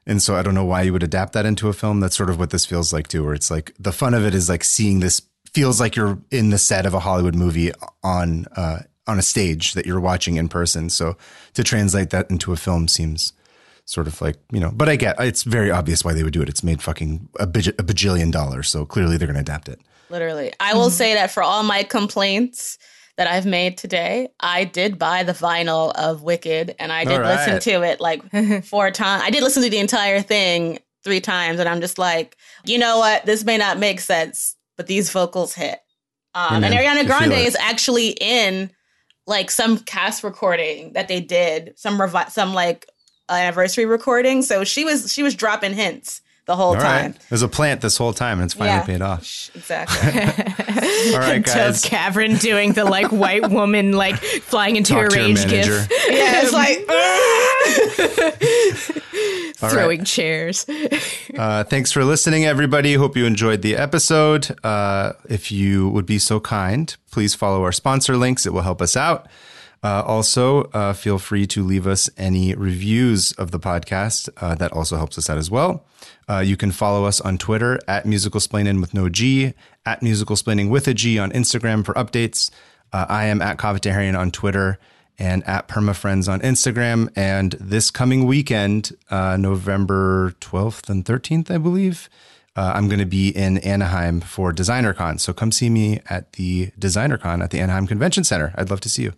And 0.07 0.23
so 0.23 0.37
I 0.37 0.43
don't 0.43 0.55
know 0.55 0.65
why 0.67 0.83
you 0.83 0.93
would 0.93 1.03
adapt 1.03 1.33
that 1.33 1.47
into 1.47 1.69
a 1.69 1.73
film. 1.73 2.01
That's 2.01 2.17
sort 2.17 2.29
of 2.29 2.39
what 2.39 2.51
this 2.51 2.67
feels 2.67 2.93
like 2.93 3.09
too, 3.09 3.25
where 3.25 3.33
it's 3.35 3.51
like 3.51 3.73
the 3.79 3.93
fun 3.93 4.13
of 4.13 4.27
it 4.27 4.35
is 4.35 4.49
like 4.49 4.65
seeing 4.65 5.01
this 5.01 5.23
feels 5.53 5.81
like 5.81 5.97
you're 5.97 6.19
in 6.31 6.51
the 6.51 6.59
set 6.59 6.85
of 6.85 6.93
a 6.93 7.01
Hollywood 7.01 7.35
movie 7.35 7.73
on 8.03 8.47
uh, 8.57 8.81
on 9.07 9.19
a 9.19 9.23
stage 9.23 9.75
that 9.75 9.87
you're 9.87 10.01
watching 10.01 10.37
in 10.37 10.49
person. 10.49 10.91
So 10.91 11.17
to 11.55 11.65
translate 11.65 12.11
that 12.11 12.31
into 12.31 12.53
a 12.53 12.57
film 12.57 12.89
seems 12.89 13.33
sort 13.87 14.07
of 14.07 14.21
like 14.21 14.37
you 14.53 14.61
know. 14.61 14.73
But 14.75 14.89
I 14.89 14.97
get 14.97 15.17
it's 15.21 15.45
very 15.45 15.71
obvious 15.71 16.05
why 16.05 16.13
they 16.13 16.23
would 16.23 16.33
do 16.33 16.43
it. 16.43 16.49
It's 16.49 16.65
made 16.65 16.83
fucking 16.83 17.29
a, 17.39 17.47
baj- 17.47 17.79
a 17.79 17.83
bajillion 17.83 18.31
dollars, 18.31 18.69
so 18.69 18.85
clearly 18.85 19.17
they're 19.17 19.29
going 19.29 19.37
to 19.37 19.41
adapt 19.41 19.69
it. 19.69 19.81
Literally. 20.11 20.53
I 20.61 20.75
will 20.75 20.91
say 20.91 21.15
that 21.15 21.31
for 21.31 21.43
all 21.43 21.63
my 21.63 21.83
complaints 21.83 22.79
that 23.17 23.27
I've 23.27 23.47
made 23.47 23.79
today, 23.79 24.29
I 24.41 24.65
did 24.65 24.99
buy 24.99 25.23
the 25.23 25.33
vinyl 25.33 25.93
of 25.95 26.23
Wicked 26.23 26.75
and 26.79 26.93
I 26.93 27.05
did 27.05 27.21
All 27.21 27.27
listen 27.27 27.61
to 27.61 27.83
it 27.83 28.01
like 28.01 28.23
four 28.65 28.91
times. 28.91 29.23
I 29.25 29.31
did 29.31 29.43
listen 29.43 29.63
to 29.63 29.71
the 29.71 29.79
entire 29.79 30.21
thing 30.21 30.79
three 31.05 31.21
times 31.21 31.61
and 31.61 31.69
I'm 31.69 31.81
just 31.81 31.99
like, 31.99 32.37
you 32.65 32.79
know 32.79 32.99
what? 32.99 33.25
This 33.25 33.45
may 33.45 33.57
not 33.57 33.79
make 33.79 34.01
sense, 34.01 34.57
but 34.77 34.87
these 34.87 35.11
vocals 35.11 35.55
hit. 35.55 35.79
Um, 36.35 36.65
and 36.65 36.75
Ariana 36.75 37.07
Grande 37.07 37.33
is 37.33 37.57
actually 37.61 38.09
in 38.09 38.71
like 39.27 39.51
some 39.51 39.79
cast 39.79 40.25
recording 40.25 40.93
that 40.95 41.07
they 41.07 41.21
did, 41.21 41.75
some 41.77 41.99
revi- 41.99 42.31
some 42.31 42.53
like 42.55 42.87
anniversary 43.29 43.87
recording. 43.87 44.43
So 44.43 44.65
she 44.65 44.85
was 44.85 45.13
she 45.13 45.23
was 45.23 45.35
dropping 45.35 45.75
hints 45.75 46.21
the 46.47 46.57
whole 46.57 46.75
All 46.75 46.81
time. 46.81 47.13
right, 47.13 47.21
there's 47.31 47.43
a 47.43 47.49
plant 47.49 47.81
this 47.81 47.97
whole 47.97 48.13
time, 48.13 48.39
and 48.39 48.45
it's 48.47 48.55
finally 48.55 48.77
Yeah. 48.79 48.85
paid 48.85 49.03
off. 49.03 49.23
Exactly. 49.55 50.11
All 51.15 51.21
right, 51.21 51.43
guys. 51.45 51.83
Kaveh 51.85 52.41
doing 52.41 52.73
the 52.75 52.85
like 52.85 53.11
white 53.13 53.49
woman 53.51 53.93
like 53.93 54.17
flying 54.17 54.77
into 54.77 54.93
Talk 54.95 55.13
a 55.13 55.17
rage 55.17 55.47
gif, 55.49 55.67
yeah, 56.09 56.43
it's 56.43 56.53
like 56.53 56.79
All 59.63 59.69
right. 59.69 59.73
throwing 59.73 60.05
chairs. 60.05 60.67
Uh, 61.39 61.65
thanks 61.65 61.93
for 61.93 62.05
listening, 62.05 62.45
everybody. 62.45 62.95
Hope 62.95 63.17
you 63.17 63.25
enjoyed 63.25 63.63
the 63.63 63.77
episode. 63.77 64.55
Uh, 64.65 65.13
if 65.29 65.51
you 65.51 65.89
would 65.91 66.07
be 66.07 66.19
so 66.19 66.41
kind, 66.41 66.95
please 67.11 67.35
follow 67.35 67.63
our 67.63 67.73
sponsor 67.73 68.17
links. 68.17 68.45
It 68.47 68.53
will 68.53 68.63
help 68.63 68.83
us 68.83 68.97
out. 68.97 69.27
Uh, 69.85 70.03
also, 70.07 70.63
uh, 70.73 70.95
feel 70.95 71.19
free 71.19 71.47
to 71.47 71.63
leave 71.63 71.87
us 71.87 72.09
any 72.17 72.55
reviews 72.55 73.33
of 73.33 73.51
the 73.51 73.61
podcast. 73.61 74.31
Uh, 74.39 74.55
that 74.55 74.73
also 74.73 74.97
helps 74.97 75.19
us 75.19 75.29
out 75.29 75.37
as 75.37 75.51
well. 75.51 75.85
Uh, 76.27 76.39
you 76.39 76.57
can 76.57 76.73
follow 76.73 77.05
us 77.05 77.21
on 77.21 77.37
Twitter 77.37 77.79
at 77.87 78.07
Musical 78.07 78.41
musicalsplaining 78.41 78.81
with 78.81 78.95
no 78.95 79.11
G, 79.11 79.53
at 79.85 80.03
Musical 80.03 80.37
musicalsplaining 80.37 80.71
with 80.71 80.89
a 80.89 80.95
G 80.95 81.19
on 81.19 81.31
Instagram 81.33 81.85
for 81.85 81.93
updates. 81.95 82.51
Uh, 82.95 83.05
I 83.11 83.27
am 83.27 83.43
at 83.43 83.59
Kavitarian 83.59 84.19
on 84.19 84.31
Twitter 84.31 84.79
and 85.19 85.47
at 85.47 85.69
PermaFriends 85.69 86.33
on 86.33 86.41
Instagram. 86.41 87.11
And 87.15 87.53
this 87.61 87.91
coming 87.91 88.25
weekend, 88.25 88.97
uh, 89.11 89.37
November 89.37 90.35
12th 90.41 90.89
and 90.89 91.05
13th, 91.05 91.51
I 91.51 91.59
believe, 91.59 92.09
I'm 92.57 92.87
going 92.87 93.01
to 93.01 93.05
be 93.05 93.29
in 93.31 93.59
Anaheim 93.59 94.21
for 94.21 94.53
DesignerCon. 94.53 95.21
So 95.21 95.35
come 95.35 95.53
see 95.53 95.69
me 95.69 96.01
at 96.09 96.33
the 96.35 96.69
DesignerCon 96.79 97.43
at 97.43 97.51
the 97.51 97.61
Anaheim 97.61 97.87
Convention 97.87 98.25
Center. 98.25 98.55
I'd 98.57 98.71
love 98.71 98.81
to 98.81 98.89
see 98.89 99.03
you. 99.03 99.13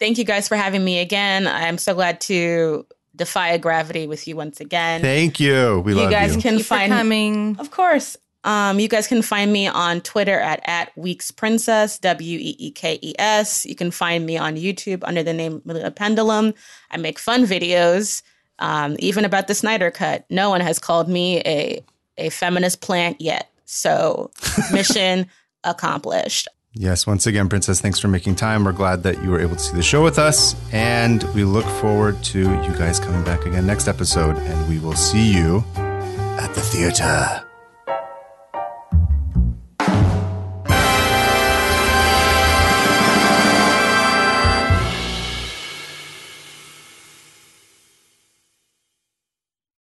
Thank 0.00 0.18
you 0.18 0.24
guys 0.24 0.48
for 0.48 0.56
having 0.56 0.82
me 0.82 0.98
again. 0.98 1.46
I'm 1.46 1.78
so 1.78 1.94
glad 1.94 2.20
to 2.22 2.86
defy 3.14 3.56
gravity 3.58 4.06
with 4.06 4.26
you 4.26 4.34
once 4.34 4.60
again. 4.60 5.02
Thank 5.02 5.38
you. 5.38 5.80
We 5.84 5.92
you 5.92 5.98
love 5.98 6.10
guys 6.10 6.34
you. 6.34 6.40
can 6.40 6.52
Thank 6.52 6.58
you 6.58 6.64
for 6.64 6.68
find 6.68 6.92
coming. 6.92 7.56
Of 7.58 7.70
course. 7.70 8.16
Um, 8.42 8.80
you 8.80 8.88
guys 8.88 9.06
can 9.06 9.20
find 9.20 9.52
me 9.52 9.66
on 9.66 10.00
Twitter 10.00 10.40
at, 10.40 10.62
at 10.64 10.96
Weekes 10.96 11.30
Princess, 11.30 11.98
W 11.98 12.38
E 12.38 12.56
E 12.58 12.70
K 12.70 12.98
E 13.02 13.14
S. 13.18 13.66
You 13.66 13.74
can 13.74 13.90
find 13.90 14.24
me 14.24 14.38
on 14.38 14.56
YouTube 14.56 15.00
under 15.04 15.22
the 15.22 15.34
name 15.34 15.60
Melina 15.66 15.90
Pendulum. 15.90 16.54
I 16.90 16.96
make 16.96 17.18
fun 17.18 17.44
videos, 17.44 18.22
um, 18.58 18.96
even 18.98 19.26
about 19.26 19.46
the 19.46 19.54
Snyder 19.54 19.90
Cut. 19.90 20.24
No 20.30 20.48
one 20.48 20.62
has 20.62 20.78
called 20.78 21.08
me 21.08 21.40
a, 21.40 21.84
a 22.16 22.30
feminist 22.30 22.80
plant 22.80 23.20
yet. 23.20 23.50
So, 23.66 24.30
mission 24.72 25.26
accomplished. 25.62 26.48
Yes, 26.80 27.06
once 27.06 27.26
again, 27.26 27.50
Princess, 27.50 27.78
thanks 27.78 28.00
for 28.00 28.08
making 28.08 28.36
time. 28.36 28.64
We're 28.64 28.72
glad 28.72 29.02
that 29.02 29.22
you 29.22 29.28
were 29.28 29.38
able 29.38 29.54
to 29.54 29.60
see 29.60 29.76
the 29.76 29.82
show 29.82 30.02
with 30.02 30.18
us. 30.18 30.56
And 30.72 31.22
we 31.34 31.44
look 31.44 31.66
forward 31.66 32.22
to 32.32 32.38
you 32.38 32.72
guys 32.78 32.98
coming 32.98 33.22
back 33.22 33.44
again 33.44 33.66
next 33.66 33.86
episode. 33.86 34.38
And 34.38 34.66
we 34.66 34.78
will 34.78 34.96
see 34.96 35.30
you 35.30 35.62
at 35.76 36.54
the 36.54 36.62
theater. 36.62 37.49